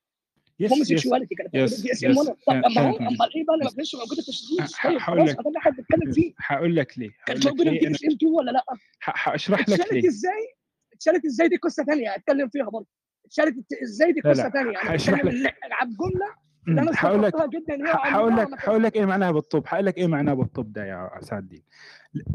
yes 0.60 0.72
homosexuality 0.72 1.36
كانت 1.36 1.56
موجودة 1.56 1.76
في 1.76 1.82
DSM 1.82 2.12
yes 2.12 2.18
1 2.18 2.28
طب 2.48 2.54
اما 2.54 2.82
هو. 2.82 2.98
أمال 2.98 3.36
إيه 3.36 3.44
بقى 3.46 3.54
اللي 3.56 3.66
ما 3.66 3.72
كانتش 3.72 3.96
موجودة 3.96 4.22
في 4.22 4.30
الشذوذ؟ 4.30 4.72
طيب 4.84 4.98
هقول 5.02 5.26
لك. 5.28 5.38
ما 5.46 5.52
إحنا 5.58 5.72
بنتكلم 5.72 6.12
فيه. 6.12 6.34
هقول 6.38 6.76
لك 6.76 6.98
ليه 7.00 7.10
كانت 7.26 7.48
موجودة 7.48 7.72
في 7.72 7.78
DSM 7.78 8.12
2 8.12 8.32
ولا 8.34 8.52
لا؟ 8.52 8.66
هشرح 9.02 9.60
لك 9.60 9.70
اتشالت 9.70 9.94
ليه. 9.94 10.08
إزاي؟ 10.08 10.54
اتشالت 10.94 11.26
إزاي 11.26 11.48
دي 11.48 11.56
قصة 11.56 11.84
ثانية 11.84 12.12
هتكلم 12.12 12.50
فيها 12.50 12.64
برضه. 12.70 12.88
اتشالت 13.28 13.56
إزاي 13.84 14.12
دي 14.12 14.22
قصة 14.22 14.50
ثانية 14.50 14.70
أنا 14.82 14.96
هشرح 14.96 15.26
لك. 15.26 15.56
على 15.72 15.90
الجمله 15.90 16.28
اللي 16.68 16.82
أنا 16.82 16.92
هقول 16.96 17.24
لك 17.24 17.34
جدا 17.50 17.92
هقول 17.96 18.38
لك 18.38 18.48
هقول 18.70 18.84
لك 18.84 18.96
إيه 18.96 19.06
معناها 19.06 19.32
بالطب. 19.32 19.64
هقول 19.68 19.86
لك 19.86 19.98
إيه 19.98 20.08
معناها 20.08 20.34
بالطب 20.34 20.74
ده 20.74 20.86
يا 20.86 21.10
سعد 21.22 21.44
الدين 21.44 21.64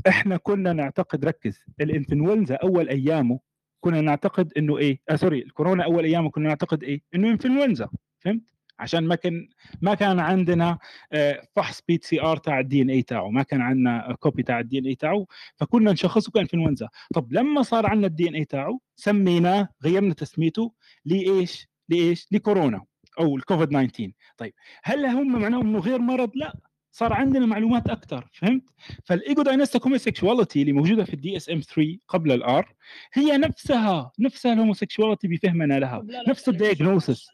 إحنا 0.09 0.37
كنا 0.37 0.73
نعتقد 0.73 1.25
ركز 1.25 1.61
الإنفلونزا 1.81 2.55
أول 2.55 2.89
أيامه 2.89 3.41
كنا 3.81 4.01
نعتقد 4.01 4.53
إنه 4.57 4.79
إيه؟ 4.79 4.99
آه 5.09 5.17
sorry 5.17 5.43
الكورونا 5.43 5.85
أول 5.85 6.05
أيامه 6.05 6.31
كنا 6.31 6.49
نعتقد 6.49 6.83
إيه؟ 6.83 7.01
إنه 7.15 7.29
إنفلونزا. 7.31 7.89
فهمت؟ 8.21 8.43
عشان 8.83 9.07
ما 9.07 9.15
كان 9.15 9.49
ما 9.83 9.95
كان 9.95 10.21
عندنا 10.21 10.79
آه، 11.13 11.43
فحص 11.57 11.83
PCR 11.89 12.37
تاع 12.37 12.61
ال 12.61 12.83
DNA 12.83 13.03
تاعه 13.03 13.29
ما 13.31 13.43
كان 13.43 13.61
عندنا 13.61 14.17
copy 14.21 14.43
تاع 14.43 14.61
ال 14.61 14.79
DNA 14.79 14.95
تاعه 14.95 15.27
فكنا 15.57 15.93
نشخصه 15.93 16.33
كانفلونزا 16.33 16.89
طب 17.15 17.33
لما 17.33 17.63
صار 17.63 17.87
عندنا 17.87 18.07
ال 18.07 18.29
DNA 18.29 18.45
تاعه 18.45 18.81
سميناه 18.97 19.69
غيرنا 19.85 20.15
تسميته 20.15 20.73
لإيش؟ 21.05 21.69
لإيش؟ 21.89 22.27
لكورونا 22.33 22.85
أو 23.21 23.37
الكوفيد 23.37 23.69
19 23.69 24.13
طيب 24.37 24.55
هل 24.85 25.07
هم 25.07 25.41
معناهم 25.41 25.67
إنه 25.69 25.79
غير 25.79 25.99
مرض؟ 25.99 26.31
لا. 26.35 26.72
صار 26.95 27.13
عندنا 27.13 27.47
معلومات 27.47 27.89
أكثر 27.89 28.29
فهمت؟ 28.33 28.63
فال 29.05 29.43
ego-dystonic 29.43 29.83
homosexuality 29.83 30.61
اللي 30.61 30.73
موجودة 30.73 31.05
في 31.05 31.15
ال 31.15 31.37
DSM 31.37 31.61
3 31.61 31.99
قبل 32.09 32.33
ال 32.33 32.54
R 32.54 32.75
هي 33.13 33.37
نفسها 33.37 34.13
نفسها 34.19 34.53
ال 34.53 34.58
homosexuality 34.58 35.29
بفهمنا 35.29 35.79
لها 35.79 36.03
لا 36.07 36.13
لا 36.23 36.31
نفس 36.31 36.49
ال 36.49 36.56
diagnosis 36.56 37.27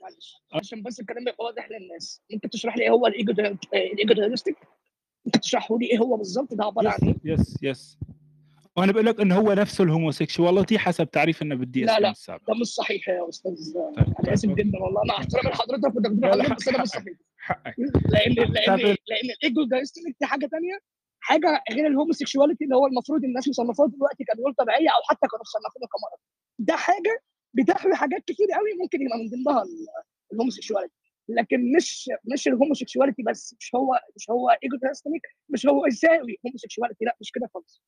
عشان 0.52 0.82
بس 0.82 1.00
الكلام 1.00 1.22
يبقى 1.22 1.44
واضح 1.44 1.68
للناس. 1.70 2.22
ممكن 2.32 2.50
تشرح 2.50 2.76
لي 2.76 2.82
إيه 2.84 2.90
هو 2.90 3.06
ال 3.06 3.13
ego 3.13 3.32
dy- 3.32 3.58
ال 3.74 4.12
ego-dystonic؟ 4.14 4.56
ممكن 5.26 5.40
تشرحه 5.40 5.78
لي 5.78 5.86
إيه 5.86 5.98
هو 5.98 6.16
بالظبط؟ 6.16 6.54
ده 6.54 6.64
عبارة 6.64 6.88
عن 6.88 6.98
إيه؟ 7.08 7.14
yes 7.32 7.56
yes 7.62 7.98
وأنا 8.78 8.92
بقول 8.92 9.06
لك 9.06 9.20
إنه 9.20 9.36
هو 9.38 9.52
نفسه 9.52 9.84
ال 9.84 9.91
homosexuality 9.91 10.78
حسب 10.78 11.10
تعريفنا 11.10 11.54
بال 11.54 11.84
DS 11.84 11.90
لا 11.90 12.00
لا 12.00 12.10
السابق 12.10 12.46
ده 12.48 12.54
مش 12.60 12.66
صحيح 12.66 13.08
يا 13.08 13.28
أستاذ. 13.28 13.74
طيب 13.74 13.98
أنا 13.98 14.14
طيب 14.22 14.28
آسف 14.28 14.48
okay. 14.48 14.62
جدا 14.62 14.78
والله. 14.78 15.02
مع 15.08 15.18
احترامي 15.18 15.50
لحضرتك 15.50 15.96
لا. 15.96 16.34
لا 16.36 16.42
حضرتك 16.44 16.56
بس 16.56 16.68
ده 16.68 16.82
مش 16.82 16.88
صحيح. 16.88 17.04
حقك. 17.38 17.74
لأن 17.78 18.32
لأن 18.32 18.78
لأن 18.78 19.30
ال 19.38 19.64
ego-dystonic 19.70 20.16
دي 20.20 20.26
حاجة 20.26 20.46
ثانية 20.46 20.78
حاجة 21.20 21.62
غير 21.72 21.86
ال 21.86 21.92
homosexuality 21.92 22.64
اللي 22.64 22.76
هو 22.76 22.86
المفروض 22.86 23.24
الناس 23.24 23.48
مصنفاه 23.48 23.86
دلوقتي 23.86 24.24
كدول 24.24 24.54
طبيعية 24.54 24.88
أو 24.88 25.02
حتى 25.08 25.26
كانوا 25.30 25.42
مصنفينها 25.44 25.88
كمرض. 25.88 26.20
ده 26.58 26.76
حاجة 26.76 27.22
بتحوي 27.54 27.94
حاجات 27.94 28.24
كتير 28.26 28.46
قوي 28.54 28.70
ممكن 28.82 29.02
يبقى 29.02 29.18
من 29.18 29.28
ضمنها 29.30 29.62
ال- 29.62 29.86
ال 30.32 30.36
homosexuality. 30.36 30.94
لكن 31.28 31.72
مش 31.76 32.10
مش 32.32 32.48
ال 32.48 32.53
homosexuality 32.53 33.22
بس 33.22 33.54
مش 33.60 33.74
هو 33.74 34.00
مش 34.16 34.30
هو 34.30 34.50
ego-dystonic 34.62 35.22
مش 35.48 35.66
هو 35.66 35.86
يساوي 35.86 36.36
homosexuality. 36.46 37.04
لا 37.04 37.16
مش 37.20 37.32
كده 37.32 37.48
خالص. 37.54 37.82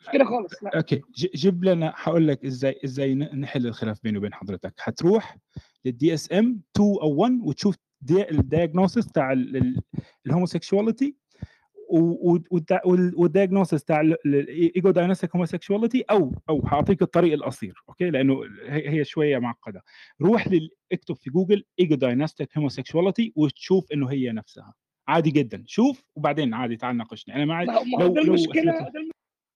مش 0.00 0.06
كده 0.12 0.24
خالص 0.24 0.62
لا. 0.64 0.76
Okay. 0.76 1.00
جيب 1.14 1.64
لنا 1.64 1.92
هقول 1.96 2.28
لك 2.28 2.44
إزاي 2.44 2.80
إزاي 2.84 3.14
نحل 3.14 3.66
الخلاف 3.66 3.98
بيني 4.02 4.18
وبين 4.18 4.34
حضرتك. 4.34 4.74
هتروح 4.82 5.36
لل 5.84 6.14
DSM 6.14 6.60
2 6.76 6.88
أو 7.02 7.14
1 7.14 7.38
وتشوف 7.42 7.76
الدياجنوستس 8.10 9.06
بتاع 9.06 9.32
الهوموسيكشواليتي 10.26 11.14
والدياجنوستس 12.94 13.82
بتاع 13.82 14.00
الايجو 14.00 14.90
داينستيك 14.90 15.30
هوموسيكشواليتي 15.36 16.04
أو 16.10 16.32
أو 16.48 16.62
هعطيك 16.66 17.02
الطريق 17.02 17.32
القصير 17.32 17.74
okay؟ 17.88 18.10
لأنه 18.10 18.40
هي 18.68 19.04
شوية 19.04 19.38
معقدة. 19.38 19.82
روح 20.22 20.48
لل- 20.48 20.70
اكتب 20.92 21.16
في 21.16 21.30
جوجل 21.30 21.64
ego 21.80 21.94
dystonic 21.94 22.56
homosexuality 22.58 23.32
وتشوف 23.36 23.92
إنه 23.92 24.10
هي 24.10 24.32
نفسها. 24.32 24.74
عادي 25.08 25.30
جدا. 25.30 25.64
شوف 25.66 26.04
وبعدين 26.16 26.54
عادي 26.54 26.76
تعال 26.76 26.96
ناقشني. 26.96 27.34
أنا 27.34 27.44
معي 27.44 27.66
لو 27.66 27.74
لو 28.00 28.16
المشكلة. 28.18 28.90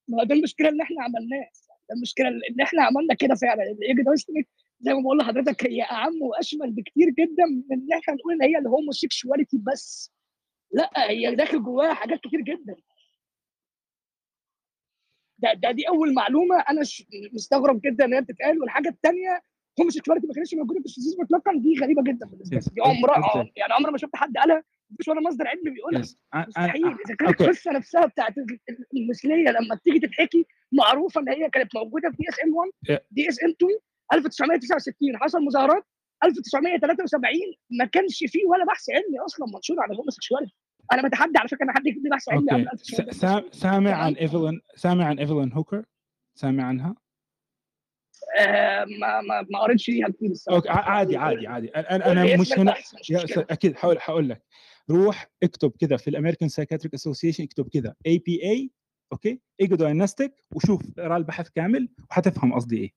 ما 0.09 0.21
هو 0.21 0.25
ده 0.25 0.35
المشكلة 0.35 0.69
اللي 0.69 0.83
إحنا 0.83 1.03
عملناه 1.03 1.51
ده 1.89 1.95
المشكلة 1.97 2.29
ان 2.29 2.61
إحنا 2.61 2.83
عملنا 2.83 3.15
كده 3.15 3.35
فعلا. 3.35 3.63
ال 3.63 3.70
ego 3.70 3.92
dystonic 3.92 4.49
زي 4.81 4.95
ما 4.95 5.01
بقول 5.01 5.19
لحضرتك 5.19 5.67
هي 5.67 5.83
أعم 5.83 6.23
وأشمل 6.23 6.71
بكتير 6.73 7.09
جدا 7.11 7.45
من 7.47 7.73
إن 7.73 7.99
إحنا 7.99 8.15
نقول 8.15 8.33
إن 8.35 8.43
هي 8.43 8.59
ال 8.59 8.66
homosexuality 8.66 9.59
بس. 9.59 10.13
لأ 10.73 10.91
هي 11.11 11.35
داخل 11.35 11.63
جواها 11.63 11.95
حاجات 11.95 12.21
كتير 12.21 12.41
جدا. 12.41 12.77
ده 15.39 15.53
ده 15.53 15.71
دي 15.71 15.89
أول 15.89 16.15
معلومة 16.15 16.61
أنا 16.71 16.81
مستغرب 17.33 17.81
جدا 17.81 18.05
إن 18.05 18.15
هي 18.15 18.21
بتتقال. 18.21 18.61
والحاجة 18.61 18.89
الثانية 18.89 19.43
homosexuality 19.81 20.27
ما 20.27 20.35
كانتش 20.35 20.55
موجودة 20.55 20.81
في 20.81 20.87
السوسيس 20.87 21.17
مطلقا 21.21 21.53
دي 21.59 21.79
غريبة 21.81 22.03
جدا 22.03 22.27
بالنسبة 22.27 22.57
لي. 22.57 22.63
دي 22.75 22.81
عمرها 22.81 23.29
Okay. 23.29 23.47
يعني 23.57 23.73
عمري 23.73 23.93
ما 23.93 23.99
شفت 23.99 24.17
حد 24.17 24.37
قالها 24.37 24.63
مفيش 24.91 25.09
ولا 25.09 25.21
مصدر 25.21 25.49
علمي 25.49 25.71
بيقولها. 25.71 26.03
أ- 26.03 26.07
أ- 26.37 26.49
مستحيل 26.49 26.87
إذا 26.87 27.15
كانت 27.19 27.41
القصة 27.41 27.73
نفسها 27.73 28.07
بتاعت 28.07 28.39
ال- 28.39 28.59
ال- 28.71 28.87
المثلية 28.97 29.51
لما 29.51 29.75
بتيجي 29.75 29.99
تتحكي 29.99 30.47
معروفة 30.73 31.21
إن 31.21 31.29
هي 31.29 31.51
كانت 31.51 31.77
موجودة 31.77 32.11
في 32.11 32.17
DSM 32.17 32.55
1 32.55 32.71
إيه. 32.91 33.05
DSM 33.11 33.51
2 33.51 33.79
1969 34.13 35.17
حصل 35.17 35.45
مظاهرات 35.45 35.85
1973 36.25 37.33
ما 37.71 37.85
كانش 37.85 38.19
فيه 38.27 38.47
ولا 38.47 38.65
بحث 38.65 38.91
علمي 38.91 39.19
أصلا 39.27 39.47
منشور 39.55 39.81
عن 39.81 39.91
ال 39.91 39.95
homosexuality 39.95 40.55
أنا 40.93 41.09
بتحدى 41.09 41.39
على 41.39 41.49
فكرة 41.49 41.65
إن 41.65 41.71
حد 41.71 41.87
يكتب 41.87 42.03
لي 42.05 42.11
بحث 42.11 42.29
علمي 42.29 42.51
قبل 42.51 42.79
س- 42.79 43.01
1973 43.01 43.11
سا- 43.13 43.59
سامع 43.59 43.93
عن 43.93 44.13
ايفلين 44.15 44.61
سامع 44.77 45.05
عن 45.07 45.19
ايفلين 45.19 45.53
هوكر 45.53 45.85
سامع 46.35 46.65
عنها 46.65 46.89
آه 46.89 47.08
ما 49.01 49.21
ما 49.21 49.47
ما 49.51 49.59
قريتش 49.59 49.85
فيها 49.85 50.09
كتير 50.09 50.31
الصراحة. 50.31 50.57
Okay 50.57 50.69
عادي 50.69 51.17
عادي 51.17 51.47
عادي. 51.47 51.69
أنا 51.69 52.13
أنا 52.13 52.37
مش 52.37 52.53
هنا 52.59 52.75
أكيد 53.37 53.77
حاول 53.77 53.99
هقول 54.01 54.29
لك. 54.29 54.43
روح 54.91 55.31
اكتب 55.43 55.73
كده 55.79 55.97
في 55.97 56.11
ال 56.11 56.15
American 56.15 56.49
Psychiatric 56.49 56.95
Association 56.95 57.45
اكتب 57.45 57.69
كده 57.69 57.97
APA 58.07 58.43
okay؟ 58.43 59.41
ego 59.61 59.77
dystonic 59.77 60.45
وشوف 60.55 60.83
اقرأ 60.99 61.17
البحث 61.17 61.49
كامل 61.49 61.89
وحتفهم 62.11 62.55
قصدي 62.55 62.79
إيه. 62.79 62.91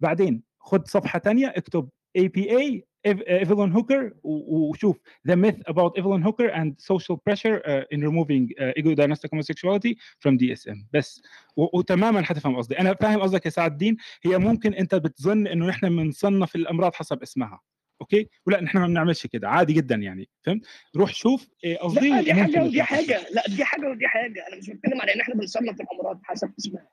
بعدين 0.00 0.42
خد 0.60 0.88
صفحة 0.88 1.18
ثانية 1.18 1.46
اكتب 1.56 1.88
APA 2.16 2.84
ايفلين 3.06 3.72
هوكر 3.72 4.12
وشوف 4.22 4.96
the 5.28 5.32
myth 5.32 5.72
about 5.72 5.98
Evelyn 5.98 6.22
Hooker 6.22 6.48
and 6.54 6.68
social 6.80 7.16
pressure 7.16 7.56
uh, 7.64 7.94
in 7.94 8.00
removing 8.00 8.48
uh, 8.60 8.80
ego 8.80 8.94
dystonic 8.94 9.30
homosexuality 9.32 9.92
from 10.20 10.38
DSM 10.38 10.76
بس 10.92 11.22
وتماما 11.56 12.22
حتفهم 12.22 12.56
قصدي. 12.56 12.78
أنا 12.78 12.94
فاهم 12.94 13.20
قصدك 13.20 13.44
يا 13.46 13.50
سعد 13.50 13.72
الدين 13.72 13.96
هي 14.24 14.38
ممكن 14.38 14.74
أنت 14.74 14.94
بتظن 14.94 15.46
إنه 15.46 15.66
نحن 15.66 15.88
بنصنف 15.96 16.56
الأمراض 16.56 16.94
حسب 16.94 17.22
اسمها 17.22 17.60
Okay؟ 18.00 18.28
ولا 18.46 18.60
نحن 18.60 18.78
ما 18.78 18.86
بنعملش 18.86 19.26
كده 19.26 19.48
عادي 19.48 19.72
جدا 19.72 19.94
يعني 19.94 20.28
فهمت؟ 20.42 20.66
روح 20.96 21.14
شوف 21.14 21.48
إيه 21.64 21.78
قصدي 21.78 22.08
لا 22.10 22.22
دي 22.22 22.34
حاجة 22.34 22.62
ودي. 22.64 22.82
حاجة 22.82 23.20
لا 23.30 23.42
دي 23.48 23.64
حاجة 23.64 23.86
ودي 23.90 24.08
حاجة. 24.08 24.46
أنا 24.48 24.56
مش 24.56 24.70
بتكلم 24.70 25.00
على 25.00 25.14
إن 25.14 25.20
إحنا 25.20 25.34
بنصنف 25.34 25.80
الأمراض 25.80 26.20
حسب 26.24 26.52
اسمها. 26.58 26.88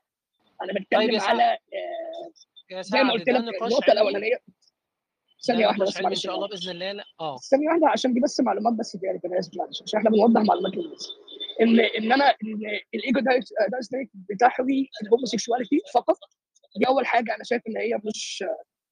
أنا 0.62 0.72
طيب 0.72 0.82
بتكلم 0.82 1.10
يا 1.10 1.18
سعد 1.18 1.28
على 1.30 1.58
آه، 2.72 2.80
زي 2.80 3.02
ما 3.02 3.12
قلت 3.12 3.28
لك 3.28 3.36
النقطة 3.62 3.92
الأولانية. 3.92 4.36
ثانية 5.46 5.66
واحدة 5.66 5.84
نقاش 5.84 5.98
بس 5.98 6.04
إن 6.06 6.14
شاء 6.14 6.34
الله 6.34 6.48
بإذن 6.48 6.70
الله 6.70 6.92
لا 6.92 7.04
آه. 7.20 7.36
ثانية 7.36 7.68
واحدة 7.68 7.88
عشان 7.88 8.14
دي 8.14 8.20
بس 8.20 8.40
معلومات 8.40 8.72
بس 8.74 8.96
دي 8.96 9.10
أنا 9.10 9.38
اسف 9.38 9.56
معلش 9.56 9.82
عشان 9.82 9.98
إحنا 9.98 10.10
بنوضح 10.10 10.40
معلومات 10.40 10.74
للناس 10.74 11.08
إن 11.60 11.80
إن 11.80 12.12
أنا 12.12 12.24
إن 12.24 12.60
ال 12.94 13.00
ego 13.00 13.20
dystonic 13.72 14.10
بتحوي 14.14 14.88
ال 15.02 15.08
homosexuality 15.08 15.80
فقط. 15.94 16.16
دي 16.76 16.88
أول 16.88 17.06
حاجة 17.06 17.34
أنا 17.34 17.44
شايف 17.44 17.62
إن 17.68 17.76
هي 17.76 17.98
مش 18.04 18.44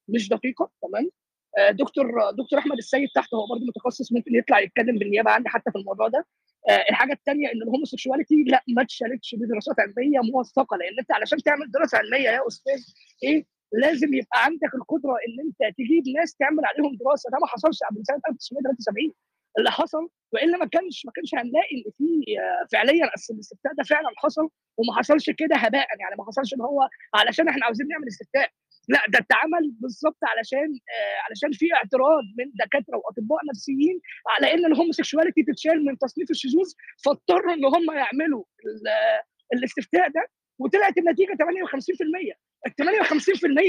مش 0.07 0.29
دقيقة 0.29 0.71
تمام؟ 0.81 1.09
آه، 1.57 1.71
دكتور 1.71 2.31
دكتور 2.31 2.59
أحمد 2.59 2.77
السيد 2.77 3.09
تحت 3.15 3.33
هو 3.33 3.45
برضه 3.47 3.65
متخصص 3.65 4.11
ممكن 4.13 4.35
يطلع 4.35 4.59
يتكلم 4.59 4.97
بالنيابة 4.97 5.31
عني 5.31 5.49
حتى 5.49 5.71
في 5.71 5.77
الموضوع 5.77 6.07
ده. 6.07 6.25
آه، 6.69 6.85
الحاجة 6.89 7.13
الثانية 7.13 7.47
إن 7.51 7.61
الهوموسيكشواليتي 7.61 8.35
لأ 8.47 8.63
ما 8.67 8.81
اتشالتش 8.81 9.35
بدراسات 9.35 9.75
علمية 9.79 10.19
موثقة 10.19 10.77
لأن 10.77 10.99
أنت 10.99 11.11
علشان 11.11 11.43
تعمل 11.43 11.71
دراسة 11.71 11.97
علمية 11.97 12.29
يا 12.29 12.47
أستاذ 12.47 12.79
إيه؟ 13.23 13.45
لازم 13.73 14.13
يبقى 14.13 14.45
عندك 14.45 14.75
القدرة 14.75 15.13
إن 15.27 15.35
أنت 15.45 15.75
تجيب 15.77 16.03
ناس 16.17 16.35
تعمل 16.35 16.65
عليهم 16.65 16.95
دراسة. 16.95 17.29
ده 17.31 17.37
ما 17.41 17.47
حصلش 17.47 17.79
قبل 17.89 18.01
سنة 18.05 18.21
1973 18.29 19.13
اللي 19.57 19.71
حصل 19.71 20.09
وإلا 20.33 20.57
ما 20.57 20.65
كانش 20.65 21.05
ما 21.05 21.11
كانش 21.15 21.35
هنلاقي 21.35 21.75
إن 21.77 21.91
في 21.97 22.39
آه، 22.39 22.67
فعليا 22.71 23.05
الاستفتاء 23.31 23.73
ده 23.73 23.83
فعلا 23.83 24.09
حصل 24.17 24.49
وما 24.77 24.93
حصلش 24.97 25.29
كده 25.29 25.55
هباء. 25.55 25.87
يعني 25.99 26.15
ما 26.17 26.25
حصلش 26.25 26.53
إن 26.53 26.61
هو 26.61 26.89
علشان 27.15 27.47
إحنا 27.47 27.65
عاوزين 27.65 27.87
نعمل 27.87 28.07
استفتاء. 28.07 28.49
لا 28.87 28.99
ده 29.09 29.19
اتعمل 29.19 29.71
بالظبط 29.81 30.17
علشان 30.23 30.69
آه 30.95 31.17
علشان 31.29 31.51
في 31.51 31.73
اعتراض 31.73 32.23
من 32.39 32.51
دكاترة 32.65 32.97
وأطباء 32.97 33.39
نفسيين 33.49 33.99
على 34.29 34.53
إن 34.53 34.65
الهوموسيكشواليتي 34.65 35.43
تتشال 35.43 35.85
من 35.85 35.97
تصنيف 35.97 36.29
الشذوذ 36.31 36.73
فاضطروا 37.05 37.53
إن 37.53 37.65
هم 37.65 37.91
يعملوا 37.97 38.43
ال- 38.65 39.19
الاستفتاء 39.53 40.09
ده 40.09 40.27
وطلعت 40.59 40.97
النتيجة 40.97 41.33
58% 41.33 42.33
ال 42.67 42.71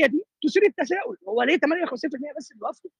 58% 0.05 0.07
دي 0.07 0.23
تثير 0.49 0.62
التساؤل. 0.67 1.17
هو 1.29 1.43
ليه 1.43 1.57
58% 1.57 1.59
بس 2.39 2.51
اللي 2.53 2.62
وافقوا؟ 2.62 2.91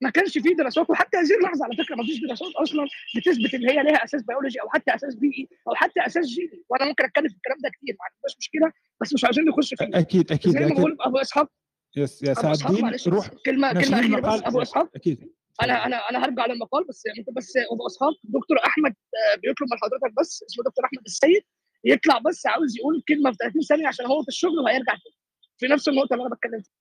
ما 0.00 0.10
كانش 0.10 0.38
فيه 0.38 0.56
دراسات 0.56 0.90
وحتى 0.90 1.16
هذه 1.16 1.34
اللحظة 1.36 1.64
على 1.64 1.76
فكرة 1.84 1.94
ما 1.96 2.04
فيش 2.04 2.20
دراسات 2.20 2.52
أصلا 2.62 2.86
بتثبت 3.16 3.54
إن 3.54 3.68
هي 3.70 3.82
ليها 3.82 4.04
أساس 4.04 4.22
بيولوجي 4.22 4.60
أو 4.60 4.68
حتى 4.68 4.94
أساس 4.94 5.14
بيئي 5.14 5.48
أو 5.68 5.74
حتى 5.74 6.06
أساس 6.06 6.26
جيني 6.26 6.62
وأنا 6.68 6.84
ممكن 6.88 7.04
أتكلم 7.04 7.28
في 7.28 7.34
الكلام 7.34 7.58
ده 7.62 7.68
كتير 7.68 7.96
ما 7.98 8.04
عندناش 8.04 8.36
مشكلة 8.38 8.72
بس 9.00 9.14
مش 9.14 9.24
عايزين 9.24 9.44
نخش 9.44 9.74
فيه. 9.74 9.88
أكيد 9.94 10.32
أكيد 10.32 10.52
زي 10.52 10.60
ما 10.66 10.74
بقول 10.74 10.96
أبو 11.00 11.18
إسحاق. 11.18 11.48
Yes 11.96 12.22
يا 12.22 12.34
سعد 12.34 12.56
الدين 12.70 12.90
روح. 13.08 13.28
كلمه 13.46 13.72
كلمة 13.72 14.00
أخيرة 14.00 14.20
بس 14.20 14.42
أبو 14.44 14.62
إسحاق. 14.62 14.90
أكيد. 14.96 15.30
أنا 15.62 15.86
أنا 15.86 15.96
أنا 16.10 16.24
هرجع 16.24 16.46
للمقال 16.46 16.84
بس 16.84 17.02
ممكن 17.18 17.32
بس 17.32 17.52
أبو 17.72 17.86
إسحاق 17.86 18.12
دكتور 18.24 18.58
أحمد 18.66 18.90
آه، 18.92 19.36
بيطلب 19.36 19.68
من 19.70 19.78
حضرتك 19.82 20.14
بس 20.20 20.44
اسمه 20.50 20.64
دكتور 20.64 20.84
أحمد 20.84 21.02
السيد 21.06 21.42
يطلع 21.84 22.18
بس 22.18 22.46
عاوز 22.46 22.76
يقول 22.78 23.02
كلمة 23.08 23.30
في 23.30 23.36
30 23.40 23.62
ثانية 23.62 23.86
عشان 23.88 24.06
هو 24.06 24.22
في 24.22 24.28
الشغل 24.28 24.58
وهيرجع 24.58 24.92
تاني. 24.92 25.16
في 25.58 25.66
نفس 25.66 25.88
النقطة 25.88 26.14
اللي 26.14 26.26
أنا 26.26 26.34
بتكلم 26.34 26.60
فيها. 26.60 26.74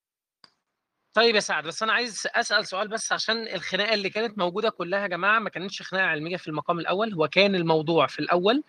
طيب 1.15 1.35
يا 1.35 1.39
سعد 1.39 1.63
بس 1.67 1.83
أنا 1.83 1.93
عايز 1.93 2.27
أسأل 2.35 2.67
سؤال 2.67 2.87
بس 2.87 3.11
عشان 3.11 3.47
الخناقة 3.47 3.93
اللي 3.93 4.09
كانت 4.09 4.37
موجودة 4.37 4.69
كلها 4.69 5.01
يا 5.01 5.07
جماعة 5.07 5.39
ما 5.39 5.49
كانتش 5.49 5.81
خناقة 5.81 6.05
علمية 6.05 6.37
في 6.37 6.47
المقام 6.47 6.79
الأول 6.79 7.13
هو 7.13 7.27
كان 7.27 7.55
الموضوع 7.55 8.07
في 8.07 8.19
الأول 8.19 8.63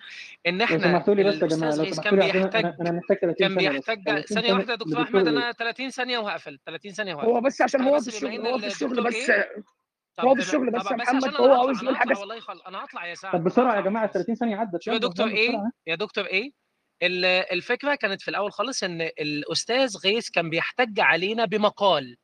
إن 0.46 0.58
لو 0.58 0.64
إحنا 0.64 0.78
سمحتوا 0.78 1.14
لي 1.14 1.24
بس 1.24 1.42
يا 1.42 1.46
جماعة 1.46 1.74
الاستاذ 1.74 2.04
كان 2.04 2.16
بيحتاج 2.16 2.64
أنا 2.64 2.76
أنا 2.80 2.90
محتاج 2.92 3.18
30 3.18 3.34
كان 3.34 3.54
بيحتاج 3.54 4.02
30 4.04 4.22
ثانية 4.22 4.52
واحدة 4.52 4.72
يا 4.72 4.76
دكتور 4.78 5.02
أحمد 5.02 5.28
أنا 5.28 5.52
30 5.52 5.90
ثانية 5.90 6.18
وهقفل 6.18 6.58
30 6.66 6.92
ثانية 6.92 7.14
هو 7.14 7.18
وهقفل 7.32 7.46
بس 7.46 7.62
عشان 7.62 7.82
هو 7.82 8.00
في 8.00 8.08
الشغل 8.08 8.46
هو 8.46 8.58
في 8.58 8.66
الشغل 8.66 8.98
الدكتور 8.98 9.10
بس 9.10 9.30
هو 10.20 10.34
في 10.34 10.40
الشغل 10.40 10.70
بس 10.70 10.86
يا 10.90 10.96
محمد 10.96 11.24
أنا 11.24 11.54
عاوز 11.54 11.82
يقول 11.82 11.96
حاجة 11.96 12.18
والله. 12.18 12.38
أنا 12.66 12.84
هطلع 12.84 13.06
يا 13.06 13.14
سعد 13.14 13.32
طب 13.32 13.44
بسرعة 13.44 13.76
يا 13.76 13.80
جماعة 13.80 14.04
ال 14.04 14.10
خلاص 14.10 14.24
30 14.26 14.34
ثانية 14.34 14.56
عدت. 14.56 14.82
شوف 14.82 14.94
يا 14.94 14.98
دكتور 14.98 15.28
إيه؟ 15.28 15.52
يا 15.86 15.94
دكتور 15.94 16.24
إيه؟ 16.26 16.63
الفكرة 17.02 17.94
كانت 17.94 18.22
في 18.22 18.28
الأول 18.28 18.52
خالص 18.52 18.82
إن 18.84 19.00
الأستاذ 19.02 19.96
غيث 20.04 20.30
كان 20.30 20.50
بيحتج 20.50 21.00
علينا 21.00 21.44
بمقال. 21.44 22.16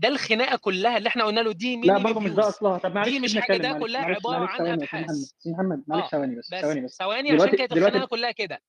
ده 0.00 0.08
الخناقة 0.08 0.56
كلها 0.56 0.96
اللي 0.98 1.08
إحنا 1.08 1.24
قلنا 1.24 1.40
له 1.40 1.52
دي 1.52 1.76
لا 1.80 1.92
ميني 1.92 2.04
برضه 2.04 2.20
مش 2.20 2.30
ده 2.30 2.48
أصلها. 2.48 2.78
طب 2.78 2.94
معلش 2.94 3.08
دي 3.08 3.20
مش 3.20 3.36
حاجة 3.38 3.56
ده 3.56 3.72
كلها 3.72 4.00
معلش 4.02 4.16
عبارة 4.18 4.38
معلش 4.38 4.60
عن 4.60 4.66
ابحاث 4.66 5.06
محمد 5.46 5.82
معلش 5.86 6.04
آه 6.04 6.08
ثواني 6.08 6.36
بس 6.36 6.48
ثواني 6.60 6.80
بس. 6.80 6.96
ثواني 6.98 7.30
عشان 7.32 7.48
كانت 7.56 7.72
الخناقة 7.72 8.06
كلها 8.06 8.30
كده. 8.30 8.60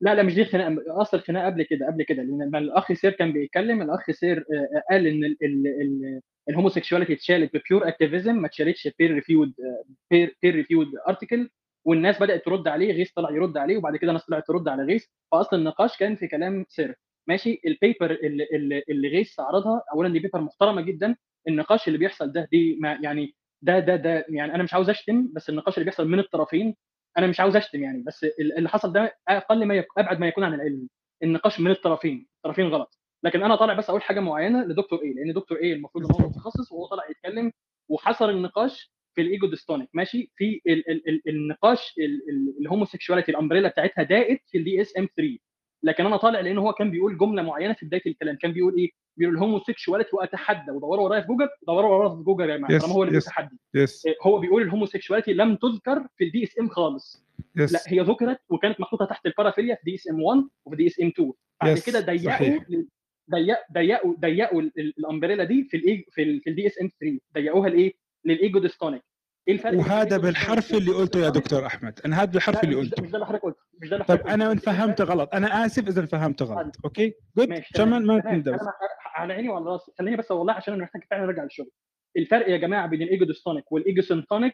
لا 0.00 0.14
لا 0.14 0.22
مش 0.22 0.34
دي 0.34 0.44
خناقة 0.44 0.76
أصل 1.02 1.16
الخناقة 1.16 1.46
قبل 1.46 1.62
كده 1.62 1.86
قبل 1.86 2.02
كده 2.02 2.22
لأن 2.22 2.42
لما 2.42 2.58
الأخ 2.58 2.92
سير 2.92 3.10
كان 3.12 3.32
بيتكلم 3.32 3.82
الأخ 3.82 4.10
سير 4.10 4.38
آه، 4.38 4.82
قال 4.90 5.06
إن 5.06 5.24
ال- 5.24 5.36
ال- 5.42 5.66
ال- 5.66 6.20
ال 6.48 6.53
homosexuality 6.53 7.12
اتشالت 7.12 7.56
ب 7.56 7.62
pure 7.62 7.88
activism 7.88 8.34
ما 8.36 8.46
اتشالتش 8.46 8.88
peer 8.98 9.14
reviewed 9.14 9.52
peer 10.10 10.36
reviewed 10.44 10.86
article 11.08 11.50
والناس 11.84 12.20
بدأت 12.22 12.44
ترد 12.44 12.68
عليه 12.68 12.92
غيث 12.92 13.12
طلع 13.12 13.30
يرد 13.30 13.56
عليه 13.56 13.76
وبعد 13.76 13.96
كده 13.96 14.12
ناس 14.12 14.26
طلعت 14.26 14.46
ترد 14.46 14.68
على 14.68 14.82
غيث. 14.82 15.06
فأصل 15.32 15.56
النقاش 15.56 15.96
كان 15.98 16.16
في 16.16 16.28
كلام 16.28 16.64
سير 16.68 16.94
ماشي؟ 17.28 17.60
ال 17.66 17.73
paper 17.73 18.10
اللي, 18.10 18.44
اللي, 18.52 18.82
اللي 18.88 19.08
غيث 19.08 19.40
عرضها 19.40 19.82
اولا 19.94 20.08
دي 20.08 20.18
paper 20.18 20.40
محترمة 20.40 20.80
جدا. 20.82 21.16
النقاش 21.48 21.86
اللي 21.88 21.98
بيحصل 21.98 22.32
ده 22.32 22.48
دي 22.52 22.78
ما 22.80 22.98
يعني 23.02 23.34
ده 23.62 23.78
ده 23.78 23.96
ده 23.96 24.24
يعني 24.28 24.54
أنا 24.54 24.62
مش 24.62 24.74
عاوز 24.74 24.90
أشتم 24.90 25.28
بس 25.32 25.48
النقاش 25.50 25.74
اللي 25.74 25.84
بيحصل 25.84 26.08
من 26.08 26.18
الطرفين 26.18 26.76
أنا 27.18 27.26
مش 27.26 27.40
عاوز 27.40 27.56
أشتم 27.56 27.82
يعني. 27.82 28.02
بس 28.06 28.24
ال- 28.24 28.56
اللي 28.58 28.68
حصل 28.68 28.92
ده 28.92 29.16
أقل 29.28 29.64
ما 29.66 29.74
يك... 29.74 29.86
أبعد 29.98 30.20
ما 30.20 30.28
يكون 30.28 30.44
عن 30.44 30.54
العلم. 30.54 30.88
النقاش 31.22 31.60
من 31.60 31.70
الطرفين 31.70 32.26
الطرفين 32.36 32.66
غلط. 32.68 32.98
لكن 33.24 33.42
أنا 33.42 33.56
طالع 33.56 33.74
بس 33.74 33.88
أقول 33.90 34.02
حاجة 34.02 34.20
معينة 34.20 34.64
لدكتور 34.64 35.02
إيه 35.02 35.14
لأن 35.14 35.32
دكتور 35.32 35.58
إيه 35.58 35.72
المفروض 35.74 36.04
إن 36.04 36.10
هو 36.12 36.28
متخصص 36.28 36.72
وهو 36.72 36.86
طالع 36.86 37.02
يتكلم 37.10 37.52
وحصر 37.88 38.28
النقاش 38.30 38.92
في 39.14 39.20
ال 39.22 39.28
ego 39.28 39.46
dystonic 39.46 39.88
ماشي 39.94 40.30
في 40.36 40.60
ال 40.66 40.90
ال 40.90 41.08
ال 41.08 41.22
النقاش 41.28 41.94
ال 42.60 42.65
homosexuality 42.65 43.30
ال 43.30 43.34
umbrella 43.34 43.68
بتاعتها 43.68 44.02
ضاقت 44.02 44.40
في 44.48 44.58
ال 44.58 44.80
DSM 44.80 45.08
3 45.16 45.38
لكن 45.84 46.06
أنا 46.06 46.16
طالع 46.16 46.40
لأن 46.40 46.58
هو 46.58 46.72
كان 46.72 46.90
بيقول 46.90 47.18
جملة 47.18 47.42
معينة 47.42 47.72
في 47.74 47.86
بداية 47.86 48.02
الكلام 48.06 48.36
كان 48.36 48.52
بيقول 48.52 48.76
إيه؟ 48.76 48.90
بيقول 49.16 49.34
ال 49.34 49.39
homosexuality 49.39 50.10
وأتحدى 50.16 50.70
ودوروا 50.70 51.04
ورايا 51.04 51.20
في 51.20 51.26
جوجل 51.26 51.48
دوروا 51.66 51.96
ورايا 51.96 52.16
في 52.16 52.22
جوجل 52.22 52.50
يا 52.50 52.56
جماعة 52.56 52.78
Yes, 52.78 52.84
هو 52.88 53.02
اللي 53.02 53.12
yes, 53.20 53.24
بيتحدي 53.24 53.56
yes. 53.76 54.02
إيه، 54.06 54.14
هو 54.22 54.38
بيقول 54.38 54.62
ال 54.62 54.67
homosexuality 54.67 55.32
لم 55.32 55.56
تذكر 55.56 56.06
في 56.16 56.24
ال 56.24 56.44
DSM 56.44 56.68
خالص 56.68 57.24
Yes. 57.58 57.72
لا 57.72 57.78
هي 57.86 58.00
ذكرت 58.00 58.38
وكانت 58.48 58.80
محطوطة 58.80 59.04
تحت 59.04 59.26
ال 59.26 59.30
paraphilia 59.30 59.74
في 59.74 59.80
DSM 59.84 60.22
1 60.22 60.42
وفي 60.64 60.76
DSM 60.76 61.06
2 61.08 61.32
بعد 61.62 61.78
Yes, 61.78 61.86
كده 61.86 62.00
ضيقوا 62.00 62.58
ضيقوا 63.74 64.14
ضيقوا 64.20 64.60
ال- 64.62 64.72
ال 64.98 65.03
umbrella 65.03 65.44
دي 65.44 65.64
في 65.64 65.76
الاي 65.76 66.06
في 66.10 66.22
ال 66.22 66.40
في 66.40 66.50
ال 66.50 66.66
DSM 66.66 66.88
3 67.00 67.18
ضيقوها 67.34 67.68
لإيه؟ 67.68 67.92
لل 68.24 68.38
ego 68.38 68.58
dystonic. 68.58 69.02
إيه 69.48 69.54
الفرق 69.54 69.78
وهذا 69.78 70.16
بالحرف 70.16 70.74
اللي 70.74 70.90
قلته 70.90 71.20
يا 71.20 71.28
دكتور 71.28 71.66
أحمد. 71.66 72.00
أنا 72.06 72.22
هذا 72.22 72.30
بالحرف 72.32 72.64
اللي 72.64 72.74
قلته. 72.74 73.02
مش 73.02 73.10
ده 73.10 73.14
اللي 73.14 73.26
حضرتك 73.26 73.42
قلته. 73.42 73.60
مش 73.82 73.88
ده 73.88 73.96
اللي 73.96 74.06
طيب 74.06 74.18
حضرتك 74.18 74.32
أنا 74.32 74.54
فهمت 74.54 75.00
غلط. 75.00 75.34
أنا 75.34 75.66
آسف 75.66 75.88
إذا 75.88 76.06
فهمت 76.06 76.42
غلط. 76.42 76.76
okay؟ 76.84 77.14
جود 77.36 77.52
عشان 77.52 77.88
ما 77.88 77.98
مع- 77.98 78.22
على 79.14 79.32
عيني 79.34 79.48
وعلى 79.48 79.64
راسي. 79.64 79.92
خليني 79.98 80.16
بس 80.16 80.30
والله 80.30 80.52
عشان 80.52 80.74
أنا 80.74 80.82
محتاج 80.82 81.02
فعلا 81.10 81.24
أرجع 81.24 81.42
للشغل. 81.42 81.70
الفرق 82.16 82.48
يا 82.48 82.56
جماعة 82.56 82.86
بين 82.86 83.02
ال 83.02 83.07
ego 83.07 83.24
dystonic 83.24 83.72
وال 83.72 83.84
ego 83.84 84.02
syntonic 84.02 84.52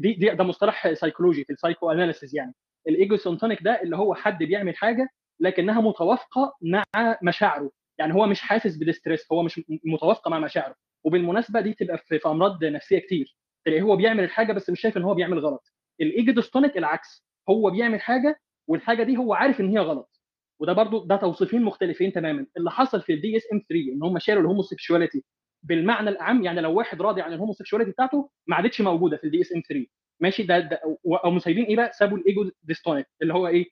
دي, 0.00 0.12
دي 0.12 0.30
ده 0.30 0.44
مصطلح 0.44 0.92
سيكولوجي 0.92 1.44
في 1.44 1.52
ال 1.52 1.90
psychoanalysis 1.90 2.36
يعني. 2.36 2.54
ال 2.88 2.95
ego 2.95 3.16
syntonic 3.16 3.62
ده 3.62 3.82
اللي 3.82 3.96
هو 3.96 4.14
حد 4.14 4.38
بيعمل 4.38 4.76
حاجة 4.76 5.08
لكنها 5.40 5.80
متوافقة 5.80 6.56
مع 6.62 6.84
مشاعره. 7.22 7.70
يعني 7.98 8.14
هو 8.14 8.26
مش 8.26 8.40
حاسس 8.40 8.76
ب 8.76 8.82
distress 8.82 9.32
هو 9.32 9.42
مش 9.42 9.60
متوافقة 9.84 10.28
مع 10.30 10.38
مشاعره. 10.38 10.74
وبالمناسبة 11.06 11.60
دي 11.60 11.72
تبقى 11.74 11.98
في, 11.98 12.20
أمراض 12.26 12.64
نفسية 12.64 12.98
كتير. 12.98 13.36
تلاقيه 13.64 13.82
هو 13.82 13.96
بيعمل 13.96 14.24
الحاجة 14.24 14.52
بس 14.52 14.70
مش 14.70 14.80
شايف 14.80 14.96
إن 14.96 15.02
هو 15.02 15.14
بيعمل 15.14 15.38
غلط. 15.38 15.72
ال 16.00 16.08
ego 16.08 16.32
dystonic 16.32 16.76
العكس. 16.78 17.26
هو 17.48 17.70
بيعمل 17.70 18.00
حاجة 18.00 18.40
والحاجة 18.68 19.02
دي 19.02 19.16
هو 19.16 19.34
عارف 19.34 19.60
إن 19.60 19.68
هي 19.70 19.78
غلط. 19.78 20.20
وده 20.60 20.72
برضو 20.72 21.04
ده 21.06 21.16
توصيفين 21.16 21.62
مختلفين 21.62 22.12
تماما. 22.12 22.46
اللي 22.56 22.70
حصل 22.70 23.02
في 23.02 23.12
ال 23.12 23.36
DSM 23.36 23.62
3 23.68 23.92
إن 23.92 24.02
هم 24.02 24.18
شالوا 24.18 24.42
ال 24.42 24.48
homosexuality 24.48 25.24
بالمعنى 25.62 26.08
الاعم 26.10 26.44
يعني 26.44 26.60
لو 26.60 26.74
واحد 26.78 27.02
راضي 27.02 27.22
عن 27.22 27.32
ال 27.32 27.36
homosexuality 27.36 27.90
بتاعته 27.90 28.30
ما 28.46 28.56
عادتش 28.56 28.80
موجودة 28.80 29.16
في 29.16 29.24
ال 29.24 29.40
DSM 29.40 29.62
3 29.68 29.86
ماشي؟ 30.20 30.42
ده, 30.42 30.58
ده 30.58 30.80
أو 31.24 31.30
مسايبين 31.30 31.64
إيه 31.64 31.76
بقى؟ 31.76 31.92
سابوا 31.92 32.18
ال 32.18 32.26
ego 32.26 32.50
dystonic 32.62 33.06
اللي 33.22 33.34
هو 33.34 33.46
إيه؟ 33.46 33.66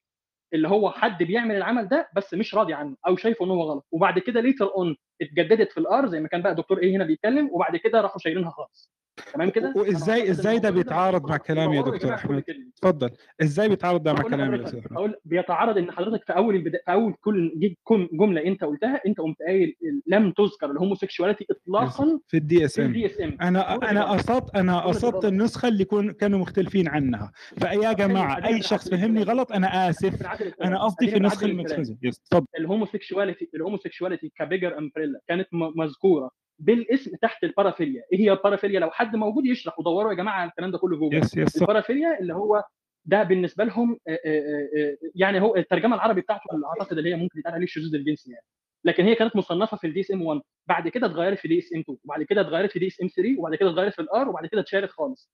اللي 0.55 0.69
هو 0.69 0.91
حد 0.91 1.23
بيعمل 1.23 1.57
العمل 1.57 1.89
ده 1.89 2.09
بس 2.17 2.35
مش 2.35 2.55
راضي 2.55 2.75
عنه 2.75 2.97
أو 3.07 3.17
شايفه 3.17 3.45
إن 3.45 3.51
هو 3.51 3.63
غلط. 3.63 3.87
وبعد 3.93 4.19
كده 4.19 4.41
later 4.41 4.67
on 4.75 4.97
اتجددت 5.23 5.73
في 5.73 5.79
ال 5.81 5.94
R 5.94 6.07
زي 6.07 6.21
ما 6.21 6.29
كان 6.29 6.43
بقى 6.43 6.55
دكتور 6.55 6.79
إيه 6.79 6.97
هنا 6.97 7.05
بيتكلم 7.05 7.49
وبعد 7.53 7.77
كده 7.77 8.01
راحوا 8.01 8.19
شايلينها 8.19 8.51
خالص. 8.51 8.95
تمام 9.35 9.51
كده؟ 9.51 9.73
وازاي 9.77 10.31
إزاي 10.31 10.59
ده 10.59 10.71
بيتعارض 10.71 11.29
مع 11.31 11.37
كلامي 11.37 11.77
يا 11.77 11.83
دكتور 11.83 12.15
أحمد؟ 12.15 12.45
تفضل 12.83 13.11
إزاي 13.43 13.69
بيتعارض 13.69 14.03
ده 14.03 14.13
مع 14.13 14.23
كلامي 14.23 14.59
يا 14.59 14.65
أستاذ 14.65 14.81
أقول 14.93 15.15
بيتعارض 15.25 15.79
إن 15.79 15.91
حضرتك 15.93 16.25
في 16.25 16.33
أول 16.37 16.55
البدا... 16.57 16.79
في 16.87 16.93
أول 16.93 17.15
كل 17.21 17.75
جملة 18.13 18.45
أنت 18.45 18.65
قلتها 18.65 19.01
أنت 19.07 19.19
قمت 19.21 19.37
قايل 19.47 19.77
لم 20.07 20.31
تذكر 20.33 20.71
ال 20.71 20.76
homosexuality 20.76 21.47
اطلاقا 21.51 22.21
في 22.29 22.37
الدي 22.37 22.65
اس 22.65 22.75
في 22.75 22.83
ام 22.83 22.87
الدي 22.87 23.07
اس 23.07 23.21
ام 23.21 23.37
أنا 23.41 23.75
أنا 23.91 24.05
قصدت 24.13 24.57
أنا 24.57 24.81
قصدت 24.81 25.25
النسخة 25.25 25.69
اللي 25.69 25.85
كون 25.85 26.13
كانوا 26.13 26.39
مختلفين 26.39 26.89
عنها. 26.89 27.33
فيا 27.59 27.93
جماعة 27.93 28.47
أي 28.47 28.63
شخص 28.63 28.89
فهمني 28.89 29.23
غلط 29.23 29.53
أنا 29.53 29.91
آسف. 29.91 30.27
أنا 30.65 30.85
قصدي 30.85 31.09
في 31.09 31.17
النسخه 31.17 31.45
المتخذه 31.47 31.97
yes 32.03 32.21
تفضل 32.21 32.47
ال 32.59 32.65
homosexuality 32.65 33.49
ال 33.55 33.60
homosexuality 33.60 34.33
ك 34.39 34.44
bigger 34.44 34.79
umbrella 35.05 35.21
كانت 35.29 35.49
مذكورة 35.53 36.31
بالاسم 36.59 37.17
تحت 37.23 37.45
ال 37.45 37.50
paraphilia. 37.50 38.03
إيه 38.13 38.21
هي 38.21 38.33
ال 38.33 38.37
paraphilia؟ 38.37 38.81
لو 38.81 38.91
حد 38.91 39.17
موجود 39.17 39.47
يشرح 39.47 39.79
ودوروا 39.79 40.11
يا 40.13 40.17
جماعة 40.17 40.35
على 40.41 40.51
الكلام 40.51 40.71
ده 40.71 40.79
كله 40.79 40.97
جوجل. 40.97 41.19
yes 41.19 41.37
yes. 41.37 41.63
ال 41.63 41.68
paraphilia 41.68 42.21
اللي 42.21 42.35
هو 42.35 42.65
ده 43.05 43.23
بالنسبة 43.23 43.65
لهم 43.65 43.99
آه، 44.09 44.19
آه، 44.27 44.69
آه، 44.77 44.97
يعني 45.15 45.41
هو 45.41 45.57
الترجمة 45.57 45.95
العربي 45.97 46.21
بتاعته 46.21 46.55
اللي 46.55 46.67
أعتقد 46.67 46.99
اللي 46.99 47.11
هي 47.11 47.17
ممكن 47.17 47.39
يتقال 47.39 47.55
عليه 47.55 47.65
الشذوذ 47.65 47.95
الجنسي 47.95 48.31
يعني. 48.33 48.45
لكن 48.85 49.05
هي 49.05 49.15
كانت 49.15 49.37
مصنفة 49.37 49.77
في 49.77 49.87
ال 49.87 50.01
DSM 50.01 50.23
1 50.23 50.41
بعد 50.69 50.89
كده 50.89 51.07
اتغيرت 51.07 51.39
في 51.39 51.49
DSM 51.49 51.81
2 51.81 51.99
وبعد 52.05 52.23
كده 52.23 52.41
اتغيرت 52.41 52.71
في 52.73 52.79
DSM 52.79 53.09
3 53.09 53.37
وبعد 53.39 53.55
كده 53.55 53.71
اتغيرت 53.71 53.95
في 53.95 54.03
ال 54.03 54.16
R 54.16 54.29
وبعد 54.29 54.47
كده 54.47 54.61
اتشالت 54.61 54.91
خالص. 54.91 55.31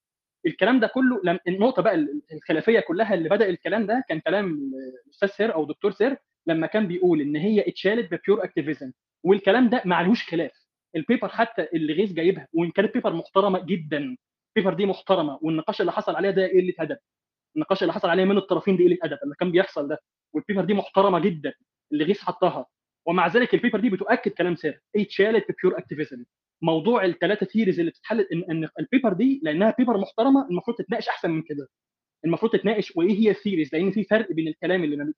الكلام 0.47 0.81
ده 0.81 0.87
كله 0.87 1.21
لم 1.25 1.39
النقطة 1.49 1.83
بقى 1.83 2.07
الخلافية 2.33 2.81
كلها 2.81 3.15
اللي 3.15 3.29
بدأ 3.29 3.49
الكلام 3.49 3.87
ده 3.87 4.05
كان 4.09 4.21
كلام 4.21 4.73
الاستاذ 5.07 5.29
سير 5.29 5.55
أو 5.55 5.65
دكتور 5.65 5.91
سير 5.91 6.17
لما 6.47 6.67
كان 6.67 6.87
بيقول 6.89 7.21
إن 7.21 7.37
هي 7.37 7.69
اتشالت 7.69 8.15
ب 8.15 8.21
pure 8.21 8.45
activism 8.45 8.93
والكلام 9.25 9.69
ده 9.69 9.83
معلهوش 9.85 10.23
خلاف. 10.31 10.53
ال 10.97 11.02
paper 11.02 11.29
حتى 11.29 11.69
اللي 11.75 11.93
غيث 11.93 12.13
جايبها 12.13 12.49
وإن 12.53 12.71
كانت 12.71 12.95
paper 12.95 13.13
محترمة 13.13 13.59
جدا 13.65 14.17
ال 14.57 14.60
paper 14.60 14.75
دي 14.75 14.87
محترمة 14.87 15.39
والنقاش 15.43 15.81
اللي 15.81 15.93
حصل 15.93 16.17
عليها 16.17 16.31
ده 16.31 16.47
قلة 16.49 16.75
أدب. 16.79 16.97
النقاش 17.57 17.83
اللي 17.83 17.93
حصل 17.93 18.09
عليه 18.09 18.25
من 18.25 18.37
الطرفين 18.39 18.77
دي 18.77 18.85
قلة 18.85 18.99
أدب 19.03 19.19
اللي 19.25 19.35
كان 19.41 19.51
بيحصل 19.53 19.89
ده. 19.89 19.99
وال 20.35 20.43
paper 20.43 20.65
دي 20.65 20.75
محترمة 20.75 21.19
جدا 21.19 21.53
اللي 21.93 22.05
غيث 22.05 22.21
حطها. 22.21 22.67
ومع 23.07 23.27
ذلك 23.27 23.55
ال 23.55 23.59
paper 23.59 23.81
دي 23.81 23.91
بتؤكد 23.91 24.31
كلام 24.31 24.57
سير 24.57 24.81
اتشالت 24.97 25.45
ب 25.51 25.56
pure 25.56 25.79
activism 25.79 26.25
موضوع 26.63 27.05
الثلاثه 27.05 27.47
theories 27.47 27.79
اللي 27.81 27.91
بتتحل 27.91 28.21
ان 28.21 28.45
إن 28.51 28.69
ال 28.81 28.86
paper 28.86 29.13
دي 29.13 29.41
لأنها 29.43 29.75
paper 29.79 29.99
محترمة 29.99 30.49
المفروض 30.51 30.77
تتناقش 30.77 31.09
أحسن 31.09 31.31
من 31.31 31.43
كده. 31.43 31.69
المفروض 32.25 32.53
تتناقش 32.53 32.97
وإيه 32.97 33.19
هي 33.19 33.31
ال 33.31 33.35
theories 33.35 33.75
لأن 33.75 33.91
في 33.91 34.05
فرق 34.05 34.33
بين 34.33 34.49
الكلام 34.49 34.85
اللي 34.85 35.13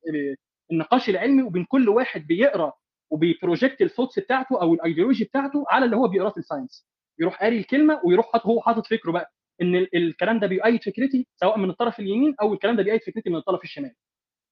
النقاش 0.73 1.09
العلمي 1.09 1.43
وبين 1.43 1.65
كل 1.65 1.89
واحد 1.89 2.27
بيقرأ 2.27 2.73
وبي 3.13 3.34
project 3.34 3.83
ال 3.83 3.87
thoughts 3.87 4.19
بتاعته 4.19 4.63
أو 4.63 4.75
الأيديولوجي 4.75 5.25
بتاعته 5.25 5.65
على 5.71 5.85
اللي 5.85 5.97
هو 5.97 6.09
بيقراه 6.09 6.31
في 6.31 6.37
ال 6.39 6.44
science. 6.44 6.87
يروح 7.21 7.41
قاري 7.43 7.59
الكلمة 7.59 8.01
ويروح 8.05 8.33
حاطط 8.33 8.47
هو 8.47 8.61
حاطط 8.61 8.87
فكره 8.87 9.13
بقى 9.13 9.33
إن 9.63 9.77
ال- 9.77 9.97
الكلام 9.97 10.39
ده 10.41 10.47
بيؤيد 10.47 10.83
فكرتي 10.85 11.27
سواء 11.37 11.59
من 11.59 11.71
الطرف 11.71 12.01
اليمين 12.01 12.35
أو 12.43 12.53
الكلام 12.55 12.77
ده 12.77 12.83
بيؤيد 12.83 13.01
فكرتي 13.03 13.31
من 13.31 13.37
الطرف 13.37 13.65
الشمال. 13.65 13.95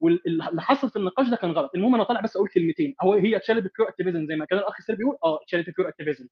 واللي 0.01 0.63
حصل 0.63 0.91
في 0.91 0.97
النقاش 0.97 1.29
ده 1.29 1.37
كان 1.37 1.51
غلط. 1.51 1.71
المهم 1.75 1.95
أنا 1.95 2.05
طالع 2.05 2.21
بس 2.21 2.37
أقول 2.37 2.49
كلمتين. 2.49 2.95
هو 3.03 3.15
هي 3.15 3.37
اتشالت 3.37 3.59
ب 3.73 3.76
pure 3.76 3.89
activism 3.89 4.27
زي 4.27 4.37
ما 4.37 4.45
كان 4.45 4.59
الأخ 4.59 4.81
سير 4.81 4.97
بيقول 4.97 5.17
آه 5.25 5.39
اتشالت 5.43 5.71
ب 5.71 5.74
pure 5.74 5.89
activism 5.89 6.29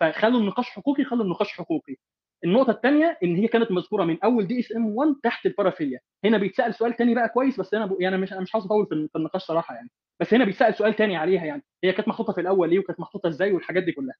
فخلوا 0.00 0.40
النقاش 0.40 0.70
حقوقي 0.70 1.04
خلوا 1.04 1.24
النقاش 1.24 1.52
حقوقي. 1.52 1.96
النقطة 2.44 2.70
الثانية 2.70 3.18
إن 3.22 3.36
هي 3.36 3.48
كانت 3.48 3.70
مذكورة 3.70 4.04
من 4.04 4.18
أول 4.24 4.46
DSM 4.46 4.86
1 4.86 5.14
تحت 5.22 5.46
ال 5.46 5.50
paraphilia. 5.50 6.00
هنا 6.24 6.38
بيتسأل 6.38 6.74
سؤال 6.74 6.96
ثاني 6.96 7.14
بقى 7.14 7.28
كويس 7.28 7.60
بس 7.60 7.74
أنا 7.74 7.86
ب... 7.86 7.96
يعني 8.00 8.16
مش 8.18 8.32
أنا 8.32 8.40
مش 8.40 8.54
عاوز 8.54 8.64
اطول 8.66 8.86
في 8.86 9.18
النقاش 9.18 9.42
صراحة 9.42 9.74
يعني. 9.74 9.90
بس 10.20 10.34
هنا 10.34 10.44
بيتسأل 10.44 10.74
سؤال 10.74 10.94
ثاني 10.96 11.16
عليها 11.16 11.44
يعني. 11.44 11.62
هي 11.84 11.92
كانت 11.92 12.08
محطوطة 12.08 12.32
في 12.32 12.40
الأول 12.40 12.70
ليه 12.70 12.78
وكانت 12.78 13.00
محطوطة 13.00 13.28
إزاي 13.28 13.52
والحاجات 13.52 13.82
دي 13.82 13.92
كلها؟ 13.92 14.14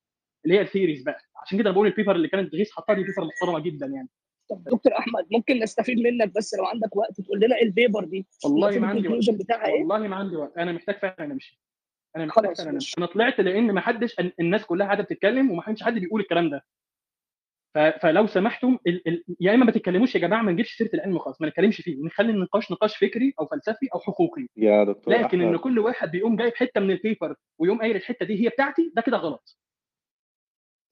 اللي 0.44 0.56
هي 0.56 0.60
ال 0.60 0.65
theories 0.65 1.02
بقى. 1.02 1.18
عشان 1.42 1.58
كده 1.58 1.66
أنا 1.70 1.74
بقول 1.74 1.86
ال 1.86 1.91
paper 1.91 2.16
اللي 2.16 2.28
كانت 2.28 2.54
غيث 2.54 2.70
حطها 2.70 2.94
دي 2.94 3.02
paper 3.02 3.24
محترمة 3.24 3.58
جدا 3.58 3.86
يعني. 3.86 4.08
طب 4.50 4.64
دكتور 4.64 4.98
أحمد 4.98 5.26
ممكن 5.30 5.58
نستفيد 5.58 5.98
منك 5.98 6.34
بس 6.34 6.54
لو 6.54 6.64
عندك 6.64 6.96
وقت 6.96 7.20
تقول 7.20 7.40
لنا 7.40 7.56
إيه 7.56 7.62
ال 7.64 7.71
paper 7.71 8.04
دي؟ 8.04 8.26
والله 8.44 8.78
ما 8.78 8.86
عندي 8.86 9.08
وقت. 9.08 9.30
بتاعها 9.30 9.66
إيه؟ 9.66 9.80
والله 9.80 9.98
ما 9.98 10.16
عندي 10.16 10.36
وقت. 10.36 10.58
أنا 10.58 10.72
محتاج 10.72 10.98
فعلا 10.98 11.32
امشي 11.32 11.60
أنا 12.16 12.26
محتاج 12.26 12.56
فعلا. 12.56 12.70
امشي 12.70 12.94
أنا 12.98 13.06
طلعت 13.06 13.40
لأن 13.40 13.72
ما 13.72 13.80
حدش 13.80 14.16
الناس 14.40 14.64
كلها 14.64 14.86
قاعدة 14.86 15.02
بتتكلم 15.02 15.50
وما 15.50 15.62
حدش 15.62 15.82
حد 15.82 15.94
بيقول 15.94 16.20
الكلام 16.20 16.50
ده. 16.50 16.64
فلو 18.02 18.26
سمحتم 18.26 18.78
ال... 18.86 19.08
ال... 19.08 19.24
يا 19.40 19.54
إما 19.54 19.64
ما 19.64 19.72
تتكلموش 19.72 20.14
يا 20.14 20.20
جماعة 20.20 20.42
ما 20.42 20.52
نجيبش 20.52 20.76
سيرة 20.76 20.90
العلم 20.94 21.18
خالص 21.18 21.40
ما 21.40 21.48
نتكلمش 21.48 21.80
فيه 21.80 21.96
ونخلي 22.00 22.30
النقاش 22.30 22.72
نقاش 22.72 22.96
فكري 22.96 23.34
أو 23.40 23.46
فلسفي 23.46 23.86
أو 23.94 24.00
حقوقي. 24.00 24.46
يا 24.56 24.84
دكتور 24.84 25.14
لكن 25.14 25.40
إن 25.40 25.46
أحمد. 25.48 25.60
كل 25.60 25.78
واحد 25.78 26.10
بيقوم 26.10 26.36
جايب 26.36 26.54
حتة 26.54 26.80
من 26.80 26.90
البيبر 26.90 27.34
ويقوم 27.58 27.78
قايل 27.78 27.96
الحتة 27.96 28.26
دي 28.26 28.44
هي 28.44 28.48
بتاعتي 28.48 28.92
ده 28.96 29.02
كده 29.02 29.16
غلط. 29.16 29.58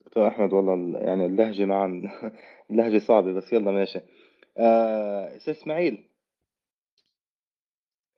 دكتور 0.06 0.28
أحمد 0.28 0.52
والله 0.52 0.74
ال- 0.74 1.06
يعني 1.08 1.26
اللهجة 1.26 1.64
معا 1.64 2.02
اللهجة 2.70 2.98
صعبة 2.98 3.32
بس 3.32 3.52
يلا 3.52 3.70
ماشي. 3.72 4.00
آه، 4.58 5.36
أستاذ 5.36 5.54
إسماعيل. 5.54 6.08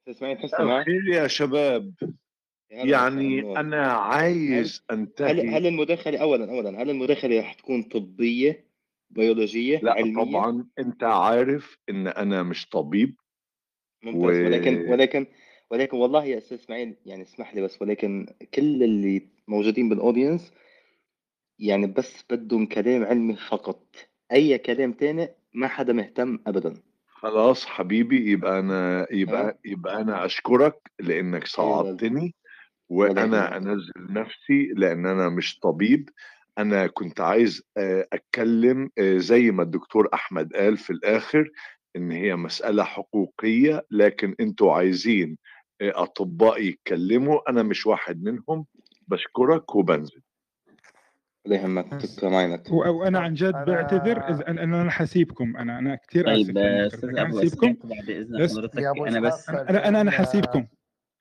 أستاذ 0.08 0.14
إسماعيل 0.14 0.38
معك 0.60 0.86
الخير 0.88 1.14
يا 1.14 1.26
شباب. 1.26 1.94
يعني 2.70 3.56
أنا 3.56 3.92
عايز 3.92 4.84
هل 4.90 4.98
أنتهي 4.98 5.48
هل 5.48 5.66
المداخلة 5.66 6.18
اولا 6.18 6.50
اولا 6.50 6.82
هل 6.82 6.90
المداخلة 6.90 7.40
رح 7.40 7.54
تكون 7.54 7.82
طبية 7.82 8.66
بيولوجية 9.10 9.80
لا 9.82 9.92
علمية؟ 9.92 10.24
طبعا 10.24 10.66
أنت 10.78 11.04
عارف 11.04 11.78
إن 11.90 12.06
أنا 12.06 12.42
مش 12.42 12.68
طبيب 12.68 13.16
و 14.06 14.10
ممتاز 14.10 14.46
ولكن 14.46 14.90
ولكن 14.90 15.26
ولكن 15.70 15.96
والله 15.96 16.24
يا 16.24 16.38
أستاذ 16.38 16.58
إسماعيل 16.58 16.96
يعني 17.06 17.22
اسمح 17.22 17.54
لي 17.54 17.62
بس 17.62 17.82
ولكن 17.82 18.26
كل 18.54 18.82
اللي 18.82 19.28
موجودين 19.48 19.88
بالاودينس 19.88 20.52
يعني 21.58 21.86
بس 21.86 22.24
بدهم 22.30 22.66
كلام 22.66 23.04
علمي 23.04 23.36
فقط. 23.36 23.96
أي 24.32 24.58
كلام 24.58 24.92
تاني 24.92 25.28
ما 25.54 25.68
حدا 25.68 25.92
مهتم 25.92 26.38
ابدا. 26.46 26.74
خلاص 27.06 27.66
حبيبي 27.66 28.30
يبقى 28.30 28.58
أنا 28.58 29.00
ها 29.02 29.06
يبقى 29.10 29.58
يبقى 29.64 30.00
أنا 30.00 30.24
أشكرك 30.24 30.90
لأنك 31.00 31.46
صعدتني 31.46 32.20
ولا 32.20 32.32
وأنا 32.88 33.56
أنزل 33.56 33.92
نفسي 33.98 34.72
لأن 34.76 35.06
أنا 35.06 35.28
مش 35.28 35.58
طبيب. 35.58 36.08
أنا 36.58 36.86
كنت 36.86 37.20
عايز 37.20 37.62
آه، 37.76 38.06
أتكلم 38.12 38.90
آه، 38.98 39.16
زي 39.16 39.50
ما 39.50 39.62
الدكتور 39.62 40.08
أحمد 40.14 40.52
قال 40.52 40.76
في 40.76 40.90
الآخر 40.90 41.50
إن 41.96 42.10
هي 42.10 42.36
مسألة 42.36 42.84
حقوقية 42.84 43.86
لكن 43.90 44.34
أنتوا 44.40 44.72
عايزين 44.74 45.38
آه، 45.80 45.92
أطباء 46.02 46.62
يتكلموا 46.62 47.50
أنا 47.50 47.62
مش 47.62 47.86
واحد 47.86 48.22
منهم 48.22 48.66
بشكرك 49.08 49.74
وبنزل. 49.74 50.20
ولا 51.46 51.56
يهمك 51.56 52.00
تسلم 52.00 52.34
عينك 52.34 52.70
و- 52.70 52.76
وأنا 52.90 53.18
عن 53.18 53.34
جد 53.34 53.52
بعتذر 53.52 54.18
إذا 54.30 54.48
أنا 54.48 54.82
أنا 54.82 54.90
حسيبكم 54.90 55.56
أنا 55.56 55.78
أنا 55.78 55.94
كثير 56.08 56.32
أسف 56.34 56.46
طيب 56.46 56.58
أستاذ 56.58 57.08
أنا 57.08 57.22
ابو 57.22 57.40
حسيبكم 57.40 57.72
بعد 57.84 58.10
إذن 58.10 58.48
حضرتك. 58.48 58.78
أنا 58.78 59.20
بس 59.20 59.48
أنا 59.50 60.00
أنا 60.00 60.10
حسيبكم 60.10 60.66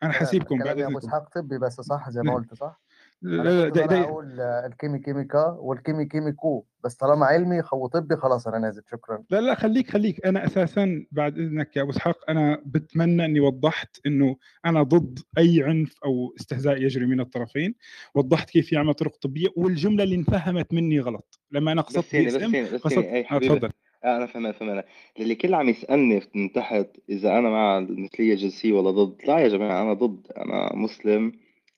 أنا 0.06 0.14
حسيبكم 0.14 0.56
الكلام 0.56 0.77
بعد 0.77 0.86
أبو 0.86 0.98
إسحاق 0.98 1.30
طبي 1.30 1.57
بس 1.57 1.82
صح 1.82 2.10
زي 2.10 2.22
ما. 2.22 2.34
قلت 2.34 2.53
صح؟ 2.53 2.82
لا 3.22 3.44
لا 3.44 3.69
طالع 3.69 3.86
دي 3.86 4.02
أقول 4.02 4.41
آه، 4.41 4.65
الكيمي 4.65 4.99
كيميكا 4.99 5.45
والكيمي 5.60 6.06
كيميكو 6.06 6.65
بس 6.84 6.95
طالما 6.95 7.26
علمي 7.26 7.61
خو 7.61 7.88
طبي 7.88 8.15
خلاص 8.15 8.48
أنا 8.48 8.57
نازل. 8.57 8.82
شكرا. 8.91 9.23
لا 9.30 9.41
لا 9.41 9.56
خليك 9.56 9.91
خليك. 9.91 10.26
أنا 10.26 10.45
أساسا 10.45 11.06
بعد 11.11 11.38
إذنك 11.38 11.76
يا 11.77 11.82
أبو 11.82 11.91
إسحاق 11.91 12.30
أنا 12.30 12.61
بتمنى 12.65 13.26
إني 13.26 13.40
وضحت 13.40 13.98
إنه 14.06 14.36
أنا 14.65 14.84
ضد 14.84 15.19
أي 15.38 15.64
عنف 15.64 15.95
أو 16.06 16.36
استهزاء 16.40 16.82
يجري 16.82 17.06
من 17.06 17.19
الطرفين. 17.19 17.76
وضحت 18.15 18.49
كيف 18.49 18.73
يعمل 18.73 18.94
طرق 18.94 19.18
طبية 19.18 19.48
والجملة 19.56 20.03
اللي 20.03 20.15
انفهمت 20.15 20.73
مني 20.73 20.99
غلط. 20.99 21.40
لما 21.52 21.72
أنا 21.72 21.82
قصدت 21.82 22.15
بس 22.15 22.36
بس 22.36 22.82
قصدت 22.82 23.26
حبيبي. 23.26 23.56
تفضل. 23.56 23.72
آه 24.06 24.18
أنا 24.18 24.26
فهمان 24.26 24.52
فهمان 24.52 24.84
للي 25.19 25.36
كل 25.36 25.53
عم 25.53 25.69
يسألني 25.69 26.22
من 26.36 26.52
تحت 26.52 26.88
إذا 27.10 27.38
أنا 27.38 27.49
مع 27.49 27.77
المثليه 27.77 28.34
الجنسيه 28.34 28.73
ولا 28.73 28.91
ضد 28.91 29.22
لا 29.27 29.40
يا 29.40 29.48
جماعة 29.48 29.82
أنا 29.82 29.94
ضد. 29.94 30.27
أنا 30.38 30.76
مسلم 30.76 31.32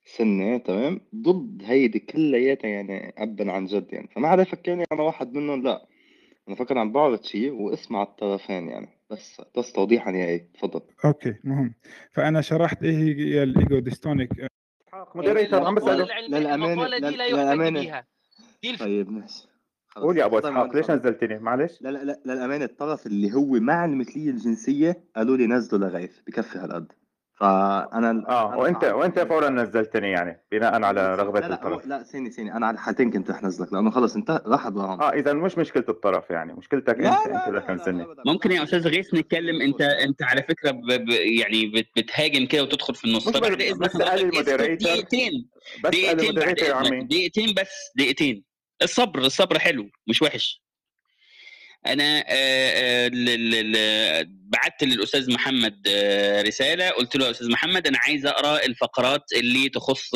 سنة 0.05 0.57
تمام؟ 0.57 1.01
ضد 1.15 1.61
هيدي 1.65 1.99
كلياتها 1.99 2.67
يعني 2.67 3.13
ابا 3.17 3.51
عن 3.51 3.65
جد 3.65 3.93
يعني. 3.93 4.07
فما 4.15 4.29
حدا 4.31 4.41
يفكرني 4.41 4.83
أنا 4.91 5.01
واحد 5.01 5.33
منهم 5.33 5.63
لا. 5.63 5.85
أنا 6.47 6.55
فكر 6.55 6.77
عم 6.77 6.91
بعرض 6.91 7.23
شيء 7.23 7.51
واسمع 7.51 8.03
الطرفين 8.03 8.67
يعني. 8.69 8.87
بس 9.09 9.41
بس 9.57 9.71
توضيحا 9.73 10.11
يا 10.11 10.25
إيه. 10.25 10.47
تفضل. 10.53 10.81
okay 11.05 11.35
مهم. 11.43 11.73
فأنا 12.11 12.41
شرحت 12.41 12.83
إيه 12.83 12.97
هي 12.97 13.43
ال 13.43 13.52
ego 13.52 13.79
dystonic. 13.79 14.29
moderator 15.15 15.63
عم 15.63 15.75
بسأله. 15.75 16.07
للأمانة 16.27 16.73
المقالة 16.73 17.09
دي 17.09 17.15
لا 17.15 17.25
يحتج 17.25 17.39
للأمانة. 17.39 17.79
بيها. 17.79 18.07
دي 18.63 18.69
الف... 18.69 18.79
طيب 18.83 19.11
ماشي. 19.11 19.46
خلص 19.97 20.05
قول 20.05 20.17
يا 20.17 20.25
أبو 20.25 20.39
تفضل 20.39 20.51
إسحاق 20.51 20.75
ليش. 20.75 20.91
نزلتني؟ 20.91 21.39
معلش. 21.39 21.81
لا 21.81 21.89
لا 21.89 22.03
لا 22.03 22.19
للأمانة 22.25 22.65
الطرف 22.65 23.05
اللي 23.05 23.33
هو 23.33 23.51
مع 23.51 23.85
المثلية 23.85 24.29
الجنسية 24.29 25.03
قالوا 25.15 25.37
لي 25.37 25.47
نزلوا 25.47 25.89
لغايث 25.89 26.11
بكفي 26.27 26.57
هالقد. 26.57 26.91
فأنا 27.39 28.25
آه 28.29 28.47
أنا 28.47 28.55
وأنت 28.55 28.83
وأنت 28.83 29.19
فورا 29.19 29.49
نزلتني 29.49 30.11
يعني 30.11 30.41
بناء 30.51 30.83
على 30.83 31.15
رغبه 31.15 31.39
لا 31.39 31.47
لا 31.47 31.53
الطرف. 31.55 31.85
لا 31.85 32.03
ثاني 32.03 32.31
ثاني 32.31 32.53
أنا 32.53 32.67
على 32.67 32.73
الحالتين 32.73 33.11
كنت 33.11 33.31
رح 33.31 33.43
نزلك 33.43 33.73
لأنه 33.73 33.91
خلص 33.91 34.15
انت 34.15 34.41
راح 34.45 34.65
وراهم 34.65 35.01
آه 35.01 35.09
اذا 35.13 35.33
مش 35.33 35.57
مشكلة 35.57 35.83
الطرف 35.89 36.29
يعني 36.29 36.53
مشكلتك 36.53 36.95
أنت 36.95 37.03
لا 37.03 37.25
أنت 37.25 37.47
اللي 37.47 37.59
لا 37.59 37.65
لا 37.65 37.67
كنسلني 37.67 38.03
أبدا 38.03 38.23
ممكن 38.25 38.51
يا 38.51 38.63
أستاذ 38.63 38.87
غيث 38.87 39.13
نتكلم 39.13 39.61
أنت 39.61 39.81
أنت 39.81 40.23
على 40.23 40.43
فكرة 40.43 40.71
ب... 40.71 40.85
ب... 40.85 41.09
يعني 41.09 41.65
بت... 41.67 41.87
بتهاجم 41.97 42.45
كده 42.45 42.63
وتدخل 42.63 42.95
في 42.95 43.05
النص. 43.05 43.27
مش 43.27 43.35
فبعد 43.35 43.51
بس 43.51 43.61
إذن 43.61 43.77
بس 43.79 43.97
قال 43.97 44.19
حضرتك 44.19 44.35
اسكت 44.37 44.49
المودريتور 44.49 44.75
دقيقتين 44.75 45.49
بس 45.83 45.89
دقيقتين 45.91 46.35
بعد 46.35 46.59
يا 46.59 46.81
اذنك 46.81 46.87
عمي. 46.87 47.03
دقيقتين 47.03 47.53
بس 47.57 47.91
دقيقتين. 47.95 48.46
الصبر 48.81 49.19
الصبر 49.19 49.59
حلو 49.59 49.89
مش 50.07 50.21
وحش. 50.21 50.61
أنا 51.87 52.23
بعت 54.27 54.83
للأستاذ 54.83 55.31
محمد 55.33 55.87
رسالة 56.47 56.89
قلت 56.89 57.15
له 57.15 57.25
يا 57.25 57.31
أستاذ 57.31 57.51
محمد 57.51 57.87
أنا 57.87 57.97
عايز 58.01 58.25
أقرأ 58.25 58.65
الفقرات 58.65 59.23
اللي 59.35 59.69
تخص 59.69 60.09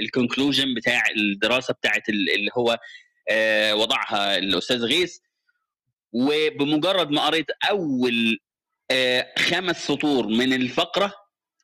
الكونكلوجن 0.00 0.74
بتاع 0.74 1.02
الدراسة 1.16 1.74
بتاعت 1.74 2.08
ال- 2.08 2.30
اللي 2.34 2.50
هو 2.58 2.78
وضعها 3.80 4.38
الأستاذ 4.38 4.84
غيث. 4.84 5.16
وبمجرد 6.12 7.10
ما 7.10 7.26
قريت 7.26 7.46
أول 7.70 8.38
خمس 9.38 9.86
سطور 9.86 10.26
من 10.26 10.52
الفقرة 10.52 11.12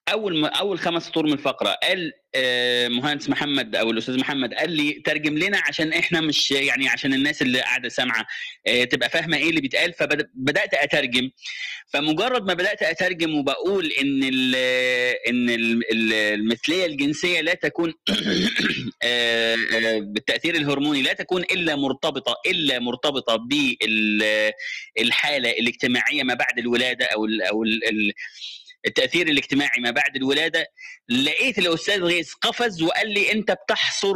أول 0.08 0.40
ما 0.40 0.48
أول 0.48 0.78
خمس 0.78 1.06
سطور 1.06 1.26
من 1.26 1.32
الفقرة 1.32 1.68
قال 1.82 2.12
آه، 2.34 2.88
مهندس 2.88 3.28
محمد 3.30 3.76
أو 3.76 3.90
الأستاذ 3.90 4.18
محمد 4.18 4.54
قال 4.54 4.70
لي 4.70 4.92
ترجم 4.92 5.38
لنا 5.38 5.58
عشان 5.68 5.92
إحنا 5.92 6.20
مش 6.20 6.50
يعني 6.50 6.88
عشان 6.88 7.14
الناس 7.14 7.42
اللي 7.42 7.60
قاعدة 7.60 7.88
سامعة 7.88 8.26
آه، 8.66 8.84
تبقى 8.84 9.10
فاهمة 9.10 9.36
إيه 9.36 9.50
اللي 9.50 9.60
بيتقال. 9.60 9.92
فبدات 9.92 10.74
أترجم. 10.74 11.30
فمجرد 11.92 12.46
ما 12.46 12.54
بدأت 12.54 12.82
أترجم 12.82 13.34
وبقول 13.38 13.86
إن 13.86 14.20
ال 14.24 14.54
إن 15.28 15.50
ال- 15.50 15.92
ال- 15.92 16.12
المثلية 16.12 16.86
الجنسية 16.86 17.40
لا 17.40 17.54
تكون 17.54 17.94
آه، 19.02 19.56
بالتأثير 19.98 20.54
الهرموني 20.54 21.02
لا 21.02 21.12
تكون 21.12 21.42
إلا 21.42 21.76
مرتبطة 21.76 22.34
إلا 22.46 22.78
مرتبطة 22.78 23.36
بالحاله 24.96 25.50
الاجتماعية 25.50 26.22
ما 26.22 26.34
بعد 26.34 26.58
الولادة 26.58 27.04
أو 27.04 27.24
ال 27.24 27.42
أو 27.42 27.62
ال 27.64 28.12
التأثير 28.86 29.26
الاجتماعي 29.26 29.80
ما 29.80 29.90
بعد 29.90 30.16
الولادة 30.16 30.66
لقيت 31.08 31.58
الأستاذ 31.58 32.02
غيث 32.02 32.32
قفز 32.32 32.82
وقال 32.82 33.08
لي 33.08 33.32
أنت 33.32 33.50
بتحصر 33.52 34.14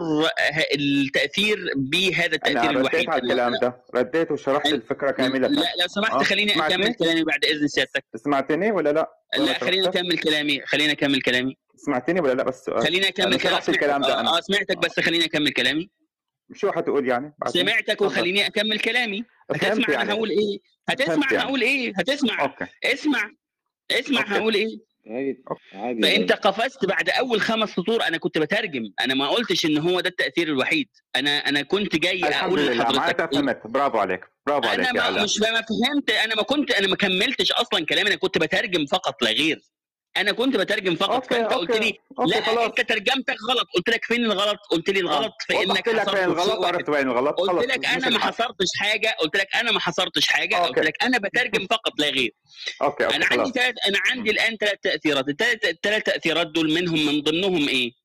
التأثير 0.75 1.59
بهذا 1.77 2.35
التأثير 2.35 2.59
رديت 2.61 2.77
الوحيد 2.77 3.11
على 3.11 3.23
الكلام 3.23 3.53
ده. 3.63 3.85
رديت 3.95 4.31
وشرحت 4.31 4.67
الفكرة 4.67 5.11
كاملة. 5.11 5.49
لا 5.49 5.73
لو 5.81 5.87
سمحت 5.87 6.13
آه، 6.13 6.23
خليني؟ 6.23 6.53
أكمل 6.67 6.95
كلامي 6.95 7.25
بعد 7.25 7.45
إذن 7.45 7.69
سيادتك. 7.69 8.05
سمعتني 8.17 8.73
ولا 8.73 8.93
لا؟ 8.93 9.11
لا 9.39 9.59
خليني؟ 9.59 9.89
أكمل 9.89 10.19
كلامي 10.19 10.61
خليني 10.67 10.93
أكمل 10.93 11.23
كلامي. 11.23 11.57
سمعتني 11.77 12.21
ولا 12.21 12.33
لا؟ 12.33 12.43
بس 12.43 12.65
سؤال. 12.65 12.83
خليني 12.83 13.09
أكمل 13.09 13.41
كلامي. 13.41 13.61
الكلام 13.69 14.01
ده 14.03 14.17
آه 14.17 14.21
أنا. 14.21 14.37
آه، 14.37 14.41
سمعتك 14.41 14.79
بس 14.79 15.01
خليني 15.01 15.25
أكمل 15.25 15.53
كلامي. 15.53 15.91
شو 16.55 16.73
حتقول 16.73 17.09
يعني؟ 17.09 17.35
سمعتك. 17.47 18.03
وخليني 18.03 18.47
أكمل 18.47 18.79
كلامي. 18.79 19.25
هتسمع 19.51 19.87
يعني. 19.91 20.03
أنا 20.03 20.13
هقول 20.13 20.31
إيه؟ 20.31 20.59
هتسمع 20.89 21.15
أنا 21.15 21.33
يعني. 21.33 21.49
هقول 21.49 21.63
إيه؟ 21.63 21.93
هتسمع. 21.97 22.43
okay. 22.43 22.67
اسمع. 22.85 23.31
اسمع 23.93 24.21
okay. 24.21 24.33
هقول 24.35 24.55
إيه؟ 24.55 24.91
عادي 25.73 26.03
فأنت 26.03 26.33
قفزت 26.33 26.85
بعد 26.85 27.11
أول 27.11 27.41
خمس 27.41 27.71
سطور 27.71 28.03
أنا 28.03 28.19
كنت 28.19 28.39
بترجم. 28.39 28.93
أنا 29.01 29.15
ما 29.15 29.29
قلتش 29.29 29.67
إن 29.67 29.79
هو 29.79 30.01
ده 30.01 30.09
التأثير 30.09 30.49
الوحيد. 30.49 30.89
أنا 31.17 31.49
أنا 31.49 31.63
كنت 31.63 31.97
جاي 31.97 32.25
أقول 32.25 32.79
لحضرتك 32.79 33.35
فهمت 33.35 33.61
برافو 33.65 33.99
عليك 33.99 34.21
برافو 34.47 34.69
عليك 34.69 34.89
أنا 34.89 35.07
يا 35.07 35.11
ما 35.11 35.25
مش 35.25 35.41
ما 35.41 35.47
فهمت. 35.47 36.11
أنا 36.11 36.35
ما 36.35 36.43
كنت 36.43 36.71
أنا 36.71 36.89
ما 36.89 36.97
كملتش 36.97 37.53
أصلا 37.53 37.87
كلامي. 37.87 38.09
أنا 38.09 38.17
كنت 38.17 38.39
بترجم 38.39 38.87
فقط 38.87 39.23
لا 39.23 39.31
غير. 39.31 39.61
أنا 40.17 40.33
كنت 40.33 40.57
بترجم 40.57 40.97
فقط 40.97 41.11
okay، 41.13 41.29
فأنت 41.35 41.53
قلت 41.53 41.71
okay، 41.71 41.85
لي 41.85 41.99
okay، 42.19 42.31
لا 42.31 42.43
خلاص. 42.43 42.65
أنت 42.65 42.81
ترجمتك 42.81 43.37
غلط. 43.51 43.67
قلت 43.77 43.91
لك 43.91 44.05
فين 44.05 44.25
الغلط؟ 44.25 44.59
قلت 44.71 44.91
لي 44.91 45.01
الغلط 45.01 45.33
في 45.47 45.55
وضحت 45.55 45.89
إنك 45.89 45.99
حصرت 46.01 46.11
في 46.11 46.17
شيء 46.17 46.25
الغلط 46.25 46.65
عرفت 46.65 46.89
وين 46.89 47.09
الغلط 47.11 47.35
قلت 47.41 47.69
لك 47.71 47.87
أنا 47.87 48.09
ما. 48.09 48.19
حصرتش 48.19 48.67
حاجة 48.79 49.17
قلت 49.21 49.37
لك 49.37 49.47
أنا 49.55 49.73
ما 49.73 49.81
حصرتش 49.81 50.27
حاجة 50.27 50.57
قلت 50.57 50.67
okay. 50.79 50.81
لك 50.81 51.03
أنا 51.05 51.19
بترجم 51.19 51.67
فقط 51.67 51.93
لا 51.99 52.09
غير. 52.09 52.35
okay 52.83 53.05
okay 53.05 53.17
أنا 53.17 53.27
عندي 53.31 53.51
ثلاث 53.51 53.75
أنا 53.89 53.99
عندي 54.11 54.31
الآن 54.31 54.57
ثلاث 54.57 54.79
تأثيرات. 54.83 55.25
الثلاث 55.29 56.03
تأثيرات 56.03 56.47
دول 56.47 56.75
منهم 56.75 57.07
من 57.07 57.23
ضمنهم 57.23 57.69
إيه؟ 57.69 58.00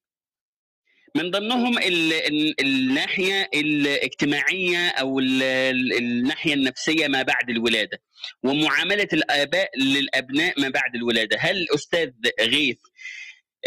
من 1.15 1.31
ضمنهم 1.31 1.77
ال... 1.77 2.13
ال... 2.13 2.61
الناحية 2.61 3.49
الاجتماعية 3.53 4.87
أو 4.89 5.19
ال... 5.19 5.43
ال- 5.43 5.93
الناحية 5.97 6.53
النفسية 6.53 7.07
ما 7.07 7.21
بعد 7.21 7.49
الولادة 7.49 8.01
ومعاملة 8.43 9.07
الآباء 9.13 9.69
للأبناء 9.77 10.61
ما 10.61 10.69
بعد 10.69 10.95
الولادة. 10.95 11.37
هل 11.39 11.57
الأستاذ 11.57 12.09
غيث 12.41 12.77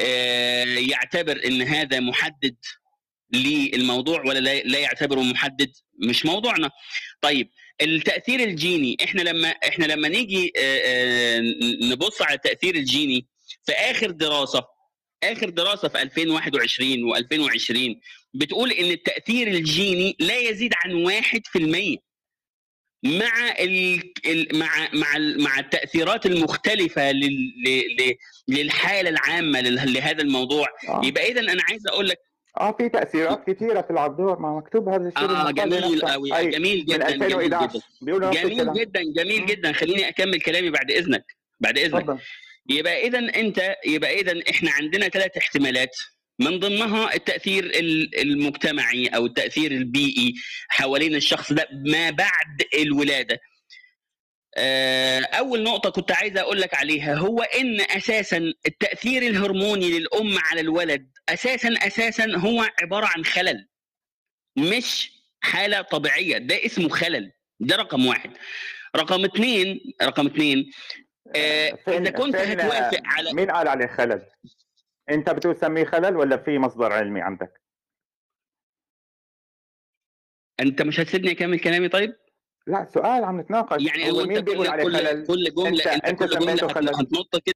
آه، 0.01 0.65
يعتبر 0.65 1.41
إن 1.47 1.63
هذا 1.63 2.01
محدد 2.01 2.57
للموضوع 3.33 4.23
ولا 4.27 4.39
لا 4.39 4.61
لا 4.61 4.79
يعتبره 4.79 5.21
محدد؟ 5.23 5.73
مش 6.09 6.27
موضوعنا. 6.27 6.71
طيب 7.21 7.51
التأثير 7.83 8.41
الجيني 8.41 8.97
إحنا 9.05 9.23
لما 9.23 9.49
إحنا 9.49 9.85
لما 9.85 10.09
نيجي 10.09 10.53
آه، 10.59 10.81
آه، 10.85 11.41
نبص 11.93 12.23
على 12.23 12.35
التأثير 12.35 12.75
الجيني 12.75 13.27
في 13.67 13.73
آخر 13.73 14.11
دراسة 14.11 14.65
آخر 15.25 15.49
دراسة 15.51 15.89
في 15.89 16.03
2021 16.03 17.15
و2020 17.15 17.97
بتقول 18.35 18.71
إن 18.73 18.91
التأثير 18.91 19.49
الجيني 19.49 20.17
لا 20.21 20.37
يزيد 20.37 20.73
عن 20.85 21.07
1% 21.07 21.99
مع 23.05 23.55
ال... 23.59 24.03
ال... 24.27 24.59
مع 24.59 24.89
مع. 24.95 25.19
مع 25.39 25.59
التأثيرات 25.59 26.27
المختلفة. 26.27 27.13
للحالة 28.49 29.11
العامة. 29.11 29.61
لهذا 29.61 30.23
الموضوع 30.23 30.67
آه. 30.89 31.01
يبقى 31.05 31.29
اذا 31.33 31.41
أنا 31.41 31.63
عايز 31.69 31.87
أقول 31.87 32.09
لك 32.09 32.19
آه 32.61 32.73
في 32.79 32.89
تأثيرات 32.89 33.51
كثيره 33.51 33.81
في 33.83 33.91
العبدور 33.91 34.39
ما 34.39 34.57
مكتوب 34.57 34.89
هذا 34.89 35.09
الشيء 35.09 35.31
آه 35.31 35.51
جميل. 35.51 36.01
قوي 36.03 36.37
أي 36.37 36.51
جميل 36.51 36.87
جدا 36.87 37.11
جميل 37.11 37.23
2011 37.23 37.81
جدا 38.03 38.31
جميل 38.31 38.73
جدا 38.75 39.03
جميل 39.03 39.47
جدا 39.47 39.73
خليني 39.73 40.09
أكمل 40.09 40.41
كلامي 40.41 40.71
بعد 40.71 40.91
إذنك 40.91 41.37
بعد 41.61 41.79
إذنك 41.79 42.03
تفضل 42.03 42.19
يبقى 42.69 43.07
اذا 43.07 43.19
أنت 43.19 43.77
يبقى 43.87 44.21
اذا 44.21 44.43
إحنا 44.51 44.71
عندنا 44.71 45.09
ثلاث 45.09 45.37
احتمالات. 45.37 45.97
من 46.41 46.59
ضمنها 46.61 47.15
التأثير 47.15 47.65
ال- 47.65 48.19
المجتمعي 48.21 49.07
أو 49.07 49.27
التأثير 49.27 49.71
البيئي 49.73 50.35
حوالين 50.69 51.15
الشخص 51.15 51.53
ده 51.53 51.69
ما 51.73 52.11
بعد 52.11 52.63
الولادة. 52.75 53.41
آه، 54.57 55.21
أول 55.21 55.63
نقطة 55.63 55.91
كنت 55.91 56.13
عايز 56.13 56.37
أقول 56.39 56.61
لك 56.61 56.75
عليها 56.75 57.15
هو 57.15 57.43
إن 57.43 57.81
أساسا 57.81 58.53
التأثير 58.67 59.23
الهرموني 59.23 59.91
للأم 59.99 60.39
على 60.39 60.61
الولد 60.61 61.11
أساسا 61.29 61.69
أساسا 61.69 62.37
هو 62.37 62.69
عبارة 62.83 63.07
عن 63.07 63.25
خلل 63.25 63.69
مش 64.57 65.11
حالة 65.41 65.83
طبيعية 65.83 66.39
ده 66.39 66.67
اسمه 66.67 66.89
خلل 66.89 67.33
ده 67.61 67.77
رقم 67.77 68.07
واحد. 68.07 68.31
رقم 68.97 69.25
اثنين 69.25 69.81
رقم 70.03 70.27
اثنين 70.27 70.71
إذا 71.37 72.11
كنت 72.11 72.37
هتوافق 72.37 73.01
على 73.05 73.33
مين 73.33 73.51
قال 73.51 73.69
عليه 73.69 73.87
خلل؟ 73.87 74.27
أنت 75.11 75.31
بتقول 75.31 75.57
سميه 75.57 75.85
خلل 75.85 76.17
ولا 76.17 76.37
في 76.37 76.59
مصدر 76.59 76.93
علمي 76.93 77.21
عندك؟ 77.21 77.61
أنت 80.61 80.83
مش 80.83 81.01
هتسيبني 81.01 81.31
أكمل 81.31 81.61
كلامي 81.61 81.89
طيب؟ 81.89 82.17
لا 82.67 82.85
سؤال 82.85 83.25
عم 83.25 83.41
نتناقش 83.41 83.83
يعني 83.83 84.11
هو 84.11 84.21
انت 84.21 84.29
مين 84.29 84.41
بيقول 84.41 84.67
كل 84.67 84.73
عليه 84.73 84.85
كل 84.85 84.93
خلل؟ 84.97 85.27
كل 85.27 85.45
جملة 85.55 85.95
انت 85.95 86.05
أنت 86.05 86.19
كل 86.23 86.39
جملة 86.39 86.53
هتنط 86.91 87.43
كده 87.45 87.55